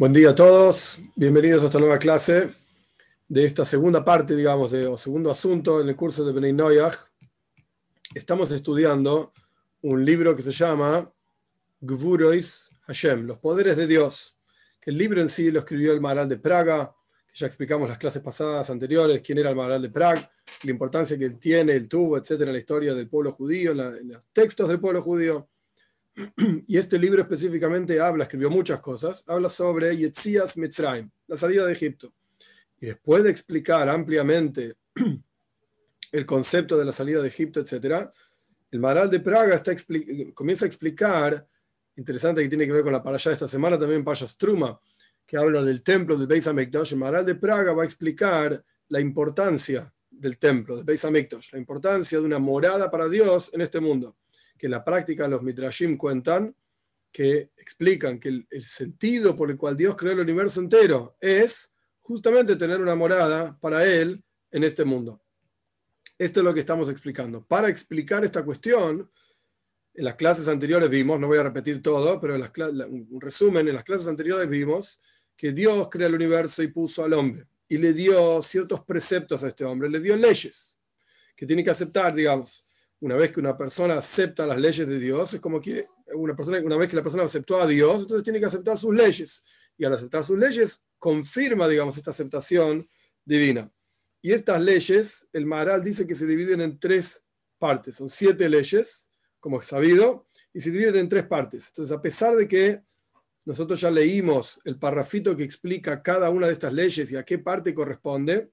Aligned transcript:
Buen 0.00 0.14
día 0.14 0.30
a 0.30 0.34
todos, 0.34 0.98
bienvenidos 1.14 1.62
a 1.62 1.66
esta 1.66 1.78
nueva 1.78 1.98
clase 1.98 2.48
de 3.28 3.44
esta 3.44 3.66
segunda 3.66 4.02
parte, 4.02 4.34
digamos, 4.34 4.72
o 4.72 4.96
segundo 4.96 5.30
asunto 5.30 5.78
en 5.82 5.90
el 5.90 5.94
curso 5.94 6.24
de 6.24 6.32
Benay 6.32 6.54
Noyach. 6.54 6.96
Estamos 8.14 8.50
estudiando 8.50 9.34
un 9.82 10.02
libro 10.02 10.34
que 10.34 10.40
se 10.40 10.52
llama 10.52 11.12
Gvurois 11.82 12.70
Hashem, 12.86 13.26
los 13.26 13.36
poderes 13.40 13.76
de 13.76 13.86
Dios, 13.86 14.38
que 14.80 14.90
el 14.90 14.96
libro 14.96 15.20
en 15.20 15.28
sí 15.28 15.50
lo 15.50 15.58
escribió 15.58 15.92
el 15.92 16.00
Maharal 16.00 16.30
de 16.30 16.38
Praga, 16.38 16.94
ya 17.34 17.46
explicamos 17.46 17.86
las 17.86 17.98
clases 17.98 18.22
pasadas 18.22 18.70
anteriores, 18.70 19.20
quién 19.20 19.36
era 19.36 19.50
el 19.50 19.56
Maharal 19.56 19.82
de 19.82 19.90
Praga, 19.90 20.30
la 20.62 20.70
importancia 20.70 21.18
que 21.18 21.26
él 21.26 21.38
tiene, 21.38 21.74
él 21.74 21.88
tuvo, 21.88 22.16
etcétera, 22.16 22.48
en 22.48 22.54
la 22.54 22.60
historia 22.60 22.94
del 22.94 23.10
pueblo 23.10 23.32
judío, 23.32 23.72
en 23.72 24.08
los 24.08 24.22
textos 24.32 24.66
del 24.66 24.80
pueblo 24.80 25.02
judío. 25.02 25.46
Y 26.66 26.78
este 26.78 26.98
libro 26.98 27.22
específicamente 27.22 28.00
habla, 28.00 28.24
escribió 28.24 28.50
muchas 28.50 28.80
cosas, 28.80 29.24
habla 29.26 29.48
sobre 29.48 29.96
Yetzias 29.96 30.56
Mitzrayim, 30.56 31.10
la 31.26 31.36
salida 31.36 31.66
de 31.66 31.72
Egipto. 31.72 32.12
Y 32.78 32.86
después 32.86 33.22
de 33.24 33.30
explicar 33.30 33.88
ampliamente 33.88 34.74
el 36.12 36.26
concepto 36.26 36.78
de 36.78 36.84
la 36.84 36.92
salida 36.92 37.20
de 37.20 37.28
Egipto, 37.28 37.60
etc., 37.60 38.08
el 38.70 38.78
Maral 38.78 39.10
de 39.10 39.18
Praga 39.18 39.60
comienza 40.32 40.64
a 40.64 40.68
explicar, 40.68 41.46
interesante 41.96 42.42
que 42.42 42.48
tiene 42.48 42.66
que 42.66 42.72
ver 42.72 42.84
con 42.84 42.92
la 42.92 43.02
parasha 43.02 43.30
de 43.30 43.34
esta 43.34 43.48
semana, 43.48 43.76
también 43.76 44.04
Pasha 44.04 44.28
Struma, 44.28 44.78
que 45.26 45.36
habla 45.36 45.64
del 45.64 45.82
templo 45.82 46.16
del 46.16 46.28
Beis 46.28 46.46
HaMikdash. 46.46 46.92
El 46.92 46.98
Maral 46.98 47.26
de 47.26 47.34
Praga 47.34 47.72
va 47.72 47.82
a 47.82 47.86
explicar 47.86 48.64
la 48.88 49.00
importancia 49.00 49.92
del 50.08 50.38
templo, 50.38 50.76
del 50.76 50.84
Beis 50.84 51.04
HaMikdash, 51.04 51.52
la 51.52 51.58
importancia 51.58 52.18
de 52.18 52.24
una 52.24 52.38
morada 52.38 52.90
para 52.92 53.08
Dios 53.08 53.50
en 53.52 53.62
este 53.62 53.80
mundo 53.80 54.16
que 54.60 54.68
la 54.68 54.84
práctica 54.84 55.26
los 55.26 55.42
Midrashim 55.42 55.96
cuentan, 55.96 56.54
que 57.10 57.48
explican 57.56 58.20
que 58.20 58.28
el, 58.28 58.46
el, 58.50 58.62
sentido 58.62 59.34
por 59.34 59.50
el 59.50 59.56
cual 59.56 59.74
Dios 59.74 59.96
creó 59.96 60.12
el 60.12 60.20
universo 60.20 60.60
entero 60.60 61.16
es 61.18 61.70
justamente 62.02 62.56
tener 62.56 62.78
una 62.78 62.94
morada 62.94 63.58
para 63.58 63.86
Él 63.86 64.22
en 64.50 64.62
este 64.62 64.84
mundo. 64.84 65.18
Esto 66.18 66.40
es 66.40 66.44
lo 66.44 66.52
que 66.52 66.60
estamos 66.60 66.90
explicando. 66.90 67.42
Para 67.42 67.70
explicar 67.70 68.22
esta 68.22 68.44
cuestión, 68.44 69.10
en 69.94 70.04
las 70.04 70.16
clases 70.16 70.46
anteriores 70.46 70.90
vimos, 70.90 71.18
no 71.18 71.28
voy 71.28 71.38
a 71.38 71.42
repetir 71.42 71.80
todo, 71.80 72.20
pero 72.20 72.34
en 72.34 72.42
las, 72.42 72.50
un 72.86 73.18
resumen, 73.18 73.66
en 73.66 73.76
las 73.76 73.84
clases 73.84 74.08
anteriores 74.08 74.46
vimos 74.46 75.00
que 75.38 75.52
Dios 75.52 75.88
crea 75.88 76.08
el 76.08 76.14
universo 76.14 76.62
y 76.62 76.68
puso 76.68 77.02
al 77.02 77.14
hombre 77.14 77.46
y 77.66 77.78
le 77.78 77.94
dio 77.94 78.42
ciertos 78.42 78.84
preceptos 78.84 79.42
a 79.42 79.48
este 79.48 79.64
hombre, 79.64 79.88
le 79.88 80.00
dio 80.00 80.16
leyes 80.16 80.76
que 81.34 81.46
tiene 81.46 81.64
que 81.64 81.70
aceptar, 81.70 82.14
digamos 82.14 82.62
una 83.00 83.16
vez 83.16 83.32
que 83.32 83.40
una 83.40 83.56
persona 83.56 83.98
acepta 83.98 84.46
las 84.46 84.58
leyes 84.58 84.86
de 84.86 84.98
Dios, 84.98 85.34
es 85.34 85.40
como 85.40 85.60
que 85.60 85.86
una, 86.14 86.36
persona, 86.36 86.60
una 86.60 86.76
vez 86.76 86.88
que 86.88 86.96
la 86.96 87.02
persona 87.02 87.24
aceptó 87.24 87.60
a 87.60 87.66
Dios, 87.66 88.02
entonces 88.02 88.24
tiene 88.24 88.40
que 88.40 88.46
aceptar 88.46 88.76
sus 88.76 88.94
leyes. 88.94 89.42
Y 89.78 89.84
al 89.84 89.94
aceptar 89.94 90.22
sus 90.22 90.38
leyes, 90.38 90.82
confirma, 90.98 91.66
digamos, 91.66 91.96
esta 91.96 92.10
aceptación 92.10 92.86
divina. 93.24 93.72
Y 94.20 94.32
estas 94.32 94.60
leyes, 94.60 95.28
el 95.32 95.46
Maharal 95.46 95.82
dice 95.82 96.06
que 96.06 96.14
se 96.14 96.26
dividen 96.26 96.60
en 96.60 96.78
tres 96.78 97.24
partes. 97.58 97.96
Son 97.96 98.10
siete 98.10 98.50
leyes, 98.50 99.08
como 99.38 99.60
es 99.60 99.66
sabido, 99.66 100.26
y 100.52 100.60
se 100.60 100.70
dividen 100.70 100.96
en 100.96 101.08
tres 101.08 101.26
partes. 101.26 101.68
Entonces, 101.68 101.96
a 101.96 102.02
pesar 102.02 102.36
de 102.36 102.46
que 102.46 102.82
nosotros 103.46 103.80
ya 103.80 103.90
leímos 103.90 104.60
el 104.64 104.78
parrafito 104.78 105.34
que 105.34 105.44
explica 105.44 106.02
cada 106.02 106.28
una 106.28 106.48
de 106.48 106.52
estas 106.52 106.74
leyes 106.74 107.10
y 107.10 107.16
a 107.16 107.24
qué 107.24 107.38
parte 107.38 107.72
corresponde, 107.72 108.50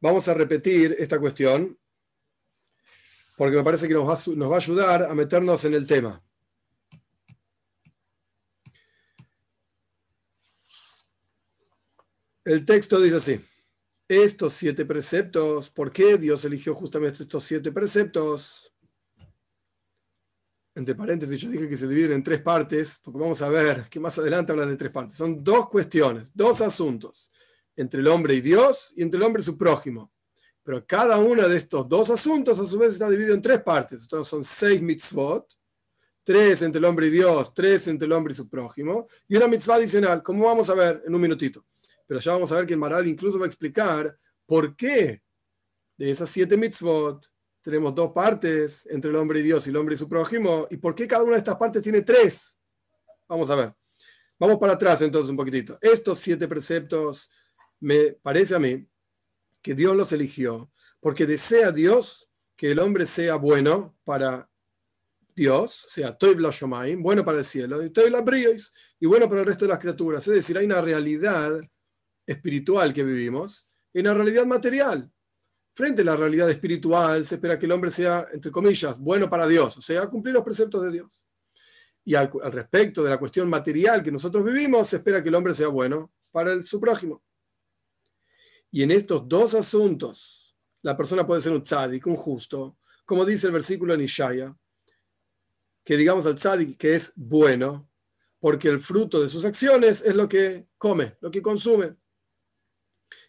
vamos 0.00 0.28
a 0.28 0.34
repetir 0.34 0.94
esta 0.98 1.18
cuestión 1.18 1.78
porque 3.36 3.56
me 3.56 3.64
parece 3.64 3.88
que 3.88 3.94
nos 3.94 4.08
va, 4.08 4.14
a, 4.14 4.36
nos 4.36 4.50
va 4.50 4.54
a 4.54 4.58
ayudar 4.58 5.02
a 5.04 5.14
meternos 5.14 5.64
en 5.64 5.74
el 5.74 5.86
tema. 5.86 6.20
El 12.44 12.64
texto 12.66 13.00
dice 13.00 13.16
así, 13.16 13.40
estos 14.06 14.52
siete 14.52 14.84
preceptos, 14.84 15.70
¿por 15.70 15.90
qué 15.90 16.18
Dios 16.18 16.44
eligió 16.44 16.74
justamente 16.74 17.22
estos 17.22 17.44
siete 17.44 17.72
preceptos? 17.72 18.70
Entre 20.74 20.94
paréntesis, 20.94 21.40
yo 21.40 21.50
dije 21.50 21.68
que 21.68 21.76
se 21.76 21.88
dividen 21.88 22.12
en 22.12 22.22
tres 22.22 22.42
partes, 22.42 23.00
porque 23.02 23.18
vamos 23.18 23.40
a 23.40 23.48
ver 23.48 23.88
que 23.88 24.00
más 24.00 24.18
adelante 24.18 24.52
hablan 24.52 24.68
de 24.68 24.76
tres 24.76 24.92
partes. 24.92 25.16
Son 25.16 25.42
dos 25.42 25.70
cuestiones, 25.70 26.32
dos 26.34 26.60
asuntos, 26.60 27.30
entre 27.76 28.00
el 28.00 28.08
hombre 28.08 28.34
y 28.34 28.40
Dios 28.40 28.92
y 28.96 29.02
entre 29.02 29.18
el 29.18 29.24
hombre 29.24 29.40
y 29.40 29.44
su 29.44 29.56
prójimo. 29.56 30.13
Pero 30.64 30.84
cada 30.86 31.18
uno 31.18 31.46
de 31.46 31.56
estos 31.56 31.88
dos 31.88 32.10
asuntos 32.10 32.58
a 32.58 32.66
su 32.66 32.78
vez 32.78 32.94
está 32.94 33.08
dividido 33.08 33.34
en 33.34 33.42
tres 33.42 33.62
partes. 33.62 34.02
Entonces 34.02 34.28
son 34.28 34.44
seis 34.44 34.80
mitzvot, 34.80 35.46
tres 36.24 36.62
entre 36.62 36.78
el 36.78 36.86
hombre 36.86 37.06
y 37.06 37.10
Dios, 37.10 37.52
tres 37.54 37.86
entre 37.86 38.06
el 38.06 38.12
hombre 38.12 38.32
y 38.32 38.36
su 38.36 38.48
prójimo, 38.48 39.06
y 39.28 39.36
una 39.36 39.46
mitzvah 39.46 39.76
adicional, 39.76 40.22
como 40.22 40.46
vamos 40.46 40.70
a 40.70 40.74
ver 40.74 41.02
en 41.06 41.14
un 41.14 41.20
minutito. 41.20 41.64
Pero 42.06 42.18
ya 42.18 42.32
vamos 42.32 42.50
a 42.50 42.56
ver 42.56 42.66
que 42.66 42.72
el 42.72 42.78
Maral 42.78 43.06
incluso 43.06 43.38
va 43.38 43.44
a 43.44 43.48
explicar 43.48 44.16
por 44.46 44.74
qué 44.74 45.22
de 45.96 46.10
esas 46.10 46.30
siete 46.30 46.56
mitzvot 46.56 47.24
tenemos 47.60 47.94
dos 47.94 48.12
partes 48.12 48.86
entre 48.90 49.10
el 49.10 49.16
hombre 49.16 49.40
y 49.40 49.42
Dios 49.42 49.66
y 49.66 49.70
el 49.70 49.76
hombre 49.76 49.94
y 49.94 49.98
su 49.98 50.08
prójimo, 50.08 50.66
y 50.70 50.78
por 50.78 50.94
qué 50.94 51.06
cada 51.06 51.24
una 51.24 51.32
de 51.32 51.38
estas 51.38 51.56
partes 51.56 51.82
tiene 51.82 52.02
tres. 52.02 52.56
Vamos 53.28 53.50
a 53.50 53.54
ver. 53.54 53.74
Vamos 54.38 54.58
para 54.58 54.72
atrás 54.72 55.00
entonces 55.02 55.30
un 55.30 55.36
poquitito. 55.36 55.78
Estos 55.80 56.18
siete 56.18 56.48
preceptos, 56.48 57.30
me 57.80 58.12
parece 58.12 58.54
a 58.54 58.58
mí, 58.58 58.86
que 59.64 59.74
Dios 59.74 59.96
los 59.96 60.12
eligió, 60.12 60.70
porque 61.00 61.24
desea 61.26 61.72
Dios 61.72 62.28
que 62.54 62.72
el 62.72 62.78
hombre 62.78 63.06
sea 63.06 63.36
bueno 63.36 63.96
para 64.04 64.50
Dios, 65.34 65.86
sea 65.88 66.16
Toib 66.16 66.38
la 66.38 66.50
Shomaim, 66.50 67.02
bueno 67.02 67.24
para 67.24 67.38
el 67.38 67.44
cielo, 67.44 67.82
y 67.82 67.90
y 69.00 69.06
bueno 69.06 69.28
para 69.28 69.40
el 69.40 69.46
resto 69.46 69.64
de 69.64 69.70
las 69.70 69.78
criaturas. 69.80 70.28
Es 70.28 70.34
decir, 70.34 70.58
hay 70.58 70.66
una 70.66 70.82
realidad 70.82 71.58
espiritual 72.26 72.92
que 72.92 73.02
vivimos 73.04 73.66
y 73.92 74.00
una 74.00 74.12
realidad 74.12 74.44
material. 74.44 75.10
Frente 75.72 76.02
a 76.02 76.04
la 76.04 76.16
realidad 76.16 76.50
espiritual 76.50 77.24
se 77.24 77.36
espera 77.36 77.58
que 77.58 77.64
el 77.64 77.72
hombre 77.72 77.90
sea, 77.90 78.28
entre 78.32 78.52
comillas, 78.52 79.00
bueno 79.00 79.30
para 79.30 79.48
Dios, 79.48 79.78
o 79.78 79.82
sea, 79.82 80.06
cumplir 80.08 80.34
los 80.34 80.44
preceptos 80.44 80.82
de 80.84 80.92
Dios. 80.92 81.24
Y 82.04 82.14
al, 82.14 82.30
al 82.42 82.52
respecto 82.52 83.02
de 83.02 83.08
la 83.08 83.18
cuestión 83.18 83.48
material 83.48 84.02
que 84.02 84.12
nosotros 84.12 84.44
vivimos, 84.44 84.88
se 84.88 84.96
espera 84.96 85.22
que 85.22 85.30
el 85.30 85.34
hombre 85.34 85.54
sea 85.54 85.68
bueno 85.68 86.12
para 86.30 86.52
el, 86.52 86.66
su 86.66 86.78
prójimo. 86.78 87.23
Y 88.74 88.82
en 88.82 88.90
estos 88.90 89.28
dos 89.28 89.54
asuntos, 89.54 90.52
la 90.82 90.96
persona 90.96 91.24
puede 91.24 91.40
ser 91.40 91.52
un 91.52 91.62
tzadik, 91.62 92.08
un 92.08 92.16
justo, 92.16 92.76
como 93.04 93.24
dice 93.24 93.46
el 93.46 93.52
versículo 93.52 93.94
en 93.94 94.00
Ishaya, 94.00 94.52
que 95.84 95.96
digamos 95.96 96.26
al 96.26 96.34
tzadik 96.34 96.76
que 96.76 96.96
es 96.96 97.12
bueno, 97.14 97.88
porque 98.40 98.66
el 98.66 98.80
fruto 98.80 99.22
de 99.22 99.28
sus 99.28 99.44
acciones 99.44 100.02
es 100.02 100.16
lo 100.16 100.28
que 100.28 100.66
come, 100.76 101.16
lo 101.20 101.30
que 101.30 101.40
consume. 101.40 101.94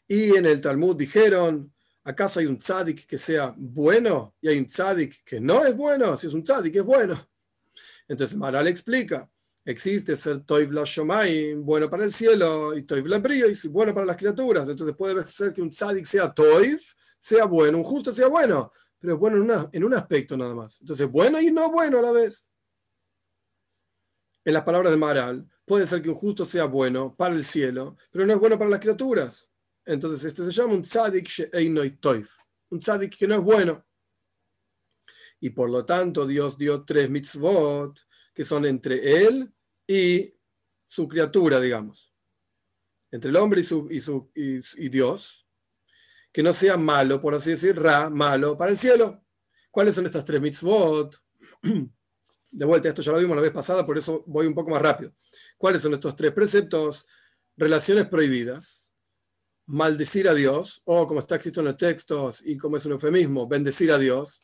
Y 0.08 0.36
en 0.36 0.48
el 0.48 0.62
Talmud 0.62 0.96
dijeron, 0.96 1.72
¿acaso 2.04 2.40
hay 2.40 2.48
un 2.48 2.58
tzadik 2.58 3.06
que 3.06 3.20
sea 3.20 3.54
bueno 3.56 4.34
y 4.42 4.48
hay 4.48 4.58
un 4.58 4.66
tzadik 4.66 5.24
que 5.24 5.40
no 5.40 5.64
es 5.64 5.78
bueno? 5.78 6.18
Si 6.18 6.26
es 6.26 6.34
un 6.34 6.44
tzadik 6.44 6.78
es 6.78 6.84
bueno. 6.84 7.24
Entonces 8.08 8.36
Maral 8.36 8.68
explica, 8.68 9.30
existe 9.66 10.16
ser 10.16 10.42
Toiv 10.42 10.72
la 10.72 10.84
Shomaim, 10.86 11.66
bueno 11.66 11.90
para 11.90 12.04
el 12.04 12.14
cielo, 12.14 12.78
y 12.78 12.84
Toiv 12.84 13.08
la 13.08 13.18
y 13.18 13.68
bueno 13.68 13.94
para 13.94 14.06
las 14.06 14.16
criaturas. 14.16 14.70
Entonces 14.70 14.96
puede 14.96 15.26
ser 15.26 15.52
que 15.54 15.62
un 15.62 15.72
tzadik 15.72 16.06
sea 16.06 16.32
Toiv, 16.32 16.80
sea 17.20 17.46
bueno, 17.46 17.80
un 17.80 17.84
justo 17.84 18.14
sea 18.14 18.28
bueno, 18.28 18.72
pero 19.00 19.16
es 19.16 19.20
bueno 19.20 19.38
en, 19.38 19.44
una, 19.44 19.70
en 19.72 19.84
un 19.84 19.94
aspecto 19.96 20.38
nada 20.38 20.54
más. 20.54 20.80
Entonces, 20.80 21.10
bueno 21.10 21.42
y 21.42 21.52
no 21.52 21.72
bueno 21.72 21.98
a 21.98 22.02
la 22.04 22.12
vez. 22.12 22.48
En 24.44 24.54
las 24.54 24.64
palabras 24.64 24.92
de 24.92 24.98
Maral, 24.98 25.50
puede 25.66 25.88
ser 25.88 26.04
que 26.04 26.10
un 26.10 26.16
justo 26.16 26.46
sea 26.46 26.66
bueno 26.66 27.16
para 27.16 27.34
el 27.34 27.44
cielo, 27.44 27.98
pero 28.12 28.28
no 28.28 28.34
es 28.34 28.40
bueno 28.40 28.60
para 28.60 28.70
las 28.70 28.80
criaturas. 28.80 29.50
Entonces, 29.84 30.24
este 30.26 30.46
se 30.46 30.52
llama 30.52 30.74
un 30.74 30.84
tzadik 30.84 31.28
toiv, 32.00 32.30
un 32.70 32.80
tzadik 32.80 33.18
que 33.18 33.28
no 33.28 33.36
es 33.36 33.42
bueno. 33.42 33.84
Y 35.40 35.50
por 35.50 35.72
lo 35.72 35.84
tanto, 35.86 36.28
Dios 36.28 36.58
dio 36.58 36.84
tres 36.84 37.10
mitzvot 37.10 38.00
que 38.34 38.46
son 38.46 38.66
entre 38.66 39.26
él 39.26 39.55
y 39.88 40.34
su 40.88 41.08
criatura, 41.08 41.60
digamos, 41.60 42.14
entre 43.12 43.30
el 43.30 43.36
hombre 43.38 43.62
y, 43.62 43.64
su, 43.64 43.88
y, 43.90 44.00
su, 44.00 44.32
y, 44.34 44.90
Dios, 44.90 45.46
que 46.32 46.44
no 46.44 46.54
sea 46.54 46.78
malo, 46.78 47.22
por 47.22 47.34
así 47.36 47.52
decir, 47.52 47.80
ra, 47.80 48.10
malo 48.10 48.58
para 48.58 48.72
el 48.72 48.78
cielo. 48.78 49.24
¿Cuáles 49.72 49.96
son 49.96 50.06
estas 50.06 50.26
tres 50.26 50.42
mitzvot? 50.42 51.16
De 52.52 52.66
vuelta, 52.66 52.88
esto 52.88 53.02
ya 53.02 53.12
lo 53.12 53.20
vimos 53.20 53.36
la 53.36 53.42
vez 53.42 53.52
pasada, 53.52 53.86
por 53.86 53.98
eso 53.98 54.24
voy 54.28 54.48
un 54.48 54.56
poco 54.56 54.72
más 54.72 54.82
rápido. 54.82 55.14
¿Cuáles 55.58 55.82
son 55.82 55.94
estos 55.94 56.16
tres 56.16 56.32
preceptos? 56.32 57.06
Relaciones 57.58 58.08
prohibidas, 58.08 58.92
maldecir 59.66 60.30
a 60.30 60.34
Dios, 60.34 60.82
o 60.86 61.08
como 61.08 61.20
está 61.20 61.36
escrito 61.36 61.60
en 61.60 61.68
los 61.68 61.78
textos 61.78 62.42
y 62.46 62.58
como 62.58 62.78
es 62.78 62.86
un 62.86 62.94
eufemismo, 62.94 63.48
bendecir 63.48 63.92
a 63.92 63.98
Dios, 63.98 64.42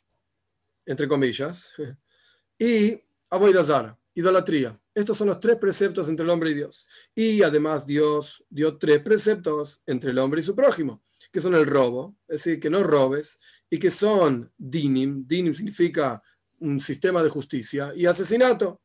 entre 0.85 1.07
comillas, 1.07 1.73
y 2.59 3.01
Avoidazar, 3.29 3.97
idolatría. 4.13 4.77
Estos 4.93 5.17
son 5.17 5.27
los 5.27 5.39
tres 5.39 5.57
preceptos 5.57 6.09
entre 6.09 6.23
el 6.23 6.29
hombre 6.29 6.51
y 6.51 6.55
Dios. 6.55 6.85
Y 7.15 7.43
además 7.43 7.85
Dios 7.85 8.43
dio 8.49 8.77
tres 8.77 9.01
preceptos 9.01 9.81
entre 9.85 10.11
el 10.11 10.19
hombre 10.19 10.41
y 10.41 10.43
su 10.43 10.55
prójimo, 10.55 11.03
que 11.31 11.39
son 11.39 11.55
el 11.55 11.65
robo, 11.65 12.17
es 12.27 12.43
decir, 12.43 12.59
que 12.59 12.69
no 12.69 12.83
robes, 12.83 13.39
y 13.69 13.79
que 13.79 13.89
son 13.89 14.51
dinim. 14.57 15.25
Dinim 15.25 15.53
significa 15.53 16.21
un 16.59 16.79
sistema 16.79 17.23
de 17.23 17.29
justicia, 17.29 17.93
y 17.95 18.05
asesinato, 18.05 18.81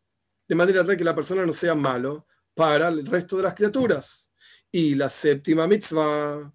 de 0.48 0.54
manera 0.54 0.84
tal 0.84 0.96
que 0.96 1.04
la 1.04 1.14
persona 1.14 1.44
no 1.44 1.52
sea 1.52 1.74
malo 1.74 2.26
para 2.54 2.88
el 2.88 3.04
resto 3.06 3.36
de 3.36 3.42
las 3.42 3.54
criaturas. 3.54 4.30
Y 4.70 4.94
la 4.94 5.08
séptima 5.08 5.66
mitzvah 5.66 6.52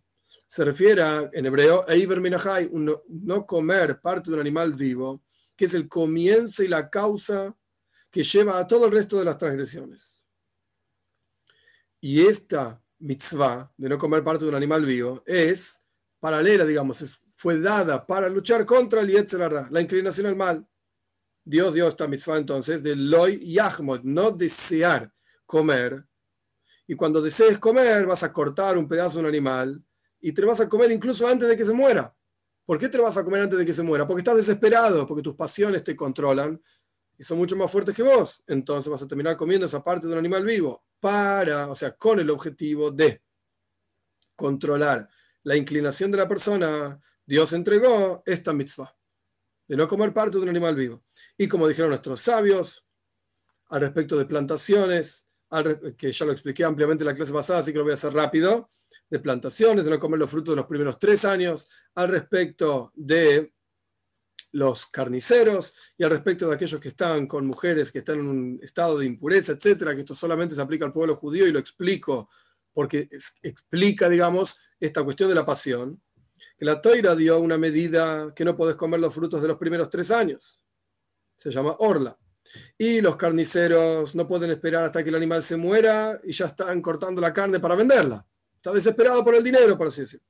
se 0.47 0.65
refiere 0.65 1.29
en 1.33 1.45
hebreo 1.45 1.87
Eiber 1.87 2.19
Minahai, 2.19 2.69
no 2.71 3.45
comer 3.45 3.99
parte 4.01 4.29
de 4.29 4.35
un 4.35 4.41
animal 4.41 4.73
vivo, 4.73 5.23
que 5.55 5.65
es 5.65 5.73
el 5.73 5.87
comienzo 5.87 6.63
y 6.63 6.67
la 6.67 6.89
causa 6.89 7.55
que 8.11 8.23
lleva 8.23 8.59
a 8.59 8.67
todo 8.67 8.85
el 8.85 8.91
resto 8.91 9.17
de 9.17 9.25
las 9.25 9.37
transgresiones. 9.37 10.25
Y 12.01 12.25
esta 12.25 12.83
mitzvah 12.99 13.71
de 13.77 13.89
no 13.89 13.97
comer 13.97 14.23
parte 14.23 14.43
de 14.43 14.49
un 14.49 14.55
animal 14.55 14.85
vivo 14.85 15.23
es 15.25 15.81
paralela, 16.19 16.65
digamos, 16.65 17.21
fue 17.35 17.59
dada 17.59 18.05
para 18.05 18.29
luchar 18.29 18.65
contra 18.65 19.01
el 19.01 19.09
Yetzerara, 19.09 19.67
la 19.71 19.81
inclinación 19.81 20.27
al 20.27 20.35
mal. 20.35 20.67
Dios 21.43 21.73
dio 21.73 21.87
esta 21.87 22.07
mitzvah 22.07 22.37
entonces 22.37 22.83
de 22.83 22.95
loy 22.95 23.39
yahmod, 23.53 24.01
no 24.03 24.29
desear 24.31 25.11
comer. 25.45 26.05
Y 26.85 26.95
cuando 26.95 27.21
desees 27.21 27.57
comer, 27.57 28.05
vas 28.05 28.23
a 28.23 28.33
cortar 28.33 28.77
un 28.77 28.87
pedazo 28.87 29.17
de 29.17 29.21
un 29.21 29.29
animal 29.29 29.83
y 30.19 30.33
te 30.33 30.41
lo 30.41 30.49
vas 30.49 30.59
a 30.59 30.69
comer 30.69 30.91
incluso 30.91 31.27
antes 31.27 31.47
de 31.47 31.57
que 31.57 31.65
se 31.65 31.73
muera. 31.73 32.13
¿Por 32.65 32.77
qué 32.77 32.89
te 32.89 32.97
lo 32.97 33.03
vas 33.03 33.17
a 33.17 33.23
comer 33.23 33.41
antes 33.41 33.57
de 33.57 33.65
que 33.65 33.73
se 33.73 33.81
muera? 33.81 34.05
Porque 34.05 34.21
estás 34.21 34.35
desesperado, 34.35 35.07
porque 35.07 35.23
tus 35.23 35.35
pasiones 35.35 35.83
te 35.83 35.95
controlan 35.95 36.61
y 37.21 37.23
son 37.23 37.37
mucho 37.37 37.55
más 37.55 37.69
fuertes 37.69 37.95
que 37.95 38.01
vos. 38.01 38.41
Entonces 38.47 38.89
vas 38.89 39.03
a 39.03 39.07
terminar 39.07 39.37
comiendo 39.37 39.67
esa 39.67 39.83
parte 39.83 40.07
de 40.07 40.13
un 40.13 40.17
animal 40.17 40.43
vivo 40.43 40.83
para, 40.99 41.69
o 41.69 41.75
sea, 41.75 41.91
con 41.91 42.19
el 42.19 42.31
objetivo 42.31 42.89
de 42.89 43.21
controlar 44.35 45.07
la 45.43 45.55
inclinación 45.55 46.09
de 46.09 46.17
la 46.17 46.27
persona. 46.27 46.99
Dios 47.23 47.53
entregó 47.53 48.23
esta 48.25 48.53
mitzvah 48.53 48.95
de 49.67 49.77
no 49.77 49.87
comer 49.87 50.15
parte 50.15 50.37
de 50.37 50.43
un 50.43 50.49
animal 50.49 50.75
vivo. 50.75 51.03
Y 51.37 51.47
como 51.47 51.67
dijeron 51.67 51.91
nuestros 51.91 52.21
sabios, 52.21 52.83
al 53.69 53.81
respecto 53.81 54.17
de 54.17 54.25
plantaciones, 54.25 55.27
que 55.99 56.11
ya 56.11 56.25
lo 56.25 56.31
expliqué 56.31 56.63
ampliamente 56.63 57.03
en 57.03 57.09
la 57.09 57.15
clase 57.15 57.33
pasada, 57.33 57.59
así 57.59 57.71
que 57.71 57.77
lo 57.77 57.83
voy 57.83 57.91
a 57.91 57.95
hacer 57.95 58.13
rápido, 58.15 58.67
de 59.11 59.19
plantaciones, 59.19 59.85
de 59.85 59.91
no 59.91 59.99
comer 59.99 60.19
los 60.19 60.29
frutos 60.31 60.53
de 60.53 60.55
los 60.55 60.65
primeros 60.65 60.97
tres 60.97 61.23
años, 61.23 61.69
al 61.93 62.09
respecto 62.09 62.91
de 62.95 63.53
los 64.51 64.87
carniceros 64.87 65.73
y 65.97 66.03
al 66.03 66.11
respecto 66.11 66.47
de 66.47 66.55
aquellos 66.55 66.79
que 66.79 66.89
están 66.89 67.27
con 67.27 67.45
mujeres 67.45 67.91
que 67.91 67.99
están 67.99 68.19
en 68.19 68.27
un 68.27 68.59
estado 68.61 68.97
de 68.99 69.05
impureza, 69.05 69.53
etcétera, 69.53 69.95
que 69.95 70.01
esto 70.01 70.15
solamente 70.15 70.55
se 70.55 70.61
aplica 70.61 70.85
al 70.85 70.91
pueblo 70.91 71.15
judío 71.15 71.47
y 71.47 71.51
lo 71.51 71.59
explico 71.59 72.29
porque 72.73 73.09
explica, 73.41 74.09
digamos, 74.09 74.57
esta 74.79 75.03
cuestión 75.03 75.29
de 75.29 75.35
la 75.35 75.45
pasión, 75.45 76.01
que 76.57 76.65
la 76.65 76.81
toira 76.81 77.15
dio 77.15 77.39
una 77.39 77.57
medida 77.57 78.33
que 78.33 78.45
no 78.45 78.55
podés 78.55 78.75
comer 78.75 78.99
los 78.99 79.13
frutos 79.13 79.41
de 79.41 79.47
los 79.47 79.57
primeros 79.57 79.89
tres 79.89 80.11
años. 80.11 80.61
Se 81.37 81.51
llama 81.51 81.75
orla. 81.79 82.17
Y 82.77 83.01
los 83.01 83.15
carniceros 83.15 84.15
no 84.15 84.27
pueden 84.27 84.51
esperar 84.51 84.85
hasta 84.85 85.03
que 85.03 85.09
el 85.09 85.15
animal 85.15 85.43
se 85.43 85.57
muera 85.57 86.19
y 86.23 86.33
ya 86.33 86.47
están 86.47 86.81
cortando 86.81 87.21
la 87.21 87.33
carne 87.33 87.59
para 87.59 87.75
venderla. 87.75 88.25
Está 88.55 88.71
desesperado 88.71 89.23
por 89.23 89.35
el 89.35 89.43
dinero, 89.43 89.77
por 89.77 89.87
así 89.87 90.01
decirlo. 90.01 90.25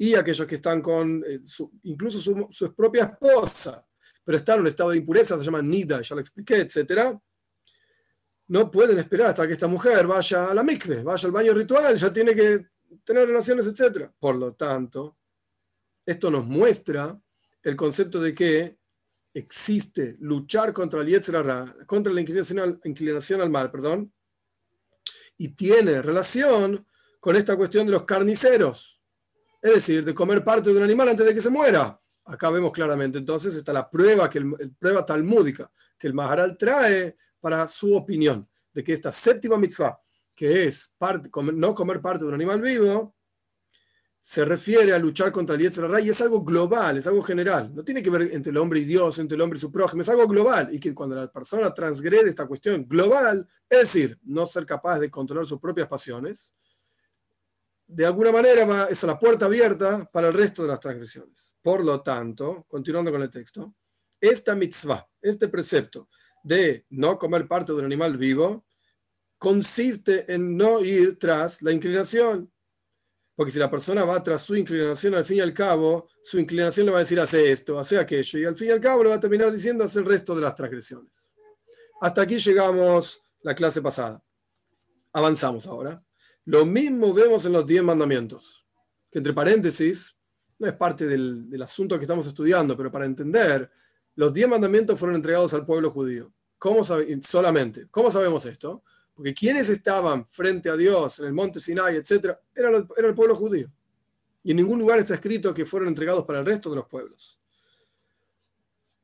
Y 0.00 0.14
aquellos 0.14 0.46
que 0.46 0.54
están 0.54 0.80
con 0.80 1.22
eh, 1.28 1.42
incluso 1.82 2.18
su, 2.50 2.74
propia 2.74 3.04
esposa, 3.04 3.86
pero 4.24 4.38
están 4.38 4.54
en 4.54 4.60
un 4.62 4.68
estado 4.68 4.90
de 4.92 4.96
impureza, 4.96 5.36
se 5.36 5.44
llama 5.44 5.60
nida, 5.60 6.00
ya 6.00 6.14
lo 6.14 6.22
expliqué, 6.22 6.60
etc. 6.60 7.18
No 8.48 8.70
pueden 8.70 8.98
esperar 8.98 9.26
hasta 9.26 9.46
que 9.46 9.52
esta 9.52 9.66
mujer 9.66 10.06
vaya 10.06 10.50
a 10.50 10.54
la 10.54 10.62
mikve, 10.62 11.02
vaya 11.02 11.26
al 11.26 11.32
baño 11.32 11.52
ritual, 11.52 11.98
ya 11.98 12.10
tiene 12.10 12.34
que 12.34 12.68
tener 13.04 13.28
relaciones, 13.28 13.66
etc. 13.66 14.10
Por 14.18 14.36
lo 14.36 14.54
tanto, 14.54 15.18
esto 16.06 16.30
nos 16.30 16.46
muestra 16.46 17.20
el 17.62 17.76
concepto 17.76 18.22
de 18.22 18.34
que 18.34 18.78
existe 19.34 20.16
luchar 20.20 20.72
contra 20.72 21.02
el 21.02 21.08
Yetzirah, 21.08 21.76
contra 21.84 22.10
la 22.10 22.22
inclinación 22.22 22.80
inclinación 22.84 23.42
al 23.42 23.50
mal, 23.50 23.70
perdón, 23.70 24.14
y 25.36 25.50
tiene 25.50 26.00
relación 26.00 26.86
con 27.20 27.36
esta 27.36 27.54
cuestión 27.54 27.84
de 27.84 27.92
los 27.92 28.04
carniceros, 28.04 28.99
es 29.62 29.74
decir, 29.74 30.04
de 30.04 30.14
comer 30.14 30.42
parte 30.42 30.70
de 30.70 30.76
un 30.76 30.82
animal 30.82 31.08
antes 31.08 31.26
de 31.26 31.34
que 31.34 31.40
se 31.40 31.50
muera. 31.50 31.98
Acá 32.24 32.50
vemos 32.50 32.72
claramente, 32.72 33.18
entonces, 33.18 33.54
está 33.54 33.72
la 33.72 33.88
prueba, 33.88 34.30
que 34.30 34.38
el, 34.38 34.72
prueba 34.78 35.04
talmúdica 35.04 35.70
que 35.98 36.06
el 36.06 36.14
Maharal 36.14 36.56
trae 36.56 37.16
para 37.40 37.68
su 37.68 37.94
opinión, 37.94 38.48
de 38.72 38.82
que 38.82 38.92
esta 38.92 39.12
séptima 39.12 39.58
mitzvah, 39.58 39.98
que 40.34 40.66
es 40.66 40.92
no 41.52 41.74
comer 41.74 42.00
parte 42.00 42.24
de 42.24 42.28
un 42.28 42.34
animal 42.34 42.60
vivo, 42.62 43.14
se 44.22 44.44
refiere 44.44 44.92
a 44.92 44.98
luchar 44.98 45.32
contra 45.32 45.56
el 45.56 45.62
Yetzirah 45.62 46.00
y 46.00 46.10
es 46.10 46.20
algo 46.20 46.42
global, 46.42 46.96
es 46.98 47.06
algo 47.06 47.22
general. 47.22 47.74
No 47.74 47.82
tiene 47.82 48.02
que 48.02 48.10
ver 48.10 48.22
entre 48.32 48.50
el 48.50 48.56
hombre 48.58 48.80
y 48.80 48.84
Dios, 48.84 49.18
entre 49.18 49.34
el 49.34 49.40
hombre 49.40 49.58
y 49.58 49.60
su 49.60 49.72
prójimo, 49.72 50.02
es 50.02 50.08
algo 50.08 50.26
global. 50.28 50.68
Y 50.72 50.78
que 50.78 50.94
cuando 50.94 51.16
la 51.16 51.30
persona 51.30 51.72
transgrede 51.72 52.28
esta 52.28 52.46
cuestión 52.46 52.86
global, 52.86 53.48
es 53.68 53.78
decir, 53.78 54.18
no 54.24 54.46
ser 54.46 54.66
capaz 54.66 54.98
de 54.98 55.10
controlar 55.10 55.46
sus 55.46 55.58
propias 55.58 55.88
pasiones, 55.88 56.50
de 57.92 58.06
alguna 58.06 58.30
manera 58.30 58.64
va, 58.64 58.84
es 58.84 59.02
la 59.02 59.18
puerta 59.18 59.46
abierta 59.46 60.08
para 60.12 60.28
el 60.28 60.34
resto 60.34 60.62
de 60.62 60.68
las 60.68 60.80
transgresiones. 60.80 61.54
Por 61.60 61.84
lo 61.84 62.02
tanto, 62.02 62.64
continuando 62.68 63.10
con 63.10 63.22
el 63.22 63.30
texto, 63.30 63.74
esta 64.20 64.54
mitzvah, 64.54 65.08
este 65.20 65.48
precepto 65.48 66.08
de 66.42 66.86
no 66.90 67.18
comer 67.18 67.48
parte 67.48 67.72
de 67.72 67.78
un 67.78 67.84
animal 67.84 68.16
vivo, 68.16 68.64
consiste 69.38 70.32
en 70.32 70.56
no 70.56 70.80
ir 70.80 71.18
tras 71.18 71.62
la 71.62 71.72
inclinación. 71.72 72.52
Porque 73.34 73.52
si 73.52 73.58
la 73.58 73.70
persona 73.70 74.04
va 74.04 74.22
tras 74.22 74.42
su 74.42 74.54
inclinación, 74.54 75.14
al 75.14 75.24
fin 75.24 75.38
y 75.38 75.40
al 75.40 75.54
cabo, 75.54 76.08
su 76.22 76.38
inclinación 76.38 76.86
le 76.86 76.92
va 76.92 76.98
a 76.98 77.00
decir 77.00 77.18
hace 77.18 77.50
esto, 77.50 77.78
hace 77.78 77.98
aquello, 77.98 78.38
y 78.38 78.44
al 78.44 78.56
fin 78.56 78.68
y 78.68 78.72
al 78.72 78.80
cabo 78.80 79.02
le 79.02 79.10
va 79.10 79.16
a 79.16 79.20
terminar 79.20 79.50
diciendo 79.50 79.84
hace 79.84 79.98
el 79.98 80.04
resto 80.04 80.34
de 80.34 80.42
las 80.42 80.54
transgresiones. 80.54 81.10
Hasta 82.00 82.22
aquí 82.22 82.38
llegamos 82.38 83.20
la 83.42 83.54
clase 83.54 83.82
pasada. 83.82 84.22
Avanzamos 85.12 85.66
ahora. 85.66 86.02
Lo 86.50 86.66
mismo 86.66 87.14
vemos 87.14 87.44
en 87.44 87.52
los 87.52 87.64
diez 87.64 87.80
mandamientos, 87.80 88.66
que 89.08 89.18
entre 89.18 89.32
paréntesis, 89.32 90.16
no 90.58 90.66
es 90.66 90.72
parte 90.72 91.06
del, 91.06 91.62
asunto 91.62 91.96
que 91.96 92.02
estamos 92.02 92.26
estudiando, 92.26 92.76
pero 92.76 92.90
para 92.90 93.04
entender, 93.04 93.70
los 94.16 94.32
diez 94.32 94.48
mandamientos 94.48 94.98
fueron 94.98 95.14
entregados 95.14 95.54
al 95.54 95.64
pueblo 95.64 95.92
judío. 95.92 96.32
¿Cómo 96.58 96.82
solamente. 97.22 97.86
¿Cómo 97.92 98.10
sabemos 98.10 98.46
esto? 98.46 98.82
Porque 99.14 99.32
quienes 99.32 99.68
estaban 99.68 100.26
frente 100.26 100.68
a 100.68 100.76
Dios 100.76 101.20
en 101.20 101.26
el 101.26 101.32
monte 101.32 101.60
Sinai, 101.60 101.94
etcétera, 101.94 102.40
era, 102.52 102.70
el 102.76 103.14
pueblo 103.14 103.36
judío. 103.36 103.68
Y 104.42 104.50
en 104.50 104.56
ningún 104.56 104.80
lugar 104.80 104.98
está 104.98 105.14
escrito 105.14 105.54
que 105.54 105.66
fueron 105.66 105.90
entregados 105.90 106.24
para 106.24 106.40
el 106.40 106.46
resto 106.46 106.68
de 106.68 106.76
los 106.76 106.88
pueblos. 106.88 107.38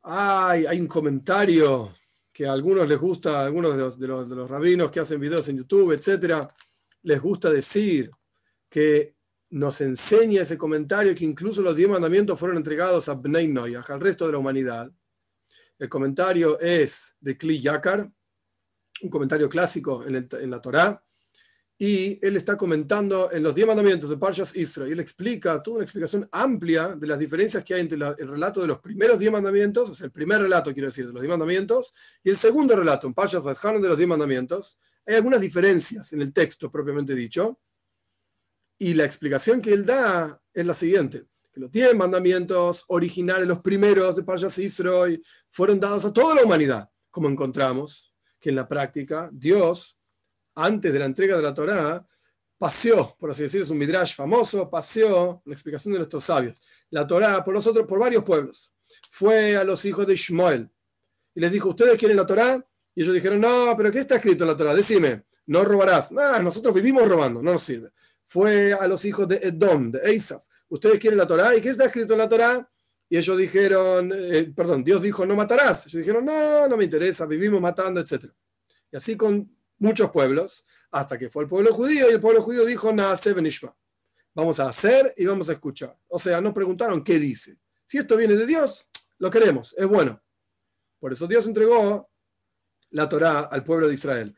Hay, 0.03 0.81
un 0.81 0.89
comentario 0.89 1.95
que 2.33 2.45
a 2.45 2.53
algunos 2.53 2.89
les 2.89 2.99
gusta, 2.99 3.43
a 3.43 3.47
algunos 3.47 3.97
de 3.97 4.09
los 4.09 4.51
rabinos 4.51 4.91
que 4.91 4.99
hacen 4.99 5.21
videos 5.21 5.49
en 5.49 5.59
YouTube, 5.59 5.93
etcétera, 5.93 6.53
les 7.07 7.21
gusta 7.21 7.51
decir 7.51 8.11
que 8.69 9.15
nos 9.51 9.81
enseña 9.81 10.43
ese 10.43 10.59
comentario 10.59 11.15
que 11.15 11.25
incluso 11.25 11.63
los 11.63 11.77
diez 11.77 11.89
mandamientos 11.89 12.37
fueron 12.37 12.57
entregados 12.57 13.09
a 13.09 13.15
Bnei 13.15 13.47
Noyach, 13.47 13.89
al 13.91 14.01
resto 14.01 14.27
de 14.27 14.33
la 14.33 14.39
humanidad. 14.39 14.91
El 15.79 15.89
comentario 15.89 16.59
es 16.59 17.15
de 17.21 17.39
Kli 17.39 17.61
Yakar, 17.61 18.11
un 19.03 19.09
comentario 19.09 19.49
clásico 19.49 20.05
en, 20.05 20.51
la 20.51 20.61
Torá, 20.61 21.01
y 21.79 22.19
él 22.27 22.35
está 22.35 22.57
comentando 22.57 23.31
en 23.31 23.45
los 23.45 23.55
diez 23.55 23.69
mandamientos 23.69 24.11
de 24.11 24.17
Parshas 24.17 24.57
Israel. 24.57 24.89
Y 24.89 24.93
él 24.95 25.01
explica 25.01 25.63
toda 25.63 25.77
una 25.77 25.85
explicación 25.85 26.29
amplia 26.33 26.97
de 26.97 27.07
las 27.07 27.21
diferencias 27.21 27.63
que 27.63 27.75
hay 27.75 27.83
entre 27.83 27.99
el 27.99 28.29
relato 28.29 28.61
de 28.61 28.67
los 28.67 28.81
primeros 28.81 29.21
diez 29.21 29.31
mandamientos, 29.31 29.91
o 29.91 29.95
sea, 29.95 30.07
el 30.07 30.13
primer 30.13 30.41
relato, 30.41 30.73
quiero 30.73 30.89
decir, 30.89 31.07
de 31.07 31.13
los 31.13 31.23
diez 31.23 31.31
mandamientos, 31.31 31.95
y 32.25 32.31
el 32.31 32.37
segundo 32.37 32.75
relato, 32.75 33.07
en 33.07 33.15
Parshas 33.15 33.45
Veshanon 33.45 33.81
de 33.81 33.89
los 33.91 33.97
diez 33.97 34.09
mandamientos, 34.09 34.77
hay 35.07 35.15
algunas 35.15 35.41
diferencias 35.41 36.13
en 36.13 36.21
el 36.21 36.33
texto 36.33 36.71
propiamente 36.71 37.15
dicho, 37.15 37.59
y 38.79 38.95
la 38.95 39.05
explicación 39.05 39.63
que 39.63 39.73
él 39.73 39.87
da 39.87 40.43
es 40.53 40.67
la 40.67 40.75
siguiente, 40.75 41.27
que 41.53 41.61
los 41.61 41.71
diez 41.71 41.95
mandamientos 41.95 42.85
originales, 42.89 43.47
los 43.47 43.63
primeros 43.63 44.17
de 44.17 44.23
Parshas 44.23 44.59
Israel, 44.59 45.25
fueron 45.49 45.81
dados 45.81 46.05
a 46.05 46.13
toda 46.13 46.35
la 46.35 46.45
humanidad, 46.45 46.91
como 47.11 47.29
encontramos 47.29 48.13
que 48.39 48.51
en 48.51 48.57
la 48.57 48.69
práctica 48.69 49.31
Dios, 49.33 49.97
antes 50.55 50.93
de 50.93 50.99
la 50.99 51.07
entrega 51.07 51.37
de 51.37 51.43
la 51.43 51.55
Torá, 51.55 52.07
paseó, 52.59 53.17
por 53.19 53.31
así 53.31 53.45
decirlo, 53.45 53.65
es 53.65 53.71
un 53.71 53.79
midrash 53.79 54.15
famoso, 54.15 54.69
paseó, 54.69 55.43
la 55.45 55.55
explicación 55.55 55.93
de 55.93 56.01
nuestros 56.01 56.25
sabios, 56.25 56.61
la 56.91 57.07
Torá 57.07 57.43
por 57.45 57.55
nosotros, 57.55 57.87
por 57.87 57.99
varios 57.99 58.25
pueblos. 58.25 58.73
Fue 59.11 59.57
a 59.57 59.65
los 59.65 59.85
hijos 59.85 60.07
de 60.07 60.17
Shmuel 60.17 60.71
y 61.35 61.41
les 61.41 61.53
dijo, 61.53 61.71
¿ustedes 61.71 61.99
quieren 61.99 62.17
la 62.17 62.27
Torá? 62.27 62.65
Y 62.97 63.03
ellos 63.03 63.15
dijeron, 63.15 63.41
no, 63.41 63.75
pero 63.77 63.93
¿qué 63.93 63.99
está 63.99 64.17
escrito 64.17 64.45
en 64.45 64.49
la 64.49 64.57
Torah? 64.57 64.75
Decime, 64.75 65.25
no 65.47 65.63
robarás. 65.65 66.11
No, 66.13 66.43
nosotros 66.43 66.75
vivimos 66.75 67.07
robando, 67.07 67.43
no 67.43 67.53
nos 67.53 67.63
sirve. 67.63 67.91
Fue 68.25 68.73
a 68.73 68.89
los 68.89 69.05
hijos 69.05 69.29
de 69.29 69.37
Edom, 69.37 69.91
de 69.91 70.01
Eisaf. 70.01 70.43
¿Ustedes 70.71 70.99
quieren 70.99 71.19
la 71.19 71.27
Torah? 71.27 71.55
¿Y 71.55 71.61
qué 71.61 71.69
está 71.69 71.85
escrito 71.85 72.15
en 72.15 72.21
la 72.21 72.29
Torah? 72.29 72.69
Y 73.09 73.19
ellos 73.19 73.37
dijeron, 73.37 74.11
eh, 74.15 74.51
perdón, 74.57 74.83
Dios 74.83 75.03
dijo, 75.03 75.27
no 75.27 75.37
matarás. 75.37 75.87
Ellos 75.87 76.01
dijeron, 76.01 76.25
no, 76.25 76.67
no 76.67 76.77
me 76.79 76.85
interesa, 76.85 77.27
vivimos 77.27 77.61
matando, 77.61 78.01
etc. 78.01 78.25
Y 78.91 78.97
así 78.97 79.15
con 79.15 79.47
muchos 79.79 80.11
pueblos, 80.11 80.65
hasta 80.91 81.19
que 81.19 81.29
fue 81.29 81.43
el 81.43 81.51
pueblo 81.51 81.75
judío, 81.75 82.11
y 82.11 82.15
el 82.15 82.21
pueblo 82.21 82.43
judío 82.43 82.65
dijo, 82.65 82.95
nace 82.95 83.35
benishma. 83.35 83.77
Vamos 84.35 84.59
a 84.59 84.71
hacer 84.71 85.13
y 85.19 85.27
vamos 85.27 85.51
a 85.51 85.53
escuchar. 85.53 85.97
O 86.09 86.19
sea, 86.19 86.41
nos 86.41 86.55
preguntaron 86.55 87.05
qué 87.05 87.19
dice. 87.19 87.59
Si 87.85 87.99
esto 87.99 88.17
viene 88.17 88.37
de 88.37 88.47
Dios, 88.47 88.89
lo 89.19 89.31
queremos, 89.31 89.75
es 89.77 89.87
bueno. 89.87 90.23
Por 90.99 91.13
eso 91.13 91.27
Dios 91.27 91.47
entregó 91.47 92.09
la 92.91 93.09
Torá 93.09 93.41
al 93.41 93.65
pueblo 93.65 93.89
de 93.89 93.95
Israel. 93.95 94.37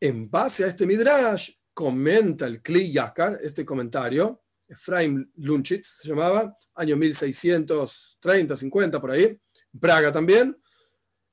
En 0.00 0.30
base 0.30 0.64
a 0.64 0.68
este 0.68 0.86
Midrash, 0.86 1.50
comenta 1.72 2.46
el 2.46 2.60
Kli 2.60 2.92
Yakar, 2.92 3.38
este 3.42 3.64
comentario, 3.64 4.42
Efraim 4.68 5.30
Lunchitz 5.36 5.98
se 6.00 6.08
llamaba, 6.08 6.56
año 6.74 6.96
1630, 6.96 8.56
50 8.56 9.00
por 9.00 9.10
ahí, 9.10 9.38
Praga 9.78 10.10
también. 10.10 10.58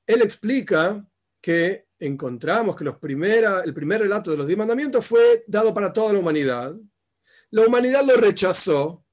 Él 0.06 0.22
explica 0.22 1.04
que 1.40 1.86
encontramos 1.98 2.76
que 2.76 2.84
los 2.84 2.98
primera, 2.98 3.62
el 3.62 3.74
primer 3.74 4.02
relato 4.02 4.30
de 4.30 4.36
los 4.36 4.46
diez 4.46 4.58
mandamientos 4.58 5.06
fue 5.06 5.44
dado 5.46 5.72
para 5.72 5.92
toda 5.92 6.12
la 6.12 6.18
humanidad. 6.18 6.74
La 7.50 7.66
humanidad 7.66 8.04
lo 8.04 8.16
rechazó. 8.16 9.04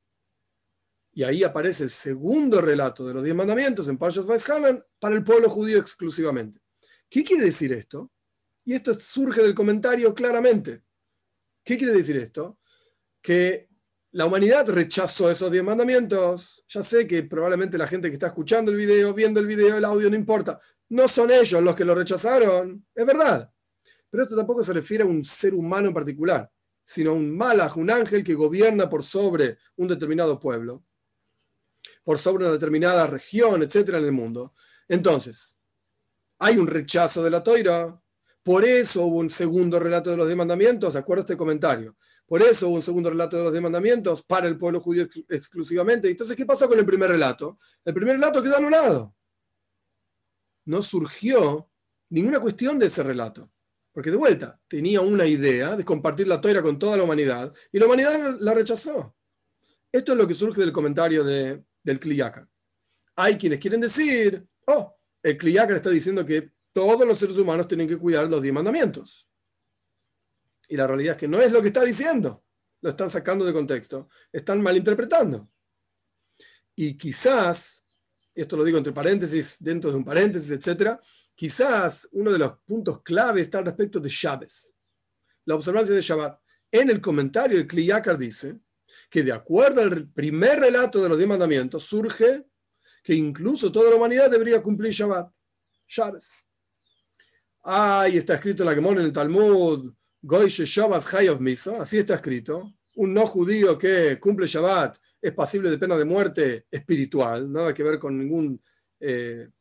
Y 1.13 1.23
ahí 1.23 1.43
aparece 1.43 1.83
el 1.83 1.89
segundo 1.89 2.61
relato 2.61 3.05
de 3.05 3.13
los 3.13 3.23
diez 3.23 3.35
mandamientos 3.35 3.87
en 3.87 3.97
Parshas 3.97 4.27
Vaishanan 4.27 4.83
para 4.99 5.15
el 5.15 5.23
pueblo 5.23 5.49
judío 5.49 5.79
exclusivamente. 5.79 6.59
¿Qué 7.09 7.23
quiere 7.23 7.45
decir 7.45 7.71
esto? 7.73 8.11
Y 8.65 8.73
esto 8.73 8.93
surge 8.93 9.41
del 9.41 9.55
comentario 9.55 10.13
claramente. 10.13 10.83
¿Qué 11.63 11.77
quiere 11.77 11.93
decir 11.93 12.17
esto? 12.17 12.59
Que 13.21 13.69
la 14.11 14.25
humanidad 14.25 14.67
rechazó 14.69 15.29
esos 15.31 15.51
diez 15.51 15.63
mandamientos. 15.63 16.63
Ya 16.67 16.83
sé 16.83 17.07
que 17.07 17.23
probablemente 17.23 17.77
la 17.77 17.87
gente 17.87 18.09
que 18.09 18.13
está 18.13 18.27
escuchando 18.27 18.71
el 18.71 18.77
video, 18.77 19.13
viendo 19.13 19.39
el 19.39 19.47
video, 19.47 19.77
el 19.77 19.85
audio, 19.85 20.09
no 20.09 20.15
importa. 20.15 20.59
No 20.89 21.07
son 21.07 21.31
ellos 21.31 21.61
los 21.61 21.75
que 21.75 21.85
lo 21.85 21.95
rechazaron. 21.95 22.85
Es 22.95 23.05
verdad. 23.05 23.51
Pero 24.09 24.23
esto 24.23 24.35
tampoco 24.35 24.63
se 24.63 24.73
refiere 24.73 25.03
a 25.03 25.07
un 25.07 25.23
ser 25.23 25.53
humano 25.53 25.89
en 25.89 25.93
particular, 25.93 26.49
sino 26.85 27.11
a 27.11 27.13
un 27.13 27.35
malaj, 27.35 27.77
un 27.77 27.91
ángel 27.91 28.23
que 28.23 28.33
gobierna 28.33 28.89
por 28.89 29.03
sobre 29.03 29.57
un 29.75 29.87
determinado 29.89 30.39
pueblo, 30.39 30.85
por 32.03 32.17
sobre 32.17 32.45
una 32.45 32.53
determinada 32.53 33.07
región, 33.07 33.61
etcétera, 33.63 33.97
en 33.97 34.05
el 34.05 34.13
mundo. 34.13 34.53
Entonces, 34.87 35.56
hay 36.39 36.57
un 36.57 36.67
rechazo 36.67 37.23
de 37.23 37.29
la 37.29 37.43
toira. 37.43 38.01
Por 38.43 38.63
eso 38.63 39.03
hubo 39.03 39.17
un 39.17 39.29
segundo 39.29 39.79
relato 39.79 40.09
de 40.09 40.17
los 40.17 40.27
diez 40.27 40.37
mandamientos. 40.37 40.93
¿De 40.93 40.99
acuerdo 40.99 41.21
a 41.21 41.25
este 41.25 41.37
comentario? 41.37 41.95
Por 42.25 42.41
eso 42.41 42.67
hubo 42.67 42.75
un 42.75 42.81
segundo 42.81 43.09
relato 43.09 43.37
de 43.37 43.43
los 43.43 43.51
diez 43.51 43.63
mandamientos 43.63 44.23
para 44.23 44.47
el 44.47 44.57
pueblo 44.57 44.79
judío 44.81 45.07
exclusivamente. 45.29 46.09
Entonces, 46.09 46.35
¿qué 46.35 46.45
pasó 46.45 46.67
con 46.67 46.79
el 46.79 46.85
primer 46.85 47.09
relato? 47.09 47.57
El 47.83 47.93
primer 47.93 48.15
relato 48.15 48.41
quedó 48.41 48.57
anulado. 48.57 49.15
No 50.65 50.81
surgió 50.81 51.69
ninguna 52.09 52.39
cuestión 52.39 52.79
de 52.79 52.87
ese 52.87 53.03
relato. 53.03 53.51
Porque 53.91 54.11
de 54.11 54.17
vuelta, 54.17 54.59
tenía 54.67 55.01
una 55.01 55.25
idea 55.25 55.75
de 55.75 55.83
compartir 55.83 56.27
la 56.27 56.39
toira 56.39 56.61
con 56.61 56.77
toda 56.77 56.97
la 56.97 57.03
humanidad 57.03 57.51
y 57.71 57.79
la 57.79 57.87
humanidad 57.87 58.37
la 58.39 58.53
rechazó. 58.53 59.15
Esto 59.91 60.11
es 60.11 60.17
lo 60.17 60.27
que 60.27 60.33
surge 60.33 60.61
del 60.61 60.71
comentario 60.71 61.23
de, 61.23 61.63
del 61.81 61.99
Kliyaka. 61.99 62.47
Hay 63.15 63.37
quienes 63.37 63.59
quieren 63.59 63.81
decir, 63.81 64.45
oh, 64.67 64.96
el 65.27 65.37
Kliyaka 65.37 65.75
está 65.75 65.89
diciendo 65.89 66.25
que 66.25 66.53
todos 66.71 67.05
los 67.05 67.19
seres 67.19 67.37
humanos 67.37 67.67
tienen 67.67 67.85
que 67.85 67.97
cuidar 67.97 68.29
los 68.29 68.41
diez 68.41 68.53
mandamientos. 68.53 69.27
Y 70.69 70.77
la 70.77 70.87
realidad 70.87 71.15
es 71.15 71.19
que 71.19 71.27
no 71.27 71.41
es 71.41 71.51
lo 71.51 71.61
que 71.61 71.67
está 71.67 71.83
diciendo. 71.83 72.45
Lo 72.79 72.91
están 72.91 73.09
sacando 73.09 73.43
de 73.43 73.51
contexto. 73.51 74.07
Están 74.31 74.61
malinterpretando. 74.61 75.49
Y 76.77 76.95
quizás, 76.95 77.83
esto 78.33 78.55
lo 78.55 78.63
digo 78.63 78.77
entre 78.77 78.93
paréntesis, 78.93 79.57
dentro 79.59 79.91
de 79.91 79.97
un 79.97 80.05
paréntesis, 80.05 80.51
etc., 80.51 80.97
quizás 81.35 82.07
uno 82.13 82.31
de 82.31 82.39
los 82.39 82.59
puntos 82.59 83.01
clave 83.01 83.41
está 83.41 83.57
al 83.57 83.65
respecto 83.65 83.99
de 83.99 84.07
Shabbat. 84.07 84.51
La 85.43 85.55
observancia 85.55 85.93
de 85.93 86.01
Shabbat. 86.01 86.39
En 86.71 86.89
el 86.89 87.01
comentario, 87.01 87.57
el 87.57 87.67
Kliyakar 87.67 88.17
dice 88.17 88.61
que 89.09 89.23
de 89.23 89.33
acuerdo 89.33 89.81
al 89.81 90.07
primer 90.07 90.61
relato 90.61 91.03
de 91.03 91.09
los 91.09 91.17
diez 91.17 91.27
mandamientos, 91.27 91.83
surge 91.83 92.46
que 93.07 93.13
incluso 93.13 93.71
toda 93.71 93.89
la 93.89 93.95
humanidad 93.95 94.29
debería 94.29 94.61
cumplir 94.61 94.91
Shabbat. 94.91 95.31
Shabbat. 95.87 96.21
Ahí 97.63 98.17
está 98.17 98.33
escrito 98.33 98.63
en 98.63 98.67
la 98.67 98.75
Gemón 98.75 98.99
en 98.99 99.05
el 99.05 99.13
Talmud, 99.13 99.93
así 101.79 101.97
está 101.97 102.15
escrito, 102.15 102.73
un 102.95 103.13
no 103.13 103.25
judío 103.25 103.77
que 103.77 104.19
cumple 104.19 104.45
Shabbat 104.45 104.97
es 105.21 105.33
pasible 105.33 105.69
de 105.69 105.77
pena 105.77 105.95
de 105.95 106.03
muerte 106.03 106.65
espiritual, 106.69 107.49
nada 107.49 107.73
que 107.73 107.81
ver 107.81 107.97
con 107.97 108.17
ningún, 108.17 108.61
eh, 108.99 109.51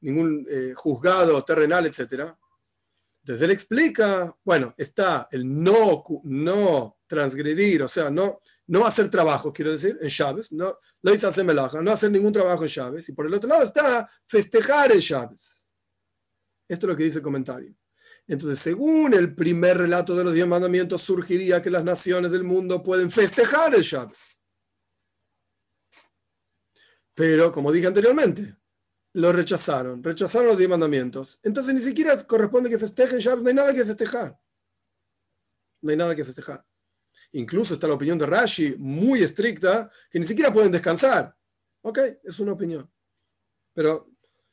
ningún 0.00 0.46
eh, 0.50 0.72
juzgado 0.74 1.44
terrenal, 1.44 1.84
etc. 1.84 2.32
Entonces 3.18 3.42
él 3.42 3.50
explica, 3.50 4.34
bueno, 4.42 4.74
está 4.78 5.28
el 5.30 5.44
no, 5.62 6.02
no 6.22 6.96
transgredir, 7.06 7.82
o 7.82 7.88
sea, 7.88 8.08
no, 8.08 8.40
no 8.66 8.86
hacer 8.86 9.10
trabajo, 9.10 9.52
quiero 9.52 9.72
decir, 9.72 9.98
en 10.00 10.08
Shabbat, 10.08 10.50
no, 10.52 10.78
no 11.02 11.12
hacer 11.12 11.44
no 11.82 11.92
hacer 11.92 12.10
ningún 12.10 12.32
trabajo 12.32 12.62
en 12.62 12.68
Shabbat, 12.68 13.08
y 13.08 13.12
por 13.12 13.26
el 13.26 13.34
otro 13.34 13.48
lado 13.48 13.62
está 13.62 14.08
festejar 14.24 14.92
el 14.92 15.00
Shabbat. 15.00 15.38
Esto 16.68 16.86
es 16.86 16.90
lo 16.90 16.96
que 16.96 17.04
dice 17.04 17.18
el 17.18 17.24
comentario. 17.24 17.74
Entonces, 18.26 18.58
según 18.58 19.12
el 19.12 19.34
primer 19.34 19.76
relato 19.76 20.16
de 20.16 20.24
los 20.24 20.32
diez 20.32 20.46
mandamientos, 20.46 21.02
surgiría 21.02 21.60
que 21.60 21.70
las 21.70 21.84
naciones 21.84 22.30
del 22.30 22.42
mundo 22.42 22.82
pueden 22.82 23.10
festejar 23.10 23.74
el 23.74 23.82
Shabbat. 23.82 24.16
Pero, 27.14 27.52
como 27.52 27.70
dije 27.70 27.86
anteriormente, 27.86 28.56
lo 29.12 29.30
rechazaron, 29.30 30.02
rechazaron 30.02 30.48
los 30.48 30.58
diez 30.58 30.70
mandamientos. 30.70 31.38
Entonces, 31.42 31.74
ni 31.74 31.80
siquiera 31.80 32.16
corresponde 32.26 32.70
que 32.70 32.78
festejen 32.78 33.18
Shabbat, 33.18 33.42
no 33.42 33.48
hay 33.50 33.54
nada 33.54 33.74
que 33.74 33.84
festejar. 33.84 34.40
No 35.82 35.90
hay 35.90 35.96
nada 35.96 36.16
que 36.16 36.24
festejar. 36.24 36.64
Incluso 37.34 37.74
está 37.74 37.88
la 37.88 37.94
opinión 37.94 38.16
de 38.16 38.26
Rashi, 38.26 38.76
muy 38.78 39.22
estricta, 39.22 39.90
que 40.10 40.20
ni 40.20 40.26
siquiera 40.26 40.52
pueden 40.52 40.70
descansar. 40.70 41.34
Ok, 41.82 41.98
es 42.22 42.38
una 42.38 42.52
opinión. 42.52 42.88
Pero 43.72 44.08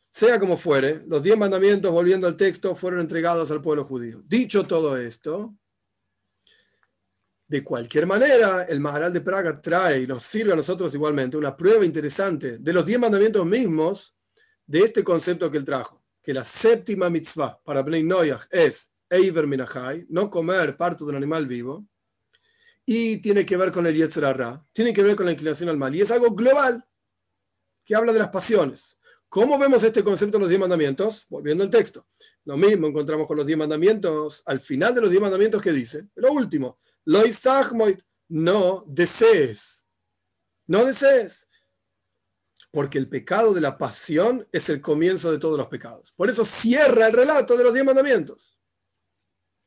sea 0.10 0.40
como 0.40 0.58
fuere, 0.58 1.04
los 1.06 1.22
diez 1.22 1.38
mandamientos, 1.38 1.92
volviendo 1.92 2.26
al 2.26 2.36
texto, 2.36 2.76
fueron 2.76 3.02
entregados 3.02 3.52
al 3.52 3.62
pueblo 3.62 3.86
judío. 3.86 4.24
Dicho 4.26 4.66
todo 4.66 4.98
esto, 4.98 5.56
de 7.48 7.64
cualquier 7.64 8.08
manera, 8.08 8.64
el 8.64 8.80
Maharal 8.80 9.14
de 9.14 9.22
Praga 9.22 9.62
trae 9.62 10.02
y 10.02 10.08
nos 10.08 10.24
sirve 10.24 10.54
a 10.54 10.56
nosotros 10.56 10.92
igualmente 10.96 11.38
una 11.38 11.56
prueba 11.56 11.86
interesante 11.86 12.58
de 12.58 12.74
los 12.74 12.84
diez 12.84 13.00
mandamientos 13.00 13.46
mismos 13.46 14.16
de 14.66 14.80
este 14.80 15.04
concepto 15.04 15.52
que 15.52 15.58
él 15.58 15.66
trajo, 15.66 16.04
que 16.24 16.34
la 16.34 16.44
séptima 16.44 17.12
mitzvah 17.12 17.62
para 17.64 17.84
Bnei 17.84 18.02
Noyach 18.04 18.48
es 18.50 18.90
Eiver 19.08 19.46
Minachai, 19.46 20.08
no 20.10 20.32
comer 20.32 20.76
parte 20.76 21.04
de 21.04 21.12
un 21.12 21.18
animal 21.18 21.46
vivo, 21.46 21.86
y 22.86 23.18
tiene 23.18 23.46
que 23.46 23.58
ver 23.58 23.72
con 23.72 23.86
el 23.88 23.96
Yetzer 23.96 24.36
tiene 24.74 24.94
que 24.94 25.04
ver 25.04 25.16
con 25.16 25.26
la 25.26 25.32
inclinación 25.32 25.70
al 25.70 25.78
mal, 25.78 25.96
y 25.96 26.02
es 26.02 26.12
algo 26.12 26.32
global 26.32 26.86
que 27.86 27.96
habla 27.96 28.14
de 28.14 28.20
las 28.20 28.30
pasiones. 28.30 28.98
¿Cómo 29.32 29.58
vemos 29.58 29.82
este 29.84 30.04
concepto 30.04 30.36
en 30.38 30.42
los 30.42 30.50
diez 30.50 30.60
mandamientos? 30.60 31.26
Volviendo 31.30 31.64
al 31.64 31.70
texto. 31.70 32.06
Lo 32.44 32.58
mismo 32.58 32.88
encontramos 32.88 33.28
con 33.28 33.38
los 33.38 33.46
diez 33.46 33.58
mandamientos. 33.58 34.44
Al 34.46 34.60
final 34.60 34.94
de 34.94 35.00
los 35.00 35.10
diez 35.10 35.22
mandamientos, 35.22 35.62
¿qué 35.62 35.72
dice? 35.72 36.10
Lo 36.16 36.34
último. 36.34 36.80
No 37.06 38.84
desees. 38.88 39.86
No 40.68 40.84
desees. 40.84 41.48
Porque 42.72 42.98
el 42.98 43.08
pecado 43.08 43.54
de 43.54 43.62
la 43.62 43.78
pasión 43.78 44.46
es 44.52 44.68
el 44.68 44.82
comienzo 44.82 45.32
de 45.32 45.40
todos 45.40 45.58
los 45.58 45.70
pecados. 45.70 46.12
Por 46.12 46.30
eso 46.30 46.44
cierra 46.44 47.08
el 47.08 47.14
relato 47.14 47.56
de 47.56 47.64
los 47.64 47.74
diez 47.74 47.86
mandamientos. 47.86 48.58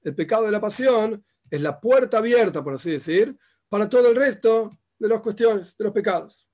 El 0.02 0.14
pecado 0.14 0.44
de 0.44 0.50
la 0.50 0.61
pasión 0.61 1.25
es 1.54 1.61
la 1.61 1.80
puerta 1.80 2.18
abierta, 2.18 2.64
por 2.64 2.75
así 2.75 2.90
decir, 2.90 3.38
para 3.68 3.88
todo 3.88 4.08
el 4.08 4.16
resto 4.16 4.76
de 4.99 5.08
las 5.08 5.20
cuestiones, 5.20 5.76
de 5.76 5.84
los 5.84 5.92
pecados. 5.92 6.49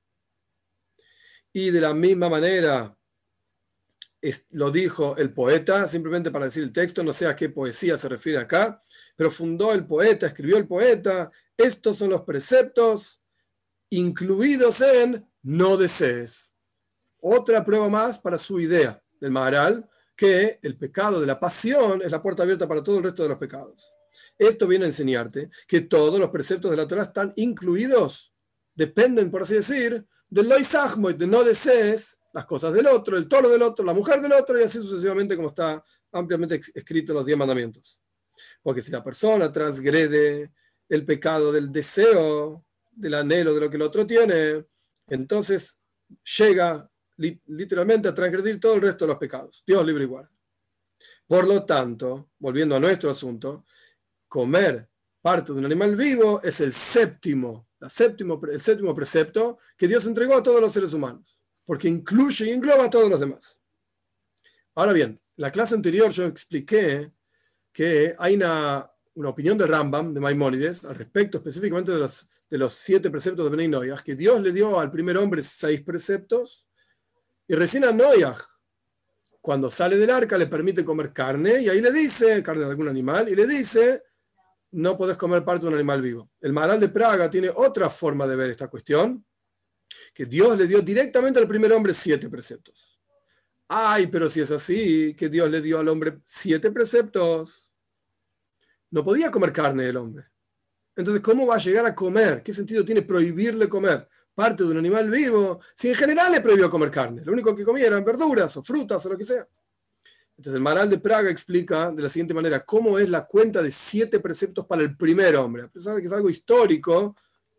Y 1.55 1.71
de 1.71 1.81
la 1.81 1.95
misma 1.95 2.29
manera, 2.29 2.95
lo 4.51 4.71
dijo 4.71 5.17
el 5.17 5.33
poeta, 5.33 5.89
simplemente 5.89 6.31
para 6.31 6.45
decir 6.45 6.63
el 6.63 6.73
texto, 6.73 7.03
no 7.03 7.15
sé 7.15 7.27
a 7.27 7.35
qué 7.35 7.49
poesía 7.49 7.97
se 7.97 8.11
refiere 8.11 8.39
acá, 8.39 8.83
pero 9.17 9.31
fundó 9.31 9.73
el 9.73 9.87
poeta, 9.87 10.27
escribió 10.27 10.59
el 10.59 10.67
poeta, 10.67 11.31
estos 11.57 11.97
son 11.97 12.11
los 12.11 12.23
preceptos 12.23 13.23
incluidos 13.89 14.83
en 14.83 15.27
no 15.43 15.79
desees. 15.79 16.51
Otra 17.23 17.65
prueba 17.65 17.89
más 17.89 18.19
para 18.19 18.37
su 18.37 18.61
idea 18.61 19.03
del 19.19 19.31
Maharal, 19.31 19.89
que 20.15 20.59
el 20.61 20.77
pecado 20.77 21.23
de 21.23 21.27
la 21.27 21.41
pasión 21.41 22.03
es 22.03 22.11
la 22.11 22.23
puerta 22.23 22.43
abierta 22.43 22.69
para 22.69 22.85
todo 22.85 22.99
el 22.99 23.05
resto 23.05 23.23
de 23.23 23.31
los 23.31 23.39
pecados. 23.39 23.91
Esto 24.41 24.67
viene 24.67 24.87
a 24.87 24.89
enseñarte 24.89 25.51
que 25.69 25.83
todos 25.83 26.19
los 26.19 26.31
preceptos 26.31 26.71
de 26.71 26.77
la 26.79 26.89
Torah 26.89 27.03
están 27.03 27.31
incluidos, 27.37 28.33
dependen, 28.75 29.31
por 29.31 29.43
así 29.43 29.53
decir, 29.53 30.03
del 30.31 30.49
loisachmoy, 30.49 31.13
de 31.13 31.27
no 31.27 31.45
desees, 31.45 32.17
las 32.33 32.47
cosas 32.47 32.73
del 32.73 32.87
otro, 32.87 33.19
el 33.19 33.29
toro 33.29 33.51
del 33.51 33.61
otro, 33.61 33.85
la 33.85 33.93
mujer 33.93 34.23
del 34.23 34.33
otro 34.33 34.59
y 34.59 34.63
así 34.63 34.79
sucesivamente 34.79 35.37
como 35.37 35.51
está 35.51 35.85
ampliamente 36.11 36.59
escrito 36.75 37.13
en 37.13 37.17
los 37.19 37.27
diez 37.27 37.37
mandamientos. 37.37 38.01
Porque 38.63 38.81
si 38.81 38.91
la 38.91 39.05
persona 39.05 39.53
transgrede 39.53 40.55
el 40.89 41.05
pecado 41.05 41.53
del 41.53 41.71
deseo, 41.71 42.65
del 42.93 43.15
anhelo 43.15 43.53
de 43.53 43.61
lo 43.61 43.69
que 43.69 43.77
el 43.77 43.83
otro 43.83 44.07
tiene, 44.07 44.65
entonces 45.09 45.83
llega 46.39 46.91
literalmente 47.19 48.09
a 48.09 48.15
transgredir 48.15 48.59
todo 48.59 48.77
el 48.77 48.81
resto 48.81 49.05
de 49.05 49.11
los 49.11 49.19
pecados. 49.19 49.63
Dios 49.67 49.85
libre 49.85 50.05
igual. 50.05 50.27
Por 51.27 51.47
lo 51.47 51.63
tanto, 51.67 52.31
volviendo 52.39 52.75
a 52.75 52.81
nuestro 52.81 53.11
asunto, 53.11 53.67
comer 54.31 54.89
parte 55.21 55.53
de 55.53 55.59
un 55.59 55.67
animal 55.67 55.95
vivo 55.97 56.41
es 56.43 56.63
el 56.63 56.73
séptimo, 56.73 57.69
la 57.79 57.91
séptimo, 57.91 58.41
el 58.51 58.63
séptimo 58.63 58.95
precepto 58.95 59.59
que 59.77 59.87
Dios 59.87 60.07
entregó 60.07 60.37
a 60.37 60.43
todos 60.43 60.63
los 60.63 60.73
seres 60.73 60.95
humanos 60.95 61.37
porque 61.71 61.87
incluye 61.87 62.47
y 62.47 62.51
engloba 62.51 62.87
a 62.87 62.91
todos 62.91 63.09
los 63.09 63.21
demás. 63.21 63.57
Ahora 64.75 64.93
bien, 64.93 65.21
la 65.37 65.53
clase 65.53 65.77
anterior 65.77 66.11
yo 66.11 66.27
expliqué 66.27 67.13
que 67.73 68.17
hay 68.19 68.35
una, 68.35 68.91
una 69.15 69.29
opinión 69.29 69.57
de 69.57 69.69
Rambam, 69.69 70.13
de 70.13 70.19
Maimónides, 70.19 70.85
al 70.85 70.97
respecto 70.97 71.39
específicamente 71.39 71.93
de 71.93 72.01
los, 72.01 72.27
de 72.49 72.59
los 72.59 72.73
siete 72.73 73.09
preceptos 73.09 73.49
de 73.49 73.57
Benay 73.57 73.89
que 74.05 74.17
Dios 74.17 74.43
le 74.43 74.51
dio 74.51 74.81
al 74.81 74.91
primer 74.91 75.17
hombre 75.17 75.45
seis 75.45 75.81
preceptos, 75.83 76.67
y 77.47 77.55
recién 77.55 77.85
a 77.85 77.93
Noyaj, 77.93 78.41
cuando 79.41 79.71
sale 79.71 79.97
del 79.97 80.11
arca, 80.11 80.37
le 80.37 80.49
permite 80.49 80.85
comer 80.85 81.13
carne, 81.13 81.63
y 81.63 81.69
ahí 81.69 81.81
le 81.81 81.93
dice, 81.93 82.43
carne 82.43 82.65
de 82.65 82.71
algún 82.71 82.89
animal, 82.89 83.29
y 83.29 83.37
le 83.37 83.47
dice, 83.47 84.03
no 84.73 84.97
podés 84.97 85.17
comer 85.17 85.45
parte 85.45 85.63
de 85.63 85.69
un 85.69 85.75
animal 85.75 86.01
vivo. 86.03 86.31
El 86.41 86.53
Maral 86.53 86.79
de 86.79 86.89
Praga 86.89 87.29
tiene 87.29 87.51
otra 87.55 87.89
forma 87.91 88.27
de 88.27 88.37
ver 88.37 88.51
esta 88.51 88.69
cuestión, 88.69 89.25
que 90.15 90.27
Dios 90.27 90.57
le 90.57 90.67
dio 90.67 90.81
directamente 90.81 91.39
al 91.39 91.49
primer 91.49 91.73
hombre 91.73 91.95
siete 91.95 92.29
preceptos. 92.29 92.99
Ay, 93.69 94.09
pero 94.09 94.29
si 94.29 94.41
es 94.41 94.51
así, 94.51 95.15
que 95.15 95.29
Dios 95.29 95.49
le 95.51 95.61
dio 95.61 95.79
al 95.79 95.89
hombre 95.89 96.19
siete 96.25 96.71
preceptos, 96.71 97.69
no 98.91 99.05
podía 99.05 99.31
comer 99.31 99.53
carne 99.53 99.89
el 99.89 99.97
hombre. 99.97 100.25
Entonces, 100.97 101.23
¿cómo 101.23 101.47
va 101.47 101.55
a 101.55 101.59
llegar 101.59 101.87
a 101.87 101.95
comer? 101.95 102.43
¿Qué 102.43 102.53
sentido 102.53 102.85
tiene 102.85 103.03
prohibirle 103.03 103.69
comer 103.69 104.09
parte 104.35 104.65
de 104.65 104.71
un 104.71 104.79
animal 104.79 105.11
vivo 105.11 105.61
si 105.75 105.89
en 105.89 105.95
general 105.95 106.33
le 106.33 106.41
prohibió 106.41 106.69
comer 106.69 106.91
carne? 106.91 107.23
Lo 107.25 107.33
único 107.33 107.55
que 107.55 107.65
comía 107.65 107.87
eran 107.87 108.05
verduras 108.05 108.57
o 108.57 108.63
frutas 108.63 109.05
o 109.07 109.11
lo 109.11 109.17
que 109.17 109.25
sea. 109.25 109.47
Entonces, 110.41 110.57
el 110.57 110.63
Maral 110.63 110.89
de 110.89 110.97
Praga 110.97 111.31
explica 111.31 111.91
de 111.91 112.03
la 112.03 112.09
siguiente 112.09 112.33
manera 112.33 112.65
cómo 112.65 112.99
es 112.99 113.11
la 113.11 113.27
cuenta 113.27 113.63
de 113.63 113.71
siete 113.71 114.21
preceptos 114.21 114.65
para 114.65 114.81
el 114.81 114.97
primer 114.97 115.37
hombre. 115.37 115.65
A 115.65 115.69
pesar 115.69 115.95
de 115.95 116.01
que 116.01 116.07
es 116.07 116.13
algo 116.15 116.31
histórico, 116.31 117.15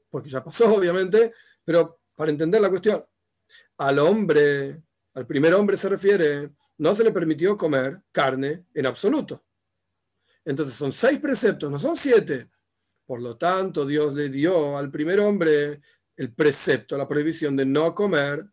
porque 0.10 0.30
ya 0.30 0.44
pasó, 0.44 0.74
obviamente, 0.74 1.32
pero 1.64 2.00
para 2.16 2.32
entender 2.32 2.60
la 2.60 2.72
cuestión, 2.72 3.04
al 3.78 4.00
hombre 4.00 4.82
al 5.14 5.28
primer 5.28 5.54
hombre 5.54 5.78
se 5.78 5.90
refiere, 5.90 6.50
no 6.80 6.96
se 6.96 7.04
le 7.04 7.12
permitió 7.12 7.56
comer 7.56 8.02
carne 8.12 8.66
en 8.74 8.88
absoluto. 8.88 9.44
Entonces 10.44 10.74
son 10.74 10.92
seis 10.92 11.20
preceptos, 11.20 11.70
no 11.70 11.78
son 11.78 11.96
siete. 11.96 12.48
Por 13.06 13.22
lo 13.22 13.38
tanto, 13.38 13.86
Dios 13.86 14.16
le 14.16 14.30
dio 14.30 14.76
al 14.76 14.90
primer 14.90 15.20
hombre 15.20 15.82
el 16.16 16.34
precepto, 16.34 16.98
la 16.98 17.08
prohibición 17.08 17.56
de 17.56 17.68
no 17.68 17.94
comer 17.94 18.44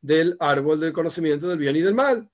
del 0.00 0.36
árbol 0.40 0.80
del 0.80 0.92
conocimiento 0.92 1.46
del 1.46 1.58
bien 1.58 1.76
y 1.76 1.82
del 1.82 1.94
mal, 1.94 2.28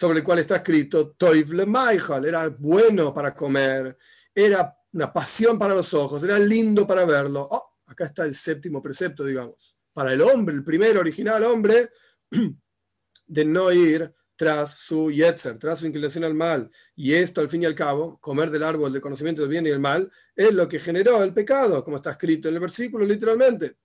sobre 0.00 0.20
el 0.20 0.24
cual 0.24 0.38
está 0.38 0.56
escrito 0.56 1.10
Toivle 1.10 1.66
Maihal, 1.66 2.24
era 2.24 2.48
bueno 2.48 3.12
para 3.12 3.34
comer, 3.34 3.98
era 4.34 4.74
una 4.94 5.12
pasión 5.12 5.58
para 5.58 5.74
los 5.74 5.92
ojos, 5.92 6.24
era 6.24 6.38
lindo 6.38 6.86
para 6.86 7.04
verlo. 7.04 7.46
Oh, 7.50 7.74
acá 7.84 8.04
está 8.04 8.24
el 8.24 8.34
séptimo 8.34 8.80
precepto, 8.80 9.26
digamos. 9.26 9.76
Para 9.92 10.14
el 10.14 10.22
hombre, 10.22 10.54
el 10.54 10.64
primer 10.64 10.96
original 10.96 11.44
hombre, 11.44 11.90
de 13.26 13.44
no 13.44 13.70
ir 13.72 14.10
tras 14.36 14.70
su 14.70 15.10
yetzer, 15.10 15.58
tras 15.58 15.80
su 15.80 15.86
inclinación 15.86 16.24
al 16.24 16.32
mal, 16.32 16.70
y 16.96 17.12
esto 17.12 17.42
al 17.42 17.50
fin 17.50 17.64
y 17.64 17.66
al 17.66 17.74
cabo, 17.74 18.18
comer 18.20 18.50
del 18.50 18.62
árbol 18.62 18.94
del 18.94 19.02
conocimiento 19.02 19.42
del 19.42 19.50
bien 19.50 19.66
y 19.66 19.68
del 19.70 19.80
mal, 19.80 20.10
es 20.34 20.54
lo 20.54 20.66
que 20.66 20.78
generó 20.78 21.22
el 21.22 21.34
pecado, 21.34 21.84
como 21.84 21.98
está 21.98 22.12
escrito 22.12 22.48
en 22.48 22.54
el 22.54 22.60
versículo 22.60 23.04
literalmente. 23.04 23.76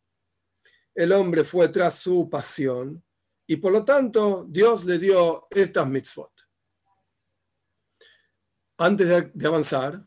El 0.93 1.12
hombre 1.12 1.43
fue 1.43 1.67
tras 1.67 2.00
su 2.00 2.29
pasión 2.29 3.03
y 3.48 3.58
por 3.58 3.72
lo 3.72 3.84
tanto 3.84 4.46
Dios 4.48 4.86
le 4.86 4.98
dio 4.98 5.46
estas 5.50 5.88
mitzvot. 5.88 6.32
Antes 8.78 9.34
de, 9.34 9.48
avanzar, 9.48 10.06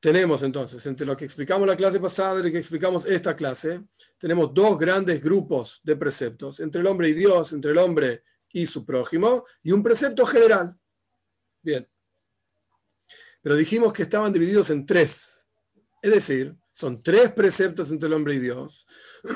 tenemos 0.00 0.42
entonces, 0.42 0.84
entre 0.86 1.06
lo 1.06 1.16
que 1.16 1.26
explicamos 1.26 1.68
la 1.68 1.76
clase 1.76 2.00
pasada 2.00 2.40
y 2.40 2.44
lo 2.44 2.50
que 2.50 2.58
explicamos 2.58 3.04
esta 3.04 3.36
clase, 3.36 3.82
tenemos 4.16 4.54
dos 4.54 4.78
grandes 4.78 5.22
grupos 5.22 5.80
de 5.82 5.96
preceptos, 5.96 6.60
entre 6.60 6.80
el 6.80 6.86
hombre 6.86 7.08
y 7.08 7.12
Dios, 7.12 7.52
entre 7.52 7.72
el 7.72 7.78
hombre 7.78 8.22
y 8.52 8.64
su 8.64 8.86
prójimo, 8.86 9.44
y 9.62 9.72
un 9.72 9.82
precepto 9.82 10.24
general. 10.24 10.74
Bien. 11.60 11.86
Pero 13.42 13.54
dijimos 13.56 13.92
que 13.92 14.02
estaban 14.02 14.32
divididos 14.32 14.70
en 14.70 14.86
tres. 14.86 15.46
Es 16.00 16.10
decir, 16.10 16.56
son 16.72 17.02
tres 17.02 17.32
preceptos 17.32 17.90
entre 17.90 18.06
el 18.06 18.14
hombre 18.14 18.34
y 18.36 18.38
Dios. 18.38 18.86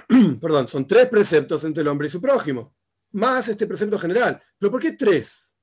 Perdón, 0.40 0.68
son 0.68 0.86
tres 0.86 1.08
preceptos 1.08 1.64
entre 1.64 1.82
el 1.82 1.88
hombre 1.88 2.06
y 2.06 2.10
su 2.10 2.20
prójimo. 2.20 2.74
Más 3.14 3.48
este 3.48 3.66
precepto 3.66 3.98
general. 3.98 4.42
¿Pero 4.58 4.70
por 4.70 4.80
qué 4.80 4.92
tres? 4.92 5.54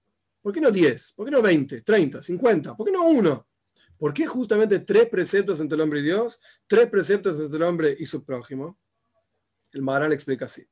¿Por 0.42 0.54
qué 0.54 0.62
no 0.62 0.72
diez? 0.72 1.14
¿Por 1.14 1.26
qué 1.26 1.32
no 1.32 1.42
veinte? 1.42 1.82
¿Treinta? 1.82 2.24
¿Cincuenta? 2.24 2.76
¿Por 2.76 2.86
qué 2.86 2.92
no 2.92 3.06
uno? 3.08 3.48
¿Por 3.98 4.14
qué 4.14 4.26
justamente 4.26 4.80
tres 4.80 5.08
preceptos 5.10 5.60
entre 5.60 5.76
el 5.76 5.82
hombre 5.82 6.00
y 6.00 6.04
Dios? 6.04 6.40
Tres 6.66 6.90
preceptos 6.90 7.40
entre 7.40 7.58
el 7.58 7.64
hombre 7.64 7.96
y 8.00 8.06
su 8.06 8.24
prójimo. 8.24 8.80
El 9.72 9.82
Maharal 9.82 10.14
explica 10.14 10.46
así. 10.46 10.66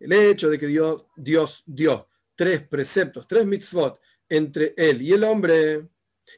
El 0.00 0.12
hecho 0.12 0.48
de 0.48 0.58
que 0.58 0.66
Dios, 0.66 1.06
Dios 1.16 1.62
dio 1.66 2.08
tres 2.34 2.66
preceptos, 2.66 3.26
tres 3.26 3.44
mitzvot 3.44 4.00
entre 4.28 4.74
él 4.76 5.02
y 5.02 5.12
el 5.12 5.24
hombre, 5.24 5.88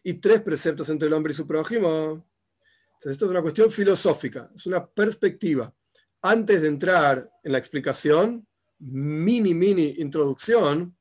y 0.03 0.15
tres 0.15 0.43
preceptos 0.43 0.89
entre 0.89 1.09
el 1.09 1.15
hombre 1.15 1.33
y 1.33 1.37
su 1.37 1.47
prójimo. 1.47 2.27
esto 3.05 3.25
es 3.27 3.31
una 3.31 3.43
cuestión 3.43 3.71
filosófica, 3.71 4.51
es 4.55 4.67
una 4.67 4.87
perspectiva. 4.87 5.73
Antes 6.23 6.63
de 6.63 6.69
entrar 6.69 7.31
en 7.45 7.53
la 7.53 7.59
explicación, 7.59 8.47
mini, 8.79 9.55
mini 9.55 9.95
introducción, 9.99 10.97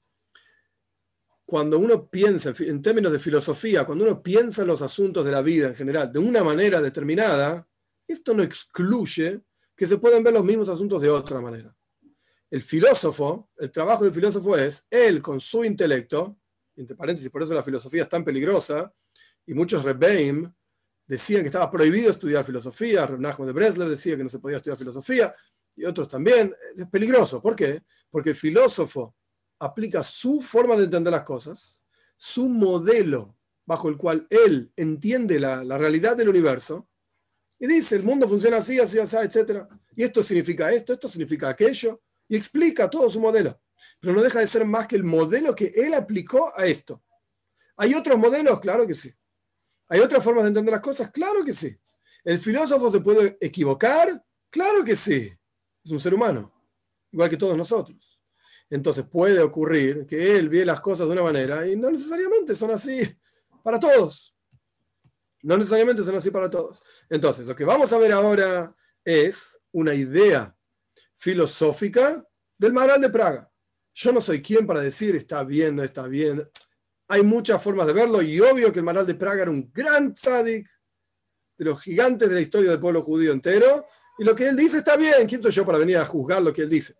cuando 1.46 1.78
uno 1.78 2.10
piensa, 2.10 2.54
en 2.60 2.82
términos 2.82 3.12
de 3.12 3.20
filosofía, 3.20 3.86
cuando 3.86 4.04
uno 4.04 4.24
piensa 4.24 4.64
en 4.64 4.68
los 4.68 4.82
asuntos 4.82 5.24
de 5.24 5.32
la 5.32 5.42
vida 5.42 5.68
en 5.68 5.76
general 5.76 6.12
de 6.12 6.20
una 6.20 6.44
manera 6.44 6.82
determinada, 6.82 7.68
esto 8.08 8.34
no 8.34 8.42
excluye 8.42 9.42
que 9.76 9.86
se 9.86 9.98
pueden 9.98 10.24
ver 10.24 10.34
los 10.34 10.44
mismos 10.44 10.70
asuntos 10.70 11.02
de 11.02 11.10
otra 11.10 11.40
manera. 11.42 11.76
El 12.50 12.62
filósofo, 12.62 13.50
el 13.58 13.72
trabajo 13.72 14.04
del 14.04 14.14
filósofo 14.14 14.58
es, 14.58 14.86
él 14.90 15.22
con 15.22 15.40
su 15.40 15.64
intelecto, 15.64 16.38
entre 16.76 16.96
paréntesis, 16.96 17.30
por 17.30 17.44
eso 17.44 17.54
la 17.54 17.64
filosofía 17.64 18.04
es 18.04 18.10
tan 18.10 18.24
peligrosa, 18.24 18.94
y 19.46 19.54
muchos 19.54 19.84
Rebbeim 19.84 20.52
decían 21.06 21.42
que 21.42 21.48
estaba 21.48 21.70
prohibido 21.70 22.10
estudiar 22.10 22.44
filosofía, 22.44 23.06
Nachman 23.06 23.48
de 23.48 23.54
Bresler 23.54 23.88
decía 23.88 24.18
que 24.18 24.24
no 24.24 24.30
se 24.30 24.40
podía 24.40 24.58
estudiar 24.58 24.78
filosofía, 24.78 25.36
y 25.76 25.86
otros 25.86 26.10
también, 26.10 26.56
es 26.76 26.88
peligroso. 26.88 27.42
¿Por 27.42 27.56
qué? 27.56 27.84
Porque 28.10 28.32
el 28.32 28.36
filósofo 28.36 29.16
aplica 29.60 30.04
su 30.04 30.42
forma 30.42 30.76
de 30.76 30.86
entender 30.86 31.12
las 31.12 31.24
cosas, 31.24 31.82
su 32.18 32.50
modelo 32.50 33.36
bajo 33.66 33.90
el 33.90 33.98
cual 33.98 34.28
él 34.30 34.72
entiende 34.76 35.40
la, 35.40 35.64
la 35.64 35.78
realidad 35.78 36.16
del 36.16 36.30
universo, 36.30 36.88
y 37.60 37.68
dice, 37.68 37.96
el 37.96 38.04
mundo 38.04 38.28
funciona 38.28 38.58
así, 38.58 38.80
así, 38.80 39.00
así, 39.00 39.16
etc. 39.18 39.66
Y 39.96 40.04
esto 40.04 40.22
significa 40.22 40.72
esto, 40.72 40.94
esto 40.94 41.08
significa 41.08 41.50
aquello. 41.50 42.02
Y 42.28 42.36
explica 42.36 42.90
todo 42.90 43.10
su 43.10 43.20
modelo. 43.20 43.60
Pero 44.00 44.14
no 44.14 44.22
deja 44.22 44.40
de 44.40 44.48
ser 44.48 44.66
más 44.66 44.88
que 44.88 44.96
el 44.96 45.04
modelo 45.04 45.56
que 45.56 45.68
él 45.76 45.94
aplicó 45.94 46.52
a 46.58 46.66
esto. 46.66 47.02
¿Hay 47.78 47.94
otros 47.94 48.18
modelos? 48.18 48.60
Claro 48.60 48.88
que 48.88 48.94
sí. 48.94 49.14
¿Hay 49.88 50.00
otras 50.00 50.24
formas 50.24 50.44
de 50.44 50.50
entender 50.50 50.72
las 50.72 50.82
cosas? 50.82 51.12
Claro 51.12 51.46
que 51.46 51.54
sí. 51.54 51.78
¿El 52.24 52.40
filósofo 52.40 52.92
se 52.92 53.00
puede 53.00 53.38
equivocar? 53.40 54.24
Claro 54.50 54.84
que 54.84 54.96
sí. 54.96 55.32
Es 55.86 55.92
un 55.92 56.00
ser 56.00 56.14
humano, 56.14 56.52
igual 57.12 57.30
que 57.30 57.38
todos 57.38 57.56
nosotros. 57.56 58.20
Entonces 58.70 59.06
puede 59.06 59.40
ocurrir 59.40 60.08
que 60.08 60.36
él 60.36 60.50
ve 60.50 60.66
las 60.66 60.82
cosas 60.82 61.06
de 61.06 61.14
una 61.14 61.22
manera 61.22 61.68
y 61.68 61.76
no 61.76 61.92
necesariamente 61.92 62.56
son 62.56 62.72
así 62.72 63.00
para 63.64 63.80
todos. 63.80 64.36
No 65.44 65.58
necesariamente 65.58 66.04
son 66.04 66.16
así 66.16 66.32
para 66.32 66.50
todos. 66.50 66.82
Entonces, 67.08 67.46
lo 67.46 67.56
que 67.56 67.66
vamos 67.66 67.94
a 67.94 68.00
ver 68.00 68.12
ahora 68.12 68.76
es 69.04 69.60
una 69.72 69.94
idea 69.94 70.58
filosófica 71.14 72.28
del 72.58 72.74
Maral 72.74 73.00
de 73.00 73.10
Praga. 73.10 73.52
Yo 73.94 74.12
no 74.12 74.22
soy 74.22 74.42
quien 74.42 74.66
para 74.66 74.82
decir 74.82 75.16
está 75.16 75.44
bien, 75.44 75.76
no 75.76 75.84
está 75.84 76.08
bien. 76.08 76.50
Hay 77.08 77.22
muchas 77.22 77.62
formas 77.62 77.86
de 77.86 77.94
verlo 77.94 78.24
y 78.24 78.40
obvio 78.40 78.74
que 78.74 78.80
el 78.80 78.86
Maral 78.86 79.06
de 79.06 79.14
Praga 79.14 79.44
era 79.44 79.52
un 79.52 79.72
gran 79.72 80.16
tzadik 80.16 80.68
de 81.58 81.66
los 81.66 81.80
gigantes 81.80 82.28
de 82.28 82.36
la 82.36 82.42
historia 82.42 82.72
del 82.72 82.80
pueblo 82.80 83.04
judío 83.04 83.32
entero. 83.32 83.86
Y 84.18 84.24
lo 84.24 84.36
que 84.36 84.48
él 84.48 84.56
dice 84.56 84.78
está 84.78 84.96
bien. 84.96 85.28
¿Quién 85.28 85.42
soy 85.42 85.52
yo 85.52 85.66
para 85.66 85.78
venir 85.78 85.98
a 85.98 86.06
juzgar 86.06 86.42
lo 86.42 86.54
que 86.54 86.64
él 86.64 86.70
dice? 86.70 86.96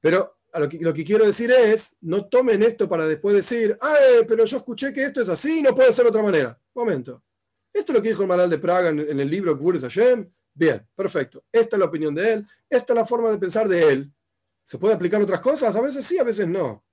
Pero 0.00 0.40
lo, 0.54 0.94
que, 0.94 1.04
quiero 1.04 1.26
decir 1.26 1.50
es, 1.50 1.96
no 2.00 2.26
tomen 2.26 2.62
esto 2.62 2.88
para 2.88 3.06
después 3.06 3.34
decir, 3.34 3.76
ay, 3.80 4.24
pero 4.26 4.44
yo 4.44 4.56
escuché 4.56 4.92
que 4.92 5.04
esto 5.04 5.22
es 5.22 5.28
así 5.28 5.60
y 5.60 5.62
no 5.62 5.74
puede 5.74 5.92
ser 5.92 6.04
de 6.04 6.10
otra 6.10 6.22
manera. 6.22 6.58
Momento. 6.74 7.22
Esto 7.72 7.92
es 7.92 7.98
lo 7.98 8.02
que 8.02 8.08
dijo 8.08 8.22
el 8.22 8.28
Maral 8.28 8.50
de 8.50 8.58
Praga 8.58 8.88
en, 8.88 9.20
el 9.20 9.30
libro 9.30 9.56
Gvurus 9.56 9.82
Hashem. 9.82 10.28
Bien, 10.52 10.84
perfecto. 10.94 11.44
Esta 11.52 11.76
es 11.76 11.80
la 11.80 11.86
opinión 11.86 12.14
de 12.14 12.32
él. 12.32 12.46
Esta 12.68 12.92
es 12.92 12.96
la 12.96 13.06
forma 13.06 13.30
de 13.30 13.38
pensar 13.38 13.68
de 13.68 13.92
él. 13.92 14.12
¿Se 14.64 14.78
puede 14.78 14.94
aplicar 14.94 15.22
otras 15.22 15.40
cosas? 15.40 15.74
A 15.74 15.80
veces 15.80 16.04
sí, 16.04 16.18
a 16.18 16.24
veces 16.24 16.48
no. 16.48 16.84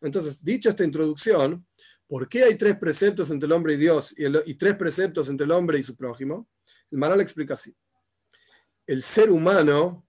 Entonces, 0.00 0.44
dicha 0.44 0.70
esta 0.70 0.84
introducción, 0.84 1.64
¿por 2.06 2.28
qué 2.28 2.44
hay 2.44 2.56
tres 2.56 2.76
preceptos 2.76 3.30
entre 3.30 3.46
el 3.46 3.52
hombre 3.52 3.74
y 3.74 3.76
Dios 3.76 4.12
y, 4.16 4.24
y 4.50 4.54
tres 4.54 4.74
preceptos 4.76 5.28
entre 5.28 5.44
el 5.44 5.52
hombre 5.52 5.78
y 5.78 5.82
su 5.82 5.96
prójimo? 5.96 6.48
El 6.90 6.98
Maral 6.98 7.20
explica 7.20 7.54
así. 7.54 7.74
El 8.86 9.02
ser 9.02 9.30
humano 9.30 10.06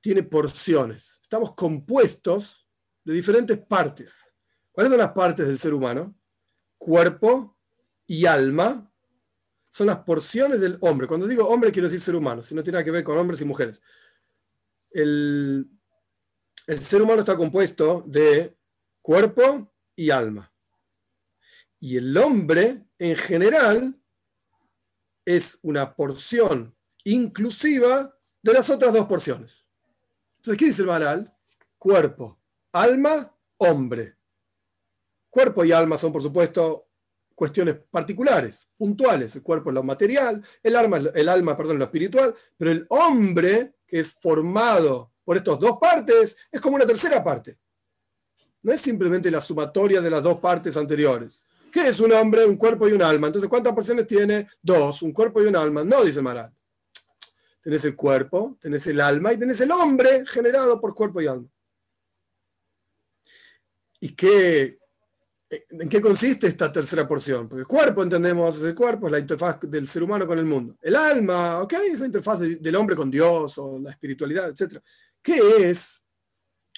tiene 0.00 0.22
porciones. 0.22 1.18
Estamos 1.22 1.54
compuestos 1.54 2.68
de 3.04 3.14
diferentes 3.14 3.58
partes. 3.58 4.34
¿Cuáles 4.70 4.90
son 4.90 4.98
las 4.98 5.12
partes 5.12 5.46
del 5.46 5.58
ser 5.58 5.74
humano? 5.74 6.14
Cuerpo, 6.78 7.56
y 8.06 8.26
alma 8.26 8.90
son 9.70 9.88
las 9.88 9.98
porciones 9.98 10.60
del 10.60 10.78
hombre. 10.80 11.06
Cuando 11.06 11.26
digo 11.26 11.48
hombre 11.48 11.72
quiero 11.72 11.88
decir 11.88 12.00
ser 12.00 12.14
humano, 12.14 12.42
si 12.42 12.54
no 12.54 12.62
tiene 12.62 12.76
nada 12.76 12.84
que 12.84 12.90
ver 12.90 13.04
con 13.04 13.18
hombres 13.18 13.40
y 13.40 13.44
mujeres. 13.44 13.82
El, 14.90 15.68
el 16.66 16.80
ser 16.80 17.02
humano 17.02 17.20
está 17.20 17.36
compuesto 17.36 18.04
de 18.06 18.56
cuerpo 19.02 19.72
y 19.94 20.10
alma. 20.10 20.52
Y 21.78 21.96
el 21.96 22.16
hombre 22.16 22.84
en 22.98 23.16
general 23.16 24.00
es 25.24 25.58
una 25.62 25.94
porción 25.94 26.75
inclusiva 27.06 28.14
de 28.42 28.52
las 28.52 28.68
otras 28.68 28.92
dos 28.92 29.06
porciones. 29.06 29.64
Entonces, 30.36 30.58
¿qué 30.58 30.66
dice 30.66 30.82
el 30.82 30.88
Maral? 30.88 31.32
Cuerpo, 31.78 32.38
alma, 32.72 33.32
hombre. 33.58 34.16
Cuerpo 35.30 35.64
y 35.64 35.72
alma 35.72 35.98
son, 35.98 36.12
por 36.12 36.22
supuesto, 36.22 36.88
cuestiones 37.34 37.76
particulares, 37.90 38.66
puntuales. 38.76 39.36
El 39.36 39.42
cuerpo 39.42 39.70
es 39.70 39.74
lo 39.74 39.82
material, 39.82 40.44
el 40.62 40.76
alma, 40.76 40.98
el 41.14 41.28
alma 41.28 41.56
perdón, 41.56 41.78
lo 41.78 41.84
espiritual, 41.84 42.34
pero 42.56 42.72
el 42.72 42.86
hombre, 42.88 43.74
que 43.86 44.00
es 44.00 44.14
formado 44.20 45.12
por 45.24 45.36
estas 45.36 45.60
dos 45.60 45.78
partes, 45.78 46.36
es 46.50 46.60
como 46.60 46.76
una 46.76 46.86
tercera 46.86 47.22
parte. 47.22 47.58
No 48.62 48.72
es 48.72 48.80
simplemente 48.80 49.30
la 49.30 49.40
sumatoria 49.40 50.00
de 50.00 50.10
las 50.10 50.24
dos 50.24 50.38
partes 50.38 50.76
anteriores. 50.76 51.44
¿Qué 51.70 51.88
es 51.88 52.00
un 52.00 52.12
hombre, 52.12 52.44
un 52.46 52.56
cuerpo 52.56 52.88
y 52.88 52.92
un 52.92 53.02
alma? 53.02 53.28
Entonces, 53.28 53.48
¿cuántas 53.48 53.74
porciones 53.74 54.06
tiene? 54.08 54.48
Dos, 54.60 55.02
un 55.02 55.12
cuerpo 55.12 55.42
y 55.42 55.46
un 55.46 55.54
alma. 55.54 55.84
No, 55.84 56.02
dice 56.02 56.22
Maral. 56.22 56.55
Tenés 57.66 57.84
el 57.84 57.96
cuerpo, 57.96 58.56
tenés 58.60 58.86
el 58.86 59.00
alma 59.00 59.32
y 59.32 59.38
tenés 59.38 59.60
el 59.60 59.72
hombre 59.72 60.24
generado 60.24 60.80
por 60.80 60.94
cuerpo 60.94 61.20
y 61.20 61.26
alma. 61.26 61.48
¿Y 63.98 64.14
qué, 64.14 64.78
en 65.50 65.88
qué 65.88 66.00
consiste 66.00 66.46
esta 66.46 66.70
tercera 66.70 67.08
porción? 67.08 67.48
Porque 67.48 67.62
el 67.62 67.66
cuerpo, 67.66 68.04
entendemos, 68.04 68.62
el 68.62 68.72
cuerpo 68.72 69.08
es 69.08 69.12
la 69.14 69.18
interfaz 69.18 69.58
del 69.62 69.88
ser 69.88 70.04
humano 70.04 70.28
con 70.28 70.38
el 70.38 70.44
mundo. 70.44 70.76
El 70.80 70.94
alma, 70.94 71.60
ok, 71.60 71.72
es 71.72 71.98
la 71.98 72.06
interfaz 72.06 72.38
del 72.38 72.76
hombre 72.76 72.94
con 72.94 73.10
Dios 73.10 73.58
o 73.58 73.80
la 73.80 73.90
espiritualidad, 73.90 74.48
etc. 74.48 74.80
¿Qué 75.20 75.68
es 75.68 76.04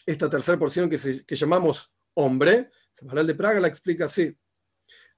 esta 0.06 0.30
tercera 0.30 0.58
porción 0.58 0.88
que, 0.88 0.96
se, 0.96 1.22
llamamos 1.28 1.92
hombre? 2.14 2.70
Samaral 2.92 3.26
de 3.26 3.34
Praga 3.34 3.60
la 3.60 3.68
explica 3.68 4.06
así. 4.06 4.34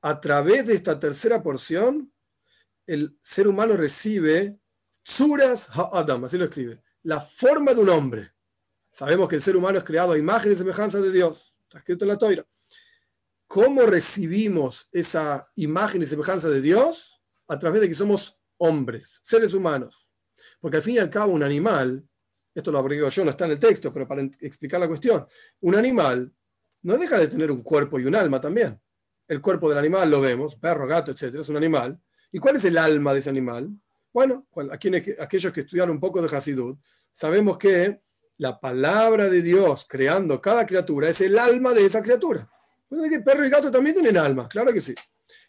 A 0.00 0.20
través 0.20 0.66
de 0.66 0.74
esta 0.74 0.98
tercera 0.98 1.40
porción, 1.44 2.12
el 2.88 3.16
ser 3.22 3.46
humano 3.46 3.76
recibe 3.76 4.59
Suras 5.02 5.68
Ha'adam, 5.72 6.24
así 6.24 6.38
lo 6.38 6.44
escribe, 6.44 6.82
la 7.02 7.20
forma 7.20 7.74
de 7.74 7.80
un 7.80 7.88
hombre. 7.88 8.30
Sabemos 8.90 9.28
que 9.28 9.36
el 9.36 9.42
ser 9.42 9.56
humano 9.56 9.78
es 9.78 9.84
creado 9.84 10.12
a 10.12 10.18
imagen 10.18 10.52
y 10.52 10.56
semejanza 10.56 11.00
de 11.00 11.12
Dios. 11.12 11.56
Está 11.62 11.78
escrito 11.78 12.04
en 12.04 12.08
la 12.08 12.18
toira. 12.18 12.44
¿Cómo 13.46 13.82
recibimos 13.82 14.88
esa 14.92 15.50
imagen 15.56 16.02
y 16.02 16.06
semejanza 16.06 16.48
de 16.48 16.60
Dios? 16.60 17.20
A 17.48 17.58
través 17.58 17.80
de 17.80 17.88
que 17.88 17.94
somos 17.94 18.36
hombres, 18.58 19.20
seres 19.22 19.54
humanos. 19.54 20.08
Porque 20.60 20.76
al 20.76 20.82
fin 20.82 20.96
y 20.96 20.98
al 20.98 21.10
cabo 21.10 21.32
un 21.32 21.42
animal, 21.42 22.06
esto 22.54 22.70
lo 22.70 22.78
agrego 22.78 23.08
yo, 23.08 23.24
no 23.24 23.30
está 23.30 23.46
en 23.46 23.52
el 23.52 23.58
texto, 23.58 23.92
pero 23.92 24.06
para 24.06 24.22
explicar 24.22 24.78
la 24.78 24.88
cuestión, 24.88 25.26
un 25.60 25.74
animal 25.74 26.32
no 26.82 26.96
deja 26.96 27.18
de 27.18 27.28
tener 27.28 27.50
un 27.50 27.62
cuerpo 27.62 27.98
y 27.98 28.04
un 28.04 28.14
alma 28.14 28.40
también. 28.40 28.80
El 29.26 29.40
cuerpo 29.40 29.68
del 29.68 29.78
animal 29.78 30.10
lo 30.10 30.20
vemos, 30.20 30.56
perro, 30.56 30.86
gato, 30.86 31.10
etcétera, 31.10 31.42
es 31.42 31.48
un 31.48 31.56
animal. 31.56 32.00
¿Y 32.32 32.38
cuál 32.38 32.56
es 32.56 32.64
el 32.64 32.78
alma 32.78 33.12
de 33.12 33.20
ese 33.20 33.30
animal? 33.30 33.70
Bueno, 34.12 34.46
aquellos 34.70 35.52
que 35.52 35.60
estudiaron 35.60 35.92
un 35.92 36.00
poco 36.00 36.20
de 36.20 36.36
Hasidut, 36.36 36.78
sabemos 37.12 37.58
que 37.58 38.00
la 38.38 38.58
palabra 38.58 39.28
de 39.28 39.42
Dios 39.42 39.86
creando 39.88 40.40
cada 40.40 40.66
criatura 40.66 41.08
es 41.08 41.20
el 41.20 41.38
alma 41.38 41.72
de 41.72 41.84
esa 41.84 42.02
criatura. 42.02 42.48
Bueno, 42.88 43.08
que 43.08 43.20
perro 43.20 43.46
y 43.46 43.50
gato 43.50 43.70
también 43.70 43.94
tienen 43.94 44.16
alma, 44.16 44.48
claro 44.48 44.72
que 44.72 44.80
sí. 44.80 44.94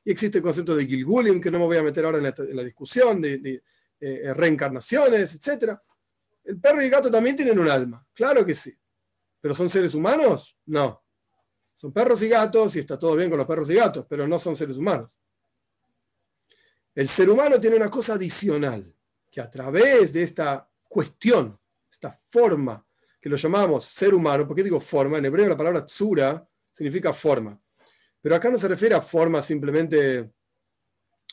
Y 0.03 0.11
existe 0.11 0.39
el 0.39 0.43
concepto 0.43 0.75
de 0.75 0.85
Gilgulim, 0.85 1.39
que 1.39 1.49
no 1.49 1.59
me 1.59 1.65
voy 1.65 1.77
a 1.77 1.83
meter 1.83 2.05
ahora 2.05 2.17
en 2.17 2.55
la, 2.55 2.63
discusión, 2.63 3.21
de, 3.21 3.63
eh, 3.99 4.33
reencarnaciones, 4.33 5.33
etc. 5.35 5.77
El 6.43 6.59
perro 6.59 6.81
y 6.81 6.85
el 6.85 6.91
gato 6.91 7.09
también 7.09 7.35
tienen 7.35 7.57
un 7.57 7.69
alma, 7.69 8.05
claro 8.13 8.45
que 8.45 8.53
sí. 8.53 8.73
¿Pero 9.39 9.55
son 9.55 9.69
seres 9.69 9.95
humanos? 9.95 10.57
No. 10.65 11.01
Son 11.75 11.91
perros 11.91 12.21
y 12.21 12.27
gatos 12.27 12.75
y 12.75 12.79
está 12.79 12.99
todo 12.99 13.15
bien 13.15 13.29
con 13.29 13.39
los 13.39 13.47
perros 13.47 13.69
y 13.71 13.75
gatos, 13.75 14.05
pero 14.07 14.27
no 14.27 14.37
son 14.37 14.55
seres 14.55 14.77
humanos. 14.77 15.17
El 16.93 17.07
ser 17.07 17.29
humano 17.29 17.59
tiene 17.59 17.77
una 17.77 17.89
cosa 17.89 18.15
adicional, 18.15 18.93
que 19.29 19.39
a 19.39 19.49
través 19.49 20.11
de 20.11 20.23
esta 20.23 20.69
cuestión, 20.89 21.57
esta 21.89 22.19
forma, 22.29 22.85
que 23.19 23.29
lo 23.29 23.37
llamamos 23.37 23.85
ser 23.85 24.13
humano, 24.13 24.45
¿por 24.45 24.55
qué 24.55 24.63
digo 24.63 24.81
forma? 24.81 25.17
En 25.17 25.25
hebreo 25.25 25.47
la 25.47 25.57
palabra 25.57 25.85
tsura 25.85 26.45
significa 26.71 27.13
forma. 27.13 27.57
Pero 28.19 28.35
acá 28.35 28.49
no 28.49 28.57
se 28.57 28.67
refiere 28.67 28.95
a 28.95 29.01
forma 29.01 29.41
simplemente 29.41 30.31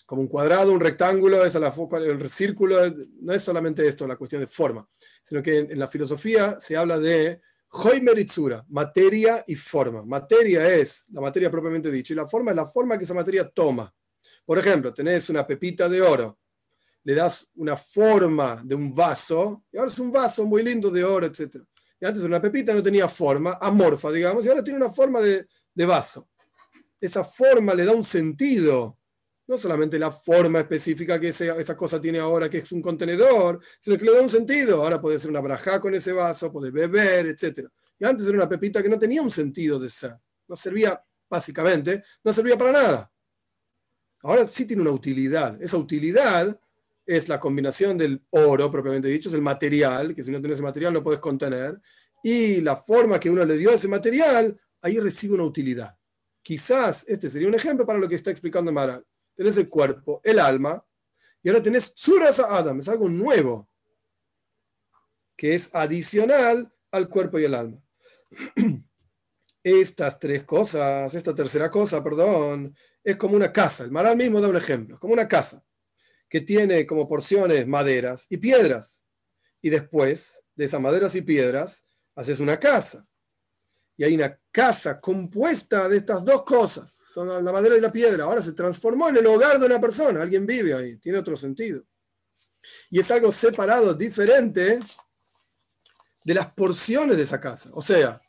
como 0.07 0.23
un 0.23 0.29
cuadrado, 0.29 0.73
un 0.73 0.81
rectángulo, 0.81 1.44
es 1.44 1.55
la, 1.57 1.75
el 1.99 2.31
círculo, 2.31 2.79
no 3.21 3.33
es 3.35 3.42
solamente 3.42 3.87
esto, 3.87 4.07
la 4.07 4.16
cuestión 4.16 4.40
de 4.40 4.47
forma, 4.47 4.88
sino 5.23 5.42
que 5.42 5.59
en, 5.59 5.79
la 5.79 5.87
filosofía 5.87 6.59
se 6.61 6.77
habla 6.77 6.99
de 6.99 7.40
Hoimeritzura, 7.71 8.64
materia 8.68 9.44
y 9.47 9.55
forma. 9.55 10.05
Materia 10.07 10.66
es 10.73 11.05
la 11.11 11.21
materia 11.21 11.51
propiamente 11.51 11.90
dicha 11.90 12.14
y 12.14 12.16
la 12.16 12.27
forma 12.27 12.53
es 12.53 12.57
la 12.57 12.66
forma 12.66 12.97
que 12.97 13.05
esa 13.05 13.12
materia 13.12 13.51
toma. 13.51 13.94
Por 14.48 14.58
ejemplo, 14.58 14.94
tenés 14.94 15.28
una 15.28 15.46
pepita 15.46 15.90
de 15.90 16.00
oro, 16.00 16.38
le 17.04 17.14
das 17.14 17.48
una 17.56 17.76
forma 17.76 18.62
de 18.64 18.74
un 18.74 18.94
vaso, 18.94 19.64
y 19.70 19.76
ahora 19.76 19.90
es 19.90 19.98
un 19.98 20.11
vaso 20.11 20.46
muy 20.46 20.62
lindo 20.62 20.90
de 20.90 21.04
oro, 21.04 21.26
etc. 21.26 21.56
Y 22.00 22.06
antes 22.06 22.22
una 22.22 22.40
pepita 22.40 22.72
no 22.72 22.82
tenía 22.82 23.08
forma, 23.08 23.58
amorfa, 23.61 24.11
digamos, 24.11 24.46
y 24.46 24.48
ahora 24.48 24.64
tiene 24.64 24.78
una 24.78 24.88
forma 24.88 25.20
de, 25.20 25.46
vaso. 25.84 26.30
Esa 26.98 27.24
forma 27.24 27.74
le 27.74 27.84
da 27.84 27.92
un 27.92 28.04
sentido, 28.04 28.96
no 29.46 29.58
solamente 29.58 29.98
la 29.98 30.11
forma 30.11 30.61
específica 30.61 31.20
que 31.20 31.28
esa, 31.28 31.76
cosa 31.76 32.00
tiene 32.00 32.18
ahora, 32.18 32.48
que 32.48 32.58
es 32.58 32.72
un 32.72 32.80
contenedor, 32.80 33.61
sino 33.78 33.98
que 33.98 34.04
le 34.06 34.14
da 34.14 34.22
un 34.22 34.30
sentido. 34.30 34.82
Ahora 34.82 34.98
puede 34.98 35.20
ser 35.20 35.28
una 35.28 35.40
braja 35.40 35.78
con 35.78 35.94
ese 35.94 36.12
vaso, 36.12 36.50
puede 36.50 36.70
beber, 36.70 37.26
etc. 37.26 37.68
Y 37.98 38.04
antes 38.06 38.26
era 38.26 38.38
una 38.38 38.48
pepita 38.48 38.82
que 38.82 38.88
no 38.88 38.98
tenía 38.98 39.20
un 39.20 39.30
sentido 39.30 39.78
de 39.78 39.90
ser. 39.90 40.14
No 40.46 40.56
servía, 40.56 41.04
básicamente, 41.28 42.02
no 42.24 42.32
servía 42.32 42.56
para 42.56 42.72
nada. 42.72 43.12
Ahora 44.22 44.46
sí 44.46 44.64
tiene 44.66 44.83
una 44.83 44.90
utilidad. 44.90 45.61
Esa 45.62 45.76
utilidad 45.76 46.59
es 47.07 47.28
la 47.28 47.40
combinación 47.40 47.96
del 47.96 48.22
oro, 48.31 48.70
propiamente 48.70 49.09
dicho, 49.09 49.28
es 49.28 49.35
el 49.35 49.42
material, 49.42 50.14
que 50.14 50.22
si 50.22 50.31
no 50.31 50.40
tienes 50.40 50.59
ese 50.59 50.62
material 50.62 50.92
no 50.92 51.02
puedes 51.02 51.20
contener, 51.20 51.81
y 52.22 52.61
la 52.61 52.76
forma 52.76 53.18
que 53.18 53.31
uno 53.31 53.44
le 53.44 53.57
dio 53.57 53.70
a 53.70 53.74
ese 53.74 53.88
material, 53.88 54.61
ahí 54.83 54.98
recibe 54.98 55.35
una 55.35 55.44
utilidad. 55.44 55.96
Quizás 56.42 57.04
este 57.09 57.31
sería 57.31 57.48
un 57.48 57.54
ejemplo 57.54 57.87
para 57.87 57.98
lo 57.98 58.09
que 58.09 58.14
está 58.14 58.31
explicando 58.31 58.72
Maral. 58.72 59.07
Tenés 59.35 59.57
el 59.57 59.68
cuerpo, 59.68 60.20
el 60.24 60.38
alma, 60.38 60.85
y 61.42 61.48
ahora 61.48 61.62
tenés 61.62 61.92
Suras 61.94 62.40
Adam, 62.40 62.81
es 62.81 62.88
algo 62.88 63.09
nuevo, 63.09 63.68
que 65.37 65.54
es 65.54 65.70
adicional 65.72 66.72
al 66.90 67.09
cuerpo 67.09 67.38
y 67.38 67.44
el 67.44 67.54
alma. 67.54 67.78
Estas 69.62 70.18
tres 70.18 70.44
cosas, 70.44 71.14
esta 71.14 71.35
tercera 71.35 71.70
cosa, 71.70 72.02
perdón, 72.02 72.74
es 73.11 73.16
como 73.16 73.37
una 73.37 73.53
casa. 73.53 73.85
El 73.85 73.90
Maral 73.90 74.16
mismo 74.16 74.40
da 74.40 74.49
un 74.49 74.57
ejemplo, 74.57 74.99
como 74.99 75.14
una 75.14 75.27
casa 75.27 75.64
que 76.29 76.42
tiene 76.42 76.87
como 76.87 77.09
porciones 77.09 77.66
maderas 77.66 78.27
y 78.29 78.37
piedras. 78.37 79.03
Y 79.62 79.71
después 79.71 80.42
de 80.55 80.66
esas 80.66 80.81
maderas 80.81 81.14
y 81.14 81.23
piedras 81.23 81.85
haces 82.14 82.38
una 82.38 82.59
casa. 82.59 83.07
Y 83.97 84.05
hay 84.05 84.14
una 84.14 84.38
casa 84.53 85.01
compuesta 85.01 85.88
de 85.88 85.97
estas 85.97 86.23
dos 86.23 86.44
cosas, 86.44 86.99
son 87.12 87.29
la 87.29 87.51
madera 87.51 87.77
y 87.77 87.81
la 87.81 87.90
piedra. 87.90 88.25
Ahora 88.25 88.42
se 88.42 88.53
transformó 88.53 89.09
en 89.09 89.16
el 89.16 89.27
hogar 89.27 89.59
de 89.59 89.66
una 89.66 89.81
persona, 89.81 90.21
alguien 90.21 90.47
vive 90.47 90.75
ahí, 90.75 90.99
tiene 90.99 91.18
otro 91.18 91.37
sentido. 91.37 91.83
Y 92.90 93.01
es 93.01 93.11
algo 93.11 93.33
separado, 93.33 93.94
diferente 93.94 94.81
de 96.23 96.35
las 96.35 96.53
porciones 96.53 97.16
de 97.16 97.23
esa 97.23 97.40
casa. 97.40 97.71
O 97.73 97.81
sea, 97.81 98.21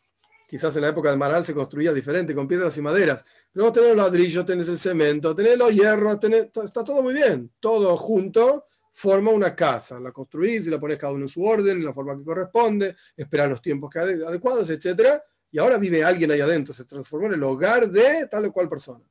quizás 0.50 0.76
en 0.76 0.82
la 0.82 0.90
época 0.90 1.12
de 1.12 1.18
Maral 1.18 1.44
se 1.44 1.54
construía 1.54 1.94
diferente, 1.94 2.34
con 2.34 2.48
piedras 2.48 2.76
y 2.76 2.82
maderas, 2.82 3.24
pero 3.54 3.72
tenés 3.72 3.92
el 3.92 3.98
ladrillo, 3.98 4.44
tenés 4.44 4.68
el 4.68 4.78
cemento, 4.78 5.36
tenés 5.36 5.56
los 5.56 5.72
hierros, 5.72 6.18
está 6.64 6.84
todo 6.84 7.04
muy 7.04 7.14
bien, 7.14 7.52
todo 7.60 7.96
junto 7.96 8.66
forma 8.92 9.30
una 9.30 9.56
casa, 9.56 10.00
la 10.00 10.12
construís 10.12 10.66
y 10.66 10.72
la 10.72 10.80
pones 10.80 10.98
cada 10.98 11.14
uno 11.14 11.26
en 11.26 11.30
su 11.30 11.44
orden, 11.44 11.78
en 11.78 11.86
la 11.86 11.94
forma 11.94 12.18
que 12.18 12.24
corresponde, 12.24 12.96
esperar 13.16 13.48
los 13.48 13.62
tiempos 13.62 13.96
adecuados, 13.96 14.68
etc. 14.72 15.22
Y 15.52 15.60
ahora 15.60 15.78
vive 15.78 16.04
alguien 16.04 16.32
ahí 16.32 16.42
adentro, 16.42 16.74
se 16.74 16.86
transformó 16.86 17.28
en 17.28 17.36
el 17.36 17.44
hogar 17.44 17.90
de 17.92 18.28
tal 18.28 18.46
o 18.46 18.52
cual 18.52 18.68
persona. 18.68 19.06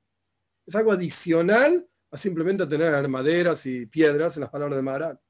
Es 0.66 0.74
algo 0.74 0.90
adicional 0.90 1.88
a 2.10 2.16
simplemente 2.16 2.66
tener 2.66 3.08
maderas 3.08 3.64
y 3.64 3.86
piedras 3.86 4.36
en 4.36 4.40
las 4.40 4.50
palabras 4.50 4.76
de 4.76 4.82
Maral. 4.82 5.20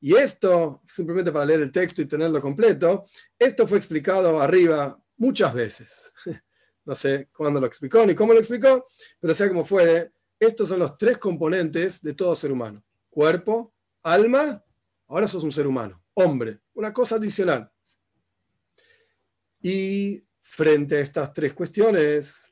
Y 0.00 0.16
esto, 0.16 0.80
simplemente 0.86 1.30
para 1.30 1.44
leer 1.44 1.60
el 1.60 1.72
texto 1.72 2.00
y 2.00 2.06
tenerlo 2.06 2.40
completo, 2.40 3.04
esto 3.38 3.66
fue 3.66 3.76
explicado 3.78 4.40
arriba 4.40 4.98
muchas 5.16 5.54
veces. 5.54 6.12
No 6.82 6.94
sé 6.94 7.28
cuándo 7.36 7.60
lo 7.60 7.66
explicó 7.66 8.04
ni 8.06 8.14
cómo 8.14 8.32
lo 8.32 8.40
explicó, 8.40 8.88
pero 9.20 9.34
sea 9.34 9.48
como 9.48 9.66
fuere, 9.66 10.12
estos 10.40 10.70
son 10.70 10.78
los 10.80 10.96
tres 10.96 11.18
componentes 11.18 12.00
de 12.00 12.14
todo 12.14 12.34
ser 12.34 12.50
humano. 12.50 12.82
Cuerpo, 13.10 13.74
alma, 14.02 14.64
ahora 15.06 15.28
sos 15.28 15.44
un 15.44 15.52
ser 15.52 15.66
humano, 15.66 16.02
hombre, 16.14 16.60
una 16.72 16.92
cosa 16.92 17.16
adicional. 17.16 17.70
Y 19.60 20.24
frente 20.40 20.96
a 20.96 21.00
estas 21.00 21.32
tres 21.34 21.52
cuestiones, 21.52 22.50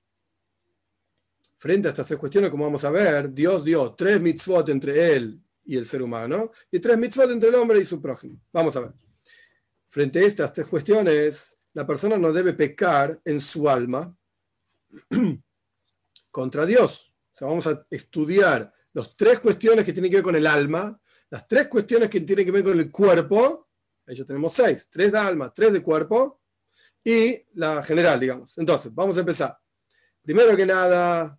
frente 1.56 1.88
a 1.88 1.90
estas 1.90 2.06
tres 2.06 2.20
cuestiones, 2.20 2.50
como 2.50 2.64
vamos 2.64 2.84
a 2.84 2.90
ver, 2.90 3.32
Dios 3.32 3.64
dio 3.64 3.94
tres 3.94 4.20
mitzvot 4.20 4.68
entre 4.68 5.16
él 5.16 5.42
y 5.68 5.76
el 5.76 5.84
ser 5.84 6.00
humano, 6.00 6.50
y 6.72 6.80
tres 6.80 6.96
mitzvot 6.96 7.30
entre 7.30 7.50
el 7.50 7.54
hombre 7.54 7.78
y 7.78 7.84
su 7.84 8.00
prójimo. 8.00 8.40
Vamos 8.50 8.74
a 8.76 8.80
ver. 8.80 8.92
Frente 9.86 10.20
a 10.20 10.22
estas 10.22 10.50
tres 10.50 10.66
cuestiones, 10.66 11.58
la 11.74 11.86
persona 11.86 12.16
no 12.16 12.32
debe 12.32 12.54
pecar 12.54 13.20
en 13.22 13.38
su 13.38 13.68
alma 13.68 14.16
contra 16.30 16.64
Dios. 16.64 17.12
sea, 17.34 17.48
vamos 17.48 17.66
a 17.66 17.84
estudiar 17.90 18.72
las 18.94 19.14
tres 19.14 19.40
cuestiones 19.40 19.84
que 19.84 19.92
tienen 19.92 20.10
que 20.10 20.16
ver 20.16 20.24
con 20.24 20.36
el 20.36 20.46
alma, 20.46 20.98
las 21.28 21.46
tres 21.46 21.68
cuestiones 21.68 22.08
que 22.08 22.22
tienen 22.22 22.46
que 22.46 22.50
ver 22.50 22.64
con 22.64 22.78
el 22.78 22.90
cuerpo, 22.90 23.68
ahí 24.06 24.16
ya 24.16 24.24
tenemos 24.24 24.54
seis, 24.54 24.88
tres 24.90 25.12
de 25.12 25.18
alma, 25.18 25.52
tres 25.54 25.74
de 25.74 25.82
cuerpo, 25.82 26.40
y 27.04 27.44
la 27.52 27.82
general, 27.82 28.18
digamos. 28.18 28.56
Entonces, 28.56 28.94
vamos 28.94 29.18
a 29.18 29.20
empezar. 29.20 29.58
Primero 30.22 30.56
que 30.56 30.64
nada, 30.64 31.38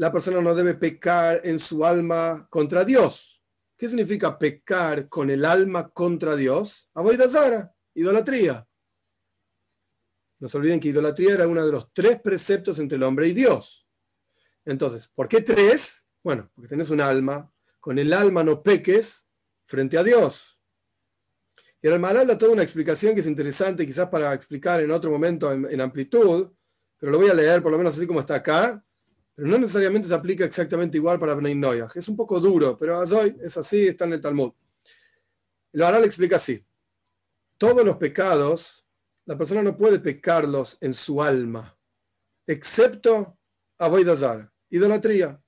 la 0.00 0.10
persona 0.10 0.40
no 0.40 0.54
debe 0.54 0.72
pecar 0.72 1.42
en 1.44 1.58
su 1.58 1.84
alma 1.84 2.46
contra 2.48 2.86
Dios. 2.86 3.42
¿Qué 3.76 3.86
significa 3.86 4.38
pecar 4.38 5.10
con 5.10 5.28
el 5.28 5.44
alma 5.44 5.90
contra 5.90 6.36
Dios? 6.36 6.88
Zara, 7.28 7.74
idolatría. 7.92 8.66
No 10.38 10.48
se 10.48 10.56
olviden 10.56 10.80
que 10.80 10.88
idolatría 10.88 11.34
era 11.34 11.46
uno 11.46 11.66
de 11.66 11.70
los 11.70 11.92
tres 11.92 12.18
preceptos 12.18 12.78
entre 12.78 12.96
el 12.96 13.02
hombre 13.02 13.28
y 13.28 13.34
Dios. 13.34 13.86
Entonces, 14.64 15.06
¿por 15.06 15.28
qué 15.28 15.42
tres? 15.42 16.06
Bueno, 16.24 16.50
porque 16.54 16.68
tenés 16.68 16.88
un 16.88 17.02
alma. 17.02 17.52
Con 17.78 17.98
el 17.98 18.14
alma 18.14 18.42
no 18.42 18.62
peques 18.62 19.26
frente 19.64 19.98
a 19.98 20.02
Dios. 20.02 20.62
Y 21.82 21.88
el 21.88 21.98
Maral 21.98 22.26
da 22.26 22.38
toda 22.38 22.52
una 22.52 22.62
explicación 22.62 23.12
que 23.12 23.20
es 23.20 23.26
interesante, 23.26 23.84
quizás 23.84 24.08
para 24.08 24.32
explicar 24.32 24.80
en 24.80 24.92
otro 24.92 25.10
momento 25.10 25.52
en, 25.52 25.80
amplitud, 25.82 26.52
pero 26.96 27.12
lo 27.12 27.18
voy 27.18 27.28
a 27.28 27.34
leer 27.34 27.62
por 27.62 27.70
lo 27.70 27.76
menos 27.76 27.98
así 27.98 28.06
como 28.06 28.20
está 28.20 28.36
acá. 28.36 28.82
Pero 29.34 29.48
no 29.48 29.58
necesariamente 29.58 30.08
se 30.08 30.14
aplica 30.14 30.44
exactamente 30.44 30.98
igual 30.98 31.18
para 31.18 31.34
Bnei 31.34 31.54
Noyah. 31.54 31.88
Es 31.94 32.08
un 32.08 32.16
poco 32.16 32.40
duro, 32.40 32.76
pero 32.76 32.98
hoy 32.98 33.36
es 33.42 33.56
así, 33.56 33.86
está 33.86 34.04
en 34.04 34.14
el 34.14 34.20
Talmud. 34.20 34.52
El 35.72 35.80
Maral 35.80 36.04
explica 36.04 36.36
así. 36.36 36.64
Todos 37.56 37.84
los 37.84 37.96
pecados, 37.96 38.84
la 39.24 39.36
persona 39.36 39.62
no 39.62 39.76
puede 39.76 40.00
pecarlos 40.00 40.76
en 40.80 40.94
su 40.94 41.22
alma, 41.22 41.76
excepto 42.46 43.36
Avoidazar, 43.82 44.52
idolatría. 44.68 45.42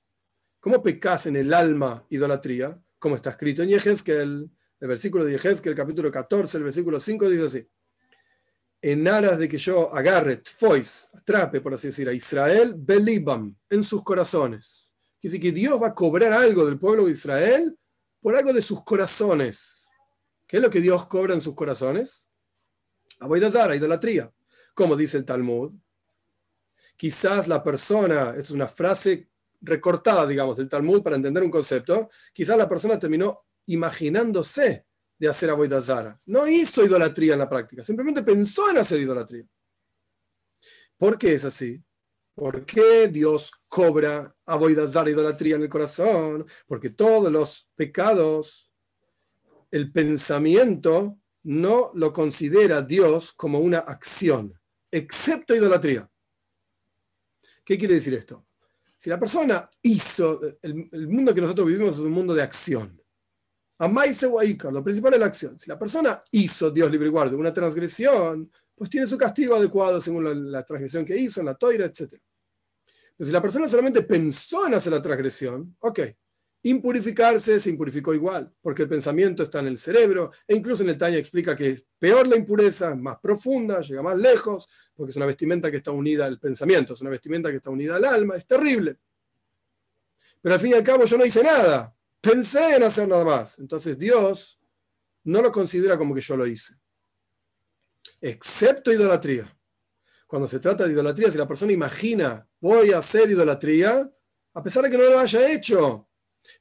¿Cómo 0.59 0.81
pecas 0.81 1.27
en 1.27 1.35
el 1.35 1.53
alma 1.53 2.03
idolatría? 2.09 2.83
Como 2.97 3.15
está 3.15 3.29
escrito 3.29 3.61
en 3.61 3.69
Yehezkel, 3.69 4.49
el 4.79 4.87
versículo 4.87 5.23
de 5.23 5.33
Yehezkel, 5.33 5.75
capítulo 5.75 6.11
14, 6.11 6.57
el 6.57 6.63
versículo 6.63 6.99
5 6.99 7.29
dice 7.29 7.45
así. 7.45 7.69
En 8.83 9.07
aras 9.07 9.39
de 9.39 9.47
que 9.47 9.57
yo 9.57 9.95
agarre, 9.95 10.41
fois, 10.57 11.07
atrape, 11.13 11.61
por 11.61 11.73
así 11.73 11.87
decir, 11.87 12.09
a 12.09 12.13
Israel, 12.13 12.75
belibam, 12.75 13.55
en 13.69 13.81
sus 13.81 14.03
corazones. 14.03 14.93
Quiere 15.21 15.39
que 15.39 15.53
Dios 15.53 15.81
va 15.81 15.87
a 15.87 15.93
cobrar 15.93 16.33
algo 16.33 16.65
del 16.65 16.77
pueblo 16.77 17.05
de 17.05 17.13
Israel 17.13 17.79
por 18.19 18.35
algo 18.35 18.51
de 18.51 18.61
sus 18.61 18.83
corazones. 18.83 19.85
¿Qué 20.45 20.57
es 20.57 20.63
lo 20.63 20.69
que 20.69 20.81
Dios 20.81 21.05
cobra 21.07 21.33
en 21.33 21.39
sus 21.39 21.55
corazones? 21.55 22.27
Aboidazara, 23.21 23.73
idolatría. 23.73 24.29
Como 24.73 24.97
dice 24.97 25.15
el 25.15 25.23
Talmud, 25.23 25.71
quizás 26.97 27.47
la 27.47 27.63
persona, 27.63 28.33
es 28.35 28.51
una 28.51 28.67
frase 28.67 29.29
recortada, 29.61 30.27
digamos, 30.27 30.57
del 30.57 30.67
Talmud 30.67 31.01
para 31.01 31.15
entender 31.15 31.41
un 31.41 31.51
concepto, 31.51 32.09
quizás 32.33 32.57
la 32.57 32.67
persona 32.67 32.99
terminó 32.99 33.45
imaginándose 33.67 34.85
de 35.17 35.27
hacer 35.27 35.49
Avoidazara. 35.49 36.19
No 36.25 36.47
hizo 36.47 36.85
idolatría 36.85 37.33
en 37.33 37.39
la 37.39 37.49
práctica, 37.49 37.83
simplemente 37.83 38.23
pensó 38.23 38.69
en 38.69 38.77
hacer 38.77 38.99
idolatría. 38.99 39.45
¿Por 40.97 41.17
qué 41.17 41.33
es 41.33 41.45
así? 41.45 41.83
¿Por 42.35 42.65
qué 42.65 43.07
Dios 43.07 43.51
cobra 43.67 44.35
Avoidazara, 44.45 45.09
idolatría 45.09 45.55
en 45.55 45.63
el 45.63 45.69
corazón? 45.69 46.45
Porque 46.67 46.89
todos 46.89 47.31
los 47.31 47.69
pecados, 47.75 48.71
el 49.71 49.91
pensamiento, 49.91 51.19
no 51.43 51.91
lo 51.93 52.13
considera 52.13 52.81
Dios 52.81 53.33
como 53.33 53.59
una 53.59 53.79
acción, 53.79 54.59
excepto 54.91 55.55
idolatría. 55.55 56.09
¿Qué 57.63 57.77
quiere 57.77 57.95
decir 57.95 58.13
esto? 58.13 58.45
Si 58.97 59.09
la 59.09 59.19
persona 59.19 59.69
hizo, 59.81 60.39
el, 60.61 61.07
mundo 61.09 61.33
que 61.33 61.41
nosotros 61.41 61.67
vivimos 61.67 61.95
es 61.95 61.99
un 61.99 62.11
mundo 62.11 62.33
de 62.33 62.41
acción. 62.41 63.02
Lo 64.71 64.83
principal 64.83 65.13
es 65.13 65.19
la 65.19 65.25
acción. 65.25 65.59
Si 65.59 65.69
la 65.69 65.77
persona 65.77 66.21
hizo, 66.31 66.71
Dios 66.71 66.91
libre 66.91 67.07
y 67.07 67.11
guarde, 67.11 67.35
una 67.35 67.53
transgresión, 67.53 68.51
pues 68.75 68.89
tiene 68.89 69.07
su 69.07 69.17
castigo 69.17 69.55
adecuado 69.55 70.01
según 70.01 70.51
la, 70.51 70.63
transgresión 70.63 71.05
que 71.05 71.17
hizo, 71.17 71.39
en 71.39 71.47
la 71.47 71.55
toira, 71.55 71.85
etc. 71.85 72.13
Pero 73.17 73.27
si 73.27 73.31
la 73.31 73.41
persona 73.41 73.67
solamente 73.67 74.01
pensó 74.01 74.67
en 74.67 74.75
hacer 74.75 74.91
la 74.91 75.01
transgresión, 75.01 75.75
ok, 75.79 75.99
impurificarse 76.63 77.59
se 77.59 77.69
impurificó 77.69 78.13
igual, 78.13 78.51
porque 78.61 78.83
el 78.83 78.89
pensamiento 78.89 79.43
está 79.43 79.59
en 79.59 79.67
el 79.67 79.77
cerebro, 79.77 80.31
e 80.47 80.55
incluso 80.55 80.83
en 80.83 80.89
el 80.89 80.97
Tanya 80.97 81.17
explica 81.17 81.55
que 81.55 81.69
es 81.69 81.85
peor 81.99 82.27
la 82.27 82.37
impureza, 82.37 82.95
más 82.95 83.19
profunda, 83.19 83.81
llega 83.81 84.01
más 84.01 84.17
lejos, 84.17 84.67
porque 84.95 85.11
es 85.11 85.15
una 85.17 85.25
vestimenta 85.25 85.69
que 85.69 85.77
está 85.77 85.91
unida 85.91 86.25
al 86.25 86.39
pensamiento, 86.39 86.93
es 86.93 87.01
una 87.01 87.09
vestimenta 87.09 87.49
que 87.49 87.57
está 87.57 87.69
unida 87.69 87.95
al 87.95 88.05
alma, 88.05 88.35
es 88.35 88.47
terrible. 88.47 88.97
Pero 90.41 90.55
al 90.55 90.61
fin 90.61 90.71
y 90.71 90.75
al 90.75 90.83
cabo 90.83 91.05
yo 91.05 91.17
no 91.17 91.25
hice 91.25 91.43
nada, 91.43 91.93
pensé 92.23 92.77
en 92.77 92.83
hacer 92.83 93.07
nada 93.07 93.25
más. 93.25 93.59
Entonces 93.59 93.99
Dios 93.99 94.57
no 95.25 95.41
lo 95.41 95.51
considera 95.51 95.97
como 95.97 96.15
que 96.15 96.21
yo 96.21 96.37
lo 96.37 96.47
hice. 96.47 96.73
Excepto 98.21 98.91
idolatría. 98.93 99.53
Cuando 100.25 100.47
se 100.47 100.59
trata 100.59 100.85
de 100.85 100.93
idolatría, 100.93 101.29
si 101.29 101.37
la 101.37 101.47
persona 101.47 101.73
imagina, 101.73 102.47
voy 102.61 102.93
a 102.93 102.99
hacer 102.99 103.29
idolatría, 103.29 104.09
a 104.53 104.63
pesar 104.63 104.83
de 104.83 104.89
que 104.89 104.97
no 104.97 105.03
lo 105.03 105.19
haya 105.19 105.51
hecho, 105.51 106.07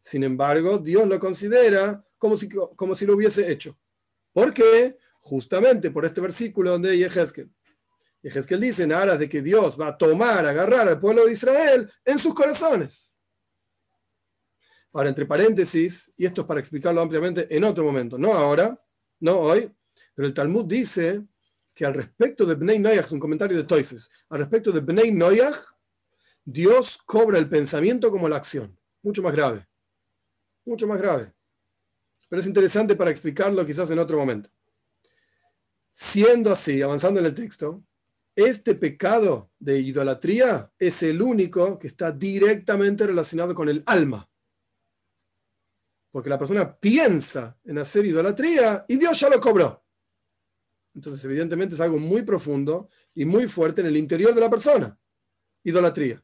sin 0.01 0.25
embargo, 0.25 0.79
Dios 0.79 1.07
lo 1.07 1.19
considera 1.21 2.05
como 2.19 2.37
si, 2.37 2.49
como 2.49 2.95
si 2.95 3.07
lo 3.07 3.15
hubiese 3.15 3.51
hecho. 3.51 3.79
¿Por 4.33 4.53
qué? 4.53 4.99
Justamente 5.21 5.91
por 5.91 6.05
este 6.05 6.21
versículo 6.21 6.73
donde 6.73 6.99
Yehezkel. 6.99 7.51
Yehezkel 8.23 8.61
dice 8.61 8.83
en 8.83 8.93
aras 8.93 9.19
de 9.19 9.29
que 9.29 9.43
Dios 9.43 9.81
va 9.81 9.89
a 9.89 9.97
tomar, 9.97 10.45
agarrar 10.45 10.89
al 10.89 10.99
pueblo 10.99 11.25
de 11.25 11.33
Israel 11.33 11.91
en 12.05 12.19
sus 12.19 12.35
corazones. 12.35 13.12
Ahora, 14.93 15.09
entre 15.09 15.27
paréntesis, 15.27 16.13
y 16.17 16.27
esto 16.27 16.43
es 16.43 16.47
para 16.47 16.61
explicarlo 16.61 17.01
ampliamente 17.01 17.47
en 17.55 17.65
otro 17.65 17.85
momento, 17.85 18.19
no 18.19 18.35
ahora, 18.35 18.79
no 19.21 19.39
hoy, 19.39 19.73
pero 20.15 20.29
el 20.29 20.35
Talmud 20.35 20.67
dice 20.67 21.25
que 21.75 21.87
al 21.87 21.95
respecto 21.95 22.45
de 22.45 22.55
Bnei 22.55 22.79
Noyach, 22.79 23.07
es 23.07 23.13
un 23.13 23.21
comentario 23.21 23.57
de 23.57 23.65
Toises, 23.65 24.11
al 24.29 24.41
respecto 24.41 24.73
de 24.73 24.81
Bnei 24.81 25.11
Noyach, 25.13 25.57
Dios 26.45 26.99
cobra 27.07 27.39
el 27.39 27.49
pensamiento 27.49 28.11
como 28.11 28.29
la 28.29 28.37
acción, 28.37 28.79
mucho 29.03 29.23
más 29.23 29.33
grave 29.33 29.67
mucho 30.65 30.87
más 30.87 30.99
grave. 30.99 31.33
Pero 32.29 32.41
es 32.41 32.47
interesante 32.47 32.97
para 32.97 33.11
explicarlo 33.11 33.65
quizás 33.67 33.91
en 33.91 33.99
otro 33.99 34.19
momento. 34.19 34.49
Siendo 35.93 36.53
así, 36.53 36.81
avanzando 36.81 37.21
en 37.21 37.27
el 37.27 37.35
texto, 37.35 37.85
este 38.35 38.75
pecado 38.75 39.51
de 39.59 39.81
idolatría 39.81 40.73
es 40.79 41.03
el 41.03 41.21
único 41.21 41.79
que 41.79 41.87
está 41.87 42.13
directamente 42.13 43.07
relacionado 43.07 43.55
con 43.55 43.69
el 43.69 43.83
alma. 43.87 44.29
Porque 46.13 46.31
la 46.31 46.39
persona 46.39 46.79
piensa 46.79 47.59
en 47.65 47.79
hacer 47.79 48.07
idolatría 48.07 48.85
y 48.87 48.97
Dios 48.97 49.19
ya 49.19 49.29
lo 49.29 49.41
cobró. 49.41 49.83
Entonces, 50.95 51.25
evidentemente 51.25 51.75
es 51.75 51.81
algo 51.81 51.99
muy 51.99 52.23
profundo 52.23 52.89
y 53.15 53.25
muy 53.25 53.49
fuerte 53.49 53.81
en 53.81 53.89
el 53.89 53.97
interior 53.97 54.35
de 54.35 54.41
la 54.41 54.51
persona. 54.51 54.97
Idolatría. 55.65 56.23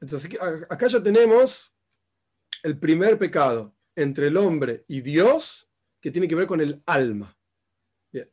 Entonces, 0.00 0.38
acá 0.68 0.86
ya 0.86 1.02
tenemos 1.02 1.72
el 2.62 2.78
primer 2.78 3.18
pecado 3.18 3.74
entre 3.96 4.28
el 4.28 4.36
hombre 4.36 4.84
y 4.86 5.00
Dios 5.00 5.68
que 6.00 6.10
tiene 6.10 6.28
que 6.28 6.34
ver 6.34 6.46
con 6.46 6.60
el 6.60 6.82
alma. 6.86 7.36
Bien. 8.12 8.30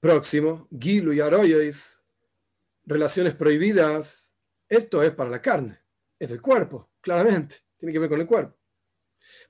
Próximo, 0.00 0.66
Gilu 0.76 1.12
y 1.12 1.20
Aroyes, 1.20 2.02
relaciones 2.84 3.34
prohibidas. 3.34 4.34
Esto 4.68 5.02
es 5.02 5.12
para 5.12 5.30
la 5.30 5.40
carne, 5.40 5.78
es 6.18 6.28
del 6.28 6.42
cuerpo, 6.42 6.90
claramente, 7.00 7.56
tiene 7.76 7.92
que 7.92 7.98
ver 7.98 8.08
con 8.08 8.20
el 8.20 8.26
cuerpo. 8.26 8.57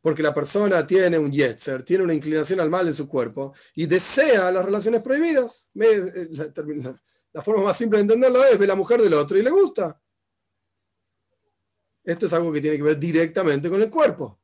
Porque 0.01 0.23
la 0.23 0.35
persona 0.35 0.87
tiene 0.87 1.19
un 1.19 1.31
yetzer, 1.31 1.83
tiene 1.83 2.05
una 2.05 2.15
inclinación 2.15 2.61
al 2.61 2.71
mal 2.71 2.87
en 2.87 2.95
su 2.95 3.09
cuerpo 3.09 3.55
y 3.75 3.87
desea 3.87 4.51
las 4.51 4.65
relaciones 4.65 5.03
prohibidas. 5.03 5.71
Eh, 5.75 6.29
la 7.33 7.43
forma 7.43 7.65
más 7.65 7.77
simple 7.77 7.99
de 7.99 8.03
entenderlo 8.03 8.45
es 8.45 8.59
ve 8.59 8.67
la 8.67 8.75
mujer 8.75 9.01
del 9.03 9.15
otro 9.15 9.37
y 9.39 9.43
le 9.43 9.51
gusta. 9.51 10.01
Esto 12.05 12.27
es 12.27 12.33
algo 12.33 12.53
que 12.53 12.61
tiene 12.61 12.77
que 12.77 12.83
ver 12.83 12.99
directamente 12.99 13.69
con 13.69 13.83
el 13.83 13.91
cuerpo. 13.91 14.41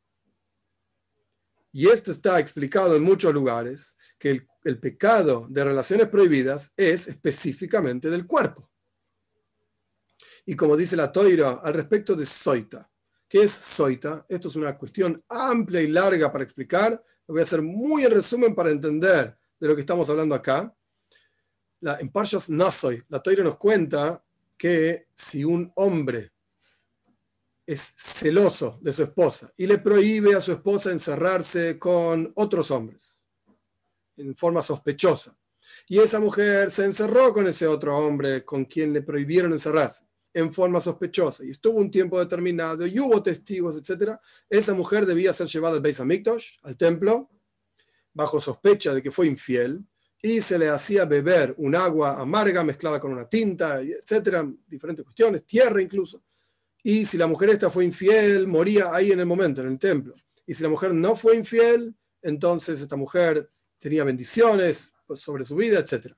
Y 1.73 1.89
esto 1.89 2.13
está 2.13 2.39
explicado 2.39 2.95
en 2.95 3.03
muchos 3.03 3.35
lugares, 3.35 3.97
que 4.17 4.47
el, 4.63 4.79
pecado 4.79 5.49
de 5.51 5.65
relaciones 5.65 6.09
prohibidas 6.09 6.73
es 6.77 7.09
específicamente 7.09 8.11
del 8.11 8.29
cuerpo. 8.29 8.71
Y 10.47 10.55
como 10.55 10.77
dice 10.77 10.95
la 10.95 11.11
Toira 11.11 11.55
al 11.55 11.75
respecto 11.75 12.15
de 12.15 12.27
Soita, 12.27 12.89
¿qué 13.29 13.43
es 13.43 13.51
Soita? 13.51 14.25
Esto 14.29 14.49
es 14.49 14.57
una 14.57 14.77
cuestión 14.77 15.23
amplia 15.29 15.81
y 15.81 15.89
larga 15.89 16.31
para 16.31 16.45
explicar. 16.45 16.93
Lo 17.27 17.35
voy 17.35 17.41
a 17.41 17.45
hacer 17.45 17.63
muy 17.63 18.05
en 18.05 18.13
resumen 18.13 18.55
para 18.55 18.71
entender 18.71 19.37
de 19.59 19.69
lo 19.69 19.75
que 19.75 19.81
estamos 19.81 20.09
hablando 20.11 20.35
acá. 20.35 20.75
La, 21.81 21.99
en 22.01 22.09
Parshas 22.11 22.49
la 22.49 23.23
Toira 23.23 23.45
nos 23.45 23.57
cuenta 23.57 24.23
que 24.57 25.09
si 25.15 25.45
un 25.45 25.71
hombre 25.77 26.33
es 27.67 27.95
celoso 27.97 28.79
de 28.83 28.93
su 28.93 29.03
esposa 29.03 29.53
y 29.57 29.67
le 29.67 29.79
prohíbe 29.79 30.35
a 30.35 30.41
su 30.41 30.53
esposa 30.53 30.91
encerrarse 30.91 31.79
con 31.79 32.31
otros 32.37 32.71
hombres 32.71 33.23
en 34.17 34.37
forma 34.37 34.63
sospechosa. 34.63 35.37
Y 35.87 35.99
esa 35.99 36.21
mujer 36.21 36.71
se 36.71 36.85
encerró 36.85 37.33
con 37.33 37.47
ese 37.47 37.67
otro 37.67 37.97
hombre 37.99 38.45
con 38.45 38.65
quien 38.65 38.93
le 38.93 39.03
prohibieron 39.03 39.53
encerrarse. 39.53 40.05
En 40.35 40.53
forma 40.53 40.81
sospechosa 40.81 41.45
y 41.45 41.51
estuvo 41.51 41.79
un 41.79 41.91
tiempo 41.91 42.19
determinado 42.19 42.87
y 42.87 42.99
hubo 42.99 43.23
testigos, 43.23 43.77
etc., 43.77 44.19
esa 44.51 44.75
mujer 44.75 45.07
debía 45.07 45.33
ser 45.33 45.47
llevada 45.47 45.77
al 45.77 45.81
Beis 45.81 46.01
Hamikdash, 46.01 46.59
al 46.65 46.77
templo, 46.77 47.31
bajo 48.13 48.41
sospecha 48.41 48.93
de 48.93 49.01
que 49.01 49.13
fue 49.13 49.29
infiel, 49.29 49.85
y 50.21 50.41
se 50.41 50.59
le 50.59 50.69
hacía 50.69 51.05
beber 51.05 51.55
un 51.59 51.75
agua 51.75 52.21
amarga 52.21 52.65
mezclada 52.65 52.99
con 52.99 53.13
una 53.13 53.29
tinta, 53.29 53.81
etc., 53.81 54.43
diferentes 54.67 55.05
cuestiones, 55.05 55.45
tierra 55.45 55.81
incluso. 55.83 56.23
Y 56.83 57.05
si 57.05 57.17
la 57.17 57.27
mujer 57.27 57.51
esta 57.51 57.71
fue 57.71 57.85
infiel, 57.85 58.47
moría 58.47 58.95
ahí 58.95 59.13
en 59.13 59.21
el 59.21 59.27
momento, 59.27 59.61
en 59.61 59.69
el 59.69 59.79
templo. 59.79 60.15
Y 60.47 60.55
si 60.55 60.63
la 60.63 60.69
mujer 60.69 60.95
no 60.95 61.15
fue 61.15 61.37
infiel, 61.37 61.95
entonces 62.23 62.81
esta 62.81 62.97
mujer 62.97 63.51
tenía 63.79 64.03
bendiciones 64.03 64.95
sobre 65.15 65.45
su 65.45 65.57
vida, 65.57 65.79
etc. 65.79 66.15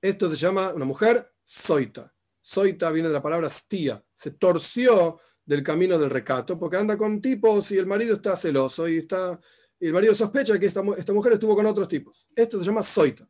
Esto 0.00 0.28
se 0.28 0.36
llama 0.36 0.72
una 0.74 0.84
mujer 0.84 1.32
soita. 1.44 2.12
Soita 2.48 2.90
viene 2.90 3.08
de 3.08 3.14
la 3.14 3.20
palabra 3.20 3.50
stía. 3.50 4.02
Se 4.14 4.30
torció 4.30 5.20
del 5.44 5.62
camino 5.62 5.98
del 5.98 6.08
recato 6.08 6.58
porque 6.58 6.78
anda 6.78 6.96
con 6.96 7.20
tipos 7.20 7.70
y 7.72 7.76
el 7.76 7.84
marido 7.84 8.14
está 8.14 8.36
celoso 8.36 8.88
y, 8.88 8.96
está, 8.96 9.38
el 9.78 9.92
marido 9.92 10.14
sospecha 10.14 10.58
que 10.58 10.64
esta, 10.64 10.82
mujer 10.82 11.34
estuvo 11.34 11.54
con 11.54 11.66
otros 11.66 11.86
tipos. 11.88 12.26
Esto 12.34 12.58
se 12.58 12.64
llama 12.64 12.82
soita. 12.82 13.28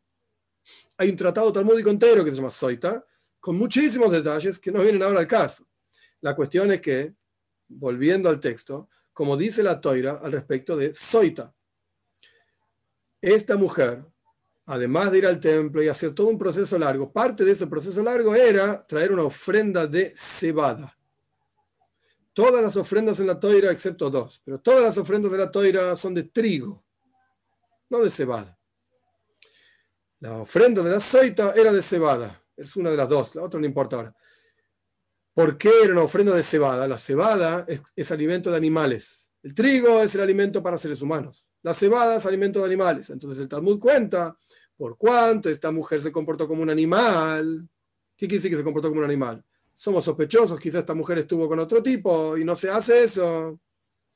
Hay 0.99 1.11
un 1.11 1.17
tratado 1.17 1.53
talmúdico 1.53 1.91
entero 1.91 2.25
que 2.25 2.31
se 2.31 2.37
llama 2.37 2.53
soita, 2.53 3.05
con 3.41 3.59
muchísimos 3.59 4.13
detalles 4.13 4.61
que 4.61 4.71
no 4.71 4.83
vienen 4.83 5.03
ahora 5.03 5.19
al 5.19 5.27
caso. 5.27 5.67
La 6.21 6.37
cuestión 6.37 6.71
es 6.71 6.81
que, 6.81 7.13
volviendo 7.67 8.29
al 8.29 8.39
texto, 8.39 8.89
como 9.13 9.37
dice 9.37 9.65
la 9.65 9.81
toira 9.81 10.21
al 10.23 10.31
respecto 10.31 10.77
de 10.77 10.95
soita, 10.95 11.53
esta 13.21 13.57
mujer 13.57 14.05
además 14.69 15.11
de 15.11 15.19
ir 15.19 15.27
al 15.27 15.41
templo 15.41 15.83
y 15.83 15.89
hacer 15.89 16.15
todo 16.15 16.27
un 16.27 16.39
proceso 16.39 16.79
largo, 16.79 17.11
parte 17.11 17.43
de 17.43 17.53
ese 17.53 17.67
proceso 17.67 18.03
largo 18.03 18.35
era 18.35 18.87
traer 18.87 19.13
una 19.13 19.23
ofrenda 19.23 19.87
de 19.87 20.13
cebada. 20.15 20.95
Todas 22.35 22.63
las 22.63 22.77
ofrendas 22.77 23.19
en 23.19 23.29
la 23.29 23.41
toira, 23.41 23.73
excepto 23.73 24.11
dos, 24.11 24.43
pero 24.45 24.61
todas 24.61 24.83
las 24.83 24.99
ofrendas 24.99 25.33
de 25.33 25.39
la 25.39 25.51
toira 25.51 25.97
son 25.97 26.13
de 26.13 26.25
trigo, 26.25 26.85
no 27.89 28.01
de 28.01 28.11
cebada. 28.11 28.59
La 30.21 30.35
ofrenda 30.35 30.83
de 30.83 30.91
la 30.91 31.01
soita 31.01 31.55
era 31.57 31.73
de 31.73 31.81
cebada, 31.81 32.39
es 32.55 32.77
una 32.77 32.91
de 32.91 32.97
las 32.99 33.09
dos, 33.09 33.35
la 33.37 33.43
otra 33.45 33.59
no 33.59 33.67
importa 33.67 33.97
ahora. 33.97 34.15
¿Por 35.33 35.57
qué 35.57 35.71
era 35.83 35.93
una 35.93 36.03
ofrenda 36.03 36.35
de 36.35 36.43
cebada? 36.43 36.87
La 36.87 36.99
cebada 36.99 37.65
es, 37.69 37.81
es 37.97 38.13
alimento 38.13 38.51
de 38.51 38.59
animales. 38.59 39.31
El 39.43 39.55
trigo 39.55 40.03
es 40.03 40.15
el 40.15 40.21
alimento 40.21 40.63
para 40.63 40.77
seres 40.77 41.01
humanos. 41.01 41.49
La 41.63 41.73
cebada 41.73 42.17
es 42.17 42.27
alimento 42.27 42.59
de 42.59 42.67
animales. 42.67 43.09
Entonces 43.09 43.41
el 43.41 43.49
Talmud 43.49 43.79
cuenta 43.79 44.37
por 44.79 44.97
cuánto 44.97 45.51
esta 45.51 45.71
mujer 45.73 46.01
se 46.01 46.13
comportó 46.13 46.47
como 46.47 46.63
un 46.63 46.71
animal. 46.71 47.69
¿Qué 48.17 48.27
quiere 48.27 48.37
decir 48.37 48.53
que 48.53 48.57
se 48.57 48.65
comportó 48.65 48.89
como 48.89 49.01
un 49.01 49.05
animal? 49.05 49.45
Somos 49.75 50.05
sospechosos, 50.05 50.59
quizás 50.59 50.81
esta 50.81 50.95
mujer 50.95 51.19
estuvo 51.19 51.49
con 51.49 51.59
otro 51.59 51.83
tipo 51.83 52.39
y 52.39 52.45
no 52.45 52.55
se 52.55 52.71
hace 52.71 53.03
eso. 53.03 53.61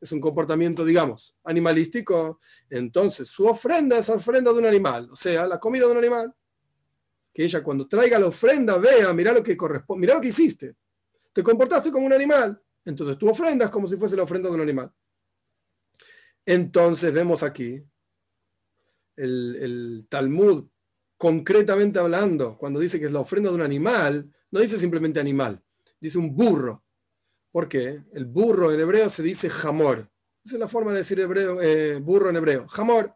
Es 0.00 0.12
un 0.12 0.20
comportamiento, 0.20 0.84
digamos, 0.84 1.36
animalístico. 1.44 2.40
Entonces, 2.70 3.28
su 3.28 3.46
ofrenda 3.46 3.98
es 3.98 4.08
ofrenda 4.08 4.52
de 4.52 4.58
un 4.60 4.66
animal, 4.66 5.08
o 5.10 5.16
sea, 5.16 5.46
la 5.46 5.58
comida 5.58 5.86
de 5.86 5.92
un 5.92 5.98
animal. 5.98 6.34
Que 7.34 7.44
ella 7.44 7.62
cuando 7.62 7.88
traiga 7.88 8.18
la 8.18 8.26
ofrenda 8.26 8.78
vea, 8.78 9.12
mira 9.12 9.32
lo 9.32 9.42
que 9.42 9.56
corresponde, 9.56 10.00
mira 10.00 10.14
lo 10.14 10.20
que 10.20 10.28
hiciste. 10.28 10.76
Te 11.32 11.42
comportaste 11.42 11.90
como 11.90 12.06
un 12.06 12.12
animal. 12.12 12.60
Entonces 12.84 13.18
tu 13.18 13.28
ofrenda 13.28 13.64
es 13.64 13.70
como 13.70 13.88
si 13.88 13.96
fuese 13.96 14.16
la 14.16 14.24
ofrenda 14.24 14.48
de 14.48 14.54
un 14.54 14.60
animal. 14.60 14.92
Entonces 16.44 17.12
vemos 17.12 17.42
aquí 17.42 17.84
el, 19.22 20.06
Talmud, 20.08 20.66
concretamente 21.16 21.98
hablando, 21.98 22.56
cuando 22.58 22.80
dice 22.80 22.98
que 22.98 23.06
es 23.06 23.12
la 23.12 23.20
ofrenda 23.20 23.50
de 23.50 23.54
un 23.54 23.62
animal, 23.62 24.32
no 24.50 24.60
dice 24.60 24.78
simplemente 24.78 25.20
animal, 25.20 25.62
dice 26.00 26.18
un 26.18 26.34
burro. 26.34 26.84
¿Por 27.50 27.68
qué? 27.68 28.02
El 28.12 28.24
burro 28.24 28.72
en 28.72 28.80
hebreo 28.80 29.10
se 29.10 29.22
dice 29.22 29.50
jamor. 29.50 30.10
Esa 30.44 30.56
es 30.56 30.60
la 30.60 30.68
forma 30.68 30.92
de 30.92 30.98
decir 30.98 31.20
hebreo, 31.20 31.60
eh, 31.60 31.96
burro 31.96 32.30
en 32.30 32.36
hebreo. 32.36 32.66
Jamor. 32.68 33.14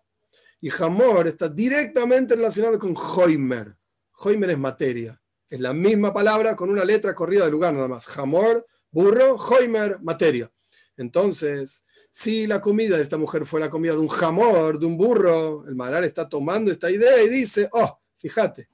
Y 0.61 0.71
jamor 0.71 1.27
está 1.27 1.49
directamente 1.49 2.37
relacionado 2.37 2.79
con 2.79 2.95
joimer. 2.95 3.77
Joimer 4.13 4.51
es 4.51 4.59
materia. 4.59 5.21
Es 5.49 5.61
la 5.61 5.73
misma 5.73 6.13
palabra 6.13 6.55
con 6.55 6.71
una 6.71 6.85
letra 6.85 7.15
corrida 7.15 7.45
de 7.45 7.51
lugar 7.51 7.73
nada 7.73 7.89
más. 7.89 8.07
Jamor, 8.07 8.67
burro, 8.91 9.39
joimer, 9.39 10.01
materia. 10.03 10.51
Entonces, 10.97 11.85
si 12.17 12.47
la 12.47 12.63
comida 12.63 12.97
de 12.97 13.03
esta 13.03 13.19
mujer 13.19 13.45
fue 13.45 13.61
la 13.61 13.69
comida 13.69 13.93
de 13.93 13.99
un 13.99 14.09
jamor, 14.09 14.79
de 14.79 14.87
un 14.87 14.97
burro, 14.97 15.69
el 15.69 15.75
Maharal 15.75 16.03
está 16.05 16.27
tomando 16.27 16.71
esta 16.71 16.91
idea 16.91 17.23
y 17.23 17.29
dice, 17.29 17.69
oh, 17.73 18.01
fíjate, 18.17 18.71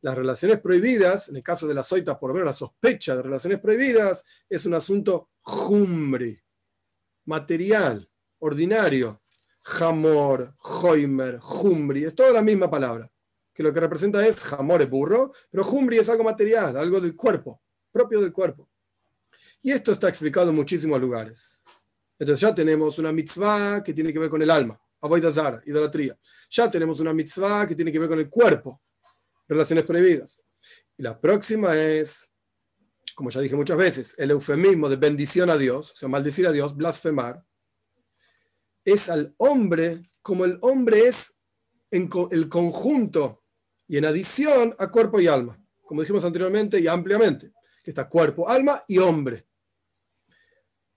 las 0.00 0.16
relaciones 0.16 0.58
prohibidas, 0.58 1.28
en 1.28 1.36
el 1.36 1.42
caso 1.44 1.68
de 1.68 1.74
la 1.74 1.84
soita, 1.84 2.18
por 2.18 2.30
lo 2.30 2.34
menos 2.34 2.48
la 2.48 2.52
sospecha 2.52 3.14
de 3.14 3.22
relaciones 3.22 3.60
prohibidas, 3.60 4.24
es 4.48 4.66
un 4.66 4.74
asunto 4.74 5.28
jumbre, 5.38 6.42
material, 7.26 8.10
ordinario. 8.40 9.22
Jamor, 9.62 10.54
joimer, 10.56 11.38
jumbri, 11.38 12.04
es 12.04 12.16
toda 12.16 12.32
la 12.32 12.42
misma 12.42 12.68
palabra, 12.68 13.08
que 13.54 13.62
lo 13.62 13.72
que 13.72 13.78
representa 13.78 14.26
es 14.26 14.40
jamor 14.40 14.82
es 14.82 14.90
burro, 14.90 15.32
pero 15.48 15.62
jumbri 15.62 15.98
es 15.98 16.08
algo 16.08 16.24
material, 16.24 16.76
algo 16.76 17.00
del 17.00 17.14
cuerpo, 17.14 17.62
propio 17.92 18.20
del 18.20 18.32
cuerpo. 18.32 18.68
Y 19.62 19.70
esto 19.70 19.92
está 19.92 20.08
explicado 20.08 20.50
en 20.50 20.56
muchísimos 20.56 21.00
lugares. 21.00 21.59
Entonces 22.20 22.42
ya 22.42 22.54
tenemos 22.54 22.98
una 22.98 23.12
mitzvah 23.12 23.82
que 23.82 23.94
tiene 23.94 24.12
que 24.12 24.18
ver 24.18 24.28
con 24.28 24.42
el 24.42 24.50
alma, 24.50 24.78
avoidazar, 25.00 25.62
idolatría. 25.64 26.18
Ya 26.50 26.70
tenemos 26.70 27.00
una 27.00 27.14
mitzvah 27.14 27.66
que 27.66 27.74
tiene 27.74 27.90
que 27.90 27.98
ver 27.98 28.10
con 28.10 28.18
el 28.18 28.28
cuerpo, 28.28 28.82
relaciones 29.48 29.86
prohibidas. 29.86 30.42
Y 30.98 31.02
la 31.02 31.18
próxima 31.18 31.74
es, 31.78 32.28
como 33.14 33.30
ya 33.30 33.40
dije 33.40 33.56
muchas 33.56 33.78
veces, 33.78 34.14
el 34.18 34.32
eufemismo 34.32 34.90
de 34.90 34.96
bendición 34.96 35.48
a 35.48 35.56
Dios, 35.56 35.92
o 35.92 35.96
sea, 35.96 36.10
maldecir 36.10 36.46
a 36.46 36.52
Dios, 36.52 36.76
blasfemar, 36.76 37.42
es 38.84 39.08
al 39.08 39.34
hombre 39.38 40.02
como 40.20 40.44
el 40.44 40.58
hombre 40.60 41.08
es 41.08 41.36
en 41.90 42.10
el 42.32 42.50
conjunto 42.50 43.44
y 43.88 43.96
en 43.96 44.04
adición 44.04 44.76
a 44.78 44.90
cuerpo 44.90 45.20
y 45.20 45.26
alma, 45.26 45.58
como 45.86 46.02
dijimos 46.02 46.26
anteriormente 46.26 46.78
y 46.80 46.86
ampliamente, 46.86 47.54
que 47.82 47.90
está 47.90 48.10
cuerpo, 48.10 48.46
alma 48.46 48.84
y 48.86 48.98
hombre. 48.98 49.46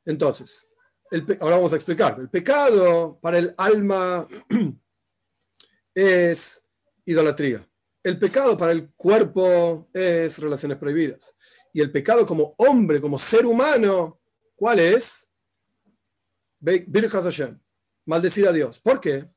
Entonces, 0.04 0.68
ahora 1.40 1.58
vamos 1.58 1.74
a 1.74 1.76
explicar. 1.76 2.18
El 2.20 2.30
pecado 2.30 3.20
para 3.22 3.38
el 3.38 3.54
alma 3.58 4.28
es 5.94 6.64
idolatría. 7.06 7.68
El 8.02 8.20
pecado 8.20 8.58
para 8.58 8.72
el 8.72 8.92
cuerpo 8.96 9.88
es 9.94 10.40
relaciones 10.40 10.78
prohibidas. 10.78 11.34
Y 11.72 11.82
el 11.82 11.92
pecado 11.92 12.26
como 12.26 12.56
hombre, 12.58 13.00
como 13.00 13.18
ser 13.18 13.46
humano, 13.46 14.20
¿cuál 14.56 14.80
es? 14.80 15.28
Maldecir 18.06 18.48
a 18.48 18.52
Dios. 18.52 18.80
¿Por 18.80 19.00
qué? 19.00 19.30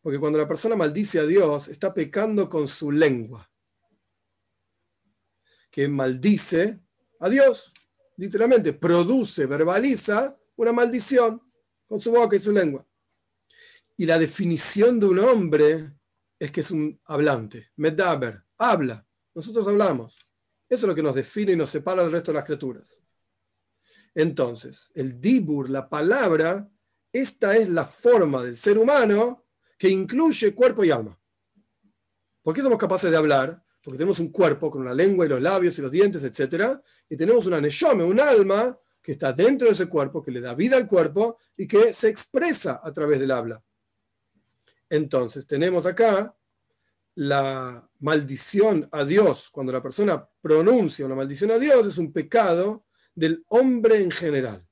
Porque 0.00 0.18
cuando 0.18 0.38
la 0.38 0.48
persona 0.48 0.76
maldice 0.76 1.20
a 1.20 1.26
Dios, 1.26 1.68
está 1.68 1.94
pecando 1.94 2.48
con 2.48 2.68
su 2.68 2.90
lengua. 2.90 3.50
Que 5.70 5.88
maldice 5.88 6.80
a 7.20 7.28
Dios. 7.28 7.72
Literalmente, 8.16 8.72
produce, 8.72 9.46
verbaliza 9.46 10.36
una 10.56 10.72
maldición 10.72 11.40
con 11.86 12.00
su 12.00 12.12
boca 12.12 12.36
y 12.36 12.40
su 12.40 12.52
lengua. 12.52 12.86
Y 13.96 14.06
la 14.06 14.18
definición 14.18 14.98
de 14.98 15.06
un 15.06 15.18
hombre 15.18 15.92
es 16.38 16.50
que 16.50 16.60
es 16.60 16.70
un 16.70 16.98
hablante, 17.04 17.70
medaber, 17.76 18.44
habla. 18.58 19.06
Nosotros 19.34 19.66
hablamos. 19.68 20.16
Eso 20.68 20.86
es 20.86 20.88
lo 20.88 20.94
que 20.94 21.02
nos 21.02 21.14
define 21.14 21.52
y 21.52 21.56
nos 21.56 21.70
separa 21.70 22.02
del 22.02 22.12
resto 22.12 22.32
de 22.32 22.36
las 22.36 22.44
criaturas. 22.44 22.98
Entonces, 24.14 24.90
el 24.94 25.20
dibur, 25.20 25.70
la 25.70 25.88
palabra, 25.88 26.68
esta 27.12 27.56
es 27.56 27.68
la 27.68 27.84
forma 27.84 28.42
del 28.42 28.56
ser 28.56 28.78
humano 28.78 29.44
que 29.78 29.88
incluye 29.88 30.54
cuerpo 30.54 30.84
y 30.84 30.90
alma. 30.90 31.18
¿Por 32.42 32.54
qué 32.54 32.62
somos 32.62 32.78
capaces 32.78 33.10
de 33.10 33.16
hablar? 33.16 33.62
Porque 33.82 33.98
tenemos 33.98 34.18
un 34.18 34.30
cuerpo 34.30 34.70
con 34.70 34.82
una 34.82 34.94
lengua 34.94 35.26
y 35.26 35.28
los 35.28 35.40
labios 35.40 35.78
y 35.78 35.82
los 35.82 35.90
dientes, 35.90 36.22
etc. 36.24 36.80
Y 37.08 37.16
tenemos 37.16 37.46
una 37.46 37.60
neshome, 37.60 38.04
un 38.04 38.20
alma 38.20 38.76
que 39.02 39.12
está 39.12 39.32
dentro 39.32 39.66
de 39.66 39.74
ese 39.74 39.88
cuerpo, 39.88 40.22
que 40.22 40.30
le 40.30 40.40
da 40.40 40.54
vida 40.54 40.76
al 40.76 40.86
cuerpo 40.86 41.38
y 41.56 41.66
que 41.66 41.92
se 41.92 42.08
expresa 42.08 42.80
a 42.82 42.92
través 42.92 43.18
del 43.18 43.32
habla. 43.32 43.62
Entonces, 44.88 45.46
tenemos 45.46 45.86
acá 45.86 46.36
la 47.14 47.88
maldición 47.98 48.88
a 48.92 49.04
Dios. 49.04 49.50
Cuando 49.50 49.72
la 49.72 49.82
persona 49.82 50.26
pronuncia 50.40 51.04
una 51.04 51.14
maldición 51.14 51.50
a 51.50 51.58
Dios, 51.58 51.86
es 51.86 51.98
un 51.98 52.12
pecado 52.12 52.84
del 53.14 53.44
hombre 53.48 54.00
en 54.00 54.10
general. 54.10 54.66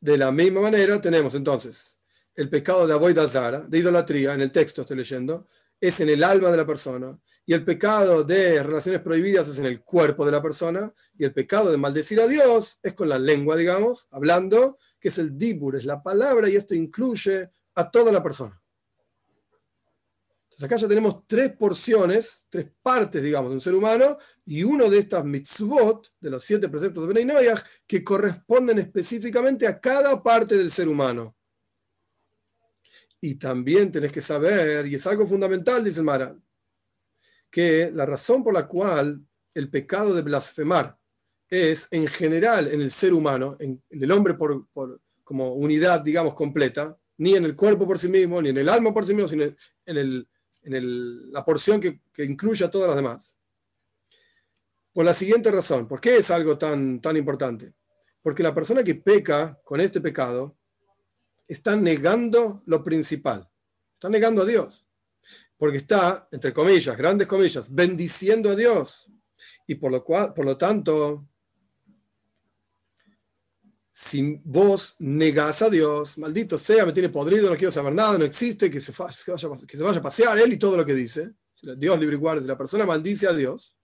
De 0.00 0.18
la 0.18 0.32
misma 0.32 0.60
manera, 0.60 1.00
tenemos 1.00 1.34
entonces 1.34 1.94
el 2.34 2.48
pecado 2.48 2.86
de 2.86 2.92
Avoidazara, 2.92 3.60
de 3.60 3.78
idolatría, 3.78 4.34
en 4.34 4.40
el 4.40 4.50
texto 4.50 4.82
estoy 4.82 4.96
leyendo, 4.96 5.46
es 5.80 6.00
en 6.00 6.08
el 6.08 6.24
alma 6.24 6.50
de 6.50 6.56
la 6.56 6.66
persona, 6.66 7.18
y 7.46 7.52
el 7.52 7.64
pecado 7.64 8.24
de 8.24 8.62
relaciones 8.62 9.02
prohibidas 9.02 9.48
es 9.48 9.58
en 9.58 9.66
el 9.66 9.82
cuerpo 9.82 10.24
de 10.24 10.32
la 10.32 10.42
persona, 10.42 10.92
y 11.16 11.24
el 11.24 11.32
pecado 11.32 11.70
de 11.70 11.76
maldecir 11.76 12.20
a 12.20 12.26
Dios 12.26 12.78
es 12.82 12.94
con 12.94 13.08
la 13.08 13.18
lengua, 13.18 13.56
digamos, 13.56 14.06
hablando, 14.10 14.78
que 14.98 15.08
es 15.08 15.18
el 15.18 15.36
dibur, 15.36 15.76
es 15.76 15.84
la 15.84 16.02
palabra, 16.02 16.48
y 16.48 16.56
esto 16.56 16.74
incluye 16.74 17.50
a 17.74 17.90
toda 17.90 18.10
la 18.10 18.22
persona. 18.22 18.60
Entonces 20.44 20.64
acá 20.64 20.76
ya 20.76 20.88
tenemos 20.88 21.26
tres 21.26 21.54
porciones, 21.56 22.46
tres 22.48 22.68
partes, 22.80 23.22
digamos, 23.22 23.50
de 23.50 23.56
un 23.56 23.60
ser 23.60 23.74
humano, 23.74 24.18
y 24.46 24.62
uno 24.62 24.88
de 24.88 25.00
estas 25.00 25.24
mitzvot, 25.24 26.12
de 26.20 26.30
los 26.30 26.44
siete 26.44 26.68
preceptos 26.68 27.02
de 27.02 27.08
Benay 27.12 27.24
Noyaj, 27.24 27.62
que 27.86 28.02
corresponden 28.02 28.78
específicamente 28.78 29.66
a 29.66 29.80
cada 29.80 30.22
parte 30.22 30.56
del 30.56 30.70
ser 30.70 30.88
humano. 30.88 31.36
Y 33.20 33.34
también 33.34 33.90
tenés 33.90 34.12
que 34.12 34.20
saber, 34.20 34.86
y 34.86 34.94
es 34.94 35.06
algo 35.06 35.26
fundamental, 35.26 35.82
dice 35.82 36.02
Mara, 36.02 36.36
que 37.54 37.88
la 37.92 38.04
razón 38.04 38.42
por 38.42 38.52
la 38.52 38.66
cual 38.66 39.20
el 39.54 39.70
pecado 39.70 40.12
de 40.12 40.22
blasfemar 40.22 40.98
es 41.48 41.86
en 41.92 42.08
general 42.08 42.66
en 42.66 42.80
el 42.80 42.90
ser 42.90 43.14
humano, 43.14 43.56
en, 43.60 43.80
el 43.90 44.10
hombre 44.10 44.34
por, 44.34 44.66
como 45.22 45.52
unidad, 45.54 46.00
digamos, 46.00 46.34
completa, 46.34 46.98
ni 47.18 47.36
en 47.36 47.44
el 47.44 47.54
cuerpo 47.54 47.86
por 47.86 48.00
sí 48.00 48.08
mismo, 48.08 48.42
ni 48.42 48.48
en 48.48 48.58
el 48.58 48.68
alma 48.68 48.92
por 48.92 49.06
sí 49.06 49.14
mismo, 49.14 49.28
sino 49.28 49.44
en 49.44 49.96
el 49.96 50.26
en 50.64 51.32
la 51.32 51.44
porción 51.44 51.80
que, 51.80 52.00
incluye 52.24 52.64
a 52.64 52.70
todas 52.70 52.88
las 52.88 52.96
demás. 52.96 53.36
Por 54.92 55.04
la 55.04 55.14
siguiente 55.14 55.50
razón, 55.50 55.86
¿por 55.86 56.00
qué 56.00 56.16
es 56.16 56.30
algo 56.30 56.56
tan, 56.56 57.00
tan 57.00 57.16
importante? 57.16 57.74
Porque 58.22 58.42
la 58.42 58.54
persona 58.54 58.82
que 58.82 58.94
peca 58.94 59.58
con 59.64 59.80
este 59.80 60.00
pecado 60.00 60.56
está 61.46 61.76
negando 61.76 62.62
lo 62.66 62.82
principal, 62.82 63.48
está 63.92 64.08
negando 64.08 64.42
a 64.42 64.46
Dios, 64.46 64.83
porque 65.64 65.78
está, 65.78 66.28
entre 66.30 66.52
comillas, 66.52 66.94
grandes 66.94 67.26
comillas, 67.26 67.74
bendiciendo 67.74 68.50
a 68.50 68.54
Dios. 68.54 69.10
Y 69.66 69.76
por 69.76 69.90
lo, 69.90 70.04
cual, 70.04 70.34
por 70.34 70.44
lo 70.44 70.58
tanto, 70.58 71.26
si 73.90 74.42
vos 74.44 74.94
negás 74.98 75.62
a 75.62 75.70
Dios, 75.70 76.18
maldito 76.18 76.58
sea, 76.58 76.84
me 76.84 76.92
tiene 76.92 77.08
podrido, 77.08 77.48
no 77.48 77.56
quiero 77.56 77.70
saber 77.70 77.94
nada, 77.94 78.18
no 78.18 78.26
existe, 78.26 78.70
que 78.70 78.78
se, 78.78 78.92
vaya, 78.92 79.16
que 79.66 79.78
se 79.78 79.82
vaya 79.82 80.00
a 80.00 80.02
pasear 80.02 80.38
él 80.38 80.52
y 80.52 80.58
todo 80.58 80.76
lo 80.76 80.84
que 80.84 80.92
dice. 80.92 81.32
Dios 81.78 81.98
libre 81.98 82.16
y 82.16 82.18
guarde, 82.18 82.42
si 82.42 82.48
la 82.48 82.58
persona 82.58 82.84
maldice 82.84 83.26
a 83.26 83.32
Dios, 83.32 83.74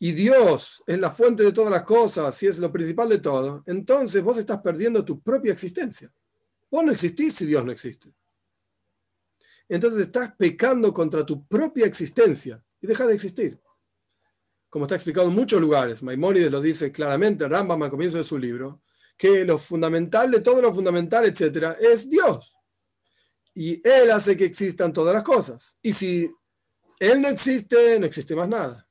y 0.00 0.12
Dios 0.12 0.82
es 0.86 0.98
la 0.98 1.10
fuente 1.10 1.42
de 1.42 1.52
todas 1.52 1.70
las 1.70 1.82
cosas 1.82 2.42
y 2.42 2.46
es 2.46 2.58
lo 2.60 2.72
principal 2.72 3.10
de 3.10 3.18
todo, 3.18 3.62
entonces 3.66 4.22
vos 4.22 4.38
estás 4.38 4.62
perdiendo 4.62 5.04
tu 5.04 5.20
propia 5.20 5.52
existencia. 5.52 6.10
Vos 6.70 6.82
no 6.82 6.92
existís 6.92 7.34
si 7.34 7.44
Dios 7.44 7.62
no 7.62 7.72
existe. 7.72 8.14
Entonces 9.68 10.00
estás 10.00 10.34
pecando 10.36 10.92
contra 10.92 11.24
tu 11.24 11.46
propia 11.46 11.86
existencia 11.86 12.62
y 12.80 12.86
deja 12.86 13.06
de 13.06 13.14
existir 13.14 13.60
como 14.74 14.86
está 14.86 14.96
explicado 14.96 15.28
en 15.28 15.34
muchos 15.36 15.60
lugares, 15.60 16.02
Maimónides 16.02 16.50
lo 16.50 16.60
dice 16.60 16.90
claramente, 16.90 17.46
Rambam 17.46 17.80
al 17.84 17.90
comienzo 17.90 18.18
de 18.18 18.24
su 18.24 18.36
libro, 18.36 18.82
que 19.16 19.44
lo 19.44 19.56
fundamental 19.56 20.32
de 20.32 20.40
todo 20.40 20.60
lo 20.60 20.74
fundamental, 20.74 21.26
etcétera, 21.26 21.76
es 21.80 22.10
Dios. 22.10 22.56
Y 23.54 23.80
Él 23.88 24.10
hace 24.10 24.36
que 24.36 24.44
existan 24.44 24.92
todas 24.92 25.14
las 25.14 25.22
cosas. 25.22 25.76
Y 25.80 25.92
si 25.92 26.28
Él 26.98 27.22
no 27.22 27.28
existe, 27.28 28.00
no 28.00 28.06
existe 28.06 28.34
más 28.34 28.48
nada. 28.48 28.84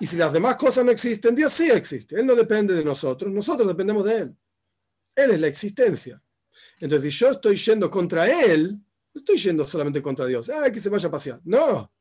Y 0.00 0.06
si 0.06 0.16
las 0.16 0.32
demás 0.32 0.56
cosas 0.56 0.82
no 0.82 0.90
existen, 0.90 1.36
Dios 1.36 1.52
sí 1.52 1.70
existe. 1.70 2.18
Él 2.18 2.24
no 2.24 2.34
depende 2.34 2.72
de 2.72 2.82
nosotros, 2.82 3.30
nosotros 3.30 3.68
dependemos 3.68 4.06
de 4.06 4.16
Él. 4.16 4.36
Él 5.14 5.32
es 5.32 5.40
la 5.40 5.48
existencia. 5.48 6.22
Entonces, 6.80 7.12
si 7.12 7.18
yo 7.18 7.32
estoy 7.32 7.56
yendo 7.56 7.90
contra 7.90 8.30
Él, 8.30 8.80
no 9.14 9.18
estoy 9.18 9.38
yendo 9.38 9.66
solamente 9.66 10.02
contra 10.02 10.26
Dios. 10.26 10.48
¡Ay, 10.50 10.72
que 10.72 10.80
se 10.80 10.88
vaya 10.88 11.08
a 11.08 11.10
pasear! 11.10 11.40
No. 11.44 11.92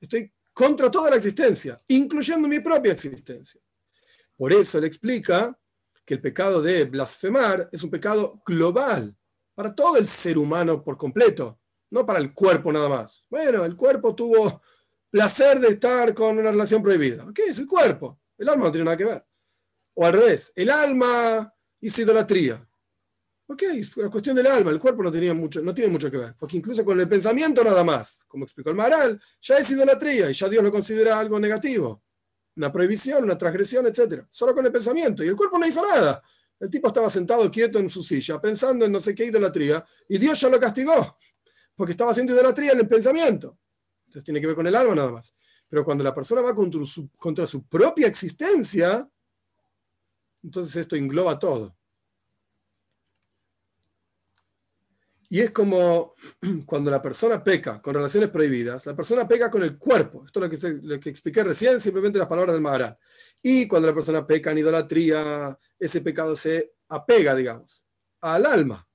Estoy 0.00 0.32
contra 0.52 0.90
toda 0.90 1.10
la 1.10 1.16
existencia, 1.16 1.80
incluyendo 1.88 2.48
mi 2.48 2.60
propia 2.60 2.92
existencia. 2.92 3.60
Por 4.36 4.52
eso 4.52 4.78
él 4.78 4.84
explica 4.84 5.56
que 6.04 6.14
el 6.14 6.20
pecado 6.20 6.62
de 6.62 6.84
blasfemar 6.84 7.68
es 7.70 7.82
un 7.82 7.90
pecado 7.90 8.42
global, 8.44 9.14
para 9.54 9.74
todo 9.74 9.96
el 9.96 10.06
ser 10.06 10.38
humano 10.38 10.84
por 10.84 10.96
completo, 10.96 11.58
no 11.90 12.06
para 12.06 12.20
el 12.20 12.32
cuerpo 12.32 12.72
nada 12.72 12.88
más. 12.88 13.24
Bueno, 13.28 13.64
el 13.64 13.74
cuerpo 13.74 14.14
tuvo 14.14 14.62
placer 15.10 15.58
de 15.58 15.68
estar 15.68 16.14
con 16.14 16.38
una 16.38 16.52
relación 16.52 16.80
prohibida. 16.80 17.26
¿Qué 17.34 17.46
es 17.46 17.58
el 17.58 17.66
cuerpo? 17.66 18.20
El 18.36 18.48
alma 18.48 18.66
no 18.66 18.70
tiene 18.70 18.84
nada 18.84 18.96
que 18.96 19.04
ver. 19.04 19.26
O 19.94 20.06
al 20.06 20.12
revés, 20.12 20.52
el 20.54 20.70
alma 20.70 21.52
hizo 21.80 22.02
idolatría. 22.02 22.67
Ok, 23.50 23.62
es 23.62 23.96
una 23.96 24.10
cuestión 24.10 24.36
del 24.36 24.46
alma, 24.46 24.70
el 24.70 24.78
cuerpo 24.78 25.02
no, 25.02 25.10
tenía 25.10 25.32
mucho, 25.32 25.62
no 25.62 25.72
tiene 25.72 25.90
mucho 25.90 26.10
que 26.10 26.18
ver, 26.18 26.34
porque 26.38 26.58
incluso 26.58 26.84
con 26.84 27.00
el 27.00 27.08
pensamiento 27.08 27.64
nada 27.64 27.82
más, 27.82 28.22
como 28.28 28.44
explicó 28.44 28.68
el 28.68 28.76
Maral, 28.76 29.18
ya 29.40 29.56
es 29.56 29.70
idolatría 29.70 30.30
y 30.30 30.34
ya 30.34 30.50
Dios 30.50 30.62
lo 30.62 30.70
considera 30.70 31.18
algo 31.18 31.40
negativo, 31.40 32.02
una 32.56 32.70
prohibición, 32.70 33.24
una 33.24 33.38
transgresión, 33.38 33.86
etc. 33.86 34.26
Solo 34.30 34.54
con 34.54 34.66
el 34.66 34.70
pensamiento, 34.70 35.24
y 35.24 35.28
el 35.28 35.36
cuerpo 35.36 35.58
no 35.58 35.66
hizo 35.66 35.82
nada. 35.82 36.22
El 36.60 36.68
tipo 36.68 36.88
estaba 36.88 37.08
sentado 37.08 37.50
quieto 37.50 37.78
en 37.78 37.88
su 37.88 38.02
silla, 38.02 38.38
pensando 38.38 38.84
en 38.84 38.92
no 38.92 39.00
sé 39.00 39.14
qué 39.14 39.24
idolatría, 39.24 39.82
y 40.10 40.18
Dios 40.18 40.38
ya 40.38 40.50
lo 40.50 40.60
castigó, 40.60 41.16
porque 41.74 41.92
estaba 41.92 42.10
haciendo 42.10 42.34
idolatría 42.34 42.72
en 42.72 42.80
el 42.80 42.88
pensamiento. 42.88 43.56
Entonces 44.04 44.24
tiene 44.24 44.42
que 44.42 44.48
ver 44.48 44.56
con 44.56 44.66
el 44.66 44.74
alma 44.74 44.94
nada 44.94 45.10
más. 45.10 45.32
Pero 45.70 45.86
cuando 45.86 46.04
la 46.04 46.12
persona 46.12 46.42
va 46.42 46.54
contra 46.54 46.84
su, 46.84 47.08
contra 47.16 47.46
su 47.46 47.66
propia 47.66 48.08
existencia, 48.08 49.08
entonces 50.42 50.76
esto 50.76 50.96
engloba 50.96 51.38
todo. 51.38 51.77
Y 55.30 55.40
es 55.40 55.50
como 55.50 56.14
cuando 56.66 56.90
la 56.90 57.02
persona 57.02 57.42
peca 57.42 57.82
con 57.82 57.94
relaciones 57.94 58.30
prohibidas, 58.30 58.86
la 58.86 58.96
persona 58.96 59.28
peca 59.28 59.50
con 59.50 59.62
el 59.62 59.76
cuerpo. 59.76 60.24
Esto 60.24 60.42
es 60.44 60.62
lo 60.82 60.98
que, 60.98 61.10
expliqué 61.10 61.44
recién, 61.44 61.80
simplemente 61.80 62.18
las 62.18 62.28
palabras 62.28 62.54
del 62.54 62.62
Maharal. 62.62 62.96
Y 63.42 63.68
cuando 63.68 63.88
la 63.88 63.94
persona 63.94 64.26
peca 64.26 64.50
en 64.50 64.58
idolatría, 64.58 65.58
ese 65.78 66.00
pecado 66.00 66.34
se 66.34 66.72
apega, 66.88 67.34
digamos, 67.34 67.84
al 68.22 68.46
alma. 68.46 68.86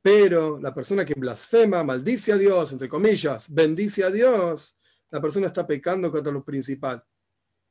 Pero 0.00 0.58
la 0.58 0.74
persona 0.74 1.04
que 1.04 1.14
blasfema, 1.14 1.84
maldice 1.84 2.32
a 2.32 2.36
Dios, 2.36 2.72
entre 2.72 2.88
comillas, 2.88 3.46
bendice 3.52 4.02
a 4.02 4.10
Dios, 4.10 4.76
la 5.10 5.20
persona 5.20 5.46
está 5.46 5.64
pecando 5.64 6.10
contra 6.10 6.32
lo 6.32 6.42
principal, 6.42 7.04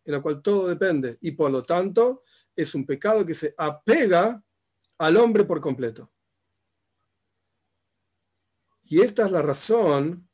en 0.05 0.13
lo 0.13 0.21
cual 0.21 0.41
todo 0.41 0.67
depende. 0.67 1.17
Y 1.21 1.31
por 1.31 1.51
lo 1.51 1.63
tanto, 1.63 2.23
es 2.55 2.73
un 2.75 2.85
pecado 2.85 3.25
que 3.25 3.33
se 3.33 3.53
apega 3.57 4.41
al 4.99 5.17
hombre 5.17 5.43
por 5.43 5.59
completo. 5.59 6.09
Y 8.91 8.99
esta 8.99 9.25
es 9.25 9.31
la 9.31 9.41
razón 9.41 10.27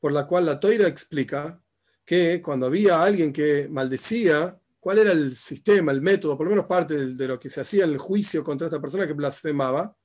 por 0.00 0.10
la 0.10 0.26
cual 0.26 0.44
la 0.44 0.58
Toira 0.58 0.88
explica 0.88 1.62
que 2.04 2.42
cuando 2.42 2.66
había 2.66 3.00
alguien 3.00 3.32
que 3.32 3.68
maldecía, 3.68 4.60
cuál 4.80 4.98
era 4.98 5.12
el 5.12 5.36
sistema, 5.36 5.92
el 5.92 6.02
método, 6.02 6.36
por 6.36 6.46
lo 6.46 6.50
menos 6.50 6.66
parte 6.66 7.14
de, 7.14 7.28
lo 7.28 7.38
que 7.38 7.48
se 7.48 7.60
hacía 7.60 7.84
en 7.84 7.90
el 7.90 7.98
juicio 7.98 8.42
contra 8.42 8.66
esta 8.66 8.80
persona 8.80 9.06
que 9.06 9.12
blasfemaba. 9.12 9.96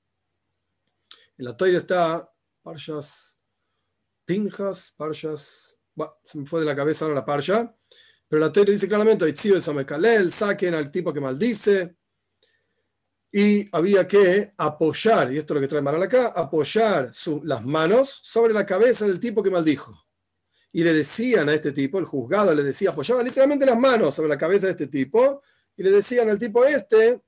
En 1.36 1.45
la 1.45 1.58
Toira 1.58 1.80
está 1.80 2.32
Parshas 2.62 3.39
Pinjas, 4.24 4.93
Parshas, 4.95 5.76
se 6.26 6.38
me 6.38 6.45
fue 6.45 6.60
de 6.60 6.68
la 6.68 6.76
cabeza 6.76 7.06
ahora 7.06 7.16
la 7.16 7.26
Parsha, 7.26 7.76
pero 8.28 8.39
la 8.39 8.53
Toira 8.53 8.72
dice 8.72 8.88
claramente, 8.88 9.26
saquen 10.32 10.76
al 10.76 10.91
tipo 10.91 11.12
que 11.12 11.22
maldice, 11.22 11.95
y 13.38 13.67
había 13.73 14.07
que 14.07 14.53
apoyar, 14.55 15.33
y 15.33 15.38
esto 15.38 15.53
es 15.53 15.55
lo 15.55 15.61
que 15.61 15.67
trae 15.67 15.81
Maral 15.81 16.03
acá, 16.03 16.27
apoyar 16.27 17.11
las 17.43 17.65
manos 17.65 18.21
sobre 18.23 18.53
la 18.53 18.65
cabeza 18.65 19.05
del 19.05 19.19
tipo 19.19 19.43
que 19.43 19.51
maldijo. 19.51 20.05
Y 20.71 20.86
le 20.86 20.93
decían 20.93 21.49
a 21.49 21.53
este 21.53 21.73
tipo, 21.73 21.99
el 21.99 22.05
juzgado 22.05 22.55
le 22.55 22.63
decía, 22.63 22.91
apoyaba 22.91 23.21
literalmente 23.21 23.65
las 23.65 23.77
manos 23.77 24.15
sobre 24.15 24.29
la 24.29 24.38
cabeza 24.38 24.67
de 24.67 24.71
este 24.71 24.88
tipo, 24.88 25.41
y 25.75 25.83
le 25.83 25.91
decían 25.91 26.29
al 26.29 26.39
tipo 26.39 26.63
este, 26.63 27.19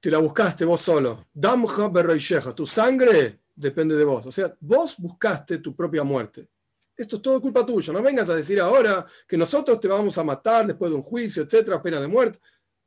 te 0.00 0.10
la 0.10 0.16
buscaste 0.16 0.64
vos 0.64 0.80
solo, 0.80 1.26
damja 1.34 1.88
berroisheja, 1.88 2.54
tu 2.54 2.66
sangre 2.66 3.40
depende 3.54 3.96
de 3.96 4.04
vos, 4.04 4.24
o 4.24 4.32
sea, 4.32 4.56
vos 4.60 4.96
buscaste 4.96 5.58
tu 5.58 5.76
propia 5.76 6.04
muerte. 6.04 6.48
Esto 6.96 7.16
es 7.16 7.22
todo 7.22 7.38
culpa 7.38 7.66
tuya, 7.66 7.92
no 7.92 8.02
vengas 8.02 8.30
a 8.30 8.34
decir 8.34 8.58
ahora 8.60 9.06
que 9.26 9.36
nosotros 9.36 9.78
te 9.78 9.88
vamos 9.88 10.16
a 10.16 10.24
matar 10.24 10.66
después 10.66 10.90
de 10.90 10.96
un 10.96 11.02
juicio, 11.02 11.42
etcétera, 11.42 11.82
pena 11.82 12.00
de 12.00 12.06
muerte 12.06 12.38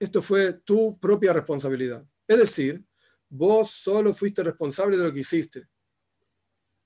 esto 0.01 0.23
fue 0.23 0.53
tu 0.53 0.97
propia 0.99 1.31
responsabilidad. 1.31 2.03
Es 2.27 2.39
decir, 2.39 2.83
vos 3.29 3.69
solo 3.69 4.15
fuiste 4.15 4.41
responsable 4.41 4.97
de 4.97 5.03
lo 5.03 5.13
que 5.13 5.19
hiciste. 5.19 5.67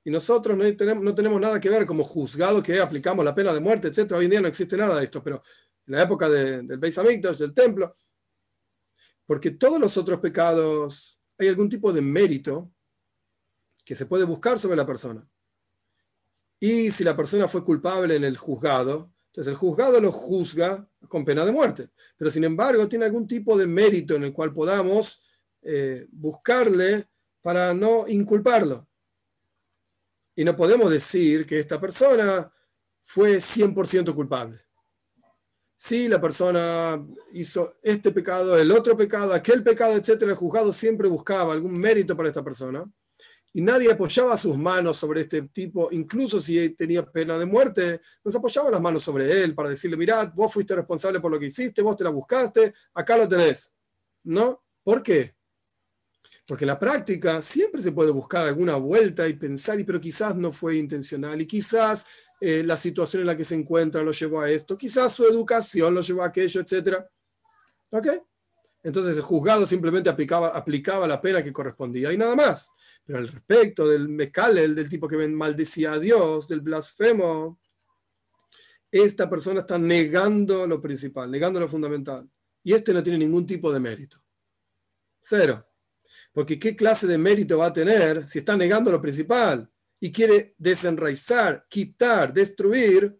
Y 0.03 0.11
nosotros 0.11 0.57
no 0.57 1.15
tenemos, 1.15 1.41
nada 1.41 1.61
que 1.61 1.69
ver 1.69 1.85
como 1.85 2.03
juzgado 2.03 2.61
que 2.61 2.77
aplicamos 2.77 3.23
la 3.23 3.33
pena 3.33 3.53
de 3.53 3.61
muerte, 3.61 3.87
etc. 3.87 4.11
Hoy 4.11 4.25
en 4.25 4.31
día 4.31 4.41
no 4.41 4.49
existe 4.49 4.75
nada 4.75 4.97
de 4.97 5.05
esto, 5.05 5.23
pero 5.23 5.41
en 5.87 5.95
la 5.95 6.03
época 6.03 6.27
del 6.27 6.77
Beis 6.77 6.97
del 7.39 7.53
templo, 7.53 7.95
porque 9.25 9.51
todos 9.51 9.79
los 9.79 9.97
otros 9.97 10.19
pecados 10.19 11.17
hay 11.37 11.47
algún 11.47 11.69
tipo 11.69 11.93
de 11.93 12.01
mérito 12.01 12.69
que 13.85 13.95
se 13.95 14.05
puede 14.05 14.25
buscar 14.25 14.59
sobre 14.59 14.75
la 14.75 14.85
persona. 14.85 15.25
Y 16.59 16.91
si 16.91 17.05
la 17.05 17.15
persona 17.15 17.47
fue 17.47 17.63
culpable 17.63 18.17
en 18.17 18.25
el 18.25 18.35
juzgado, 18.35 19.14
entonces 19.35 19.51
el 19.51 19.57
juzgado 19.57 19.99
lo 19.99 20.13
juzga 20.13 20.87
con 21.09 21.25
pena 21.25 21.43
de 21.43 21.51
muerte. 21.51 21.89
Pero 22.15 22.31
sin 22.31 22.45
embargo 22.45 22.87
tiene 22.87 23.03
algún 23.03 23.27
tipo 23.27 23.57
de 23.57 23.67
mérito 23.67 24.15
en 24.15 24.23
el 24.23 24.31
cual 24.31 24.53
podamos 24.53 25.21
eh, 25.61 26.07
buscarle 26.09 27.09
para 27.41 27.73
no 27.73 28.07
inculparlo. 28.07 28.87
Y 30.37 30.45
no 30.45 30.55
podemos 30.55 30.89
decir 30.89 31.45
que 31.45 31.59
esta 31.59 31.81
persona 31.81 32.49
fue 33.01 33.41
100% 33.41 34.15
culpable. 34.15 34.61
Si 35.75 36.07
la 36.07 36.21
persona 36.21 37.05
hizo 37.33 37.75
este 37.83 38.11
pecado, 38.11 38.57
el 38.57 38.71
otro 38.71 38.95
pecado, 38.95 39.33
aquel 39.33 39.63
pecado, 39.63 39.97
etcétera, 39.97 40.31
el 40.31 40.37
juzgado 40.37 40.71
siempre 40.71 41.09
buscaba 41.09 41.51
algún 41.51 41.77
mérito 41.77 42.15
para 42.15 42.29
esta 42.29 42.41
persona. 42.41 42.89
Y 43.55 43.61
nadie 43.61 43.89
apoyaba 43.89 44.37
sus 44.37 44.57
manos 44.57 44.97
sobre 44.97 45.21
este 45.21 45.43
tipo, 45.43 45.89
incluso 45.93 46.41
si 46.41 46.71
tenía 46.71 47.09
pena 47.09 47.39
de 47.39 47.45
muerte, 47.45 48.01
nos 48.21 48.35
apoyaba 48.35 48.69
las 48.69 48.81
manos 48.81 49.01
sobre 49.01 49.43
él 49.43 49.55
para 49.55 49.69
decirle, 49.69 49.95
mirad, 49.95 50.33
vos 50.33 50.51
fuiste 50.51 50.75
responsable 50.75 51.21
por 51.21 51.31
lo 51.31 51.39
que 51.39 51.45
hiciste, 51.45 51.81
vos 51.81 51.95
te 51.95 52.03
la 52.03 52.09
buscaste, 52.09 52.73
acá 52.93 53.15
lo 53.15 53.29
tenés. 53.29 53.71
¿No? 54.25 54.61
¿Por 54.83 55.01
qué? 55.01 55.35
Porque 56.45 56.65
en 56.65 56.67
la 56.67 56.77
práctica 56.77 57.41
siempre 57.41 57.81
se 57.81 57.93
puede 57.93 58.11
buscar 58.11 58.45
alguna 58.45 58.75
vuelta 58.75 59.25
y 59.25 59.35
pensar, 59.35 59.79
y 59.79 59.85
pero 59.85 60.01
quizás 60.01 60.35
no 60.35 60.51
fue 60.51 60.75
intencional, 60.75 61.39
y 61.39 61.47
quizás 61.47 62.05
eh, 62.41 62.61
la 62.61 62.75
situación 62.75 63.21
en 63.21 63.27
la 63.27 63.37
que 63.37 63.45
se 63.45 63.55
encuentra 63.55 64.03
lo 64.03 64.11
llevó 64.11 64.41
a 64.41 64.51
esto, 64.51 64.77
quizás 64.77 65.13
su 65.13 65.25
educación 65.25 65.93
lo 65.93 66.01
llevó 66.01 66.23
a 66.23 66.27
aquello, 66.27 66.59
etc. 66.59 67.05
¿Ok? 67.91 68.07
Entonces 68.83 69.15
el 69.15 69.23
juzgado 69.23 69.65
simplemente 69.65 70.09
aplicaba, 70.09 70.49
aplicaba 70.49 71.07
la 71.07 71.21
pena 71.21 71.41
que 71.41 71.53
correspondía 71.53 72.11
y 72.11 72.17
nada 72.17 72.35
más. 72.35 72.69
Pero 73.05 73.19
al 73.19 73.27
respecto 73.27 73.87
del 73.87 74.09
Mekalel, 74.09 74.73
del 74.73 74.89
tipo 74.89 75.07
que 75.07 75.15
maldecía 75.27 75.93
a 75.93 75.99
Dios, 75.99 76.47
del 76.47 76.61
blasfemo, 76.61 77.59
esta 78.91 79.29
persona 79.29 79.59
está 79.59 79.77
negando 79.77 80.65
lo 80.65 80.81
principal, 80.81 81.29
negando 81.29 81.59
lo 81.59 81.67
fundamental. 81.67 82.27
Y 82.63 82.73
este 82.73 82.93
no 82.93 83.03
tiene 83.03 83.19
ningún 83.19 83.45
tipo 83.45 83.71
de 83.71 83.79
mérito. 83.79 84.17
Cero. 85.21 85.67
Porque 86.31 86.57
¿qué 86.57 86.75
clase 86.75 87.05
de 87.05 87.17
mérito 87.17 87.59
va 87.59 87.67
a 87.67 87.73
tener 87.73 88.27
si 88.27 88.39
está 88.39 88.57
negando 88.57 88.91
lo 88.91 89.01
principal 89.01 89.69
y 89.99 90.11
quiere 90.11 90.55
desenraizar, 90.57 91.65
quitar, 91.69 92.33
destruir 92.33 93.17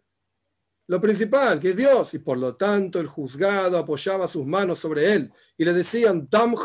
lo 0.87 0.99
principal, 0.99 1.59
que 1.59 1.69
es 1.69 1.77
Dios? 1.77 2.13
Y 2.15 2.19
por 2.19 2.39
lo 2.39 2.55
tanto 2.55 2.99
el 2.99 3.07
juzgado 3.07 3.77
apoyaba 3.77 4.27
sus 4.27 4.47
manos 4.47 4.79
sobre 4.79 5.13
él 5.13 5.31
y 5.57 5.63
le 5.63 5.73
decían, 5.73 6.27
Tam 6.27 6.55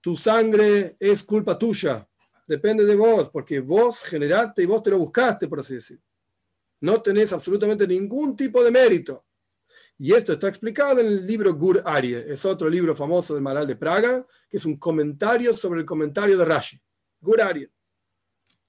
tu 0.00 0.16
sangre 0.16 0.96
es 0.98 1.22
culpa 1.22 1.58
tuya, 1.58 2.08
depende 2.46 2.84
de 2.84 2.94
vos, 2.94 3.28
porque 3.30 3.60
vos 3.60 4.00
generaste 4.00 4.62
y 4.62 4.66
vos 4.66 4.82
te 4.82 4.90
lo 4.90 4.98
buscaste, 4.98 5.48
por 5.48 5.60
así 5.60 5.74
decirlo. 5.74 6.02
No 6.80 7.02
tenés 7.02 7.32
absolutamente 7.32 7.86
ningún 7.86 8.36
tipo 8.36 8.62
de 8.62 8.70
mérito. 8.70 9.24
Y 9.98 10.12
esto 10.14 10.32
está 10.32 10.48
explicado 10.48 11.00
en 11.00 11.06
el 11.06 11.26
libro 11.26 11.52
Gur 11.54 11.82
Arie, 11.84 12.32
es 12.32 12.44
otro 12.44 12.70
libro 12.70 12.94
famoso 12.94 13.34
del 13.34 13.42
Maral 13.42 13.66
de 13.66 13.74
Praga, 13.74 14.24
que 14.48 14.56
es 14.56 14.64
un 14.64 14.76
comentario 14.76 15.52
sobre 15.52 15.80
el 15.80 15.86
comentario 15.86 16.38
de 16.38 16.44
Rashi. 16.44 16.80
Gur 17.20 17.40
Arie. 17.40 17.70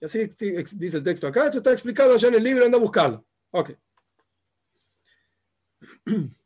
Y 0.02 0.06
así 0.06 0.28
dice 0.76 0.98
el 0.98 1.04
texto 1.04 1.28
acá, 1.28 1.46
esto 1.46 1.60
está 1.60 1.72
explicado 1.72 2.18
ya 2.18 2.30
en 2.30 2.36
el 2.36 2.44
libro, 2.44 2.66
anda 2.66 2.78
a 2.78 2.82
buscarlo. 2.82 3.26
Ok. 3.52 3.72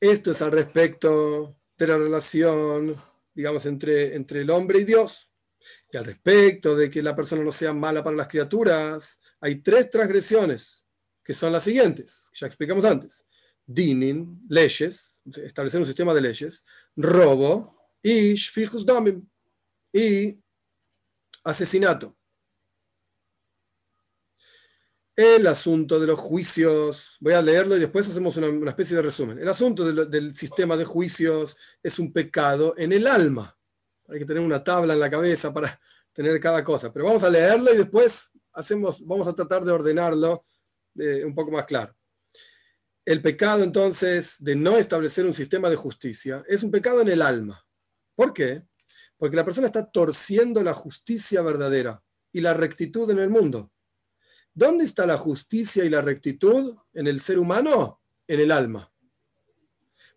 Esto 0.00 0.32
es 0.32 0.42
al 0.42 0.50
respecto 0.50 1.56
de 1.78 1.86
la 1.86 1.96
relación 1.96 2.96
digamos, 3.34 3.66
entre, 3.66 4.14
entre 4.14 4.42
el 4.42 4.50
hombre 4.50 4.80
y 4.80 4.84
Dios. 4.84 5.30
Y 5.92 5.96
al 5.96 6.04
respecto 6.04 6.74
de 6.76 6.90
que 6.90 7.02
la 7.02 7.14
persona 7.14 7.42
no 7.42 7.52
sea 7.52 7.72
mala 7.72 8.02
para 8.02 8.16
las 8.16 8.28
criaturas, 8.28 9.18
hay 9.40 9.56
tres 9.56 9.90
transgresiones, 9.90 10.84
que 11.24 11.34
son 11.34 11.52
las 11.52 11.64
siguientes, 11.64 12.28
ya 12.32 12.46
explicamos 12.46 12.84
antes. 12.84 13.24
Dinin, 13.64 14.40
leyes, 14.48 15.20
establecer 15.36 15.80
un 15.80 15.86
sistema 15.86 16.12
de 16.14 16.20
leyes, 16.20 16.64
robo 16.96 17.76
y 18.02 18.34
shfichus 18.34 18.84
domim, 18.84 19.24
y 19.92 20.38
asesinato 21.44 22.16
el 25.14 25.46
asunto 25.46 26.00
de 26.00 26.06
los 26.06 26.18
juicios, 26.18 27.16
voy 27.20 27.34
a 27.34 27.42
leerlo 27.42 27.76
y 27.76 27.80
después 27.80 28.08
hacemos 28.08 28.36
una, 28.36 28.70
especie 28.70 28.96
de 28.96 29.02
resumen. 29.02 29.38
El 29.38 29.48
asunto 29.48 29.84
del 29.84 30.34
sistema 30.34 30.76
de 30.76 30.84
juicios 30.84 31.56
es 31.82 31.98
un 31.98 32.12
pecado 32.12 32.74
en 32.78 32.92
el 32.92 33.06
alma. 33.06 33.56
Hay 34.08 34.20
que 34.20 34.24
tener 34.24 34.42
una 34.42 34.64
tabla 34.64 34.94
en 34.94 35.00
la 35.00 35.10
cabeza 35.10 35.52
para 35.52 35.78
tener 36.12 36.38
cada 36.40 36.64
cosa. 36.64 36.92
Pero 36.92 37.06
vamos 37.06 37.22
a 37.22 37.30
leerlo 37.30 37.72
y 37.72 37.78
después 37.78 38.30
hacemos, 38.52 39.04
vamos 39.06 39.26
a 39.28 39.34
tratar 39.34 39.64
de 39.64 39.72
ordenarlo 39.72 40.44
eh, 40.98 41.24
un 41.24 41.34
poco 41.34 41.50
más 41.50 41.66
claro. 41.66 41.94
El 43.04 43.20
pecado 43.20 43.64
entonces 43.64 44.36
de 44.38 44.54
no 44.54 44.78
establecer 44.78 45.26
un 45.26 45.34
sistema 45.34 45.68
de 45.68 45.76
justicia 45.76 46.44
es 46.46 46.62
un 46.62 46.70
pecado 46.70 47.00
en 47.02 47.08
el 47.08 47.20
alma. 47.20 47.66
¿Por 48.14 48.32
qué? 48.32 48.62
Porque 49.16 49.36
la 49.36 49.44
persona 49.44 49.66
está 49.66 49.90
torciendo 49.90 50.62
la 50.62 50.74
justicia 50.74 51.42
verdadera 51.42 52.02
y 52.30 52.40
la 52.40 52.54
rectitud 52.54 53.10
en 53.10 53.18
el 53.18 53.28
mundo. 53.28 53.71
¿Dónde 54.54 54.84
está 54.84 55.06
la 55.06 55.16
justicia 55.16 55.84
y 55.84 55.88
la 55.88 56.02
rectitud 56.02 56.76
en 56.92 57.06
el 57.06 57.20
ser 57.20 57.38
humano? 57.38 58.00
En 58.26 58.40
el 58.40 58.52
alma. 58.52 58.92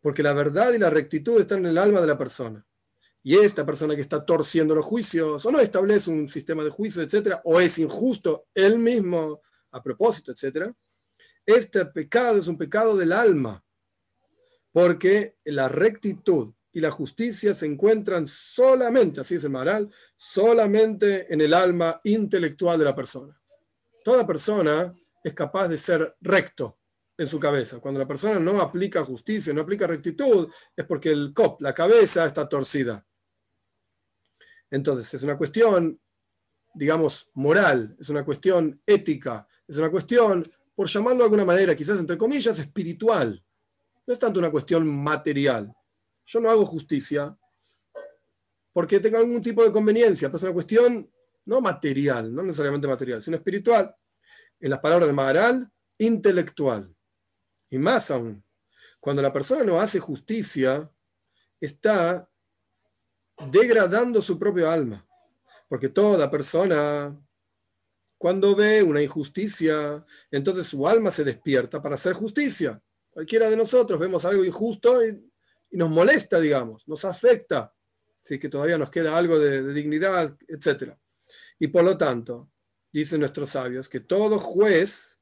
Porque 0.01 0.23
la 0.23 0.33
verdad 0.33 0.73
y 0.73 0.77
la 0.77 0.89
rectitud 0.89 1.39
están 1.39 1.59
en 1.59 1.67
el 1.67 1.77
alma 1.77 2.01
de 2.01 2.07
la 2.07 2.17
persona. 2.17 2.65
Y 3.23 3.37
esta 3.37 3.65
persona 3.65 3.95
que 3.95 4.01
está 4.01 4.23
torciendo 4.25 4.75
los 4.75 4.85
juicios, 4.85 5.45
o 5.45 5.51
no 5.51 5.59
establece 5.59 6.11
un 6.11 6.27
sistema 6.27 6.63
de 6.63 6.69
juicio, 6.69 7.01
etcétera, 7.01 7.41
o 7.45 7.59
es 7.59 7.79
injusto 7.79 8.47
él 8.53 8.77
mismo 8.77 9.41
a 9.71 9.81
propósito, 9.81 10.31
etcétera, 10.31 10.73
este 11.45 11.85
pecado 11.85 12.37
es 12.37 12.47
un 12.47 12.57
pecado 12.57 12.95
del 12.97 13.13
alma. 13.13 13.63
Porque 14.71 15.37
la 15.45 15.69
rectitud 15.69 16.53
y 16.73 16.81
la 16.81 16.91
justicia 16.91 17.53
se 17.53 17.65
encuentran 17.65 18.27
solamente, 18.27 19.21
así 19.21 19.35
es 19.35 19.45
el 19.45 19.51
Maral, 19.51 19.89
solamente 20.17 21.33
en 21.33 21.39
el 21.39 21.53
alma 21.53 22.01
intelectual 22.03 22.77
de 22.77 22.85
la 22.85 22.93
persona. 22.95 23.41
Toda 24.05 24.27
persona 24.27 24.95
es 25.23 25.33
capaz 25.33 25.67
de 25.67 25.79
ser 25.79 26.15
recto 26.21 26.77
en 27.17 27.25
su 27.25 27.39
cabeza. 27.39 27.79
Cuando 27.79 27.99
la 27.99 28.07
persona 28.07 28.39
no 28.39 28.61
aplica 28.61 29.03
justicia, 29.03 29.51
no 29.51 29.61
aplica 29.61 29.87
rectitud, 29.87 30.47
es 30.75 30.85
porque 30.85 31.09
el 31.09 31.33
cop, 31.33 31.59
la 31.59 31.73
cabeza, 31.73 32.23
está 32.23 32.47
torcida. 32.47 33.03
Entonces, 34.69 35.11
es 35.11 35.23
una 35.23 35.35
cuestión, 35.35 35.99
digamos, 36.75 37.29
moral, 37.33 37.97
es 37.99 38.09
una 38.09 38.23
cuestión 38.23 38.79
ética, 38.85 39.47
es 39.67 39.77
una 39.77 39.89
cuestión, 39.89 40.51
por 40.75 40.87
llamarlo 40.87 41.17
de 41.17 41.23
alguna 41.23 41.45
manera, 41.45 41.75
quizás 41.75 41.97
entre 41.97 42.15
comillas, 42.15 42.59
espiritual. 42.59 43.43
No 44.05 44.13
es 44.13 44.19
tanto 44.19 44.37
una 44.37 44.51
cuestión 44.51 44.87
material. 44.87 45.75
Yo 46.27 46.39
no 46.39 46.51
hago 46.51 46.67
justicia 46.67 47.35
porque 48.71 48.99
tengo 48.99 49.17
algún 49.17 49.41
tipo 49.41 49.63
de 49.63 49.71
conveniencia, 49.71 50.27
pero 50.27 50.37
es 50.37 50.43
una 50.43 50.53
cuestión 50.53 51.09
no 51.45 51.61
material, 51.61 52.33
no 52.33 52.43
necesariamente 52.43 52.87
material, 52.87 53.21
sino 53.21 53.37
espiritual. 53.37 53.95
En 54.59 54.69
las 54.71 54.79
palabras 54.79 55.07
de 55.07 55.13
Maharal, 55.13 55.71
intelectual. 55.97 56.93
Y 57.69 57.77
más 57.77 58.11
aún, 58.11 58.43
cuando 58.99 59.21
la 59.21 59.31
persona 59.31 59.63
no 59.63 59.79
hace 59.79 59.99
justicia, 59.99 60.91
está 61.59 62.29
degradando 63.51 64.21
su 64.21 64.39
propio 64.39 64.69
alma. 64.69 65.05
Porque 65.67 65.89
toda 65.89 66.31
persona, 66.31 67.15
cuando 68.17 68.55
ve 68.55 68.81
una 68.83 69.01
injusticia, 69.01 70.05
entonces 70.31 70.67
su 70.67 70.87
alma 70.87 71.11
se 71.11 71.23
despierta 71.23 71.81
para 71.81 71.95
hacer 71.95 72.13
justicia. 72.13 72.81
Cualquiera 73.11 73.49
de 73.49 73.57
nosotros 73.57 73.99
vemos 73.99 74.25
algo 74.25 74.43
injusto 74.43 75.05
y, 75.05 75.31
nos 75.71 75.89
molesta, 75.89 76.39
digamos, 76.39 76.87
nos 76.87 77.03
afecta. 77.03 77.73
Si 78.23 78.39
que 78.39 78.47
todavía 78.47 78.77
nos 78.77 78.89
queda 78.89 79.17
algo 79.17 79.37
de, 79.37 79.61
de 79.61 79.73
dignidad, 79.73 80.35
etcétera. 80.47 80.97
Y 81.59 81.67
por 81.67 81.83
lo 81.83 81.97
tanto, 81.97 82.49
dicen 82.91 83.19
nuestros 83.19 83.49
sabios, 83.49 83.89
que 83.89 83.99
todo 83.99 84.39
juez 84.39 85.19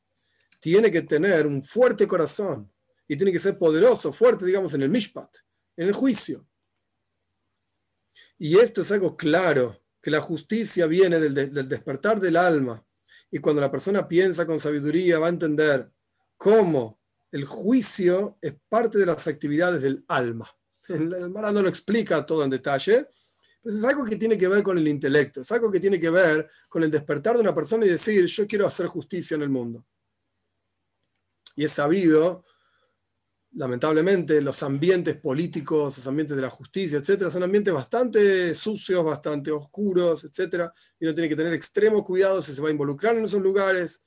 tiene 0.59 0.91
que 0.91 1.01
tener 1.01 1.45
un 1.45 1.63
fuerte 1.63 2.07
corazón 2.07 2.71
y 3.07 3.17
tiene 3.17 3.31
que 3.31 3.39
ser 3.39 3.57
poderoso, 3.57 4.13
fuerte, 4.13 4.45
digamos, 4.45 4.73
en 4.73 4.83
el 4.83 4.89
mishpat, 4.89 5.29
en 5.75 5.87
el 5.87 5.93
juicio. 5.93 6.47
Y 8.37 8.57
esto 8.57 8.81
es 8.81 8.91
algo 8.91 9.15
claro, 9.15 9.83
que 10.03 10.11
la 10.11 10.19
justicia 10.19 10.85
viene 10.85 11.17
del, 11.17 11.33
despertar 11.69 12.19
del 12.19 12.35
alma. 12.35 12.85
Y 13.31 13.39
cuando 13.39 13.61
la 13.61 13.71
persona 13.71 14.05
piensa 14.05 14.45
con 14.45 14.59
sabiduría, 14.59 15.17
va 15.17 15.27
a 15.27 15.29
entender 15.29 15.89
cómo 16.35 16.99
el 17.31 17.45
juicio 17.45 18.37
es 18.41 18.53
parte 18.67 18.97
de 18.97 19.05
las 19.05 19.25
actividades 19.27 19.81
del 19.81 20.03
alma. 20.09 20.53
El 20.89 21.29
Mara 21.29 21.53
no 21.53 21.61
lo 21.61 21.69
explica 21.69 22.25
todo 22.25 22.43
en 22.43 22.49
detalle, 22.49 23.07
es 23.63 23.83
algo 23.83 24.03
que 24.03 24.17
tiene 24.17 24.37
que 24.37 24.47
ver 24.47 24.61
con 24.61 24.77
el 24.77 24.87
intelecto, 24.87 25.41
es 25.41 25.51
algo 25.51 25.71
que 25.71 25.79
tiene 25.79 25.99
que 25.99 26.09
ver 26.09 26.49
con 26.67 26.83
el 26.83 26.91
despertar 26.91 27.35
de 27.35 27.41
una 27.41 27.55
persona 27.55 27.85
y 27.85 27.89
decir, 27.89 28.25
yo 28.25 28.47
quiero 28.47 28.67
hacer 28.67 28.87
justicia 28.87 29.35
en 29.35 29.43
el 29.43 29.49
mundo. 29.49 29.85
Y 31.55 31.65
es 31.65 31.71
sabido, 31.71 32.43
lamentablemente, 33.53 34.41
los 34.41 34.61
ambientes 34.63 35.17
políticos, 35.17 35.97
los 35.97 36.07
ambientes 36.07 36.35
de 36.35 36.41
la 36.41 36.49
justicia, 36.49 36.97
etcétera, 36.97 37.29
son 37.29 37.43
ambientes 37.43 37.73
bastante 37.73 38.53
sucios, 38.53 39.03
bastante 39.05 39.51
oscuros, 39.51 40.23
etcétera, 40.23 40.73
y 40.99 41.05
uno 41.05 41.13
tiene 41.13 41.29
que 41.29 41.35
tener 41.35 41.53
extremo 41.53 42.03
cuidado 42.03 42.41
si 42.41 42.53
se 42.53 42.61
va 42.61 42.67
a 42.67 42.71
involucrar 42.71 43.15
en 43.15 43.25
esos 43.25 43.41
lugares, 43.41 44.01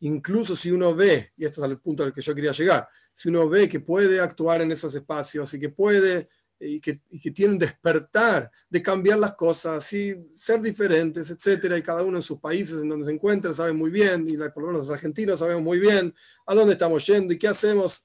incluso 0.00 0.54
si 0.54 0.70
uno 0.70 0.94
ve, 0.94 1.32
y 1.36 1.44
esto 1.44 1.64
es 1.64 1.70
el 1.70 1.78
punto 1.78 2.04
al 2.04 2.12
que 2.12 2.22
yo 2.22 2.34
quería 2.34 2.52
llegar, 2.52 2.88
si 3.14 3.28
uno 3.30 3.48
ve 3.48 3.68
que 3.68 3.80
puede 3.80 4.20
actuar 4.20 4.62
en 4.62 4.72
esos 4.72 4.94
espacios 4.94 5.52
y 5.54 5.60
que 5.60 5.70
puede 5.70 6.28
y 6.64 6.80
que, 6.80 7.00
tienen 7.32 7.58
despertar 7.58 8.50
de 8.70 8.82
cambiar 8.82 9.18
las 9.18 9.34
cosas 9.34 9.92
y 9.92 10.14
ser 10.34 10.60
diferentes, 10.60 11.30
etcétera, 11.30 11.76
y 11.76 11.82
cada 11.82 12.02
uno 12.02 12.18
en 12.18 12.22
sus 12.22 12.38
países 12.38 12.80
en 12.82 12.88
donde 12.88 13.06
se 13.06 13.12
encuentra 13.12 13.52
sabe 13.52 13.72
muy 13.72 13.90
bien, 13.90 14.28
y 14.28 14.36
por 14.36 14.62
lo 14.62 14.66
menos 14.68 14.86
los 14.86 14.94
argentinos 14.94 15.40
sabemos 15.40 15.62
muy 15.62 15.78
bien 15.78 16.14
a 16.46 16.54
dónde 16.54 16.74
estamos 16.74 17.04
yendo 17.06 17.32
y 17.32 17.38
qué 17.38 17.48
hacemos, 17.48 18.04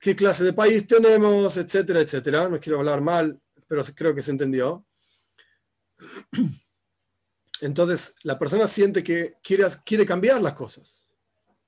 qué 0.00 0.16
clase 0.16 0.44
de 0.44 0.52
país 0.52 0.86
tenemos, 0.86 1.56
etcétera, 1.56 2.00
etcétera. 2.00 2.48
No 2.48 2.58
quiero 2.58 2.78
hablar 2.78 3.02
mal, 3.02 3.38
pero 3.68 3.84
creo 3.94 4.14
que 4.14 4.22
se 4.22 4.30
entendió. 4.30 4.86
Entonces 7.60 8.14
la 8.22 8.38
persona 8.38 8.66
siente 8.66 9.04
que 9.04 9.34
quiere, 9.42 9.64
quiere 9.84 10.06
cambiar 10.06 10.40
las 10.40 10.54
cosas. 10.54 11.00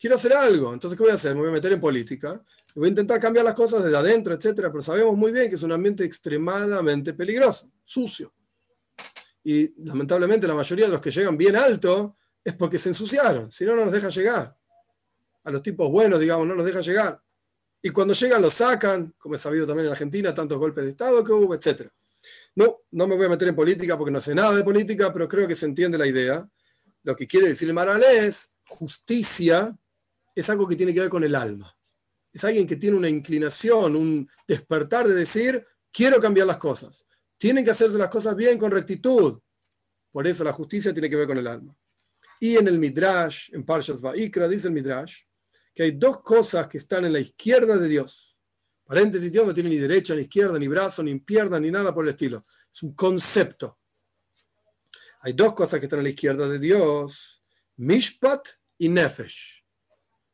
Quiero 0.03 0.17
hacer 0.17 0.33
algo. 0.33 0.75
Entonces, 0.75 0.97
¿qué 0.97 1.05
voy 1.05 1.13
a 1.13 1.15
hacer? 1.15 1.33
Me 1.33 1.43
voy 1.43 1.51
a 1.51 1.53
meter 1.53 1.73
en 1.73 1.81
política. 1.81 2.43
Voy 2.75 2.87
a 2.87 2.89
intentar 2.89 3.21
cambiar 3.21 3.45
las 3.45 3.55
cosas 3.55 3.85
desde 3.85 3.97
adentro, 3.97 4.35
etcétera. 4.35 4.71
Pero 4.71 4.83
sabemos 4.83 5.17
muy 5.17 5.33
bien 5.33 5.49
que 5.49 5.57
es 5.57 5.63
un 5.63 5.73
ambiente 5.73 6.05
extremadamente 6.05 7.13
peligroso, 7.13 7.71
sucio. 7.85 8.33
Y 9.45 9.83
lamentablemente 9.85 10.47
la 10.47 10.55
mayoría 10.55 10.87
de 10.87 10.93
los 10.93 11.01
que 11.01 11.11
llegan 11.11 11.37
bien 11.37 11.57
alto 11.57 12.17
es 12.45 12.55
porque 12.55 12.79
se 12.79 12.89
ensuciaron. 12.89 13.51
Si 13.51 13.65
no, 13.65 13.77
no 13.77 13.85
nos 13.85 13.93
deja 13.93 14.09
llegar. 14.09 14.57
A 15.45 15.51
los 15.51 15.63
tipos 15.63 15.91
buenos, 15.91 16.21
digamos, 16.21 16.47
no 16.47 16.55
nos 16.55 16.65
deja 16.65 16.81
llegar. 16.81 17.21
Y 17.83 17.91
cuando 17.91 18.15
llegan 18.15 18.41
los 18.41 18.55
sacan, 18.55 19.13
como 19.19 19.35
he 19.35 19.39
sabido 19.39 19.67
también 19.67 19.87
en 19.87 19.93
Argentina, 19.93 20.33
tantos 20.33 20.59
golpes 20.59 20.85
de 20.85 20.91
Estado 20.91 21.25
que 21.25 21.33
hubo, 21.33 21.55
etcétera. 21.55 21.91
No, 22.55 22.81
no 22.93 23.09
me 23.09 23.17
voy 23.17 23.27
a 23.27 23.31
meter 23.31 23.49
en 23.49 23.57
política 23.57 23.99
porque 23.99 24.13
no 24.13 24.21
sé 24.21 24.35
nada 24.35 24.55
de 24.55 24.63
política, 24.63 25.13
pero 25.13 25.29
creo 25.29 25.49
que 25.49 25.57
se 25.57 25.67
entiende 25.67 25.99
la 25.99 26.07
idea. 26.07 26.49
Lo 27.03 27.17
que 27.17 27.27
quiere 27.27 27.49
decir 27.49 27.69
el 27.69 27.75
Maral 27.75 28.05
es 28.05 28.53
justicia 28.69 29.77
es 30.35 30.49
algo 30.49 30.67
que 30.69 30.77
tiene 30.77 30.95
que 30.95 31.01
ver 31.01 31.09
con 31.09 31.25
el 31.25 31.35
alma. 31.35 31.77
Es 32.33 32.45
alguien 32.45 32.67
que 32.67 32.77
tiene 32.77 32.97
una 32.97 33.09
inclinación, 33.09 33.97
un 33.97 34.29
despertar 34.47 35.07
de 35.07 35.15
decir, 35.15 35.67
quiero 35.93 36.21
cambiar 36.21 36.47
las 36.47 36.59
cosas. 36.59 37.05
Tienen 37.37 37.65
que 37.65 37.73
hacerse 37.73 37.99
las 37.99 38.09
cosas 38.09 38.35
bien, 38.35 38.59
con 38.59 38.71
rectitud. 38.71 39.41
Por 40.11 40.27
eso 40.27 40.45
la 40.45 40.53
justicia 40.53 40.93
tiene 40.93 41.11
que 41.11 41.17
ver 41.17 41.27
con 41.27 41.39
el 41.39 41.47
alma. 41.47 41.77
Y 42.41 42.57
en 42.57 42.69
el 42.69 42.79
Midrash, 42.79 43.55
en 43.55 43.65
Parshas 43.65 44.01
Vaikra, 44.01 44.49
dice 44.49 44.69
el 44.69 44.75
Midrash, 44.75 45.23
que 45.75 45.85
hay 45.85 45.93
dos 45.93 46.23
cosas 46.23 46.69
que 46.69 46.79
están 46.79 47.05
en 47.05 47.13
la 47.13 47.21
izquierda 47.21 47.77
de 47.77 47.89
Dios 47.89 48.33
Paréntesis, 48.93 49.33
Dios 49.33 49.47
no 49.47 49.55
tiene 49.55 49.71
ni 49.71 49.79
derecha, 49.79 50.15
ni 50.15 50.21
izquierda, 50.21 50.59
ni 50.59 50.69
brazo, 50.69 51.03
ni 51.03 51.19
pierna, 51.19 51.59
ni 51.59 51.71
nada 51.71 51.95
por 51.95 52.05
el 52.05 52.11
estilo. 52.11 52.45
Es 52.71 52.83
un 52.83 52.93
concepto. 52.93 53.79
Hay 55.21 55.33
dos 55.33 55.55
cosas 55.55 55.81
que 55.81 55.87
están 55.87 56.01
a 56.01 56.03
la 56.03 56.11
izquierda 56.11 56.47
de 56.47 56.59
Dios. 56.59 57.43
Mishpat 57.77 58.49
y 58.77 58.91
Nefesh. 58.91 59.65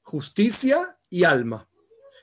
Justicia 0.03 0.99
y 1.09 1.23
alma. 1.23 1.68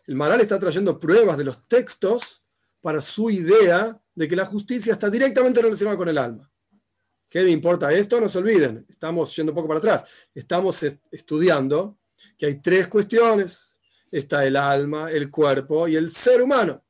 El 0.07 0.15
Maral 0.15 0.41
está 0.41 0.59
trayendo 0.59 0.99
pruebas 0.99 1.37
de 1.37 1.43
los 1.43 1.67
textos 1.67 2.41
para 2.81 3.01
su 3.01 3.29
idea 3.29 3.99
de 4.13 4.27
que 4.27 4.35
la 4.35 4.45
justicia 4.45 4.93
está 4.93 5.09
directamente 5.09 5.61
relacionada 5.61 5.97
con 5.97 6.09
el 6.09 6.17
alma. 6.17 6.49
¿Qué 7.29 7.43
me 7.43 7.49
importa 7.49 7.91
esto? 7.91 8.21
No 8.21 8.29
se 8.29 8.37
olviden, 8.37 8.85
estamos 8.87 9.35
yendo 9.35 9.51
un 9.51 9.55
poco 9.55 9.67
para 9.67 9.79
atrás. 9.79 10.05
Estamos 10.33 10.83
estudiando 11.11 11.97
que 12.37 12.45
hay 12.45 12.61
tres 12.61 12.87
cuestiones 12.87 13.75
está 14.17 14.45
el 14.45 14.55
alma, 14.55 15.11
el 15.11 15.29
cuerpo 15.29 15.87
y 15.87 15.95
el 15.95 16.11
ser 16.11 16.41
humano. 16.41 16.83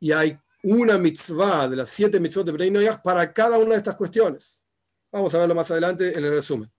Y 0.00 0.12
hay 0.12 0.38
una 0.62 0.98
mitzvah 0.98 1.68
de 1.68 1.76
las 1.76 1.90
siete 1.90 2.20
mitzvot 2.20 2.46
de 2.46 2.52
Bnei 2.52 2.88
para 3.02 3.32
cada 3.32 3.58
una 3.58 3.70
de 3.70 3.76
estas 3.76 3.96
cuestiones. 3.96 4.62
Vamos 5.10 5.34
a 5.34 5.38
verlo 5.38 5.54
más 5.54 5.70
adelante 5.70 6.16
en 6.16 6.24
el 6.24 6.32
resumen. 6.32 6.70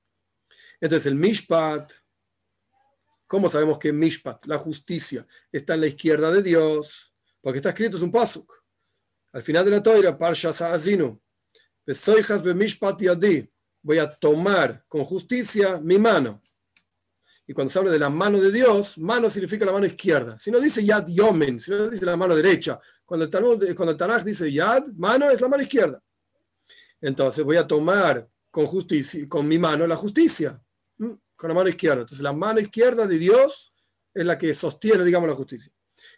Entonces, 0.80 1.08
el 1.08 1.16
Mishpat, 1.16 1.92
¿cómo 3.30 3.48
sabemos 3.48 3.78
que 3.78 3.94
Mishpat, 3.94 4.48
la 4.48 4.58
justicia, 4.58 5.26
está 5.52 5.76
en 5.76 5.82
la 5.82 5.88
izquierda 5.88 6.32
de 6.32 6.42
Dios? 6.42 7.14
Porque 7.40 7.60
está 7.60 7.70
escrito, 7.70 7.96
es 7.96 8.04
un 8.04 8.12
pasuk. 8.12 8.52
Al 9.32 9.44
final 9.44 9.64
de 9.64 9.72
la 9.72 9.84
toira, 9.84 10.18
Parsha 10.18 10.52
Sa'azinu, 10.52 11.22
Mishpat 12.56 13.02
Yadi, 13.02 13.48
voy 13.84 14.00
a 14.00 14.10
tomar 14.10 14.84
con 14.88 15.06
justicia 15.06 15.80
mi 15.80 16.00
mano. 16.00 16.42
Y 17.46 17.54
cuando 17.54 17.72
se 17.72 17.78
habla 17.78 17.92
de 17.92 18.00
la 18.00 18.10
mano 18.10 18.40
de 18.40 18.52
Dios, 18.52 18.98
mano 18.98 19.30
significa 19.30 19.64
la 19.64 19.74
mano 19.74 19.86
izquierda. 19.86 20.38
Si 20.40 20.50
no 20.50 20.60
dice 20.60 20.84
Yad 20.84 21.08
Yomen, 21.08 21.60
si 21.60 21.70
no 21.70 21.88
dice 21.88 22.06
la 22.06 22.18
mano 22.18 22.36
derecha. 22.36 22.80
Cuando 23.06 23.26
el, 23.26 23.32
Tanakh, 23.32 23.76
cuando 23.76 23.92
el 23.92 23.98
Tanakh 23.98 24.24
dice 24.24 24.52
Yad, 24.52 24.88
mano 24.98 25.30
es 25.30 25.40
la 25.40 25.48
mano 25.48 25.62
izquierda. 25.62 26.02
Entonces 27.00 27.46
voy 27.46 27.58
a 27.58 27.68
tomar 27.68 28.28
con, 28.50 28.66
justicia, 28.66 29.28
con 29.30 29.48
mi 29.48 29.58
mano 29.60 29.86
la 29.88 29.96
justicia, 29.96 30.62
con 31.40 31.48
la 31.48 31.56
mano 31.56 31.70
izquierda. 31.70 32.02
Entonces 32.02 32.22
la 32.22 32.34
mano 32.34 32.60
izquierda 32.60 33.08
de 33.08 33.18
Dios 33.18 33.74
es 34.14 34.26
la 34.26 34.38
que 34.38 34.54
sostiene, 34.54 35.06
digamos, 35.06 35.30
la 35.30 35.36
justicia. 35.36 35.72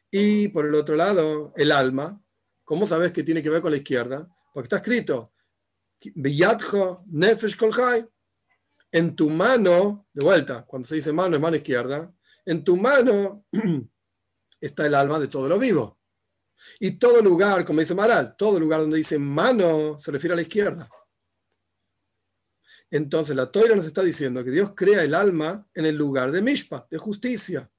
Y 0.09 0.47
por 0.47 0.65
el 0.65 0.73
otro 0.73 0.95
lado, 0.95 1.53
el 1.55 1.71
alma. 1.71 2.19
¿Cómo 2.63 2.87
sabes 2.87 3.11
que 3.11 3.21
tiene 3.21 3.43
que 3.43 3.51
ver 3.51 3.61
con 3.61 3.69
la 3.69 3.77
izquierda? 3.77 4.27
Porque 4.51 4.65
está 4.65 4.77
escrito, 4.77 5.31
Nefesh 6.15 7.55
en 8.91 9.15
tu 9.15 9.29
mano, 9.29 10.07
de 10.11 10.23
vuelta, 10.23 10.65
cuando 10.65 10.87
se 10.87 10.95
dice 10.95 11.13
mano 11.13 11.35
es 11.35 11.41
mano 11.41 11.55
izquierda, 11.55 12.11
en 12.43 12.63
tu 12.63 12.75
mano 12.75 13.45
está 14.59 14.87
el 14.87 14.95
alma 14.95 15.19
de 15.19 15.27
todo 15.27 15.47
lo 15.47 15.59
vivo. 15.59 15.99
Y 16.79 16.91
todo 16.97 17.21
lugar, 17.21 17.63
como 17.63 17.79
dice 17.79 17.93
Maral, 17.93 18.35
todo 18.35 18.59
lugar 18.59 18.81
donde 18.81 18.97
dice 18.97 19.19
mano 19.19 19.99
se 19.99 20.11
refiere 20.11 20.33
a 20.33 20.37
la 20.37 20.41
izquierda. 20.41 20.89
Entonces 22.91 23.37
la 23.37 23.49
Toira 23.49 23.73
nos 23.73 23.85
está 23.85 24.03
diciendo 24.03 24.43
que 24.43 24.51
Dios 24.51 24.73
crea 24.75 25.03
el 25.03 25.15
alma 25.15 25.65
en 25.73 25.85
el 25.85 25.95
lugar 25.95 26.29
de 26.31 26.41
Mishpa, 26.41 26.85
de 26.91 26.97
justicia. 26.97 27.71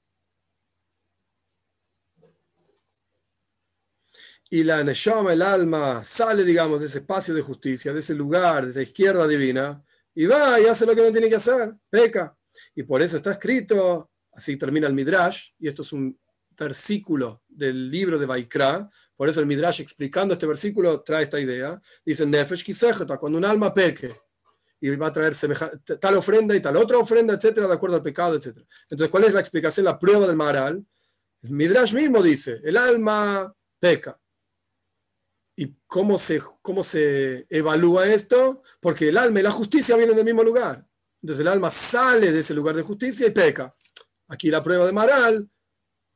Y 4.48 4.64
la 4.64 4.82
Neshama, 4.82 5.34
el 5.34 5.42
alma, 5.42 6.02
sale, 6.04 6.44
digamos, 6.44 6.80
de 6.80 6.86
ese 6.86 6.98
espacio 6.98 7.34
de 7.34 7.42
justicia, 7.42 7.92
de 7.92 8.00
ese 8.00 8.14
lugar, 8.14 8.64
de 8.64 8.70
esa 8.70 8.82
izquierda 8.82 9.26
divina, 9.26 9.82
y 10.14 10.26
va 10.26 10.60
y 10.60 10.66
hace 10.66 10.86
lo 10.86 10.94
que 10.94 11.02
no 11.02 11.12
tiene 11.12 11.28
que 11.28 11.36
hacer, 11.36 11.74
peca. 11.88 12.36
Y 12.74 12.82
por 12.82 13.00
eso 13.02 13.18
está 13.18 13.32
escrito, 13.32 14.10
así 14.32 14.56
termina 14.56 14.86
el 14.86 14.94
Midrash, 14.94 15.50
y 15.58 15.68
esto 15.68 15.82
es 15.82 15.92
un 15.92 16.18
versículo 16.50 17.42
del 17.48 17.90
libro 17.90 18.18
de 18.18 18.26
Baikra, 18.26 18.90
por 19.16 19.28
eso 19.28 19.40
el 19.40 19.46
Midrash 19.46 19.80
explicando 19.80 20.34
este 20.34 20.46
versículo 20.46 21.02
trae 21.02 21.24
esta 21.24 21.40
idea, 21.40 21.80
dice 22.04 22.26
Nefesh 22.26 22.64
cuando 23.18 23.38
un 23.38 23.44
alma 23.44 23.72
peque, 23.72 24.10
y 24.82 24.96
va 24.96 25.06
a 25.06 25.12
traer 25.12 25.36
tal 26.00 26.16
ofrenda 26.16 26.56
y 26.56 26.60
tal 26.60 26.76
otra 26.76 26.98
ofrenda, 26.98 27.34
etcétera, 27.34 27.68
de 27.68 27.74
acuerdo 27.74 27.94
al 27.94 28.02
pecado, 28.02 28.34
etcétera. 28.34 28.66
Entonces, 28.90 29.10
¿cuál 29.12 29.22
es 29.22 29.32
la 29.32 29.38
explicación, 29.38 29.84
la 29.84 29.96
prueba 29.96 30.26
del 30.26 30.34
Maharal? 30.34 30.84
El 31.40 31.50
Midrash 31.50 31.94
mismo 31.94 32.20
dice, 32.20 32.60
el 32.64 32.76
alma 32.76 33.54
peca. 33.78 34.20
¿Y 35.54 35.72
cómo 35.86 36.18
se, 36.18 36.42
cómo 36.60 36.82
se 36.82 37.46
evalúa 37.48 38.08
esto? 38.08 38.64
Porque 38.80 39.10
el 39.10 39.18
alma 39.18 39.38
y 39.38 39.44
la 39.44 39.52
justicia 39.52 39.96
vienen 39.96 40.16
del 40.16 40.24
mismo 40.24 40.42
lugar. 40.42 40.84
Entonces 41.22 41.42
el 41.42 41.48
alma 41.48 41.70
sale 41.70 42.32
de 42.32 42.40
ese 42.40 42.52
lugar 42.52 42.74
de 42.74 42.82
justicia 42.82 43.28
y 43.28 43.30
peca. 43.30 43.72
Aquí 44.26 44.50
la 44.50 44.64
prueba 44.64 44.84
de 44.84 44.92
Maral, 44.92 45.48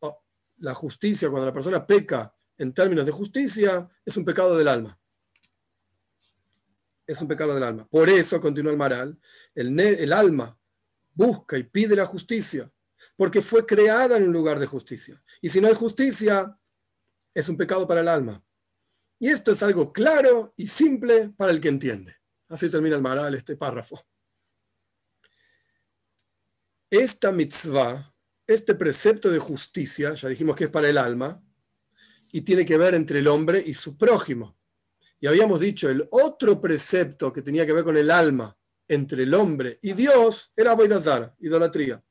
oh, 0.00 0.24
la 0.58 0.74
justicia, 0.74 1.30
cuando 1.30 1.46
la 1.46 1.52
persona 1.52 1.86
peca 1.86 2.34
en 2.58 2.74
términos 2.74 3.06
de 3.06 3.12
justicia, 3.12 3.88
es 4.04 4.16
un 4.16 4.24
pecado 4.24 4.58
del 4.58 4.66
alma. 4.66 4.98
Es 7.06 7.20
un 7.20 7.28
pecado 7.28 7.54
del 7.54 7.62
alma. 7.62 7.86
Por 7.88 8.08
eso, 8.08 8.40
continúa 8.40 8.72
el 8.72 8.78
Maral, 8.78 9.18
el, 9.54 9.78
el 9.78 10.12
alma 10.12 10.58
busca 11.16 11.56
y 11.56 11.64
pide 11.64 11.96
la 11.96 12.06
justicia, 12.06 12.70
porque 13.16 13.40
fue 13.40 13.64
creada 13.64 14.18
en 14.18 14.24
un 14.24 14.32
lugar 14.32 14.58
de 14.58 14.66
justicia. 14.66 15.20
Y 15.40 15.48
si 15.48 15.60
no 15.60 15.68
hay 15.68 15.74
justicia, 15.74 16.58
es 17.34 17.48
un 17.48 17.56
pecado 17.56 17.86
para 17.86 18.02
el 18.02 18.08
alma. 18.08 18.42
Y 19.18 19.28
esto 19.28 19.52
es 19.52 19.62
algo 19.62 19.92
claro 19.92 20.52
y 20.56 20.66
simple 20.66 21.30
para 21.30 21.52
el 21.52 21.60
que 21.60 21.68
entiende. 21.68 22.16
Así 22.48 22.70
termina 22.70 22.96
el 22.96 23.02
Maral 23.02 23.34
este 23.34 23.56
párrafo. 23.56 24.06
Esta 26.90 27.32
mitzvah, 27.32 28.14
este 28.46 28.74
precepto 28.74 29.30
de 29.30 29.38
justicia, 29.38 30.14
ya 30.14 30.28
dijimos 30.28 30.54
que 30.54 30.64
es 30.64 30.70
para 30.70 30.88
el 30.88 30.98
alma, 30.98 31.42
y 32.32 32.42
tiene 32.42 32.66
que 32.66 32.76
ver 32.76 32.94
entre 32.94 33.20
el 33.20 33.28
hombre 33.28 33.62
y 33.64 33.74
su 33.74 33.96
prójimo. 33.96 34.55
Y 35.20 35.26
habíamos 35.26 35.60
dicho, 35.60 35.88
el 35.88 36.06
otro 36.10 36.60
precepto 36.60 37.32
que 37.32 37.42
tenía 37.42 37.64
que 37.64 37.72
ver 37.72 37.84
con 37.84 37.96
el 37.96 38.10
alma 38.10 38.56
entre 38.88 39.24
el 39.24 39.34
hombre 39.34 39.78
y 39.82 39.92
Dios 39.92 40.52
era 40.54 40.74
Boidazar, 40.74 41.34
idolatría. 41.40 42.02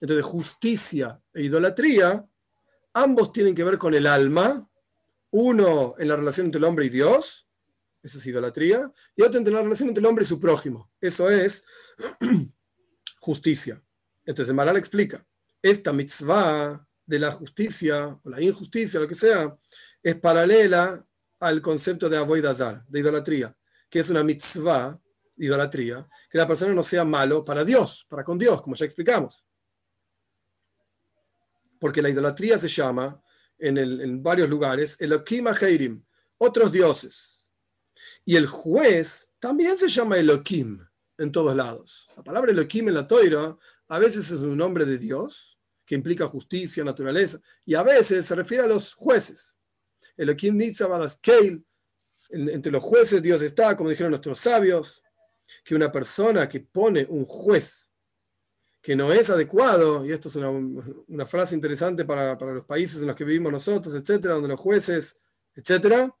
Entonces, 0.00 0.24
justicia 0.24 1.20
e 1.32 1.42
idolatría, 1.42 2.26
ambos 2.94 3.32
tienen 3.32 3.54
que 3.54 3.64
ver 3.64 3.78
con 3.78 3.94
el 3.94 4.06
alma 4.06 4.68
uno 5.30 5.94
en 5.98 6.08
la 6.08 6.16
relación 6.16 6.46
entre 6.46 6.58
el 6.58 6.64
hombre 6.64 6.86
y 6.86 6.88
Dios, 6.88 7.48
esa 8.02 8.18
es 8.18 8.26
idolatría, 8.26 8.92
y 9.14 9.22
otro 9.22 9.40
en 9.40 9.52
la 9.52 9.62
relación 9.62 9.88
entre 9.88 10.00
el 10.00 10.06
hombre 10.06 10.24
y 10.24 10.28
su 10.28 10.40
prójimo, 10.40 10.90
eso 11.00 11.28
es 11.28 11.64
justicia. 13.20 13.82
Entonces 14.24 14.54
Maral 14.54 14.76
explica, 14.76 15.26
esta 15.60 15.92
mitzvah 15.92 16.86
de 17.04 17.18
la 17.18 17.32
justicia 17.32 18.18
o 18.22 18.30
la 18.30 18.40
injusticia, 18.40 19.00
lo 19.00 19.08
que 19.08 19.14
sea, 19.14 19.56
es 20.02 20.14
paralela 20.16 21.04
al 21.40 21.62
concepto 21.62 22.08
de 22.08 22.16
avoidazar, 22.16 22.84
de 22.86 23.00
idolatría, 23.00 23.56
que 23.88 24.00
es 24.00 24.10
una 24.10 24.24
mitzvah, 24.24 25.00
idolatría, 25.36 26.08
que 26.30 26.38
la 26.38 26.46
persona 26.46 26.74
no 26.74 26.82
sea 26.82 27.04
malo 27.04 27.44
para 27.44 27.64
Dios, 27.64 28.06
para 28.08 28.24
con 28.24 28.38
Dios, 28.38 28.60
como 28.62 28.74
ya 28.74 28.84
explicamos. 28.84 29.46
Porque 31.78 32.02
la 32.02 32.10
idolatría 32.10 32.58
se 32.58 32.68
llama 32.68 33.22
en, 33.58 34.22
varios 34.22 34.48
lugares, 34.48 34.96
Elohim 35.00 35.48
Heirim, 35.60 36.04
otros 36.38 36.72
dioses. 36.72 37.46
Y 38.24 38.36
el 38.36 38.46
juez 38.46 39.28
también 39.38 39.76
se 39.76 39.88
llama 39.88 40.18
Elohim 40.18 40.84
en 41.16 41.32
todos 41.32 41.54
lados. 41.54 42.08
La 42.16 42.22
palabra 42.22 42.50
Elohim 42.50 42.88
en 42.88 42.94
la 42.94 43.06
Toira 43.06 43.56
a 43.88 43.98
veces 43.98 44.26
es 44.30 44.40
un 44.40 44.56
nombre 44.56 44.84
de 44.84 44.98
Dios, 44.98 45.58
que 45.86 45.94
implica 45.94 46.28
justicia, 46.28 46.84
naturaleza, 46.84 47.40
y 47.64 47.74
a 47.74 47.82
veces 47.82 48.26
se 48.26 48.34
refiere 48.34 48.64
a 48.64 48.66
los 48.66 48.94
jueces. 48.94 49.57
Elohim 50.18 50.56
Nitzabadas 50.56 51.18
Keil, 51.20 51.64
entre 52.30 52.70
los 52.70 52.82
jueces 52.82 53.22
Dios 53.22 53.40
está, 53.40 53.76
como 53.76 53.88
dijeron 53.88 54.10
nuestros 54.10 54.38
sabios. 54.40 55.02
que 55.64 55.74
una 55.74 55.90
persona 55.90 56.46
que 56.46 56.60
pone 56.60 57.06
un 57.08 57.24
juez 57.24 57.88
que 58.82 58.94
no 58.96 59.12
es 59.12 59.28
adecuado, 59.30 60.04
y 60.04 60.12
esto 60.12 60.28
es 60.28 60.36
una, 60.36 61.26
frase 61.26 61.54
interesante 61.54 62.04
para, 62.04 62.36
los 62.36 62.64
países 62.64 63.00
en 63.00 63.06
los 63.06 63.16
que 63.16 63.24
vivimos 63.24 63.52
nosotros, 63.52 63.94
etcétera, 63.94 64.34
donde 64.34 64.48
los 64.48 64.60
jueces, 64.60 65.18
etcétera, 65.54 66.14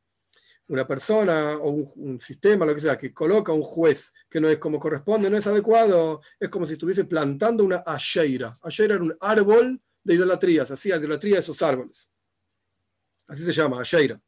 una 0.68 0.86
persona 0.86 1.56
o 1.56 1.70
un, 1.70 2.20
sistema, 2.20 2.66
lo 2.66 2.74
que 2.74 2.80
sea, 2.80 2.98
que 2.98 3.12
coloca 3.12 3.52
un 3.52 3.62
juez 3.62 4.12
que 4.28 4.40
no 4.40 4.48
es 4.48 4.58
como 4.58 4.78
corresponde, 4.78 5.30
no 5.30 5.36
es 5.36 5.46
adecuado, 5.46 6.20
es 6.38 6.48
como 6.48 6.66
si 6.66 6.74
estuviese 6.74 7.04
plantando 7.04 7.64
una 7.64 7.78
asheira. 7.78 8.58
Asheira 8.62 8.96
era 8.96 9.04
un 9.04 9.16
árbol 9.20 9.80
de 10.04 10.14
idolatría, 10.14 10.66
se 10.66 10.74
hacía 10.74 10.96
idolatría 10.96 11.36
de 11.36 11.40
esos 11.40 11.62
árboles. 11.62 12.08
Así 13.28 13.44
se 13.44 13.52
llama, 13.52 13.80
asheira. 13.80 14.20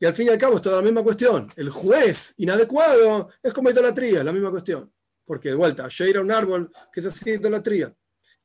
Y 0.00 0.06
al 0.06 0.14
fin 0.14 0.26
y 0.26 0.30
al 0.30 0.38
cabo 0.38 0.56
es 0.56 0.62
toda 0.62 0.76
la 0.76 0.82
misma 0.82 1.02
cuestión. 1.02 1.48
El 1.56 1.70
juez 1.70 2.34
inadecuado 2.38 3.30
es 3.42 3.52
como 3.52 3.70
idolatría, 3.70 4.24
la 4.24 4.32
misma 4.32 4.50
cuestión. 4.50 4.92
Porque 5.24 5.50
de 5.50 5.54
vuelta, 5.54 5.84
asheira 5.84 6.20
un 6.20 6.30
árbol 6.30 6.70
que 6.92 7.02
se 7.02 7.08
hacía 7.08 7.34
idolatría. 7.34 7.94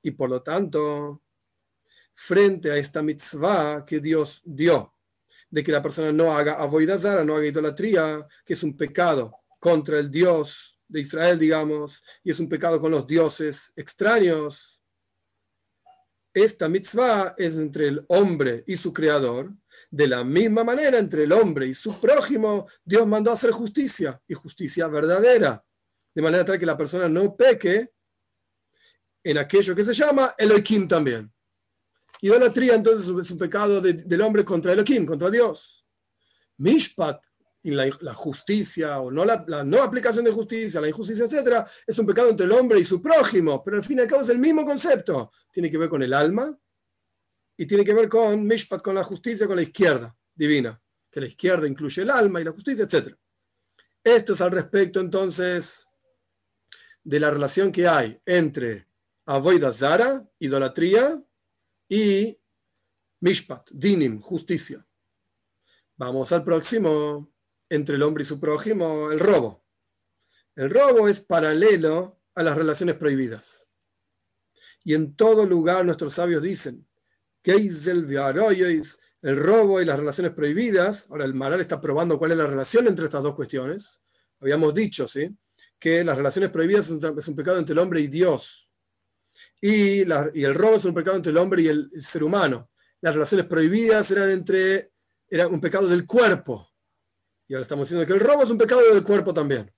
Y 0.01 0.11
por 0.11 0.30
lo 0.30 0.41
tanto, 0.41 1.21
frente 2.13 2.71
a 2.71 2.78
esta 2.78 3.01
mitzvah 3.01 3.86
que 3.86 3.99
Dios 3.99 4.41
dio, 4.43 4.93
de 5.49 5.63
que 5.63 5.71
la 5.71 5.82
persona 5.82 6.11
no 6.11 6.34
haga 6.36 6.55
avoidazara, 6.55 7.24
no 7.24 7.36
haga 7.36 7.47
idolatría, 7.47 8.28
que 8.43 8.53
es 8.53 8.63
un 8.63 8.76
pecado 8.76 9.38
contra 9.59 9.99
el 9.99 10.11
Dios 10.11 10.78
de 10.88 11.01
Israel, 11.01 11.39
digamos, 11.39 12.03
y 12.24 12.32
es 12.32 12.39
un 12.39 12.49
pecado 12.49 12.82
con 12.82 12.91
los 12.91 13.07
dioses 13.07 13.71
extraños. 13.76 14.82
Esta 16.34 16.68
mitzvah 16.68 17.36
es 17.38 17.56
entre 17.58 17.88
el 17.88 18.06
hombre 18.08 18.64
y 18.66 18.76
su 18.76 18.92
creador. 18.92 19.52
De 19.92 20.08
la 20.08 20.24
misma 20.24 20.64
manera, 20.64 20.98
entre 20.98 21.24
el 21.24 21.32
hombre 21.32 21.68
y 21.68 21.76
su 21.76 22.00
prójimo, 22.00 22.68
Dios 22.84 23.06
mandó 23.06 23.32
hacer 23.32 23.52
justicia 23.52 24.20
y 24.28 24.34
justicia 24.34 24.88
verdadera. 24.88 25.64
De 26.16 26.22
manera 26.22 26.44
tal 26.46 26.58
que 26.58 26.66
la 26.66 26.78
persona 26.78 27.08
no 27.08 27.36
peque 27.36 27.92
en 29.24 29.38
aquello 29.38 29.76
que 29.76 29.86
se 29.86 29.94
llama 29.94 30.34
Elohim 30.38 30.88
también. 30.88 31.32
Idolatría 32.22 32.76
entonces 32.76 33.08
es 33.08 33.32
un 33.32 33.38
pecado 33.38 33.82
del 33.82 34.22
hombre 34.22 34.44
contra 34.44 34.74
Elohim, 34.74 35.06
contra 35.06 35.30
Dios. 35.30 35.86
Mishpat, 36.58 37.22
y 37.64 37.72
la, 37.72 38.14
justicia 38.14 38.99
o 38.99 39.09
no 39.09 39.24
la, 39.24 39.64
no 39.64 39.82
aplicación 39.82 40.26
de 40.26 40.32
justicia, 40.32 40.82
la 40.82 40.89
injusticia, 40.89 41.26
etc., 41.26 41.66
es 41.88 41.97
un 41.97 42.05
pecado 42.05 42.30
entre 42.30 42.45
el 42.45 42.51
hombre 42.51 42.80
y 42.80 42.84
su 42.84 43.01
prójimo, 43.01 43.64
pero 43.64 43.78
al 43.78 43.84
fin 43.84 43.97
y 43.97 44.01
al 44.01 44.07
cabo 44.07 44.22
es 44.22 44.30
el 44.30 44.38
mismo 44.38 44.66
concepto. 44.66 45.32
Tiene 45.49 45.72
que 45.72 45.78
ver 45.78 45.88
con 45.88 46.03
el 46.03 46.14
alma 46.14 46.57
y 47.55 47.66
tiene 47.66 47.86
que 47.86 47.93
ver 47.93 48.09
con 48.09 48.45
Mishpat, 48.45 48.82
con 48.82 48.95
la 48.95 49.03
justicia, 49.03 49.47
con 49.47 49.55
la 49.55 49.61
izquierda 49.61 50.14
divina, 50.36 50.80
que 51.09 51.22
la 51.22 51.28
izquierda 51.28 51.66
incluye 51.66 52.01
el 52.01 52.09
alma 52.09 52.41
y 52.41 52.43
la 52.43 52.51
justicia, 52.51 52.84
etc. 52.84 53.16
Esto 54.03 54.34
es 54.34 54.41
al 54.41 54.51
respecto 54.51 54.99
entonces 54.99 55.88
de 57.01 57.20
la 57.20 57.32
relación 57.32 57.72
que 57.72 57.88
hay 57.88 58.20
entre 58.26 58.88
Avoida 59.26 59.72
Zara, 59.72 60.30
idolatría, 60.39 61.22
y 61.88 62.38
Mishpat, 63.22 63.70
Dinim, 63.72 64.20
justicia. 64.20 64.86
Vamos 65.95 66.32
al 66.34 66.43
próximo, 66.43 67.33
entre 67.74 67.95
el 67.95 68.03
hombre 68.03 68.24
y 68.24 68.26
su 68.26 68.39
prójimo, 68.39 69.11
el 69.11 69.19
robo. 69.19 69.65
El 70.55 70.69
robo 70.69 71.07
es 71.07 71.19
paralelo 71.19 72.19
a 72.36 72.43
las 72.43 72.57
relaciones 72.57 72.95
prohibidas. 72.95 73.63
Y 74.84 74.93
en 74.93 75.15
todo 75.15 75.45
lugar 75.45 75.86
nuestros 75.86 76.13
sabios 76.13 76.43
dicen, 76.43 76.88
el 77.43 78.84
el 79.21 79.38
robo 79.38 79.82
y 79.82 79.86
las 79.86 79.97
relaciones 79.97 80.34
prohibidas. 80.34 81.07
Ahora 81.09 81.26
el 81.26 81.34
Maral 81.34 81.61
está 81.61 81.80
probando 81.80 82.19
cuál 82.19 82.32
es 82.32 82.38
la 82.38 82.47
relación 82.47 82.88
entre 82.88 83.05
estas 83.05 83.24
dos 83.24 83.36
cuestiones. 83.36 84.01
Habíamos 84.39 84.74
dicho, 84.74 85.07
¿sí? 85.07 85.36
Que 85.80 86.03
las 86.03 86.17
relaciones 86.17 86.49
prohibidas 86.49 86.89
es 86.89 87.28
un 87.28 87.36
pecado 87.36 87.57
entre 87.57 87.74
el 87.74 87.80
hombre 87.80 88.01
y 88.01 88.07
Dios 88.07 88.69
y, 89.65 90.01
el 90.01 90.55
robo 90.55 90.76
es 90.76 90.84
un 90.84 90.93
pecado 90.93 91.15
entre 91.15 91.32
el 91.32 91.38
hombre 91.38 91.61
y 91.61 91.67
el, 91.69 91.89
ser 92.01 92.21
humano. 92.21 92.69
Las 92.99 93.13
relaciones 93.13 93.45
prohibidas 93.45 94.11
eran 94.11 94.30
entre 94.30 94.91
era 95.30 95.47
un 95.47 95.61
pecado 95.61 95.88
del 95.88 96.05
cuerpo. 96.05 96.72
Y 97.48 97.54
ahora 97.54 97.64
estamos 97.64 97.86
diciendo 97.86 98.06
que 98.08 98.14
el 98.14 98.20
robo 98.20 98.44
es 98.44 98.50
un 98.50 98.58
pecado 98.58 98.82
del 98.82 99.04
cuerpo 99.04 99.34
también. 99.34 99.72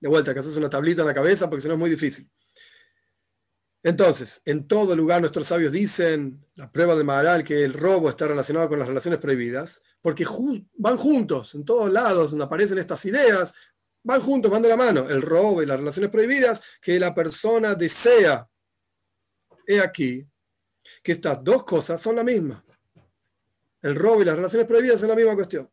De 0.00 0.08
vuelta, 0.08 0.34
que 0.34 0.40
haces 0.40 0.56
una 0.56 0.68
tablita 0.68 1.02
en 1.02 1.08
la 1.08 1.14
cabeza 1.14 1.48
porque 1.48 1.62
si 1.62 1.68
no 1.68 1.74
es 1.74 1.80
muy 1.80 1.90
difícil. 1.90 2.30
Entonces, 3.84 4.40
en 4.44 4.68
todo 4.68 4.94
lugar 4.94 5.20
nuestros 5.20 5.48
sabios 5.48 5.72
dicen, 5.72 6.46
la 6.54 6.70
prueba 6.70 6.94
de 6.94 7.02
Maharal, 7.02 7.42
que 7.42 7.64
el 7.64 7.72
robo 7.72 8.08
está 8.08 8.28
relacionado 8.28 8.68
con 8.68 8.78
las 8.78 8.86
relaciones 8.86 9.18
prohibidas, 9.18 9.82
porque 10.00 10.24
van 10.74 10.96
juntos, 10.96 11.54
en 11.54 11.64
todos 11.64 11.90
lados 11.90 12.30
donde 12.30 12.44
aparecen 12.44 12.78
estas 12.78 13.04
ideas, 13.06 13.52
van 14.04 14.20
juntos, 14.20 14.50
van 14.50 14.62
de 14.62 14.68
la 14.68 14.76
mano, 14.76 15.08
el 15.08 15.20
robo 15.20 15.62
y 15.62 15.66
las 15.66 15.78
relaciones 15.78 16.10
prohibidas 16.10 16.60
que 16.80 17.00
la 17.00 17.12
persona 17.12 17.74
desea. 17.74 18.48
He 19.66 19.80
aquí 19.80 20.28
que 21.02 21.12
estas 21.12 21.42
dos 21.42 21.64
cosas 21.64 22.00
son 22.00 22.16
la 22.16 22.24
misma. 22.24 22.64
El 23.80 23.96
robo 23.96 24.22
y 24.22 24.24
las 24.24 24.36
relaciones 24.36 24.68
prohibidas 24.68 25.00
son 25.00 25.08
la 25.08 25.16
misma 25.16 25.34
cuestión. 25.34 25.68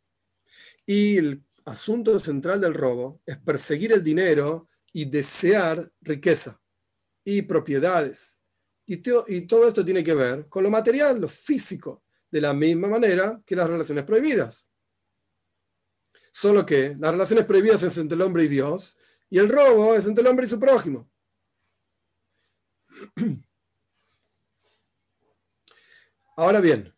Y 0.85 1.17
el 1.17 1.43
asunto 1.65 2.17
central 2.19 2.61
del 2.61 2.73
robo 2.73 3.21
es 3.25 3.37
perseguir 3.37 3.93
el 3.93 4.03
dinero 4.03 4.67
y 4.91 5.05
desear 5.05 5.91
riqueza 6.01 6.59
y 7.23 7.43
propiedades. 7.43 8.39
Y, 8.85 8.97
todo 8.97 9.67
esto 9.67 9.85
tiene 9.85 10.03
que 10.03 10.15
ver 10.15 10.49
con 10.49 10.63
lo 10.63 10.71
material, 10.71 11.21
lo 11.21 11.27
físico, 11.27 12.01
de 12.31 12.41
la 12.41 12.53
misma 12.53 12.87
manera 12.87 13.39
que 13.45 13.55
las 13.55 13.69
relaciones 13.69 14.03
prohibidas. 14.03 14.67
Solo 16.31 16.65
que 16.65 16.95
las 16.99 17.11
relaciones 17.11 17.45
prohibidas 17.45 17.83
es 17.83 17.97
entre 17.97 18.15
el 18.15 18.23
hombre 18.23 18.45
y 18.45 18.47
Dios 18.47 18.97
y 19.29 19.37
el 19.37 19.47
robo 19.47 19.93
es 19.93 20.07
entre 20.07 20.23
el 20.23 20.27
hombre 20.27 20.47
y 20.47 20.49
su 20.49 20.59
prójimo. 20.59 21.07
Ahora 26.35 26.59
bien, 26.61 26.91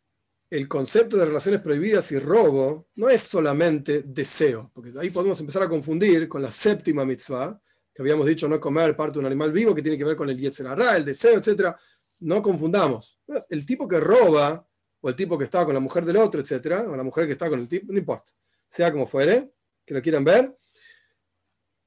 el 0.52 0.68
concepto 0.68 1.18
de 1.18 1.26
relaciones 1.26 1.62
prohibidas 1.62 2.12
y 2.12 2.20
robo 2.20 2.90
no 2.96 3.10
es 3.10 3.22
solamente 3.22 4.04
deseo, 4.04 4.70
porque 4.74 4.92
ahí 5.00 5.10
podemos 5.10 5.40
empezar 5.40 5.64
a 5.64 5.70
confundir 5.70 6.28
con 6.28 6.44
la 6.44 6.52
séptima 6.52 7.04
mitzvah, 7.06 7.60
que 7.94 8.02
habíamos 8.04 8.28
dicho 8.28 8.48
no 8.48 8.60
comer 8.60 8.96
parte 8.96 9.14
de 9.14 9.20
un 9.20 9.26
animal 9.26 9.52
vivo, 9.52 9.74
que 9.74 9.82
tiene 9.82 9.98
que 9.98 10.04
ver 10.04 10.16
con 10.16 10.30
el 10.30 10.38
yetzerará, 10.38 10.98
el 10.98 11.06
deseo, 11.06 11.40
etc. 11.40 11.76
No 12.20 12.42
confundamos. 12.42 13.20
El 13.50 13.66
tipo 13.66 13.88
que 13.88 14.00
roba, 14.00 14.64
o 15.00 15.10
el 15.10 15.16
tipo 15.16 15.38
que 15.38 15.46
está 15.46 15.66
con 15.66 15.74
la 15.74 15.80
mujer 15.80 16.06
del 16.06 16.18
otro, 16.18 16.40
etc., 16.40 16.86
o 16.88 16.96
la 16.96 17.04
mujer 17.04 17.26
que 17.26 17.32
está 17.32 17.50
con 17.50 17.60
el 17.60 17.68
tipo, 17.68 17.92
no 17.92 17.98
importa 17.98 18.32
sea 18.72 18.92
como 18.92 19.06
fuere, 19.06 19.52
que 19.86 19.94
lo 19.94 20.02
quieran 20.02 20.24
ver, 20.24 20.56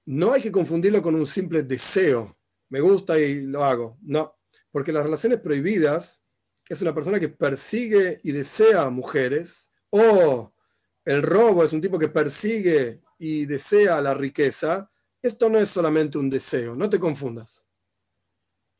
no 0.07 0.33
hay 0.33 0.43
que 0.43 0.53
confundirlo 0.53 1.01
con 1.01 1.15
un 1.15 1.27
simple 1.27 1.62
deseo. 1.62 2.37
Me 2.69 2.81
gusta 2.81 3.19
y 3.19 3.47
lo 3.47 3.65
hago. 3.65 3.97
No, 4.03 4.37
porque 4.71 4.93
las 4.93 5.05
relaciones 5.05 5.41
prohibidas 5.41 6.21
es 6.69 6.81
una 6.83 6.95
persona 6.95 7.21
que 7.21 7.29
persigue 7.29 8.21
y 8.23 8.33
desea 8.33 8.89
mujeres, 8.91 9.71
o 9.91 10.53
el 11.05 11.23
robo 11.23 11.65
es 11.65 11.73
un 11.73 11.81
tipo 11.81 11.99
que 11.99 12.09
persigue 12.09 13.01
y 13.19 13.47
desea 13.47 14.01
la 14.01 14.15
riqueza. 14.15 14.91
Esto 15.23 15.49
no 15.49 15.59
es 15.59 15.69
solamente 15.69 16.19
un 16.19 16.31
deseo, 16.31 16.75
no 16.75 16.89
te 16.89 16.99
confundas. 16.99 17.65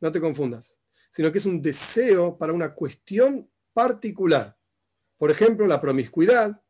No 0.01 0.11
te 0.11 0.20
confundas, 0.20 0.76
sino 1.11 1.30
que 1.30 1.39
es 1.39 1.47
un 1.47 1.62
deseo 1.62 2.37
para 2.37 2.53
una 2.53 2.74
cuestión 2.74 3.51
particular. 3.72 4.59
Por 5.16 5.30
ejemplo, 5.30 5.66
la 5.66 5.80
promiscuidad, 5.80 6.62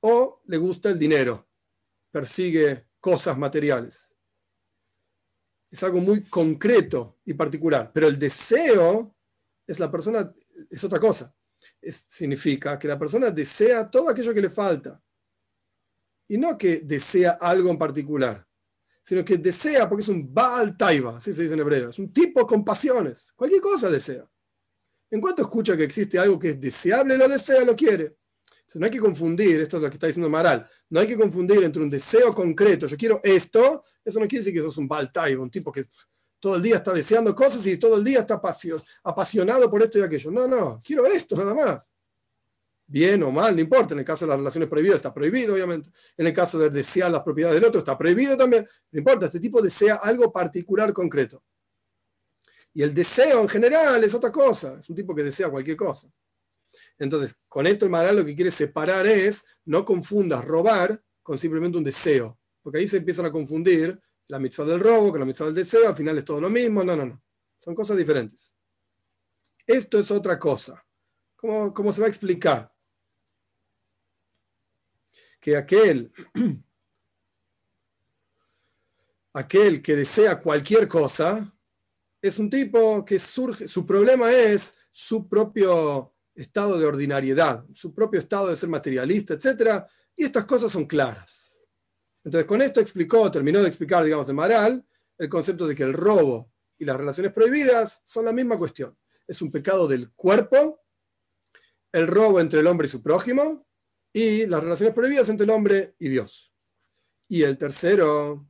o 0.00 0.42
le 0.46 0.58
gusta 0.58 0.90
el 0.90 0.98
dinero, 0.98 1.48
persigue 2.10 2.86
cosas 3.00 3.38
materiales. 3.38 4.10
Es 5.70 5.82
algo 5.82 5.98
muy 6.00 6.24
concreto 6.24 7.18
y 7.24 7.34
particular, 7.34 7.90
pero 7.92 8.06
el 8.06 8.18
deseo 8.18 9.14
es 9.72 9.80
la 9.80 9.90
persona, 9.90 10.32
es 10.70 10.84
otra 10.84 11.00
cosa. 11.00 11.34
significa 11.82 12.78
que 12.78 12.88
la 12.88 12.98
persona 12.98 13.30
desea 13.30 13.90
todo 13.90 14.10
aquello 14.10 14.34
que 14.34 14.42
le 14.42 14.50
falta. 14.50 15.02
Y 16.28 16.38
no 16.38 16.56
que 16.56 16.80
desea 16.80 17.32
algo 17.40 17.70
en 17.70 17.78
particular, 17.78 18.46
sino 19.02 19.24
que 19.24 19.38
desea 19.38 19.88
porque 19.88 20.02
es 20.02 20.08
un 20.08 20.32
Baal 20.32 20.76
Taiba, 20.76 21.18
así 21.18 21.34
se 21.34 21.42
dice 21.42 21.54
en 21.54 21.60
hebreo, 21.60 21.90
es 21.90 21.98
un 21.98 22.12
tipo 22.12 22.46
con 22.46 22.64
pasiones, 22.64 23.32
cualquier 23.34 23.60
cosa 23.60 23.90
desea. 23.90 24.24
En 25.10 25.20
cuanto 25.20 25.42
escucha 25.42 25.76
que 25.76 25.84
existe 25.84 26.18
algo 26.18 26.38
que 26.38 26.50
es 26.50 26.60
deseable, 26.60 27.18
lo 27.18 27.28
desea, 27.28 27.64
lo 27.64 27.76
quiere 27.76 28.16
no 28.78 28.86
hay 28.86 28.90
que 28.90 29.00
confundir, 29.00 29.60
esto 29.60 29.76
es 29.76 29.82
lo 29.82 29.88
que 29.88 29.96
está 29.96 30.06
diciendo 30.06 30.30
Maral, 30.30 30.68
no 30.90 31.00
hay 31.00 31.06
que 31.06 31.16
confundir 31.16 31.62
entre 31.62 31.82
un 31.82 31.90
deseo 31.90 32.34
concreto, 32.34 32.86
yo 32.86 32.96
quiero 32.96 33.20
esto, 33.22 33.84
eso 34.04 34.20
no 34.20 34.26
quiere 34.26 34.44
decir 34.44 34.54
que 34.54 34.64
sos 34.64 34.78
un 34.78 34.88
baltai, 34.88 35.34
un 35.34 35.50
tipo 35.50 35.72
que 35.72 35.84
todo 36.42 36.56
el 36.56 36.62
día 36.62 36.74
está 36.74 36.92
deseando 36.92 37.36
cosas 37.36 37.64
y 37.68 37.76
todo 37.76 37.96
el 37.96 38.02
día 38.02 38.18
está 38.18 38.42
apasionado 39.04 39.70
por 39.70 39.80
esto 39.80 40.00
y 40.00 40.02
aquello. 40.02 40.28
No, 40.32 40.48
no, 40.48 40.80
quiero 40.84 41.06
esto 41.06 41.36
nada 41.36 41.54
más. 41.54 41.88
Bien 42.84 43.22
o 43.22 43.30
mal, 43.30 43.54
no 43.54 43.60
importa. 43.60 43.94
En 43.94 44.00
el 44.00 44.04
caso 44.04 44.24
de 44.24 44.30
las 44.30 44.38
relaciones 44.38 44.68
prohibidas 44.68 44.96
está 44.96 45.14
prohibido, 45.14 45.54
obviamente. 45.54 45.90
En 46.16 46.26
el 46.26 46.34
caso 46.34 46.58
de 46.58 46.68
desear 46.68 47.12
las 47.12 47.22
propiedades 47.22 47.60
del 47.60 47.68
otro 47.68 47.78
está 47.78 47.96
prohibido 47.96 48.36
también. 48.36 48.68
No 48.90 48.98
importa, 48.98 49.26
este 49.26 49.38
tipo 49.38 49.62
desea 49.62 50.00
algo 50.02 50.32
particular, 50.32 50.92
concreto. 50.92 51.44
Y 52.74 52.82
el 52.82 52.92
deseo 52.92 53.40
en 53.40 53.48
general 53.48 54.02
es 54.02 54.12
otra 54.12 54.32
cosa, 54.32 54.80
es 54.80 54.90
un 54.90 54.96
tipo 54.96 55.14
que 55.14 55.22
desea 55.22 55.48
cualquier 55.48 55.76
cosa. 55.76 56.08
Entonces, 56.98 57.36
con 57.48 57.68
esto 57.68 57.84
el 57.84 57.92
Maral 57.92 58.16
lo 58.16 58.24
que 58.24 58.34
quiere 58.34 58.50
separar 58.50 59.06
es, 59.06 59.44
no 59.64 59.84
confundas 59.84 60.44
robar 60.44 61.00
con 61.22 61.38
simplemente 61.38 61.78
un 61.78 61.84
deseo. 61.84 62.36
porque 62.62 62.78
ahí 62.80 62.88
se 62.88 62.96
empiezan 62.96 63.26
a 63.26 63.30
confundir 63.30 63.96
la 64.28 64.38
mitzvah 64.38 64.64
del 64.64 64.80
robo 64.80 65.10
con 65.10 65.20
la 65.20 65.26
mitzvah 65.26 65.46
del 65.46 65.54
deseo, 65.54 65.88
al 65.88 65.96
final 65.96 66.18
es 66.18 66.24
todo 66.24 66.40
lo 66.40 66.50
mismo, 66.50 66.82
no, 66.82 66.96
no, 66.96 67.06
no, 67.06 67.22
son 67.58 67.74
cosas 67.74 67.96
diferentes. 67.96 68.52
Esto 69.66 69.98
es 69.98 70.10
otra 70.10 70.38
cosa. 70.38 70.84
¿Cómo, 71.36 71.72
cómo 71.72 71.92
se 71.92 72.00
va 72.00 72.06
a 72.06 72.10
explicar? 72.10 72.70
Que 75.40 75.56
aquel, 75.56 76.12
aquel 79.32 79.82
que 79.82 79.96
desea 79.96 80.38
cualquier 80.38 80.88
cosa 80.88 81.52
es 82.20 82.38
un 82.38 82.48
tipo 82.48 83.04
que 83.04 83.18
surge, 83.18 83.66
su 83.66 83.84
problema 83.84 84.32
es 84.32 84.76
su 84.92 85.28
propio 85.28 86.14
estado 86.34 86.78
de 86.78 86.86
ordinariedad, 86.86 87.64
su 87.72 87.92
propio 87.94 88.20
estado 88.20 88.48
de 88.48 88.56
ser 88.56 88.68
materialista, 88.68 89.34
etc. 89.34 89.84
Y 90.16 90.24
estas 90.24 90.44
cosas 90.44 90.70
son 90.70 90.86
claras. 90.86 91.41
Entonces, 92.24 92.46
con 92.46 92.62
esto 92.62 92.80
explicó, 92.80 93.30
terminó 93.30 93.60
de 93.60 93.68
explicar, 93.68 94.04
digamos, 94.04 94.26
de 94.26 94.32
Maral, 94.32 94.86
el 95.18 95.28
concepto 95.28 95.66
de 95.66 95.74
que 95.74 95.82
el 95.82 95.92
robo 95.92 96.52
y 96.78 96.84
las 96.84 96.96
relaciones 96.96 97.32
prohibidas 97.32 98.02
son 98.04 98.24
la 98.24 98.32
misma 98.32 98.58
cuestión. 98.58 98.96
Es 99.26 99.42
un 99.42 99.50
pecado 99.50 99.88
del 99.88 100.12
cuerpo, 100.12 100.80
el 101.92 102.06
robo 102.06 102.40
entre 102.40 102.60
el 102.60 102.66
hombre 102.66 102.86
y 102.86 102.90
su 102.90 103.02
prójimo, 103.02 103.66
y 104.12 104.46
las 104.46 104.62
relaciones 104.62 104.94
prohibidas 104.94 105.28
entre 105.28 105.44
el 105.44 105.50
hombre 105.50 105.94
y 105.98 106.08
Dios. 106.08 106.52
Y 107.28 107.42
el 107.42 107.56
tercero, 107.56 108.46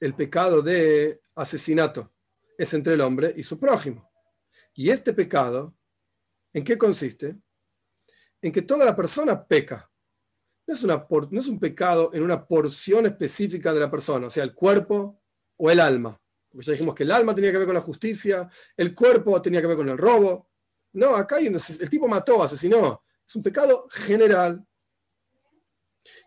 el 0.00 0.14
pecado 0.14 0.62
de 0.62 1.22
asesinato, 1.34 2.12
es 2.58 2.72
entre 2.74 2.94
el 2.94 3.00
hombre 3.00 3.32
y 3.36 3.42
su 3.42 3.58
prójimo. 3.58 4.10
Y 4.74 4.90
este 4.90 5.12
pecado, 5.12 5.76
¿en 6.52 6.64
qué 6.64 6.76
consiste? 6.76 7.36
En 8.42 8.52
que 8.52 8.62
toda 8.62 8.84
la 8.84 8.96
persona 8.96 9.46
peca. 9.46 9.90
No 10.66 10.74
es, 10.74 10.82
una, 10.82 11.06
no 11.30 11.40
es 11.40 11.46
un 11.46 11.60
pecado 11.60 12.10
en 12.12 12.22
una 12.22 12.44
porción 12.44 13.06
específica 13.06 13.72
de 13.72 13.80
la 13.80 13.90
persona, 13.90 14.26
o 14.26 14.30
sea, 14.30 14.42
el 14.42 14.52
cuerpo 14.52 15.20
o 15.56 15.70
el 15.70 15.78
alma. 15.78 16.20
Porque 16.50 16.66
ya 16.66 16.72
dijimos 16.72 16.94
que 16.94 17.04
el 17.04 17.12
alma 17.12 17.34
tenía 17.34 17.52
que 17.52 17.58
ver 17.58 17.66
con 17.66 17.74
la 17.74 17.82
justicia, 17.82 18.50
el 18.76 18.94
cuerpo 18.94 19.40
tenía 19.40 19.60
que 19.60 19.66
ver 19.66 19.76
con 19.76 19.88
el 19.88 19.98
robo. 19.98 20.48
No, 20.94 21.14
acá 21.14 21.36
hay 21.36 21.46
el 21.46 21.90
tipo 21.90 22.08
mató, 22.08 22.42
asesinó. 22.42 23.02
Es 23.26 23.36
un 23.36 23.42
pecado 23.42 23.86
general. 23.90 24.66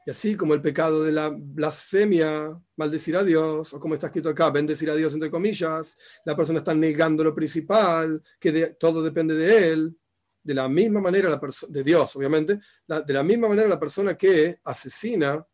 Y 0.05 0.11
así 0.11 0.35
como 0.35 0.53
el 0.53 0.61
pecado 0.61 1.03
de 1.03 1.11
la 1.11 1.29
blasfemia, 1.29 2.59
maldecir 2.77 3.17
a 3.17 3.23
Dios, 3.23 3.73
o 3.73 3.79
como 3.79 3.93
está 3.93 4.07
escrito 4.07 4.29
acá, 4.29 4.49
bendecir 4.49 4.89
a 4.89 4.95
Dios 4.95 5.13
entre 5.13 5.29
comillas, 5.29 5.97
la 6.25 6.35
persona 6.35 6.59
está 6.59 6.73
negando 6.73 7.23
lo 7.23 7.35
principal, 7.35 8.23
que 8.39 8.75
todo 8.79 9.01
depende 9.03 9.35
de 9.35 9.71
él. 9.71 9.99
De 10.41 10.53
la 10.53 10.67
misma 10.67 11.01
manera, 11.01 11.29
la 11.29 11.39
de 11.67 11.83
Dios, 11.83 12.15
obviamente, 12.15 12.59
de 12.87 13.13
la 13.13 13.23
misma 13.23 13.49
manera 13.49 13.67
la 13.67 13.79
persona 13.79 14.17
que 14.17 14.59
asesina 14.63 15.45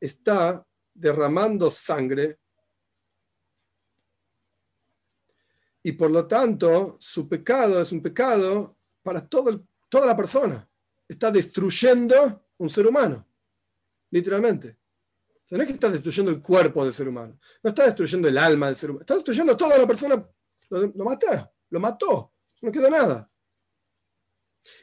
está 0.00 0.64
derramando 0.94 1.68
sangre 1.70 2.38
y 5.82 5.92
por 5.92 6.10
lo 6.10 6.26
tanto 6.26 6.96
su 7.00 7.28
pecado 7.28 7.82
es 7.82 7.92
un 7.92 8.00
pecado 8.00 8.76
para 9.02 9.26
todo 9.26 9.66
toda 9.88 10.06
la 10.06 10.16
persona. 10.16 10.66
Está 11.06 11.30
destruyendo 11.30 12.46
un 12.58 12.70
ser 12.70 12.86
humano 12.86 13.26
literalmente. 14.14 14.76
no 15.50 15.60
es 15.60 15.66
que 15.66 15.72
está 15.74 15.90
destruyendo 15.90 16.30
el 16.30 16.40
cuerpo 16.40 16.84
del 16.84 16.94
ser 16.94 17.08
humano, 17.08 17.36
no 17.62 17.70
está 17.70 17.84
destruyendo 17.84 18.28
el 18.28 18.38
alma 18.38 18.66
del 18.66 18.76
ser 18.76 18.90
humano, 18.90 19.00
está 19.02 19.14
destruyendo 19.14 19.56
toda 19.56 19.76
la 19.76 19.86
persona, 19.86 20.24
lo, 20.70 20.80
lo 20.86 21.04
mató, 21.04 21.52
lo 21.70 21.80
mató, 21.80 22.32
no 22.62 22.70
quedó 22.70 22.88
nada. 22.88 23.28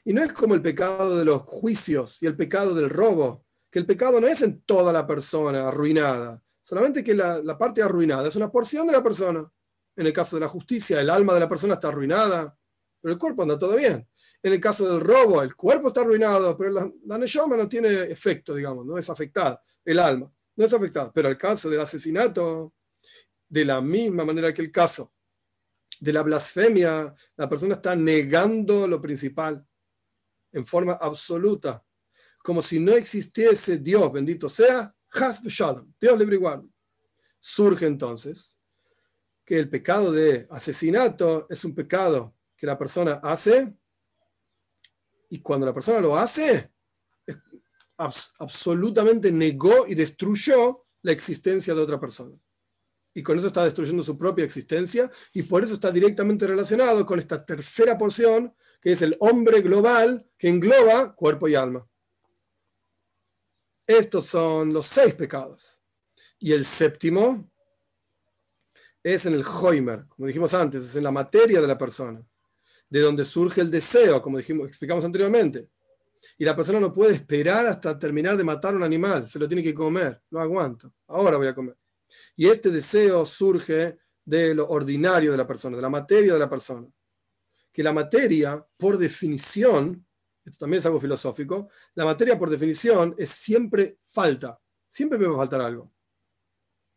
Y 0.05 0.13
no 0.13 0.23
es 0.23 0.33
como 0.33 0.55
el 0.55 0.61
pecado 0.61 1.17
de 1.17 1.25
los 1.25 1.41
juicios 1.43 2.17
y 2.21 2.27
el 2.27 2.35
pecado 2.35 2.73
del 2.73 2.89
robo, 2.89 3.45
que 3.69 3.79
el 3.79 3.85
pecado 3.85 4.19
no 4.19 4.27
es 4.27 4.41
en 4.41 4.61
toda 4.61 4.91
la 4.91 5.07
persona 5.07 5.67
arruinada, 5.67 6.43
solamente 6.63 7.03
que 7.03 7.13
la, 7.13 7.41
la 7.41 7.57
parte 7.57 7.81
arruinada 7.81 8.27
es 8.27 8.35
una 8.35 8.51
porción 8.51 8.87
de 8.87 8.93
la 8.93 9.03
persona. 9.03 9.51
En 9.95 10.07
el 10.07 10.13
caso 10.13 10.37
de 10.37 10.41
la 10.41 10.47
justicia, 10.47 11.01
el 11.01 11.09
alma 11.09 11.33
de 11.33 11.41
la 11.41 11.49
persona 11.49 11.73
está 11.73 11.89
arruinada, 11.89 12.57
pero 13.01 13.13
el 13.13 13.19
cuerpo 13.19 13.41
anda 13.41 13.59
todo 13.59 13.75
bien. 13.75 14.07
En 14.43 14.53
el 14.53 14.59
caso 14.59 14.87
del 14.89 15.01
robo, 15.01 15.41
el 15.43 15.55
cuerpo 15.55 15.89
está 15.89 16.01
arruinado, 16.01 16.57
pero 16.57 16.71
la, 16.71 16.91
la 17.05 17.17
no 17.17 17.69
tiene 17.69 17.89
efecto, 18.03 18.55
digamos, 18.55 18.85
no 18.85 18.97
es 18.97 19.09
afectada. 19.09 19.61
El 19.85 19.99
alma 19.99 20.31
no 20.55 20.65
es 20.65 20.73
afectada. 20.73 21.11
Pero 21.13 21.29
el 21.29 21.37
caso 21.37 21.69
del 21.69 21.81
asesinato, 21.81 22.73
de 23.47 23.65
la 23.65 23.81
misma 23.81 24.25
manera 24.25 24.53
que 24.53 24.61
el 24.61 24.71
caso 24.71 25.13
de 25.99 26.13
la 26.13 26.23
blasfemia, 26.23 27.13
la 27.35 27.49
persona 27.49 27.75
está 27.75 27.95
negando 27.95 28.87
lo 28.87 28.99
principal 28.99 29.65
en 30.51 30.65
forma 30.65 30.93
absoluta, 30.93 31.83
como 32.43 32.61
si 32.61 32.79
no 32.79 32.93
existiese 32.93 33.77
Dios, 33.77 34.11
bendito 34.11 34.49
sea, 34.49 34.93
Dios 35.99 36.17
libre 36.17 36.37
y 36.37 36.71
Surge 37.39 37.85
entonces 37.85 38.55
que 39.43 39.57
el 39.57 39.69
pecado 39.69 40.11
de 40.11 40.47
asesinato 40.49 41.47
es 41.49 41.65
un 41.65 41.75
pecado 41.75 42.35
que 42.55 42.67
la 42.67 42.77
persona 42.77 43.19
hace 43.23 43.73
y 45.29 45.39
cuando 45.39 45.65
la 45.65 45.73
persona 45.73 45.99
lo 45.99 46.17
hace, 46.17 46.71
absolutamente 48.37 49.31
negó 49.31 49.87
y 49.87 49.95
destruyó 49.95 50.83
la 51.01 51.11
existencia 51.11 51.73
de 51.73 51.81
otra 51.81 51.99
persona. 51.99 52.37
Y 53.13 53.23
con 53.23 53.37
eso 53.37 53.47
está 53.47 53.63
destruyendo 53.63 54.03
su 54.03 54.17
propia 54.17 54.45
existencia 54.45 55.11
y 55.33 55.43
por 55.43 55.63
eso 55.63 55.73
está 55.73 55.91
directamente 55.91 56.47
relacionado 56.47 57.05
con 57.05 57.19
esta 57.19 57.43
tercera 57.43 57.97
porción, 57.97 58.53
que 58.81 58.91
es 58.93 59.01
el 59.01 59.15
hombre 59.19 59.61
global 59.61 60.27
que 60.37 60.49
engloba 60.49 61.15
cuerpo 61.15 61.47
y 61.47 61.55
alma. 61.55 61.87
Estos 63.85 64.25
son 64.25 64.73
los 64.73 64.87
seis 64.87 65.13
pecados. 65.13 65.79
Y 66.39 66.53
el 66.53 66.65
séptimo 66.65 67.49
es 69.03 69.25
en 69.25 69.33
el 69.33 69.43
Hoimer, 69.43 70.07
como 70.07 70.27
dijimos 70.27 70.53
antes, 70.53 70.83
es 70.83 70.95
en 70.95 71.03
la 71.03 71.11
materia 71.11 71.61
de 71.61 71.67
la 71.67 71.77
persona 71.77 72.23
de 72.91 72.99
donde 72.99 73.23
surge 73.23 73.61
el 73.61 73.71
deseo, 73.71 74.21
como 74.21 74.37
dijimos, 74.37 74.67
explicamos 74.67 75.03
anteriormente. 75.05 75.69
Y 76.37 76.43
la 76.43 76.55
persona 76.55 76.79
no 76.79 76.93
puede 76.93 77.13
esperar 77.13 77.65
hasta 77.65 77.97
terminar 77.97 78.35
de 78.35 78.43
matar 78.43 78.75
un 78.75 78.83
animal, 78.83 79.29
se 79.29 79.39
lo 79.39 79.47
tiene 79.47 79.63
que 79.63 79.73
comer, 79.73 80.21
no 80.29 80.41
aguanto, 80.41 80.93
ahora 81.07 81.37
voy 81.37 81.47
a 81.47 81.55
comer. 81.55 81.75
Y 82.35 82.47
este 82.47 82.69
deseo 82.69 83.25
surge 83.25 83.97
de 84.25 84.53
lo 84.53 84.67
ordinario 84.67 85.31
de 85.31 85.37
la 85.37 85.47
persona, 85.47 85.77
de 85.77 85.81
la 85.81 85.89
materia 85.89 86.33
de 86.33 86.39
la 86.39 86.49
persona. 86.49 86.85
Que 87.71 87.83
la 87.83 87.93
materia, 87.93 88.65
por 88.77 88.97
definición, 88.97 90.05
esto 90.43 90.57
también 90.59 90.79
es 90.79 90.85
algo 90.85 90.99
filosófico, 90.99 91.69
la 91.95 92.05
materia 92.05 92.37
por 92.37 92.49
definición 92.49 93.15
es 93.17 93.29
siempre 93.29 93.97
falta, 94.07 94.59
siempre 94.89 95.17
me 95.17 95.27
va 95.27 95.35
a 95.35 95.37
faltar 95.37 95.61
algo. 95.61 95.91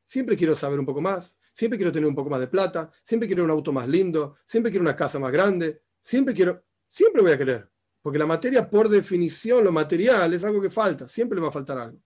Siempre 0.04 0.36
quiero 0.36 0.54
saber 0.54 0.78
un 0.78 0.86
poco 0.86 1.00
más, 1.00 1.38
siempre 1.52 1.78
quiero 1.78 1.92
tener 1.92 2.08
un 2.08 2.14
poco 2.14 2.30
más 2.30 2.40
de 2.40 2.48
plata, 2.48 2.90
siempre 3.02 3.28
quiero 3.28 3.44
un 3.44 3.50
auto 3.50 3.72
más 3.72 3.88
lindo, 3.88 4.36
siempre 4.44 4.70
quiero 4.70 4.82
una 4.82 4.96
casa 4.96 5.18
más 5.18 5.32
grande, 5.32 5.82
siempre 6.00 6.34
quiero, 6.34 6.62
siempre 6.88 7.22
voy 7.22 7.32
a 7.32 7.38
querer, 7.38 7.70
porque 8.02 8.18
la 8.18 8.26
materia 8.26 8.68
por 8.68 8.88
definición, 8.88 9.64
lo 9.64 9.72
material, 9.72 10.34
es 10.34 10.44
algo 10.44 10.60
que 10.60 10.70
falta, 10.70 11.08
siempre 11.08 11.36
le 11.36 11.42
va 11.42 11.48
a 11.48 11.52
faltar 11.52 11.78
algo. 11.78 11.98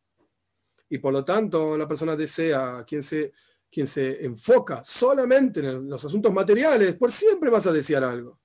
Y 0.88 0.98
por 0.98 1.12
lo 1.12 1.24
tanto, 1.24 1.76
la 1.76 1.86
persona 1.86 2.16
desea, 2.16 2.84
quien 2.86 3.02
se, 3.02 3.32
quien 3.70 3.86
se 3.86 4.24
enfoca 4.24 4.82
solamente 4.84 5.60
en 5.60 5.88
los 5.88 6.04
asuntos 6.04 6.32
materiales, 6.32 6.94
por 6.94 7.10
siempre 7.10 7.50
vas 7.50 7.66
a 7.66 7.72
desear 7.72 8.04
algo. 8.04 8.38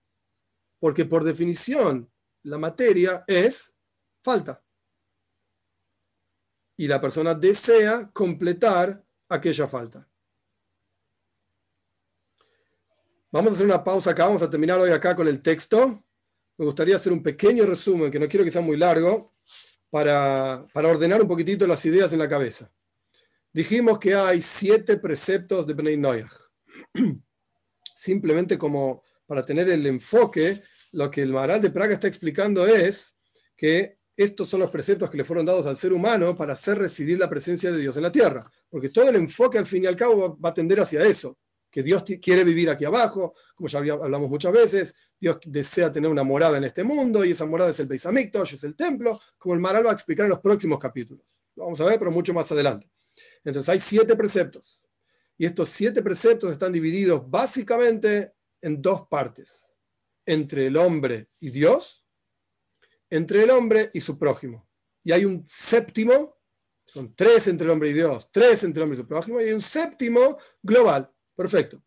Porque 0.84 1.06
por 1.06 1.24
definición, 1.24 2.12
la 2.42 2.58
materia 2.58 3.24
es 3.26 3.74
falta. 4.22 4.62
Y 6.76 6.88
la 6.90 7.00
persona 7.00 7.34
desea 7.34 8.12
completar 8.12 9.02
aquella 9.30 9.66
falta. 9.66 10.06
Vamos 13.32 13.54
a 13.54 13.56
hacer 13.56 13.66
una 13.66 13.82
pausa 13.82 14.12
acá, 14.12 14.26
vamos 14.26 14.42
a 14.42 14.50
terminar 14.50 14.78
hoy 14.78 14.92
acá 14.92 15.16
con 15.16 15.30
el 15.30 15.42
texto. 15.42 16.04
Me 16.58 16.66
gustaría 16.66 16.98
hacer 16.98 17.14
un 17.14 17.24
pequeño 17.24 17.66
resumen, 17.66 18.12
que 18.12 18.20
no 18.20 18.28
quiero 18.28 18.44
que 18.44 18.52
sea 18.52 18.62
muy 18.62 18.76
largo, 18.76 19.32
para, 19.90 20.66
ordenar 20.74 21.22
un 21.22 21.30
poquitito 21.30 21.66
las 21.66 21.86
ideas 21.86 22.12
en 22.12 22.20
la 22.20 22.28
cabeza. 22.28 22.70
Dijimos 23.54 24.00
que 24.00 24.16
hay 24.16 24.42
siete 24.42 24.98
preceptos 24.98 25.66
de 25.66 25.76
Bnei 25.76 25.96
Noyach. 25.96 26.34
Simplemente 27.96 28.58
como 28.58 29.02
para 29.26 29.46
tener 29.46 29.70
el 29.70 29.86
enfoque, 29.86 30.62
lo 30.94 31.12
que 31.12 31.22
el 31.22 31.34
Maral 31.34 31.62
de 31.62 31.70
Praga 31.70 31.94
está 31.94 32.08
explicando 32.08 32.66
es 32.66 33.16
que 33.56 33.98
estos 34.16 34.48
son 34.48 34.62
los 34.62 34.72
preceptos 34.72 35.10
que 35.10 35.18
le 35.18 35.24
fueron 35.24 35.46
dados 35.46 35.66
al 35.68 35.76
ser 35.76 35.92
humano 35.92 36.36
para 36.38 36.54
hacer 36.54 36.78
residir 36.78 37.20
la 37.20 37.30
presencia 37.30 37.72
de 37.72 37.80
Dios 37.80 37.98
en 37.98 38.04
la 38.04 38.12
tierra. 38.12 38.50
Porque 38.70 38.90
todo 38.90 39.10
el 39.10 39.16
enfoque 39.16 39.58
al 39.58 39.66
fin 39.66 39.84
y 39.84 39.88
al 39.88 39.96
cabo 39.96 40.38
va 40.40 40.50
a 40.50 40.54
tender 40.54 40.80
hacia 40.80 41.04
eso 41.04 41.38
que 41.74 41.82
Dios 41.82 42.04
quiere 42.22 42.44
vivir 42.44 42.70
aquí 42.70 42.86
abajo, 42.86 43.34
como 43.56 43.68
ya 43.68 43.80
hablamos 43.80 44.30
muchas 44.30 44.54
veces, 44.54 44.96
Dios 45.20 45.40
desea 45.44 45.92
tener 45.92 46.12
una 46.12 46.22
morada 46.22 46.60
en 46.60 46.66
este 46.66 46.84
mundo 46.84 47.26
y 47.26 47.32
esa 47.32 47.48
morada 47.48 47.72
es 47.72 47.80
el 47.80 47.88
Beis 47.88 48.06
es 48.06 48.64
el 48.64 48.76
templo, 48.76 49.20
como 49.40 49.56
el 49.56 49.60
Maral 49.60 49.88
va 49.88 49.90
a 49.90 49.94
explicar 49.94 50.26
en 50.28 50.30
los 50.30 50.40
próximos 50.40 50.78
capítulos. 50.78 51.26
Lo 51.56 51.64
vamos 51.64 51.82
a 51.82 51.86
ver, 51.86 51.98
pero 51.98 52.12
mucho 52.12 52.32
más 52.32 52.52
adelante. 52.52 52.92
Entonces 53.44 53.70
hay 53.70 53.80
siete 53.80 54.16
preceptos 54.16 54.84
y 55.36 55.48
estos 55.48 55.70
siete 55.70 56.04
preceptos 56.04 56.52
están 56.52 56.72
divididos 56.72 57.28
básicamente 57.28 58.34
en 58.62 58.80
dos 58.80 59.08
partes, 59.08 59.73
entre 60.26 60.68
el 60.68 60.78
hombre 60.78 61.28
y 61.40 61.50
Dios, 61.50 62.06
entre 63.10 63.44
el 63.44 63.52
hombre 63.52 63.90
y 63.94 64.00
su 64.00 64.18
prójimo. 64.18 64.68
Y 65.04 65.12
hay 65.12 65.26
un 65.26 65.46
séptimo 65.46 66.38
Son 66.86 67.16
tres 67.16 67.48
entre 67.48 67.66
el 67.66 67.72
hombre 67.72 67.90
y 67.90 67.94
Dios, 67.94 68.30
tres 68.32 68.64
entre 68.64 68.80
el 68.80 68.84
hombre 68.84 69.00
y 69.00 69.02
su 69.02 69.08
prójimo, 69.08 69.42
y 69.42 69.52
un 69.52 69.62
séptimo 69.62 70.38
global. 70.62 71.10
Perfecto. 71.36 71.82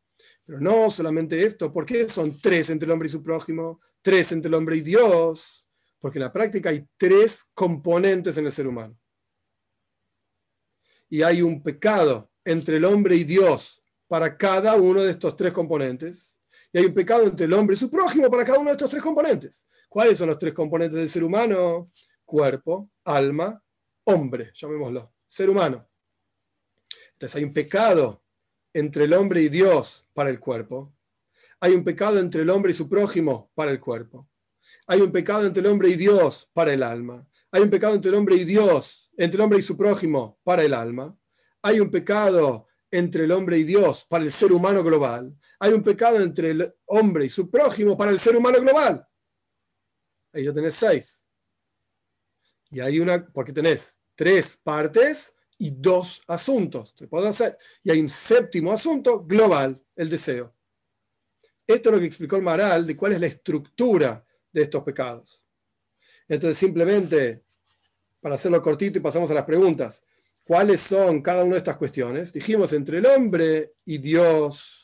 Pero 0.44 0.60
no 0.60 0.90
solamente 0.90 1.44
esto, 1.44 1.72
¿por 1.72 1.84
qué 1.84 2.08
son 2.08 2.40
tres 2.40 2.70
entre 2.70 2.86
el 2.86 2.92
hombre 2.92 3.08
y 3.08 3.10
su 3.12 3.22
prójimo? 3.22 3.80
Tres 4.00 4.32
entre 4.32 4.48
el 4.48 4.54
hombre 4.54 4.76
y 4.76 4.80
Dios. 4.80 5.66
Porque 5.98 6.18
en 6.18 6.24
la 6.24 6.32
práctica 6.32 6.70
hay 6.70 6.86
tres 6.96 7.44
componentes 7.54 8.36
en 8.36 8.46
el 8.46 8.52
ser 8.52 8.66
humano. 8.66 8.98
Y 11.08 11.22
hay 11.22 11.42
un 11.42 11.62
pecado 11.62 12.30
entre 12.44 12.76
el 12.76 12.84
hombre 12.84 13.16
y 13.16 13.24
Dios 13.24 13.82
para 14.08 14.36
cada 14.36 14.76
uno 14.76 15.02
de 15.02 15.10
estos 15.10 15.36
tres 15.36 15.52
componentes. 15.52 16.35
Y 16.76 16.78
hay 16.78 16.84
un 16.84 16.92
pecado 16.92 17.24
entre 17.24 17.46
el 17.46 17.54
hombre 17.54 17.74
y 17.74 17.78
su 17.78 17.90
prójimo 17.90 18.30
para 18.30 18.44
cada 18.44 18.58
uno 18.58 18.68
de 18.68 18.72
estos 18.72 18.90
tres 18.90 19.02
componentes. 19.02 19.64
¿Cuáles 19.88 20.18
son 20.18 20.28
los 20.28 20.38
tres 20.38 20.52
componentes 20.52 20.98
del 20.98 21.08
ser 21.08 21.24
humano? 21.24 21.88
Cuerpo, 22.22 22.90
alma, 23.02 23.62
hombre, 24.04 24.52
llamémoslo, 24.54 25.14
ser 25.26 25.48
humano. 25.48 25.88
Entonces 27.14 27.34
hay 27.34 27.44
un 27.44 27.54
pecado 27.54 28.22
entre 28.74 29.04
el 29.04 29.14
hombre 29.14 29.40
y 29.40 29.48
Dios 29.48 30.04
para 30.12 30.28
el 30.28 30.38
cuerpo. 30.38 30.92
Hay 31.60 31.72
un 31.72 31.82
pecado 31.82 32.18
entre 32.18 32.42
el 32.42 32.50
hombre 32.50 32.72
y 32.72 32.74
su 32.74 32.90
prójimo 32.90 33.50
para 33.54 33.70
el 33.70 33.80
cuerpo. 33.80 34.28
Hay 34.86 35.00
un 35.00 35.10
pecado 35.10 35.46
entre 35.46 35.62
el 35.62 35.68
hombre 35.68 35.88
y 35.88 35.96
Dios 35.96 36.50
para 36.52 36.74
el 36.74 36.82
alma. 36.82 37.26
Hay 37.52 37.62
un 37.62 37.70
pecado 37.70 37.94
entre 37.94 38.10
el 38.10 38.16
hombre 38.16 38.36
y 38.36 38.44
Dios, 38.44 39.10
entre 39.16 39.36
el 39.36 39.40
hombre 39.40 39.60
y 39.60 39.62
su 39.62 39.78
prójimo 39.78 40.38
para 40.44 40.62
el 40.62 40.74
alma. 40.74 41.16
Hay 41.62 41.80
un 41.80 41.90
pecado 41.90 42.66
entre 42.90 43.24
el 43.24 43.32
hombre 43.32 43.56
y 43.56 43.64
Dios 43.64 44.04
para 44.06 44.24
el 44.24 44.30
ser 44.30 44.52
humano 44.52 44.84
global. 44.84 45.34
Hay 45.58 45.72
un 45.72 45.82
pecado 45.82 46.20
entre 46.20 46.50
el 46.50 46.74
hombre 46.86 47.26
y 47.26 47.30
su 47.30 47.50
prójimo 47.50 47.96
para 47.96 48.10
el 48.10 48.18
ser 48.18 48.36
humano 48.36 48.60
global. 48.60 49.06
Ahí 50.32 50.44
ya 50.44 50.52
tenés 50.52 50.74
seis. 50.74 51.24
Y 52.70 52.80
hay 52.80 53.00
una, 53.00 53.26
porque 53.26 53.52
tenés 53.52 53.98
tres 54.14 54.58
partes 54.62 55.34
y 55.58 55.70
dos 55.70 56.22
asuntos. 56.26 56.94
Y 57.82 57.90
hay 57.90 58.00
un 58.00 58.08
séptimo 58.08 58.72
asunto 58.72 59.24
global, 59.24 59.82
el 59.94 60.10
deseo. 60.10 60.54
Esto 61.66 61.88
es 61.88 61.94
lo 61.94 62.00
que 62.00 62.06
explicó 62.06 62.36
el 62.36 62.42
Maral 62.42 62.86
de 62.86 62.96
cuál 62.96 63.12
es 63.12 63.20
la 63.20 63.26
estructura 63.26 64.24
de 64.52 64.62
estos 64.62 64.82
pecados. 64.84 65.42
Entonces, 66.28 66.58
simplemente, 66.58 67.42
para 68.20 68.34
hacerlo 68.34 68.62
cortito 68.62 68.98
y 68.98 69.02
pasamos 69.02 69.30
a 69.30 69.34
las 69.34 69.44
preguntas, 69.44 70.04
¿cuáles 70.44 70.80
son 70.80 71.22
cada 71.22 71.44
una 71.44 71.54
de 71.54 71.58
estas 71.58 71.76
cuestiones? 71.76 72.32
Dijimos 72.32 72.72
entre 72.72 72.98
el 72.98 73.06
hombre 73.06 73.72
y 73.84 73.98
Dios, 73.98 74.75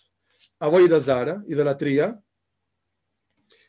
Zara, 1.00 1.42
idolatría. 1.48 2.22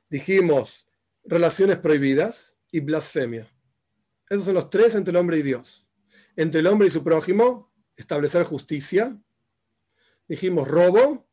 Dijimos 0.10 0.88
relaciones 1.24 1.78
prohibidas 1.78 2.56
y 2.72 2.82
blasfemia. 2.82 3.50
Esos 4.30 4.46
son 4.46 4.56
los 4.56 4.70
tres 4.70 4.96
entre 4.96 5.12
el 5.12 5.18
hombre 5.18 5.38
y 5.38 5.42
Dios. 5.42 5.88
Entre 6.36 6.60
el 6.60 6.68
hombre 6.68 6.88
y 6.88 6.92
su 6.92 7.04
prójimo, 7.04 7.72
establecer 7.96 8.44
justicia. 8.44 9.18
Dijimos 10.28 10.68
robo 10.68 11.28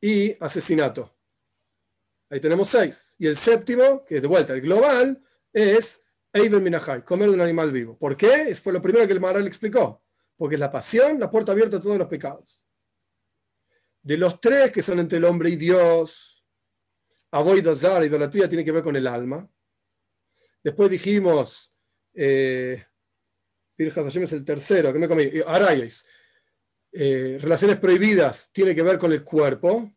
y 0.00 0.36
asesinato. 0.42 1.14
Ahí 2.30 2.40
tenemos 2.40 2.68
seis. 2.68 3.14
Y 3.18 3.26
el 3.26 3.36
séptimo, 3.36 4.04
que 4.04 4.16
es 4.16 4.22
de 4.22 4.28
vuelta 4.28 4.52
el 4.52 4.60
global, 4.60 5.22
es 5.52 6.02
Eiber 6.32 6.60
Minahai, 6.60 7.04
comer 7.04 7.28
de 7.28 7.34
un 7.34 7.40
animal 7.40 7.72
vivo. 7.72 7.98
¿Por 7.98 8.16
qué? 8.16 8.54
Fue 8.54 8.72
lo 8.72 8.80
primero 8.80 9.06
que 9.06 9.12
el 9.12 9.20
Maral 9.20 9.46
explicó. 9.46 10.02
Porque 10.36 10.54
es 10.54 10.60
la 10.60 10.70
pasión, 10.70 11.18
la 11.18 11.30
puerta 11.30 11.52
abierta 11.52 11.78
a 11.78 11.80
todos 11.80 11.98
los 11.98 12.08
pecados. 12.08 12.62
De 14.02 14.16
los 14.16 14.40
tres 14.40 14.72
que 14.72 14.82
son 14.82 14.98
entre 14.98 15.18
el 15.18 15.24
hombre 15.24 15.50
y 15.50 15.56
Dios, 15.56 16.30
Avoidazar, 17.32 18.04
idolatría, 18.04 18.48
tiene 18.48 18.64
que 18.64 18.72
ver 18.72 18.82
con 18.82 18.96
el 18.96 19.06
alma. 19.06 19.48
Después 20.62 20.90
dijimos 20.90 21.72
eh, 22.12 22.84
es 23.78 24.32
el 24.32 24.44
tercero, 24.44 24.92
que 24.92 24.98
me 24.98 25.08
comí. 25.08 25.24
Arayes. 25.46 26.04
Eh, 26.92 27.38
relaciones 27.40 27.78
prohibidas 27.78 28.50
tiene 28.52 28.74
que 28.74 28.82
ver 28.82 28.98
con 28.98 29.12
el 29.12 29.22
cuerpo. 29.22 29.92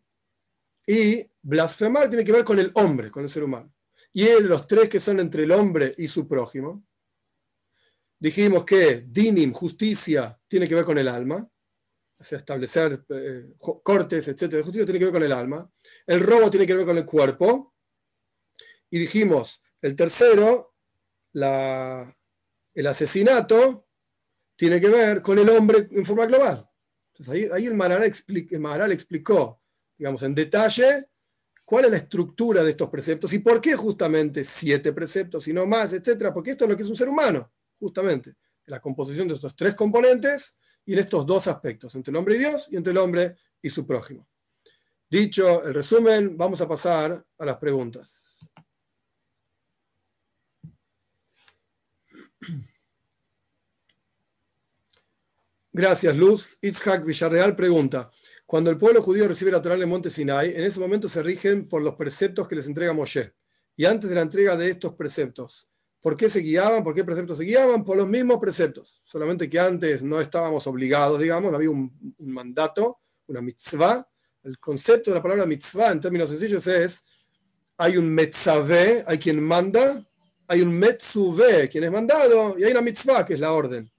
Y 0.86 1.26
blasfemar 1.42 2.10
tiene 2.10 2.24
que 2.24 2.32
ver 2.32 2.44
con 2.44 2.60
el 2.60 2.72
hombre, 2.76 3.10
con 3.10 3.24
el 3.24 3.30
ser 3.30 3.44
humano. 3.44 3.74
Y 4.14 4.26
de 4.26 4.42
los 4.42 4.68
tres 4.68 4.90
que 4.90 5.00
son 5.00 5.20
entre 5.20 5.44
el 5.44 5.52
hombre 5.52 5.96
y 5.98 6.08
su 6.08 6.28
prójimo. 6.28 6.86
Dijimos 8.20 8.64
que 8.64 9.04
dinim, 9.08 9.52
justicia, 9.52 10.40
tiene 10.48 10.68
que 10.68 10.76
ver 10.76 10.86
con 10.86 10.98
el 10.98 11.08
alma. 11.08 11.50
O 12.24 12.26
sea, 12.26 12.38
establecer 12.38 13.04
eh, 13.10 13.54
cortes, 13.60 14.30
etcétera. 14.30 14.64
Justicia 14.64 14.86
tiene 14.86 15.00
que 15.00 15.06
ver 15.06 15.14
con 15.14 15.24
el 15.24 15.32
alma. 15.34 15.70
El 16.08 16.22
robo 16.22 16.50
tiene 16.50 16.66
que 16.66 16.74
ver 16.74 16.86
con 16.86 16.98
el 16.98 17.06
cuerpo. 17.06 17.74
Y 18.90 18.98
dijimos, 18.98 19.60
el 19.82 19.94
tercero, 19.94 20.74
el 21.34 22.88
asesinato 22.88 23.88
tiene 24.56 24.80
que 24.80 24.88
ver 24.88 25.22
con 25.22 25.38
el 25.38 25.50
hombre 25.50 25.90
en 25.92 26.06
forma 26.06 26.26
global. 26.26 26.66
Entonces 27.12 27.52
ahí, 27.52 27.66
el, 27.66 27.74
Maral 27.74 28.04
explicó, 28.94 29.62
digamos, 29.98 30.24
en 30.24 30.34
detalle 30.34 31.10
cuál 31.66 31.86
es 31.86 31.92
la 31.92 31.98
estructura 31.98 32.64
de 32.64 32.70
estos 32.70 32.90
preceptos 32.90 33.34
y 33.34 33.40
por 33.40 33.60
qué 33.60 33.76
justamente 33.76 34.46
siete 34.46 34.94
preceptos 34.94 35.46
y 35.50 35.54
no 35.54 35.66
más, 35.66 35.92
etcétera, 35.92 36.34
porque 36.34 36.52
esto 36.52 36.64
es 36.64 36.70
lo 36.70 36.78
que 36.78 36.84
es 36.84 36.90
un 36.90 36.96
ser 36.96 37.10
humano, 37.10 37.52
justamente, 37.80 38.36
la 38.68 38.80
composición 38.80 39.28
de 39.28 39.34
estos 39.34 39.58
tres 39.58 39.76
componentes 39.76 40.56
y 40.86 40.94
en 40.94 41.00
estos 41.00 41.26
dos 41.26 41.48
aspectos, 41.48 41.96
entre 41.96 42.12
el 42.12 42.18
hombre 42.18 42.36
y 42.36 42.40
Dios 42.40 42.68
y 42.72 42.78
entre 42.78 42.92
el 42.92 42.98
hombre 42.98 43.36
y 43.62 43.70
su 43.70 43.86
prójimo. 43.88 44.28
Dicho 45.10 45.64
el 45.64 45.74
resumen, 45.74 46.38
vamos 46.38 46.60
a 46.62 46.68
pasar 46.68 47.24
a 47.38 47.46
las 47.46 47.58
preguntas. 47.58 48.52
Gracias, 55.72 56.16
Luz. 56.16 56.58
Itzhak 56.62 57.04
Villarreal 57.04 57.56
pregunta, 57.56 58.12
cuando 58.46 58.70
el 58.70 58.78
pueblo 58.78 59.02
judío 59.02 59.28
recibe 59.28 59.52
la 59.52 59.62
Torah 59.62 59.76
en 59.76 59.90
monte 59.90 60.12
Sinai, 60.12 60.52
en 60.56 60.64
ese 60.64 60.80
momento 60.80 61.10
se 61.10 61.24
rigen 61.24 61.68
por 61.68 61.82
los 61.82 61.96
preceptos 61.96 62.48
que 62.48 62.56
les 62.56 62.68
entrega 62.68 62.94
Moshe. 62.94 63.34
Y 63.76 63.86
antes 63.86 64.08
de 64.10 64.16
la 64.16 64.22
entrega 64.22 64.56
de 64.56 64.70
estos 64.70 64.94
preceptos, 64.94 65.68
¿por 66.04 66.18
qué 66.18 66.28
se 66.28 66.42
guiaban? 66.42 66.84
¿Por 66.84 66.94
qué 66.94 67.06
preceptos 67.06 67.38
se 67.38 67.46
guiaban? 67.46 67.84
Por 67.84 67.96
los 67.96 68.08
mismos 68.08 68.38
preceptos. 68.38 69.00
Solamente 69.06 69.50
que 69.50 69.58
antes 69.58 70.04
no 70.04 70.20
estábamos 70.20 70.68
obligados, 70.68 71.20
digamos, 71.20 71.50
no 71.50 71.56
había 71.56 71.70
un, 71.70 72.14
mandato, 72.20 73.00
una 73.28 73.42
mitzvah. 73.42 74.06
El 74.44 74.60
concepto 74.60 75.10
de 75.10 75.16
la 75.16 75.24
palabra 75.24 75.46
mitzvah 75.46 75.94
en 75.94 76.02
términos 76.02 76.30
sencillos 76.30 76.68
es, 76.68 77.06
hay 77.78 77.96
un 77.96 78.10
metzaveh, 78.10 79.06
hay 79.08 79.18
quien 79.18 79.42
manda, 79.42 80.06
hay 80.46 80.62
un 80.62 80.78
metzuve, 80.78 81.70
quien 81.70 81.86
es 81.86 81.92
mandado, 81.92 82.60
y 82.60 82.66
hay 82.66 82.72
una 82.72 82.82
mitzvah, 82.82 83.26
que 83.26 83.36
es 83.36 83.40
la 83.40 83.54
orden, 83.54 83.90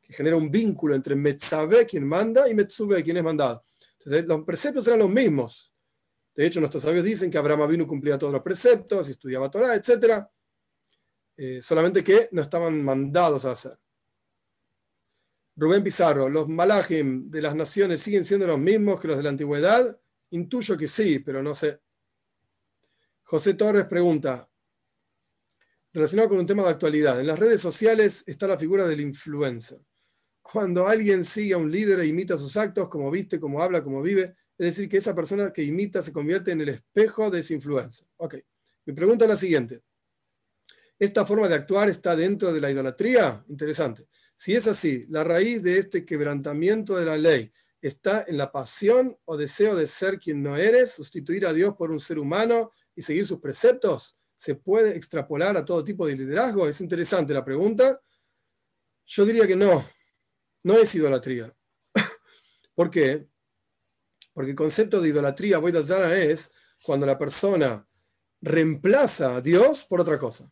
que 0.00 0.14
genera 0.14 0.36
un 0.36 0.50
vínculo 0.50 0.94
entre 0.94 1.14
metzavé, 1.14 1.84
quien 1.84 2.06
manda, 2.06 2.48
y 2.48 2.54
metzuve, 2.54 3.04
quien 3.04 3.18
es 3.18 3.22
mandado. 3.22 3.62
Entonces, 3.98 4.24
los 4.24 4.42
preceptos 4.44 4.86
eran 4.86 5.00
los 5.00 5.10
mismos. 5.10 5.70
De 6.34 6.46
hecho, 6.46 6.60
nuestros 6.60 6.82
sabios 6.82 7.04
dicen 7.04 7.30
que 7.30 7.36
Abraham 7.36 7.68
vino 7.68 7.86
cumplía 7.86 8.18
todos 8.18 8.32
los 8.32 8.42
preceptos, 8.42 9.06
y 9.08 9.12
estudiaba 9.12 9.50
Torah, 9.50 9.74
etc. 9.74 10.26
Eh, 11.42 11.62
solamente 11.62 12.04
que 12.04 12.28
no 12.32 12.42
estaban 12.42 12.84
mandados 12.84 13.46
a 13.46 13.52
hacer. 13.52 13.72
Rubén 15.56 15.82
Pizarro, 15.82 16.28
¿los 16.28 16.46
malajim 16.50 17.30
de 17.30 17.40
las 17.40 17.54
naciones 17.54 18.02
siguen 18.02 18.26
siendo 18.26 18.46
los 18.46 18.58
mismos 18.58 19.00
que 19.00 19.08
los 19.08 19.16
de 19.16 19.22
la 19.22 19.30
antigüedad? 19.30 19.98
Intuyo 20.28 20.76
que 20.76 20.86
sí, 20.86 21.20
pero 21.20 21.42
no 21.42 21.54
sé. 21.54 21.80
José 23.22 23.54
Torres 23.54 23.86
pregunta, 23.86 24.50
relacionado 25.94 26.28
con 26.28 26.40
un 26.40 26.46
tema 26.46 26.62
de 26.62 26.68
actualidad. 26.68 27.18
En 27.18 27.28
las 27.28 27.38
redes 27.38 27.62
sociales 27.62 28.22
está 28.26 28.46
la 28.46 28.58
figura 28.58 28.86
del 28.86 29.00
influencer. 29.00 29.80
Cuando 30.42 30.88
alguien 30.88 31.24
sigue 31.24 31.54
a 31.54 31.56
un 31.56 31.72
líder 31.72 32.00
e 32.00 32.06
imita 32.06 32.36
sus 32.36 32.54
actos, 32.58 32.90
como 32.90 33.10
viste, 33.10 33.40
como 33.40 33.62
habla, 33.62 33.82
como 33.82 34.02
vive, 34.02 34.36
es 34.58 34.66
decir, 34.76 34.90
que 34.90 34.98
esa 34.98 35.14
persona 35.14 35.54
que 35.54 35.62
imita 35.62 36.02
se 36.02 36.12
convierte 36.12 36.50
en 36.50 36.60
el 36.60 36.68
espejo 36.68 37.30
de 37.30 37.40
ese 37.40 37.54
influencer. 37.54 38.06
Ok. 38.18 38.34
Mi 38.84 38.92
pregunta 38.92 39.24
es 39.24 39.30
la 39.30 39.36
siguiente. 39.38 39.82
¿Esta 41.00 41.24
forma 41.24 41.48
de 41.48 41.54
actuar 41.54 41.88
está 41.88 42.14
dentro 42.14 42.52
de 42.52 42.60
la 42.60 42.70
idolatría? 42.70 43.42
Interesante. 43.48 44.06
Si 44.36 44.54
es 44.54 44.66
así, 44.66 45.06
la 45.08 45.24
raíz 45.24 45.62
de 45.62 45.78
este 45.78 46.04
quebrantamiento 46.04 46.94
de 46.94 47.06
la 47.06 47.16
ley 47.16 47.50
está 47.80 48.26
en 48.28 48.36
la 48.36 48.52
pasión 48.52 49.16
o 49.24 49.38
deseo 49.38 49.74
de 49.74 49.86
ser 49.86 50.18
quien 50.18 50.42
no 50.42 50.58
eres, 50.58 50.92
sustituir 50.92 51.46
a 51.46 51.54
Dios 51.54 51.74
por 51.74 51.90
un 51.90 52.00
ser 52.00 52.18
humano 52.18 52.70
y 52.94 53.00
seguir 53.00 53.26
sus 53.26 53.40
preceptos 53.40 54.20
se 54.36 54.54
puede 54.54 54.94
extrapolar 54.94 55.56
a 55.56 55.64
todo 55.64 55.82
tipo 55.82 56.06
de 56.06 56.16
liderazgo? 56.16 56.68
Es 56.68 56.82
interesante 56.82 57.32
la 57.32 57.44
pregunta. 57.44 58.00
Yo 59.06 59.24
diría 59.24 59.46
que 59.46 59.56
no, 59.56 59.82
no 60.64 60.76
es 60.76 60.94
idolatría. 60.94 61.54
¿Por 62.74 62.90
qué? 62.90 63.26
Porque 64.34 64.50
el 64.50 64.56
concepto 64.56 65.00
de 65.00 65.08
idolatría, 65.08 65.56
voy 65.56 65.72
a 65.74 66.14
es 66.22 66.52
cuando 66.82 67.06
la 67.06 67.16
persona 67.16 67.86
reemplaza 68.42 69.36
a 69.36 69.40
Dios 69.40 69.86
por 69.86 70.02
otra 70.02 70.18
cosa. 70.18 70.50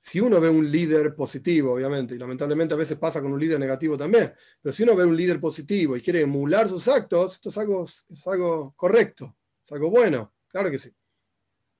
Si 0.00 0.18
uno 0.18 0.40
ve 0.40 0.48
un 0.48 0.70
líder 0.70 1.14
positivo, 1.14 1.74
obviamente, 1.74 2.14
y 2.14 2.18
lamentablemente 2.18 2.74
a 2.74 2.76
veces 2.76 2.98
pasa 2.98 3.20
con 3.20 3.32
un 3.32 3.40
líder 3.40 3.60
negativo 3.60 3.98
también, 3.98 4.32
pero 4.62 4.72
si 4.72 4.82
uno 4.82 4.96
ve 4.96 5.04
un 5.04 5.16
líder 5.16 5.38
positivo 5.38 5.96
y 5.96 6.00
quiere 6.00 6.22
emular 6.22 6.68
sus 6.68 6.88
actos, 6.88 7.34
esto 7.34 7.50
es 7.50 7.58
algo, 7.58 7.84
es 7.84 8.26
algo 8.26 8.72
correcto, 8.76 9.36
es 9.64 9.72
algo 9.72 9.90
bueno, 9.90 10.32
claro 10.48 10.70
que 10.70 10.78
sí. 10.78 10.90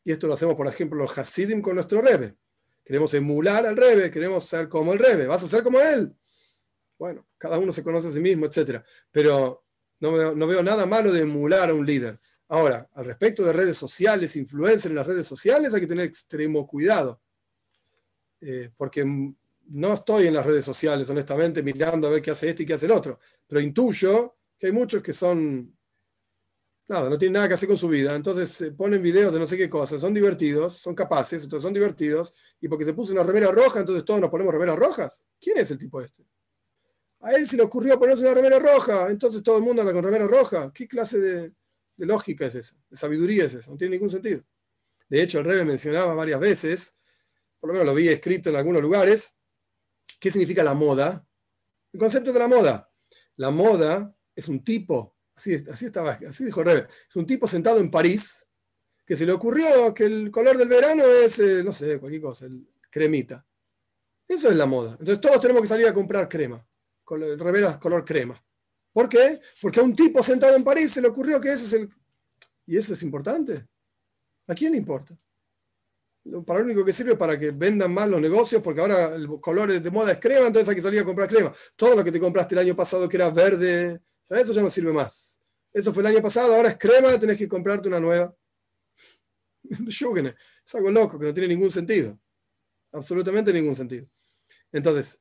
Y 0.04 0.12
esto 0.12 0.26
lo 0.26 0.34
hacemos, 0.34 0.54
por 0.54 0.66
ejemplo, 0.66 0.98
los 0.98 1.16
Hasidim 1.16 1.60
con 1.60 1.74
nuestro 1.74 2.00
Rebe. 2.00 2.34
Queremos 2.84 3.12
emular 3.14 3.66
al 3.66 3.76
Rebe, 3.76 4.10
queremos 4.10 4.44
ser 4.44 4.68
como 4.68 4.92
el 4.92 4.98
Rebe. 4.98 5.26
¿Vas 5.26 5.42
a 5.42 5.48
ser 5.48 5.62
como 5.62 5.80
él? 5.80 6.14
Bueno, 6.98 7.26
cada 7.38 7.58
uno 7.58 7.72
se 7.72 7.82
conoce 7.82 8.08
a 8.08 8.12
sí 8.12 8.20
mismo, 8.20 8.46
etc. 8.46 8.82
Pero 9.10 9.62
no 10.00 10.12
veo, 10.12 10.34
no 10.34 10.46
veo 10.46 10.62
nada 10.62 10.86
malo 10.86 11.12
de 11.12 11.20
emular 11.20 11.70
a 11.70 11.74
un 11.74 11.86
líder. 11.86 12.18
Ahora, 12.48 12.88
al 12.94 13.04
respecto 13.04 13.44
de 13.44 13.52
redes 13.52 13.76
sociales, 13.76 14.34
influencers 14.36 14.86
en 14.86 14.96
las 14.96 15.06
redes 15.06 15.26
sociales, 15.26 15.72
hay 15.72 15.82
que 15.82 15.86
tener 15.86 16.06
extremo 16.06 16.66
cuidado. 16.66 17.20
Eh, 18.40 18.70
porque 18.76 19.04
no 19.04 19.92
estoy 19.92 20.26
en 20.26 20.34
las 20.34 20.46
redes 20.46 20.64
sociales, 20.64 21.08
honestamente, 21.10 21.62
mirando 21.62 22.08
a 22.08 22.10
ver 22.10 22.22
qué 22.22 22.30
hace 22.30 22.48
este 22.48 22.62
y 22.62 22.66
qué 22.66 22.74
hace 22.74 22.86
el 22.86 22.92
otro. 22.92 23.18
Pero 23.46 23.60
intuyo 23.60 24.36
que 24.58 24.66
hay 24.66 24.72
muchos 24.72 25.02
que 25.02 25.12
son 25.12 25.76
nada, 26.88 27.08
no 27.08 27.18
tienen 27.18 27.34
nada 27.34 27.48
que 27.48 27.54
hacer 27.54 27.68
con 27.68 27.76
su 27.76 27.88
vida, 27.88 28.16
entonces 28.16 28.60
eh, 28.62 28.72
ponen 28.72 29.00
videos 29.00 29.32
de 29.32 29.38
no 29.38 29.46
sé 29.46 29.56
qué 29.56 29.70
cosas, 29.70 30.00
son 30.00 30.12
divertidos, 30.12 30.76
son 30.76 30.94
capaces, 30.94 31.44
entonces 31.44 31.62
son 31.62 31.72
divertidos, 31.72 32.34
y 32.60 32.68
porque 32.68 32.84
se 32.84 32.92
puso 32.94 33.12
una 33.12 33.22
remera 33.22 33.50
roja, 33.52 33.80
entonces 33.80 34.04
todos 34.04 34.20
nos 34.20 34.28
ponemos 34.28 34.52
remeras 34.52 34.76
rojas. 34.76 35.22
¿Quién 35.40 35.58
es 35.58 35.70
el 35.70 35.78
tipo 35.78 36.00
este? 36.00 36.24
A 37.20 37.32
él 37.32 37.46
se 37.46 37.56
le 37.56 37.62
ocurrió 37.62 37.98
ponerse 37.98 38.22
una 38.22 38.34
remera 38.34 38.58
roja, 38.58 39.08
entonces 39.10 39.42
todo 39.42 39.58
el 39.58 39.62
mundo 39.62 39.82
anda 39.82 39.92
con 39.92 40.02
remera 40.02 40.26
roja. 40.26 40.72
¿Qué 40.74 40.88
clase 40.88 41.18
de, 41.18 41.52
lógica 41.98 42.46
es 42.46 42.54
esa? 42.54 42.74
De 42.88 42.96
sabiduría 42.96 43.44
es 43.44 43.54
esa? 43.54 43.70
No 43.70 43.76
tiene 43.76 43.96
ningún 43.96 44.10
sentido. 44.10 44.42
De 45.08 45.22
hecho, 45.22 45.38
el 45.38 45.44
Rebe 45.44 45.64
mencionaba 45.64 46.14
varias 46.14 46.40
veces, 46.40 46.94
por 47.60 47.68
lo 47.68 47.74
menos 47.74 47.86
lo 47.86 47.94
vi 47.94 48.08
escrito 48.08 48.50
en 48.50 48.56
algunos 48.56 48.82
lugares, 48.82 49.34
qué 50.18 50.30
significa 50.30 50.64
la 50.64 50.74
moda. 50.74 51.26
El 51.92 52.00
concepto 52.00 52.32
de 52.32 52.38
la 52.38 52.48
moda. 52.48 52.90
La 53.36 53.50
moda 53.50 54.14
es 54.34 54.48
un 54.48 54.64
tipo 54.64 55.16
Así, 55.40 55.86
estaba, 55.86 56.18
así 56.28 56.44
dijo 56.44 56.62
Rebe. 56.62 56.86
Es 57.08 57.16
un 57.16 57.26
tipo 57.26 57.48
sentado 57.48 57.80
en 57.80 57.90
París 57.90 58.46
que 59.06 59.16
se 59.16 59.24
le 59.24 59.32
ocurrió 59.32 59.94
que 59.94 60.04
el 60.04 60.30
color 60.30 60.58
del 60.58 60.68
verano 60.68 61.02
es, 61.04 61.38
eh, 61.38 61.64
no 61.64 61.72
sé, 61.72 61.98
cualquier 61.98 62.20
cosa, 62.20 62.44
el 62.44 62.68
cremita. 62.90 63.44
Eso 64.28 64.50
es 64.50 64.56
la 64.56 64.66
moda. 64.66 64.90
Entonces 64.92 65.20
todos 65.20 65.40
tenemos 65.40 65.62
que 65.62 65.68
salir 65.68 65.86
a 65.86 65.94
comprar 65.94 66.28
crema, 66.28 66.64
con 67.02 67.22
reveras 67.38 67.78
color 67.78 68.04
crema. 68.04 68.42
¿Por 68.92 69.08
qué? 69.08 69.40
Porque 69.62 69.80
a 69.80 69.82
un 69.82 69.96
tipo 69.96 70.22
sentado 70.22 70.54
en 70.54 70.62
París 70.62 70.92
se 70.92 71.00
le 71.00 71.08
ocurrió 71.08 71.40
que 71.40 71.52
eso 71.52 71.64
es 71.64 71.72
el... 71.72 71.88
¿Y 72.66 72.76
eso 72.76 72.92
es 72.92 73.02
importante? 73.02 73.66
¿A 74.46 74.54
quién 74.54 74.72
le 74.72 74.78
importa? 74.78 75.16
Para 76.46 76.60
lo 76.60 76.66
único 76.66 76.84
que 76.84 76.92
sirve 76.92 77.16
para 77.16 77.38
que 77.38 77.50
vendan 77.50 77.92
más 77.92 78.08
los 78.08 78.20
negocios, 78.20 78.62
porque 78.62 78.80
ahora 78.80 79.14
el 79.14 79.26
color 79.40 79.80
de 79.80 79.90
moda 79.90 80.12
es 80.12 80.18
crema, 80.18 80.46
entonces 80.46 80.68
hay 80.68 80.76
que 80.76 80.82
salir 80.82 81.00
a 81.00 81.04
comprar 81.04 81.28
crema. 81.28 81.52
Todo 81.76 81.96
lo 81.96 82.04
que 82.04 82.12
te 82.12 82.20
compraste 82.20 82.54
el 82.54 82.60
año 82.60 82.76
pasado 82.76 83.08
que 83.08 83.16
era 83.16 83.30
verde, 83.30 84.00
eso 84.28 84.52
ya 84.52 84.62
no 84.62 84.70
sirve 84.70 84.92
más. 84.92 85.38
Eso 85.72 85.92
fue 85.94 86.02
el 86.02 86.08
año 86.08 86.22
pasado, 86.22 86.54
ahora 86.54 86.70
es 86.70 86.78
crema, 86.78 87.18
tenés 87.18 87.38
que 87.38 87.48
comprarte 87.48 87.88
una 87.88 88.00
nueva. 88.00 88.34
es 89.70 90.74
algo 90.74 90.90
loco 90.90 91.18
que 91.18 91.26
no 91.26 91.34
tiene 91.34 91.48
ningún 91.48 91.70
sentido. 91.70 92.18
Absolutamente 92.92 93.52
ningún 93.52 93.76
sentido. 93.76 94.06
Entonces, 94.72 95.20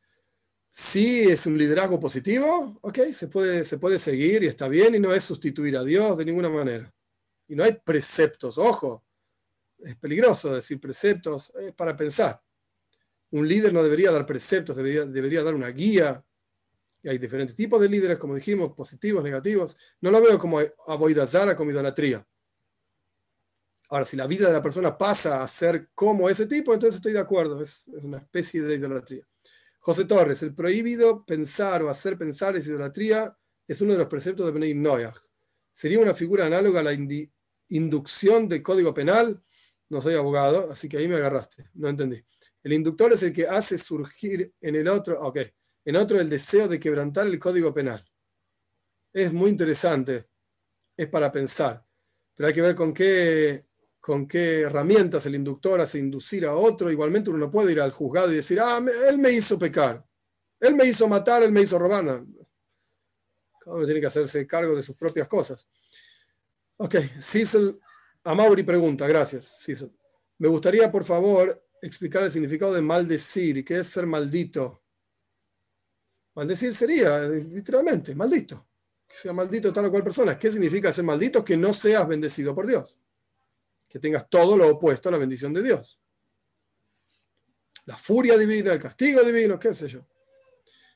si 0.70 1.22
es 1.22 1.46
un 1.46 1.58
liderazgo 1.58 2.00
positivo, 2.00 2.78
ok, 2.82 3.00
se 3.12 3.28
puede, 3.28 3.64
se 3.66 3.78
puede 3.78 4.00
seguir 4.00 4.44
y 4.44 4.48
está 4.48 4.68
bien 4.68 4.96
y 4.96 5.00
no 5.00 5.14
es 5.14 5.24
sustituir 5.24 5.78
a 5.78 5.84
Dios 5.84 6.18
de 6.18 6.26
ninguna 6.26 6.50
manera. 6.50 6.94
Y 7.48 7.56
no 7.56 7.64
hay 7.64 7.74
preceptos, 7.74 8.58
ojo, 8.58 9.04
es 9.84 9.96
peligroso 9.98 10.54
decir 10.54 10.80
preceptos, 10.80 11.54
es 11.56 11.74
para 11.74 11.96
pensar. 11.96 12.42
Un 13.32 13.48
líder 13.48 13.72
no 13.72 13.84
debería 13.84 14.12
dar 14.12 14.26
preceptos, 14.26 14.76
debería, 14.76 15.06
debería 15.06 15.44
dar 15.44 15.56
una 15.56 15.70
guía, 15.70 16.24
y 17.02 17.10
hay 17.10 17.18
diferentes 17.18 17.56
tipos 17.56 17.80
de 17.80 17.90
líderes, 17.90 18.18
como 18.18 18.36
dijimos, 18.36 18.74
positivos, 18.74 19.24
negativos. 19.24 19.78
No 20.02 20.12
lo 20.12 20.22
veo 20.22 20.38
como 20.38 20.60
aboidazara, 20.88 21.56
como 21.56 21.72
idolatría. 21.72 22.26
Ahora, 23.90 24.06
si 24.06 24.18
la 24.18 24.28
vida 24.28 24.48
de 24.48 24.54
la 24.54 24.62
persona 24.62 24.98
pasa 24.98 25.42
a 25.42 25.48
ser 25.48 25.90
como 25.96 26.30
ese 26.30 26.46
tipo, 26.46 26.74
entonces 26.74 26.98
estoy 26.98 27.14
de 27.14 27.20
acuerdo, 27.20 27.62
es, 27.62 27.86
una 27.88 28.18
especie 28.18 28.62
de 28.62 28.76
idolatría. 28.76 29.26
José 29.80 30.06
Torres, 30.06 30.44
el 30.44 30.54
prohibido 30.54 31.26
pensar 31.26 31.82
o 31.82 31.90
hacer 31.90 32.18
pensar 32.18 32.56
es 32.58 32.68
idolatría, 32.68 33.36
es 33.66 33.82
uno 33.82 33.94
de 33.94 34.00
los 34.00 34.08
preceptos 34.08 34.46
de 34.46 34.52
Benay 34.52 34.74
Noyag. 34.74 35.16
¿Sería 35.72 36.00
una 36.00 36.14
figura 36.14 36.46
análoga 36.46 36.82
a 36.82 36.84
la 36.84 36.94
inducción 37.70 38.50
del 38.50 38.62
código 38.62 38.94
penal? 38.94 39.42
No 39.90 40.02
soy 40.02 40.16
abogado, 40.16 40.72
así 40.72 40.88
que 40.88 40.98
ahí 40.98 41.08
me 41.08 41.16
agarraste, 41.16 41.70
no 41.74 41.90
entendí. 41.90 42.24
El 42.64 42.74
inductor 42.74 43.14
es 43.14 43.24
el 43.24 43.34
que 43.34 43.48
hace 43.48 43.78
surgir 43.78 44.54
en 44.62 44.76
el 44.76 44.88
otro, 44.88 45.22
ok, 45.22 45.38
en 45.86 45.96
otro 45.96 46.20
el 46.20 46.30
deseo 46.30 46.68
de 46.68 46.80
quebrantar 46.80 47.26
el 47.26 47.40
código 47.40 47.74
penal. 47.74 48.04
Es 49.12 49.34
muy 49.34 49.50
interesante, 49.50 50.26
es 50.96 51.08
para 51.08 51.32
pensar, 51.32 51.84
pero 52.36 52.48
hay 52.48 52.54
que 52.54 52.62
ver 52.62 52.76
con 52.76 52.94
qué, 52.94 53.66
con 54.00 54.28
qué 54.28 54.62
herramientas 54.62 55.26
el 55.26 55.36
inductor 55.36 55.82
hace 55.82 55.98
inducir 55.98 56.46
a 56.46 56.56
otro. 56.56 56.92
Igualmente 56.92 57.30
uno 57.32 57.40
no 57.40 57.50
puede 57.50 57.72
ir 57.72 57.82
al 57.82 57.92
juzgado 57.92 58.32
y 58.32 58.36
decir, 58.36 58.60
ah, 58.62 58.80
él 59.10 59.18
me 59.18 59.32
hizo 59.32 59.58
pecar, 59.58 60.06
él 60.60 60.76
me 60.76 60.86
hizo 60.86 61.08
matar, 61.08 61.42
él 61.42 61.52
me 61.52 61.62
hizo 61.62 61.80
robar. 61.80 62.24
Cada 63.60 63.76
uno 63.76 63.86
tiene 63.86 64.02
que 64.02 64.08
hacerse 64.08 64.46
cargo 64.46 64.76
de 64.76 64.84
sus 64.84 64.96
propias 64.96 65.28
cosas. 65.28 65.68
Ok, 66.78 66.96
Cecil 67.20 67.80
Amauri 68.30 68.62
pregunta, 68.62 69.08
gracias. 69.08 69.66
Me 70.38 70.48
gustaría, 70.48 70.92
por 70.92 71.04
favor, 71.04 71.66
explicar 71.82 72.22
el 72.22 72.32
significado 72.32 72.72
de 72.76 72.82
maldecir 72.82 73.58
y 73.58 73.64
qué 73.64 73.80
es 73.80 73.88
ser 73.88 74.06
maldito. 74.06 74.84
Maldecir 76.36 76.76
sería, 76.76 77.22
literalmente, 77.22 78.14
maldito. 78.14 78.68
Que 79.08 79.16
sea 79.16 79.34
maldito 79.34 79.74
tal 79.74 79.86
o 79.86 79.90
cual 79.90 80.04
persona. 80.04 80.38
¿Qué 80.38 80.52
significa 80.52 80.92
ser 80.92 81.06
maldito? 81.06 81.44
Que 81.44 81.58
no 81.58 81.74
seas 81.74 82.08
bendecido 82.08 82.54
por 82.54 82.68
Dios. 82.68 83.00
Que 83.90 83.98
tengas 83.98 84.30
todo 84.30 84.56
lo 84.56 84.70
opuesto 84.70 85.10
a 85.10 85.12
la 85.12 85.18
bendición 85.18 85.52
de 85.52 85.64
Dios. 85.64 86.00
La 87.86 87.98
furia 87.98 88.38
divina, 88.38 88.74
el 88.74 88.80
castigo 88.80 89.24
divino, 89.24 89.60
qué 89.60 89.74
sé 89.74 89.88
yo. 89.88 90.06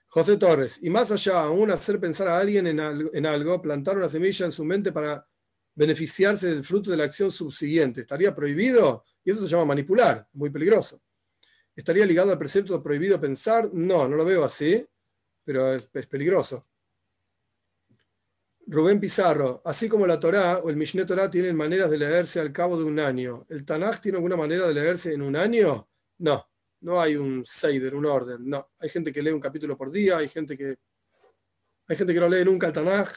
José 0.07 0.37
Torres, 0.37 0.83
y 0.83 0.91
más 0.91 1.09
allá, 1.09 1.41
aún 1.41 1.71
hacer 1.71 1.99
pensar 1.99 2.27
a 2.27 2.37
alguien 2.37 2.67
en 2.67 3.25
algo, 3.25 3.59
plantar 3.59 3.97
una 3.97 4.07
semilla 4.07 4.45
en 4.45 4.51
su 4.51 4.63
mente 4.63 4.91
para 4.91 5.27
beneficiarse 5.75 6.47
del 6.47 6.63
fruto 6.63 6.91
de 6.91 6.97
la 6.97 7.05
acción 7.05 7.31
subsiguiente. 7.31 8.01
¿Estaría 8.01 8.33
prohibido? 8.33 9.03
Y 9.23 9.31
eso 9.31 9.41
se 9.41 9.47
llama 9.47 9.65
manipular, 9.65 10.27
muy 10.33 10.49
peligroso. 10.49 11.01
¿Estaría 11.75 12.05
ligado 12.05 12.31
al 12.31 12.37
precepto 12.37 12.81
prohibido 12.83 13.19
pensar? 13.19 13.73
No, 13.73 14.07
no 14.07 14.15
lo 14.15 14.25
veo 14.25 14.43
así 14.43 14.85
pero 15.43 15.73
es, 15.73 16.07
peligroso. 16.07 16.65
Rubén 18.65 18.99
Pizarro, 18.99 19.61
así 19.65 19.89
como 19.89 20.07
la 20.07 20.19
Torá 20.19 20.59
o 20.59 20.69
el 20.69 20.77
Mishneh 20.77 21.05
Torah 21.05 21.29
tienen 21.29 21.55
maneras 21.55 21.91
de 21.91 21.97
leerse 21.97 22.39
al 22.39 22.53
cabo 22.53 22.77
de 22.77 22.85
un 22.85 22.97
año, 22.99 23.45
¿el 23.49 23.65
Tanaj 23.65 23.99
tiene 23.99 24.17
alguna 24.17 24.37
manera 24.37 24.67
de 24.67 24.73
leerse 24.73 25.13
en 25.13 25.21
un 25.21 25.35
año? 25.35 25.89
No, 26.19 26.49
no 26.81 27.01
hay 27.01 27.17
un 27.17 27.43
Seider, 27.45 27.93
un 27.93 28.05
orden, 28.05 28.49
no. 28.49 28.71
Hay 28.79 28.89
gente 28.89 29.11
que 29.11 29.21
lee 29.21 29.31
un 29.31 29.41
capítulo 29.41 29.77
por 29.77 29.91
día, 29.91 30.17
hay 30.17 30.29
gente 30.29 30.57
que, 30.57 30.77
hay 31.87 31.95
gente 31.97 32.13
que 32.13 32.19
no 32.21 32.29
lee 32.29 32.45
nunca 32.45 32.67
el 32.67 32.73
Tanaj. 32.73 33.09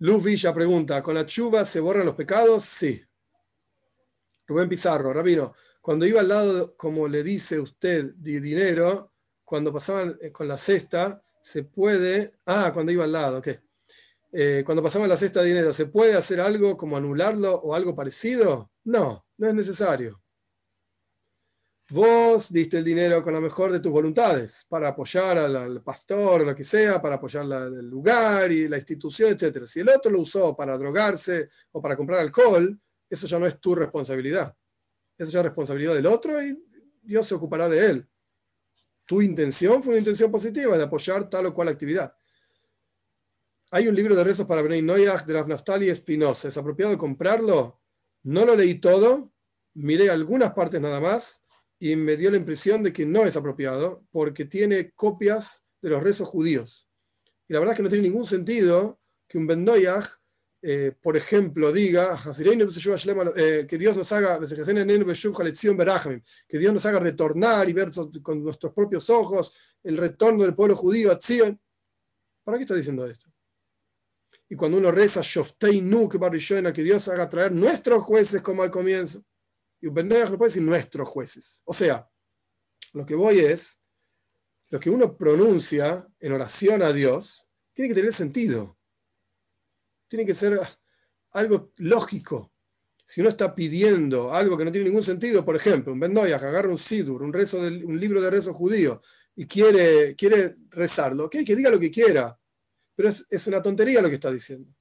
Luz 0.00 0.24
Villa 0.24 0.54
pregunta, 0.54 1.02
¿con 1.02 1.14
la 1.14 1.26
chuva 1.26 1.62
se 1.62 1.78
borran 1.78 2.06
los 2.06 2.14
pecados? 2.14 2.64
Sí. 2.64 3.04
Rubén 4.46 4.66
Pizarro, 4.66 5.12
Rabino, 5.12 5.54
cuando 5.82 6.06
iba 6.06 6.20
al 6.20 6.28
lado, 6.28 6.74
como 6.74 7.06
le 7.06 7.22
dice 7.22 7.60
usted, 7.60 8.14
de 8.14 8.40
dinero, 8.40 9.12
cuando 9.44 9.70
pasaban 9.70 10.16
eh, 10.22 10.32
con 10.32 10.48
la 10.48 10.56
cesta, 10.56 11.22
se 11.42 11.64
puede, 11.64 12.32
ah, 12.46 12.70
cuando 12.72 12.92
iba 12.92 13.04
al 13.04 13.12
lado, 13.12 13.38
ok. 13.38 13.48
Eh, 14.32 14.62
cuando 14.64 14.82
pasaban 14.82 15.06
la 15.06 15.18
cesta 15.18 15.42
de 15.42 15.48
dinero, 15.48 15.70
¿se 15.74 15.84
puede 15.84 16.14
hacer 16.14 16.40
algo 16.40 16.78
como 16.78 16.96
anularlo 16.96 17.56
o 17.56 17.74
algo 17.74 17.94
parecido? 17.94 18.70
No, 18.84 19.26
no 19.36 19.48
es 19.48 19.54
necesario. 19.54 20.19
Vos 21.90 22.52
diste 22.52 22.78
el 22.78 22.84
dinero 22.84 23.22
con 23.22 23.34
la 23.34 23.40
mejor 23.40 23.72
de 23.72 23.80
tus 23.80 23.90
voluntades 23.90 24.64
para 24.68 24.88
apoyar 24.88 25.38
al, 25.38 25.82
pastor 25.82 26.42
o 26.42 26.44
lo 26.44 26.54
que 26.54 26.64
sea, 26.64 27.02
para 27.02 27.16
apoyar 27.16 27.44
el 27.44 27.90
lugar 27.90 28.50
y 28.52 28.68
la 28.68 28.76
institución, 28.76 29.32
etc. 29.32 29.66
Si 29.66 29.80
el 29.80 29.88
otro 29.88 30.10
lo 30.10 30.20
usó 30.20 30.54
para 30.56 30.78
drogarse 30.78 31.50
o 31.72 31.82
para 31.82 31.96
comprar 31.96 32.20
alcohol, 32.20 32.78
eso 33.08 33.26
ya 33.26 33.38
no 33.38 33.46
es 33.46 33.60
tu 33.60 33.74
responsabilidad. 33.74 34.56
Eso 35.18 35.30
ya 35.30 35.40
es 35.40 35.46
responsabilidad 35.46 35.94
del 35.94 36.06
otro 36.06 36.40
y 36.42 36.56
Dios 37.02 37.26
se 37.26 37.34
ocupará 37.34 37.68
de 37.68 37.86
él 37.86 38.10
tu 39.10 39.20
intención 39.20 39.82
fue 39.82 39.94
una 39.94 39.98
intención 39.98 40.30
positiva 40.30 40.78
de 40.78 40.84
apoyar 40.84 41.28
tal 41.28 41.46
o 41.46 41.52
cual 41.52 41.66
actividad. 41.66 42.14
Hay 43.72 43.88
un 43.88 43.96
libro 43.96 44.14
de 44.14 44.22
rezos 44.22 44.46
para 44.46 44.62
Benay 44.62 44.82
Noyach 44.82 45.24
de 45.24 45.34
Naftali 45.48 45.90
Espinosa. 45.90 46.46
¿Es 46.46 46.56
apropiado 46.56 46.96
comprarlo? 46.96 47.80
No 48.22 48.46
lo 48.46 48.54
leí 48.54 48.76
todo, 48.76 49.32
miré 49.74 50.10
algunas 50.10 50.52
partes 50.52 50.80
nada 50.80 51.00
más 51.00 51.39
y 51.82 51.96
me 51.96 52.16
dio 52.16 52.30
la 52.30 52.36
impresión 52.36 52.82
de 52.82 52.92
que 52.92 53.06
no 53.06 53.24
es 53.24 53.36
apropiado 53.36 54.04
porque 54.12 54.44
tiene 54.44 54.92
copias 54.92 55.64
de 55.80 55.88
los 55.88 56.02
rezos 56.02 56.28
judíos. 56.28 56.86
Y 57.48 57.54
la 57.54 57.58
verdad 57.58 57.72
es 57.72 57.76
que 57.78 57.82
no 57.82 57.88
tiene 57.88 58.06
ningún 58.06 58.26
sentido 58.26 59.00
que 59.26 59.38
un 59.38 59.46
Ben 59.46 59.64
eh, 60.62 60.92
por 61.00 61.16
ejemplo, 61.16 61.72
diga 61.72 62.18
eh, 63.34 63.66
que 63.66 63.78
Dios 63.78 63.96
nos 63.96 64.12
haga 64.12 64.38
que 66.46 66.58
Dios 66.58 66.74
nos 66.74 66.84
haga 66.84 66.98
retornar 67.00 67.66
y 67.70 67.72
ver 67.72 67.90
con 68.22 68.44
nuestros 68.44 68.74
propios 68.74 69.08
ojos 69.08 69.54
el 69.82 69.96
retorno 69.96 70.44
del 70.44 70.52
pueblo 70.52 70.76
judío 70.76 71.10
a 71.10 71.18
Zion. 71.18 71.58
¿Para 72.44 72.58
qué 72.58 72.64
está 72.64 72.74
diciendo 72.74 73.06
esto? 73.06 73.26
Y 74.50 74.56
cuando 74.56 74.76
uno 74.76 74.90
reza 74.90 75.22
que 76.74 76.82
Dios 76.82 77.08
haga 77.08 77.30
traer 77.30 77.52
nuestros 77.52 78.02
jueces 78.04 78.42
como 78.42 78.62
al 78.62 78.70
comienzo. 78.70 79.24
Y 79.80 79.86
un 79.86 79.94
no 79.94 80.38
puede 80.38 80.50
decir 80.50 80.62
nuestros 80.62 81.08
jueces. 81.08 81.60
O 81.64 81.72
sea, 81.72 82.08
lo 82.92 83.06
que 83.06 83.14
voy 83.14 83.40
es, 83.40 83.78
lo 84.68 84.78
que 84.78 84.90
uno 84.90 85.16
pronuncia 85.16 86.06
en 86.20 86.32
oración 86.32 86.82
a 86.82 86.92
Dios, 86.92 87.46
tiene 87.72 87.88
que 87.88 87.94
tener 87.94 88.12
sentido. 88.12 88.78
Tiene 90.08 90.26
que 90.26 90.34
ser 90.34 90.60
algo 91.32 91.72
lógico. 91.76 92.52
Si 93.04 93.20
uno 93.20 93.30
está 93.30 93.54
pidiendo 93.54 94.34
algo 94.34 94.56
que 94.56 94.64
no 94.64 94.72
tiene 94.72 94.88
ningún 94.88 95.02
sentido, 95.02 95.44
por 95.44 95.56
ejemplo, 95.56 95.92
un 95.92 96.00
Bendoya 96.00 96.38
que 96.38 96.46
agarra 96.46 96.68
un 96.68 96.78
Sidur, 96.78 97.22
un, 97.22 98.00
libro 98.00 98.20
de 98.20 98.30
rezo 98.30 98.52
judío, 98.52 99.02
y 99.34 99.46
quiere, 99.46 100.14
quiere 100.14 100.56
rezarlo, 100.70 101.30
que 101.30 101.42
diga 101.42 101.70
lo 101.70 101.80
que 101.80 101.90
quiera, 101.90 102.38
pero 102.94 103.08
es, 103.08 103.26
es 103.30 103.46
una 103.46 103.62
tontería 103.62 104.02
lo 104.02 104.08
que 104.08 104.16
está 104.16 104.30
diciendo. 104.30 104.72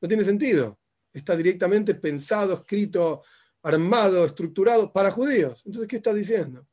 No 0.00 0.08
tiene 0.08 0.24
sentido. 0.24 0.80
Está 1.12 1.36
directamente 1.36 1.94
pensado, 1.94 2.54
escrito, 2.54 3.22
armado, 3.62 4.24
estructurado 4.24 4.92
para 4.92 5.10
judíos. 5.10 5.62
Entonces, 5.64 5.88
¿qué 5.88 5.96
está 5.96 6.12
diciendo? 6.12 6.66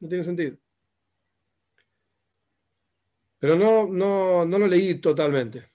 No 0.00 0.08
tiene 0.08 0.24
sentido. 0.24 0.56
Pero 3.38 3.56
no, 3.56 3.86
no, 3.86 4.44
no 4.44 4.58
lo 4.58 4.66
leí 4.66 4.94
totalmente. 4.96 5.68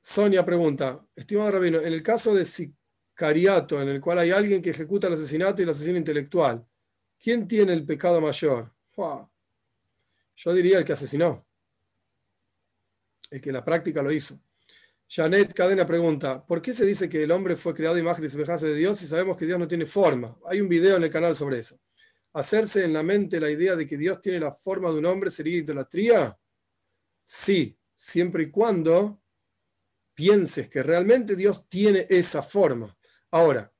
Sonia 0.00 0.44
pregunta, 0.44 1.00
estimado 1.14 1.50
rabino, 1.50 1.80
en 1.80 1.92
el 1.92 2.02
caso 2.02 2.34
de 2.34 2.44
sicariato, 2.44 3.80
en 3.80 3.88
el 3.88 4.00
cual 4.00 4.20
hay 4.20 4.30
alguien 4.30 4.62
que 4.62 4.70
ejecuta 4.70 5.06
el 5.06 5.14
asesinato 5.14 5.60
y 5.60 5.64
el 5.64 5.70
asesino 5.70 5.98
intelectual, 5.98 6.66
¿quién 7.18 7.46
tiene 7.46 7.72
el 7.72 7.84
pecado 7.84 8.20
mayor? 8.20 8.72
Yo 10.36 10.54
diría 10.54 10.78
el 10.78 10.84
que 10.84 10.92
asesinó, 10.92 11.44
el 13.30 13.40
que 13.40 13.50
en 13.50 13.54
la 13.54 13.64
práctica 13.64 14.02
lo 14.02 14.12
hizo. 14.12 14.40
Janet 15.10 15.54
Cadena 15.54 15.86
pregunta, 15.86 16.44
¿por 16.44 16.60
qué 16.60 16.74
se 16.74 16.84
dice 16.84 17.08
que 17.08 17.22
el 17.22 17.30
hombre 17.30 17.56
fue 17.56 17.74
creado 17.74 17.96
imagen 17.96 18.26
y 18.26 18.28
semejanza 18.28 18.66
de 18.66 18.74
Dios 18.74 18.98
si 18.98 19.06
sabemos 19.06 19.38
que 19.38 19.46
Dios 19.46 19.58
no 19.58 19.66
tiene 19.66 19.86
forma? 19.86 20.36
Hay 20.46 20.60
un 20.60 20.68
video 20.68 20.98
en 20.98 21.04
el 21.04 21.10
canal 21.10 21.34
sobre 21.34 21.60
eso. 21.60 21.80
¿Hacerse 22.34 22.84
en 22.84 22.92
la 22.92 23.02
mente 23.02 23.40
la 23.40 23.50
idea 23.50 23.74
de 23.74 23.86
que 23.86 23.96
Dios 23.96 24.20
tiene 24.20 24.38
la 24.38 24.52
forma 24.52 24.90
de 24.90 24.98
un 24.98 25.06
hombre 25.06 25.30
sería 25.30 25.56
idolatría? 25.56 26.38
Sí, 27.24 27.78
siempre 27.96 28.44
y 28.44 28.50
cuando 28.50 29.22
pienses 30.12 30.68
que 30.68 30.82
realmente 30.82 31.36
Dios 31.36 31.66
tiene 31.70 32.06
esa 32.10 32.42
forma. 32.42 32.94
Ahora, 33.30 33.72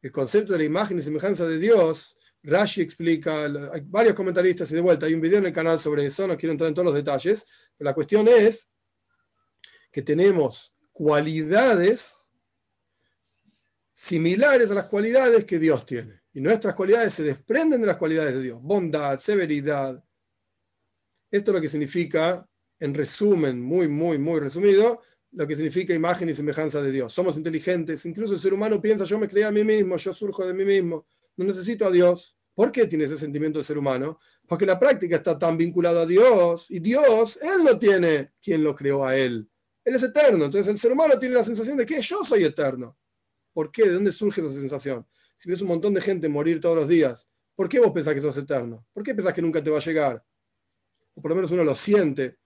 el 0.00 0.12
concepto 0.12 0.52
de 0.52 0.60
la 0.60 0.64
imagen 0.64 1.00
y 1.00 1.02
semejanza 1.02 1.44
de 1.44 1.58
Dios, 1.58 2.14
Rashi 2.44 2.82
explica, 2.82 3.46
hay 3.72 3.82
varios 3.84 4.14
comentaristas 4.14 4.70
y 4.70 4.76
de 4.76 4.80
vuelta, 4.80 5.06
hay 5.06 5.14
un 5.14 5.20
video 5.20 5.40
en 5.40 5.46
el 5.46 5.52
canal 5.52 5.80
sobre 5.80 6.06
eso, 6.06 6.28
no 6.28 6.36
quiero 6.36 6.52
entrar 6.52 6.68
en 6.68 6.74
todos 6.74 6.86
los 6.86 6.94
detalles, 6.94 7.44
pero 7.76 7.90
la 7.90 7.94
cuestión 7.94 8.28
es 8.28 8.68
que 9.90 10.02
tenemos 10.02 10.74
cualidades 10.92 12.14
similares 13.92 14.70
a 14.70 14.74
las 14.74 14.86
cualidades 14.86 15.44
que 15.44 15.58
Dios 15.58 15.84
tiene. 15.84 16.20
Y 16.32 16.40
nuestras 16.40 16.74
cualidades 16.74 17.14
se 17.14 17.24
desprenden 17.24 17.80
de 17.80 17.86
las 17.88 17.96
cualidades 17.96 18.34
de 18.34 18.42
Dios. 18.42 18.62
Bondad, 18.62 19.18
severidad. 19.18 20.04
Esto 21.30 21.50
es 21.50 21.54
lo 21.54 21.60
que 21.60 21.68
significa, 21.68 22.48
en 22.78 22.94
resumen, 22.94 23.60
muy, 23.60 23.88
muy, 23.88 24.18
muy 24.18 24.40
resumido, 24.40 25.02
lo 25.32 25.46
que 25.46 25.56
significa 25.56 25.92
imagen 25.92 26.28
y 26.28 26.34
semejanza 26.34 26.80
de 26.80 26.92
Dios. 26.92 27.12
Somos 27.12 27.36
inteligentes, 27.36 28.06
incluso 28.06 28.34
el 28.34 28.40
ser 28.40 28.54
humano 28.54 28.80
piensa, 28.80 29.04
yo 29.04 29.18
me 29.18 29.28
creé 29.28 29.44
a 29.44 29.50
mí 29.50 29.64
mismo, 29.64 29.96
yo 29.96 30.14
surjo 30.14 30.46
de 30.46 30.54
mí 30.54 30.64
mismo, 30.64 31.06
no 31.36 31.44
necesito 31.44 31.86
a 31.86 31.90
Dios. 31.90 32.36
¿Por 32.54 32.72
qué 32.72 32.86
tiene 32.86 33.04
ese 33.04 33.18
sentimiento 33.18 33.58
de 33.58 33.64
ser 33.64 33.78
humano? 33.78 34.18
Porque 34.46 34.66
la 34.66 34.78
práctica 34.78 35.16
está 35.16 35.38
tan 35.38 35.56
vinculada 35.56 36.02
a 36.02 36.06
Dios 36.06 36.66
y 36.70 36.80
Dios, 36.80 37.38
Él 37.42 37.64
no 37.64 37.78
tiene 37.78 38.32
quien 38.40 38.64
lo 38.64 38.74
creó 38.74 39.04
a 39.04 39.16
Él. 39.16 39.48
Él 39.88 39.94
es 39.94 40.02
eterno. 40.02 40.44
Entonces 40.44 40.68
el 40.68 40.78
ser 40.78 40.92
humano 40.92 41.18
tiene 41.18 41.34
la 41.34 41.42
sensación 41.42 41.78
de 41.78 41.86
que 41.86 42.02
yo 42.02 42.22
soy 42.22 42.44
eterno. 42.44 42.98
¿Por 43.54 43.72
qué? 43.72 43.84
¿De 43.84 43.94
dónde 43.94 44.12
surge 44.12 44.42
esa 44.42 44.52
sensación? 44.52 45.06
Si 45.34 45.48
ves 45.48 45.62
un 45.62 45.68
montón 45.68 45.94
de 45.94 46.02
gente 46.02 46.28
morir 46.28 46.60
todos 46.60 46.76
los 46.76 46.88
días, 46.88 47.26
¿por 47.54 47.70
qué 47.70 47.80
vos 47.80 47.90
pensás 47.90 48.12
que 48.12 48.20
sos 48.20 48.36
eterno? 48.36 48.86
¿Por 48.92 49.02
qué 49.02 49.14
pensás 49.14 49.32
que 49.32 49.40
nunca 49.40 49.64
te 49.64 49.70
va 49.70 49.78
a 49.78 49.80
llegar? 49.80 50.22
O 51.14 51.22
por 51.22 51.30
lo 51.30 51.36
menos 51.36 51.50
uno 51.52 51.64
lo 51.64 51.74
siente. 51.74 52.36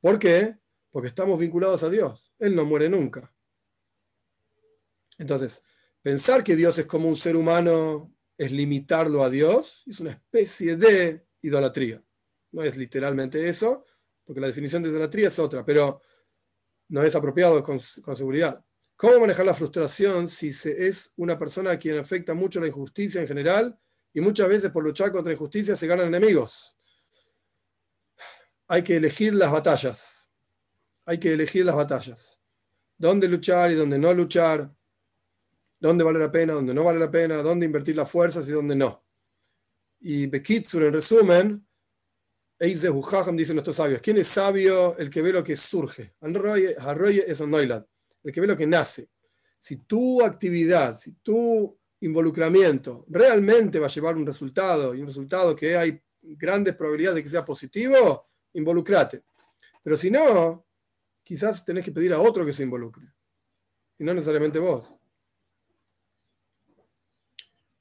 ¿Por 0.00 0.18
qué? 0.18 0.58
Porque 0.90 1.06
estamos 1.06 1.38
vinculados 1.38 1.84
a 1.84 1.90
Dios. 1.90 2.34
Él 2.40 2.56
no 2.56 2.64
muere 2.64 2.88
nunca. 2.88 3.32
Entonces, 5.16 5.62
pensar 6.02 6.42
que 6.42 6.56
Dios 6.56 6.76
es 6.76 6.86
como 6.86 7.08
un 7.08 7.16
ser 7.16 7.36
humano 7.36 8.12
es 8.36 8.50
limitarlo 8.50 9.22
a 9.22 9.30
Dios, 9.30 9.84
es 9.86 10.00
una 10.00 10.10
especie 10.10 10.74
de 10.74 11.24
idolatría. 11.42 12.02
No 12.50 12.64
es 12.64 12.76
literalmente 12.76 13.48
eso, 13.48 13.84
porque 14.24 14.40
la 14.40 14.48
definición 14.48 14.82
de 14.82 14.88
idolatría 14.88 15.28
es 15.28 15.38
otra, 15.38 15.64
pero 15.64 16.00
no 16.90 17.02
es 17.04 17.14
apropiado 17.14 17.62
con, 17.62 17.80
seguridad. 17.80 18.62
¿Cómo 18.96 19.20
manejar 19.20 19.46
la 19.46 19.54
frustración 19.54 20.28
si 20.28 20.52
se 20.52 20.88
es 20.88 21.12
una 21.16 21.38
persona 21.38 21.70
a 21.70 21.78
quien 21.78 21.98
afecta 21.98 22.34
mucho 22.34 22.60
la 22.60 22.66
injusticia 22.66 23.20
en 23.20 23.28
general 23.28 23.78
y 24.12 24.20
muchas 24.20 24.48
veces 24.48 24.70
por 24.70 24.84
luchar 24.84 25.10
contra 25.12 25.32
injusticia 25.32 25.74
se 25.76 25.86
ganan 25.86 26.08
enemigos? 26.08 26.76
Hay 28.68 28.82
que 28.82 28.96
elegir 28.96 29.34
las 29.34 29.50
batallas. 29.50 30.30
Hay 31.06 31.18
que 31.18 31.32
elegir 31.32 31.64
las 31.64 31.76
batallas. 31.76 32.40
¿Dónde 32.98 33.28
luchar 33.28 33.70
y 33.70 33.76
dónde 33.76 33.98
no 33.98 34.12
luchar? 34.12 34.70
¿Dónde 35.78 36.04
vale 36.04 36.18
la 36.18 36.30
pena, 36.30 36.52
dónde 36.52 36.74
no 36.74 36.84
vale 36.84 36.98
la 36.98 37.10
pena? 37.10 37.36
¿Dónde 37.36 37.66
invertir 37.66 37.96
las 37.96 38.10
fuerzas 38.10 38.48
y 38.48 38.52
dónde 38.52 38.76
no? 38.76 39.02
Y 40.00 40.26
Bekitsur, 40.26 40.82
en 40.82 40.92
resumen, 40.92 41.66
Eize 42.60 42.90
dicen 43.36 43.56
nuestros 43.56 43.76
sabios. 43.76 44.02
¿Quién 44.02 44.18
es 44.18 44.28
sabio? 44.28 44.96
El 44.98 45.08
que 45.08 45.22
ve 45.22 45.32
lo 45.32 45.42
que 45.42 45.56
surge. 45.56 46.12
es 47.26 47.40
El 48.22 48.32
que 48.32 48.40
ve 48.42 48.46
lo 48.46 48.56
que 48.56 48.66
nace. 48.66 49.08
Si 49.58 49.78
tu 49.84 50.22
actividad, 50.22 50.98
si 50.98 51.12
tu 51.22 51.74
involucramiento 52.00 53.06
realmente 53.08 53.78
va 53.78 53.86
a 53.86 53.90
llevar 53.90 54.16
un 54.16 54.26
resultado 54.26 54.94
y 54.94 55.00
un 55.00 55.06
resultado 55.06 55.56
que 55.56 55.74
hay 55.74 56.02
grandes 56.20 56.74
probabilidades 56.74 57.16
de 57.16 57.22
que 57.22 57.30
sea 57.30 57.44
positivo, 57.46 58.26
involucrate. 58.52 59.22
Pero 59.82 59.96
si 59.96 60.10
no, 60.10 60.66
quizás 61.24 61.64
tenés 61.64 61.82
que 61.82 61.92
pedir 61.92 62.12
a 62.12 62.20
otro 62.20 62.44
que 62.44 62.52
se 62.52 62.62
involucre. 62.62 63.06
Y 63.98 64.04
no 64.04 64.12
necesariamente 64.12 64.58
vos. 64.58 64.99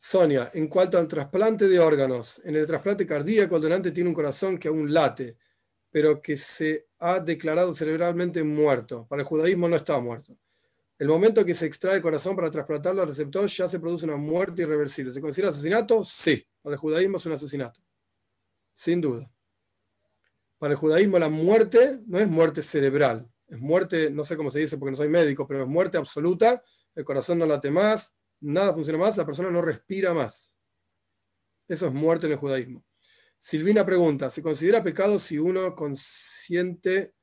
Sonia, 0.01 0.49
en 0.53 0.69
cuanto 0.69 0.97
al 0.97 1.09
trasplante 1.09 1.67
de 1.67 1.77
órganos, 1.77 2.41
en 2.45 2.55
el 2.55 2.65
trasplante 2.65 3.05
cardíaco 3.05 3.57
el 3.57 3.61
donante 3.61 3.91
tiene 3.91 4.07
un 4.07 4.15
corazón 4.15 4.57
que 4.57 4.69
aún 4.69 4.93
late, 4.93 5.37
pero 5.91 6.21
que 6.21 6.37
se 6.37 6.87
ha 6.99 7.19
declarado 7.19 7.75
cerebralmente 7.75 8.41
muerto. 8.43 9.05
Para 9.09 9.23
el 9.23 9.27
judaísmo 9.27 9.67
no 9.67 9.75
está 9.75 9.99
muerto. 9.99 10.37
El 10.97 11.09
momento 11.09 11.43
que 11.43 11.53
se 11.53 11.65
extrae 11.65 11.97
el 11.97 12.01
corazón 12.01 12.35
para 12.35 12.49
trasplantarlo 12.49 13.01
al 13.01 13.09
receptor 13.09 13.45
ya 13.47 13.67
se 13.67 13.79
produce 13.79 14.05
una 14.05 14.15
muerte 14.15 14.61
irreversible. 14.61 15.11
¿Se 15.11 15.19
considera 15.21 15.49
asesinato? 15.49 16.05
Sí. 16.05 16.45
Para 16.61 16.75
el 16.75 16.79
judaísmo 16.79 17.17
es 17.17 17.25
un 17.25 17.33
asesinato. 17.33 17.81
Sin 18.75 19.01
duda. 19.01 19.29
Para 20.57 20.73
el 20.73 20.77
judaísmo 20.77 21.19
la 21.19 21.29
muerte 21.29 21.99
no 22.07 22.19
es 22.19 22.27
muerte 22.27 22.61
cerebral. 22.61 23.29
Es 23.47 23.59
muerte, 23.59 24.11
no 24.11 24.23
sé 24.23 24.37
cómo 24.37 24.49
se 24.49 24.59
dice 24.59 24.77
porque 24.77 24.91
no 24.91 24.97
soy 24.97 25.09
médico, 25.09 25.45
pero 25.45 25.63
es 25.63 25.67
muerte 25.67 25.97
absoluta. 25.97 26.63
El 26.95 27.03
corazón 27.03 27.39
no 27.39 27.45
late 27.45 27.71
más, 27.71 28.15
nada 28.41 28.73
funciona 28.73 28.99
más, 28.99 29.17
la 29.17 29.25
persona 29.25 29.49
no 29.49 29.61
respira 29.61 30.13
más. 30.13 30.55
Eso 31.67 31.87
es 31.87 31.93
muerte 31.93 32.25
en 32.25 32.33
el 32.33 32.37
judaísmo. 32.37 32.83
Silvina 33.37 33.85
pregunta, 33.85 34.29
¿se 34.29 34.43
considera 34.43 34.83
pecado 34.83 35.19
si 35.19 35.37
uno 35.37 35.75
consiente 35.75 37.13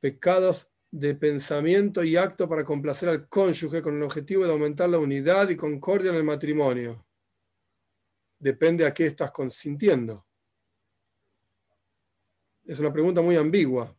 pecados 0.00 0.72
de 0.90 1.14
pensamiento 1.14 2.02
y 2.02 2.16
acto 2.16 2.48
para 2.48 2.64
complacer 2.64 3.08
al 3.08 3.28
cónyuge 3.28 3.82
con 3.82 3.96
el 3.96 4.02
objetivo 4.02 4.44
de 4.44 4.52
aumentar 4.52 4.88
la 4.88 4.98
unidad 4.98 5.48
y 5.50 5.56
concordia 5.56 6.10
en 6.10 6.16
el 6.16 6.24
matrimonio? 6.24 7.06
Depende 8.38 8.86
a 8.86 8.94
qué 8.94 9.06
estás 9.06 9.30
consintiendo. 9.30 10.26
Es 12.64 12.80
una 12.80 12.92
pregunta 12.92 13.20
muy 13.20 13.36
ambigua. 13.36 13.96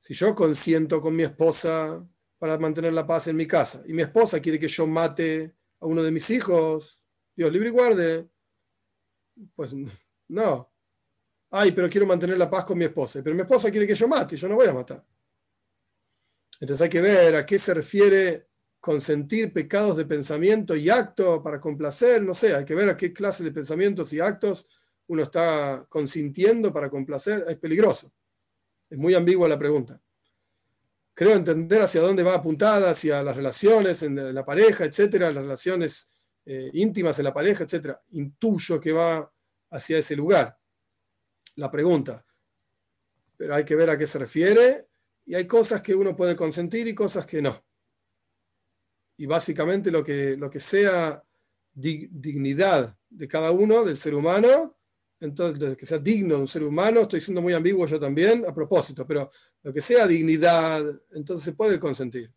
Si 0.00 0.14
yo 0.14 0.34
consiento 0.34 1.00
con 1.00 1.14
mi 1.14 1.22
esposa 1.22 2.04
para 2.42 2.58
mantener 2.58 2.92
la 2.92 3.06
paz 3.06 3.28
en 3.28 3.36
mi 3.36 3.46
casa. 3.46 3.84
Y 3.86 3.92
mi 3.92 4.02
esposa 4.02 4.40
quiere 4.40 4.58
que 4.58 4.66
yo 4.66 4.84
mate 4.84 5.54
a 5.78 5.86
uno 5.86 6.02
de 6.02 6.10
mis 6.10 6.28
hijos. 6.28 7.00
Dios 7.36 7.52
libre 7.52 7.68
y 7.68 7.70
guarde. 7.70 8.28
Pues 9.54 9.72
no. 10.26 10.72
Ay, 11.52 11.70
pero 11.70 11.88
quiero 11.88 12.04
mantener 12.04 12.36
la 12.36 12.50
paz 12.50 12.64
con 12.64 12.76
mi 12.76 12.84
esposa. 12.84 13.22
Pero 13.22 13.36
mi 13.36 13.42
esposa 13.42 13.70
quiere 13.70 13.86
que 13.86 13.94
yo 13.94 14.08
mate, 14.08 14.36
yo 14.36 14.48
no 14.48 14.56
voy 14.56 14.66
a 14.66 14.72
matar. 14.72 15.04
Entonces 16.58 16.82
hay 16.82 16.88
que 16.88 17.00
ver 17.00 17.36
a 17.36 17.46
qué 17.46 17.60
se 17.60 17.74
refiere 17.74 18.48
consentir 18.80 19.52
pecados 19.52 19.96
de 19.96 20.04
pensamiento 20.04 20.74
y 20.74 20.90
acto 20.90 21.44
para 21.44 21.60
complacer, 21.60 22.22
no 22.22 22.34
sé, 22.34 22.56
hay 22.56 22.64
que 22.64 22.74
ver 22.74 22.88
a 22.88 22.96
qué 22.96 23.12
clase 23.12 23.44
de 23.44 23.52
pensamientos 23.52 24.12
y 24.12 24.18
actos 24.18 24.66
uno 25.06 25.22
está 25.22 25.86
consintiendo 25.88 26.72
para 26.72 26.90
complacer, 26.90 27.44
es 27.46 27.56
peligroso. 27.58 28.12
Es 28.90 28.98
muy 28.98 29.14
ambigua 29.14 29.46
la 29.46 29.60
pregunta 29.60 30.02
creo 31.14 31.34
entender 31.34 31.82
hacia 31.82 32.00
dónde 32.00 32.22
va 32.22 32.34
apuntada, 32.34 32.90
hacia 32.90 33.22
las 33.22 33.36
relaciones 33.36 34.02
en 34.02 34.34
la 34.34 34.44
pareja, 34.44 34.84
etcétera, 34.84 35.32
las 35.32 35.42
relaciones 35.42 36.08
eh, 36.44 36.70
íntimas 36.74 37.18
en 37.18 37.24
la 37.24 37.32
pareja, 37.32 37.64
etcétera. 37.64 38.02
Intuyo 38.10 38.80
que 38.80 38.92
va 38.92 39.30
hacia 39.70 39.98
ese 39.98 40.16
lugar. 40.16 40.58
La 41.56 41.70
pregunta. 41.70 42.24
Pero 43.36 43.54
hay 43.54 43.64
que 43.64 43.76
ver 43.76 43.90
a 43.90 43.98
qué 43.98 44.06
se 44.06 44.18
refiere 44.18 44.88
y 45.26 45.34
hay 45.34 45.46
cosas 45.46 45.82
que 45.82 45.94
uno 45.94 46.16
puede 46.16 46.34
consentir 46.34 46.88
y 46.88 46.94
cosas 46.94 47.26
que 47.26 47.42
no. 47.42 47.64
Y 49.16 49.26
básicamente 49.26 49.90
lo 49.90 50.02
que, 50.02 50.36
lo 50.36 50.50
que 50.50 50.60
sea 50.60 51.22
dignidad 51.74 52.96
de 53.08 53.28
cada 53.28 53.50
uno, 53.50 53.84
del 53.84 53.96
ser 53.96 54.14
humano, 54.14 54.76
entonces 55.20 55.76
que 55.76 55.86
sea 55.86 55.98
digno 55.98 56.34
de 56.36 56.40
un 56.42 56.48
ser 56.48 56.64
humano, 56.64 57.02
estoy 57.02 57.20
siendo 57.20 57.40
muy 57.40 57.52
ambiguo 57.52 57.86
yo 57.86 58.00
también, 58.00 58.44
a 58.46 58.52
propósito, 58.52 59.06
pero 59.06 59.30
lo 59.62 59.72
que 59.72 59.80
sea 59.80 60.06
dignidad, 60.06 60.82
entonces 61.12 61.44
se 61.44 61.52
puede 61.52 61.78
consentir. 61.78 62.30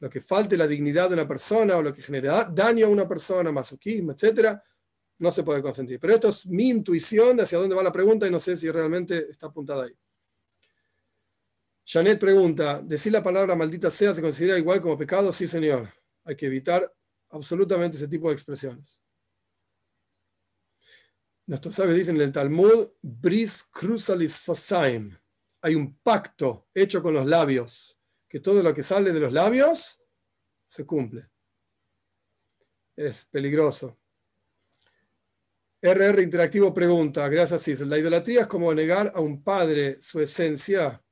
Lo 0.00 0.08
que 0.08 0.20
falte 0.20 0.56
la 0.56 0.68
dignidad 0.68 1.08
de 1.08 1.14
una 1.14 1.26
persona 1.26 1.76
o 1.76 1.82
lo 1.82 1.92
que 1.92 2.02
genera 2.02 2.44
daño 2.44 2.86
a 2.86 2.90
una 2.90 3.08
persona, 3.08 3.50
masoquismo, 3.50 4.12
etcétera, 4.12 4.62
no 5.18 5.30
se 5.32 5.42
puede 5.42 5.60
consentir. 5.60 5.98
Pero 5.98 6.14
esto 6.14 6.28
es 6.28 6.46
mi 6.46 6.68
intuición 6.68 7.36
de 7.36 7.42
hacia 7.42 7.58
dónde 7.58 7.74
va 7.74 7.82
la 7.82 7.92
pregunta 7.92 8.26
y 8.26 8.30
no 8.30 8.38
sé 8.38 8.56
si 8.56 8.70
realmente 8.70 9.28
está 9.28 9.48
apuntada 9.48 9.84
ahí. 9.84 9.98
Janet 11.84 12.20
pregunta, 12.20 12.82
¿decir 12.82 13.12
la 13.12 13.22
palabra 13.22 13.56
maldita 13.56 13.90
sea 13.90 14.14
se 14.14 14.20
considera 14.20 14.58
igual 14.58 14.80
como 14.80 14.98
pecado? 14.98 15.32
Sí, 15.32 15.46
señor. 15.46 15.88
Hay 16.24 16.36
que 16.36 16.46
evitar 16.46 16.94
absolutamente 17.30 17.96
ese 17.96 18.06
tipo 18.08 18.28
de 18.28 18.34
expresiones. 18.34 18.98
Nuestros 21.46 21.74
sabios 21.74 21.96
dicen 21.96 22.16
en 22.16 22.22
el 22.22 22.32
Talmud, 22.32 22.88
Bris 23.00 23.64
cruzalis 23.72 24.42
fosaim. 24.42 25.16
Hay 25.62 25.74
un 25.74 25.96
pacto 25.98 26.68
hecho 26.74 27.02
con 27.02 27.14
los 27.14 27.26
labios, 27.26 27.98
que 28.28 28.40
todo 28.40 28.62
lo 28.62 28.74
que 28.74 28.82
sale 28.82 29.12
de 29.12 29.20
los 29.20 29.32
labios 29.32 30.00
se 30.66 30.86
cumple. 30.86 31.28
Es 32.96 33.26
peligroso. 33.26 33.98
RR 35.80 36.22
Interactivo 36.22 36.74
pregunta, 36.74 37.28
gracias 37.28 37.62
Cisel, 37.62 37.88
¿la 37.88 37.98
idolatría 37.98 38.42
es 38.42 38.46
como 38.48 38.74
negar 38.74 39.12
a 39.14 39.20
un 39.20 39.42
padre 39.42 40.00
su 40.00 40.20
esencia? 40.20 41.02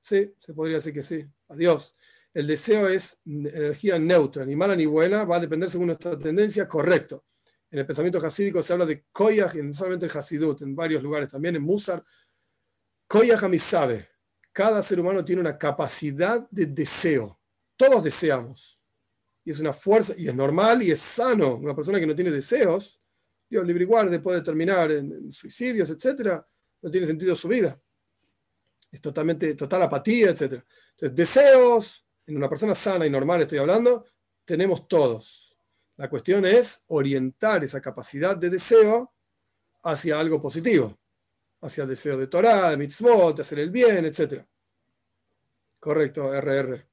Sí, 0.00 0.34
se 0.38 0.54
podría 0.54 0.76
decir 0.76 0.94
que 0.94 1.02
sí. 1.02 1.24
Adiós. 1.48 1.94
El 2.34 2.46
deseo 2.46 2.88
es 2.88 3.18
energía 3.26 3.98
neutra, 3.98 4.46
ni 4.46 4.56
mala 4.56 4.74
ni 4.74 4.86
buena, 4.86 5.24
va 5.24 5.36
a 5.36 5.40
depender 5.40 5.68
según 5.68 5.88
nuestra 5.88 6.18
tendencia, 6.18 6.66
correcto. 6.66 7.24
En 7.70 7.78
el 7.78 7.86
pensamiento 7.86 8.18
hasídico 8.24 8.62
se 8.62 8.72
habla 8.72 8.86
de 8.86 9.04
koyach, 9.12 9.54
no 9.54 9.74
solamente 9.74 10.06
en 10.06 10.12
Hasidut, 10.16 10.62
en 10.62 10.74
varios 10.74 11.02
lugares 11.02 11.28
también, 11.28 11.56
en 11.56 11.62
Musar. 11.62 12.02
Koyach 13.12 13.58
sabe. 13.58 14.08
Cada 14.52 14.82
ser 14.82 14.98
humano 14.98 15.24
tiene 15.24 15.42
una 15.42 15.58
capacidad 15.58 16.48
de 16.50 16.66
deseo. 16.66 17.38
Todos 17.76 18.04
deseamos. 18.04 18.80
Y 19.44 19.50
es 19.50 19.60
una 19.60 19.72
fuerza, 19.72 20.14
y 20.16 20.28
es 20.28 20.34
normal 20.34 20.82
y 20.82 20.92
es 20.92 21.00
sano. 21.00 21.56
Una 21.56 21.74
persona 21.74 22.00
que 22.00 22.06
no 22.06 22.14
tiene 22.14 22.30
deseos, 22.30 23.00
Dios 23.50 23.66
libre 23.66 23.84
y 23.84 24.18
puede 24.18 24.40
terminar 24.40 24.90
en, 24.92 25.30
suicidios, 25.30 25.90
etc. 25.90 26.42
No 26.80 26.90
tiene 26.90 27.06
sentido 27.06 27.36
su 27.36 27.48
vida 27.48 27.78
es 28.92 29.00
totalmente, 29.00 29.54
total 29.54 29.82
apatía, 29.82 30.30
etc. 30.30 30.62
Entonces, 30.90 31.16
deseos, 31.16 32.06
en 32.26 32.36
una 32.36 32.48
persona 32.48 32.74
sana 32.74 33.06
y 33.06 33.10
normal 33.10 33.40
estoy 33.40 33.58
hablando, 33.58 34.06
tenemos 34.44 34.86
todos. 34.86 35.56
La 35.96 36.08
cuestión 36.08 36.44
es 36.44 36.84
orientar 36.88 37.64
esa 37.64 37.80
capacidad 37.80 38.36
de 38.36 38.50
deseo 38.50 39.12
hacia 39.82 40.20
algo 40.20 40.40
positivo, 40.40 40.98
hacia 41.62 41.84
el 41.84 41.88
deseo 41.88 42.18
de 42.18 42.26
Torah, 42.26 42.70
de 42.70 42.76
mitzvot, 42.76 43.36
de 43.36 43.42
hacer 43.42 43.60
el 43.60 43.70
bien, 43.70 44.04
etc. 44.04 44.44
Correcto, 45.78 46.32
RR. 46.32 46.86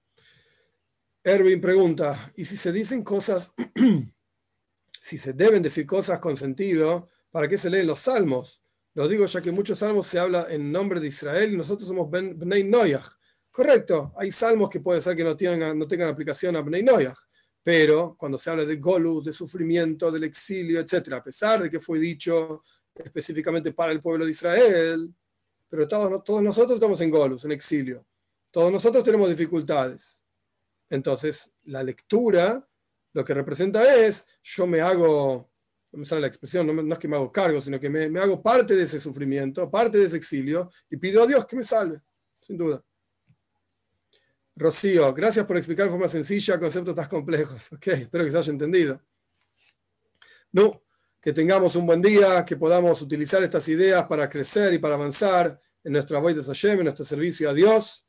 Erwin 1.23 1.59
pregunta, 1.59 2.31
¿y 2.35 2.45
si 2.45 2.55
se 2.55 2.71
dicen 2.71 3.03
cosas, 3.03 3.53
si 5.01 5.17
se 5.17 5.33
deben 5.33 5.61
decir 5.61 5.85
cosas 5.85 6.19
con 6.19 6.37
sentido, 6.37 7.09
¿para 7.31 7.47
qué 7.47 7.57
se 7.57 7.69
leen 7.69 7.87
los 7.87 7.99
salmos? 7.99 8.63
Lo 8.93 9.07
digo 9.07 9.25
ya 9.25 9.41
que 9.41 9.51
muchos 9.51 9.79
salmos 9.79 10.07
se 10.07 10.19
habla 10.19 10.47
en 10.49 10.71
nombre 10.71 10.99
de 10.99 11.07
Israel 11.07 11.53
y 11.53 11.57
nosotros 11.57 11.87
somos 11.87 12.09
Bnei 12.09 12.63
Noyach. 12.63 13.05
Correcto, 13.51 14.13
hay 14.17 14.31
salmos 14.31 14.69
que 14.69 14.79
puede 14.79 15.01
ser 15.01 15.15
que 15.15 15.23
no 15.23 15.35
tengan, 15.35 15.77
no 15.77 15.87
tengan 15.87 16.09
aplicación 16.09 16.55
a 16.55 16.61
Bnei 16.61 16.83
Noyach, 16.83 17.17
pero 17.61 18.15
cuando 18.17 18.37
se 18.37 18.49
habla 18.49 18.65
de 18.65 18.77
Golus, 18.77 19.25
de 19.25 19.33
sufrimiento, 19.33 20.11
del 20.11 20.23
exilio, 20.23 20.79
etc., 20.79 21.13
a 21.13 21.23
pesar 21.23 21.61
de 21.63 21.69
que 21.69 21.79
fue 21.79 21.99
dicho 21.99 22.63
específicamente 23.03 23.71
para 23.71 23.91
el 23.91 24.01
pueblo 24.01 24.25
de 24.25 24.31
Israel, 24.31 25.13
pero 25.69 25.87
todos, 25.87 26.41
nosotros 26.41 26.75
estamos 26.75 26.99
en 27.01 27.09
Golus, 27.09 27.45
en 27.45 27.51
exilio. 27.51 28.05
Todos 28.51 28.71
nosotros 28.71 29.03
tenemos 29.03 29.29
dificultades. 29.29 30.19
Entonces, 30.89 31.51
la 31.65 31.83
lectura 31.83 32.65
lo 33.13 33.25
que 33.25 33.33
representa 33.33 33.95
es, 33.95 34.27
yo 34.43 34.67
me 34.67 34.81
hago 34.81 35.49
no 35.91 35.99
me 35.99 36.05
sale 36.05 36.21
la 36.21 36.27
expresión, 36.27 36.67
no, 36.67 36.93
es 36.93 36.99
que 36.99 37.07
me 37.07 37.15
hago 37.15 37.31
cargo, 37.31 37.59
sino 37.61 37.79
que 37.79 37.89
me, 37.89 38.19
hago 38.19 38.41
parte 38.41 38.75
de 38.75 38.83
ese 38.83 38.99
sufrimiento, 38.99 39.69
parte 39.71 39.97
de 39.97 40.05
ese 40.05 40.17
exilio, 40.17 40.71
y 40.89 40.97
pido 40.97 41.23
a 41.23 41.27
Dios 41.27 41.45
que 41.45 41.55
me 41.55 41.63
salve, 41.63 42.01
sin 42.39 42.57
duda. 42.57 42.83
Rocío, 44.55 45.13
gracias 45.13 45.45
por 45.45 45.57
explicar 45.57 45.85
de 45.85 45.91
forma 45.91 46.07
sencilla 46.07 46.59
conceptos 46.59 46.93
tan 46.93 47.07
complejos. 47.07 47.71
Ok, 47.73 47.87
espero 47.87 48.23
que 48.23 48.31
se 48.31 48.37
haya 48.37 48.51
entendido. 48.51 49.01
No, 50.51 50.81
que 51.21 51.33
tengamos 51.33 51.75
un 51.75 51.85
buen 51.85 52.01
día, 52.01 52.45
que 52.45 52.55
podamos 52.55 53.01
utilizar 53.01 53.43
estas 53.43 53.67
ideas 53.67 54.05
para 54.05 54.29
crecer 54.29 54.73
y 54.73 54.79
para 54.79 54.95
avanzar 54.95 55.59
en 55.83 55.93
nuestra 55.93 56.19
voz 56.19 56.35
de 56.35 56.43
Hashem, 56.43 56.79
en 56.79 56.85
nuestro 56.85 57.05
servicio 57.05 57.49
a 57.49 57.53
Dios 57.53 58.05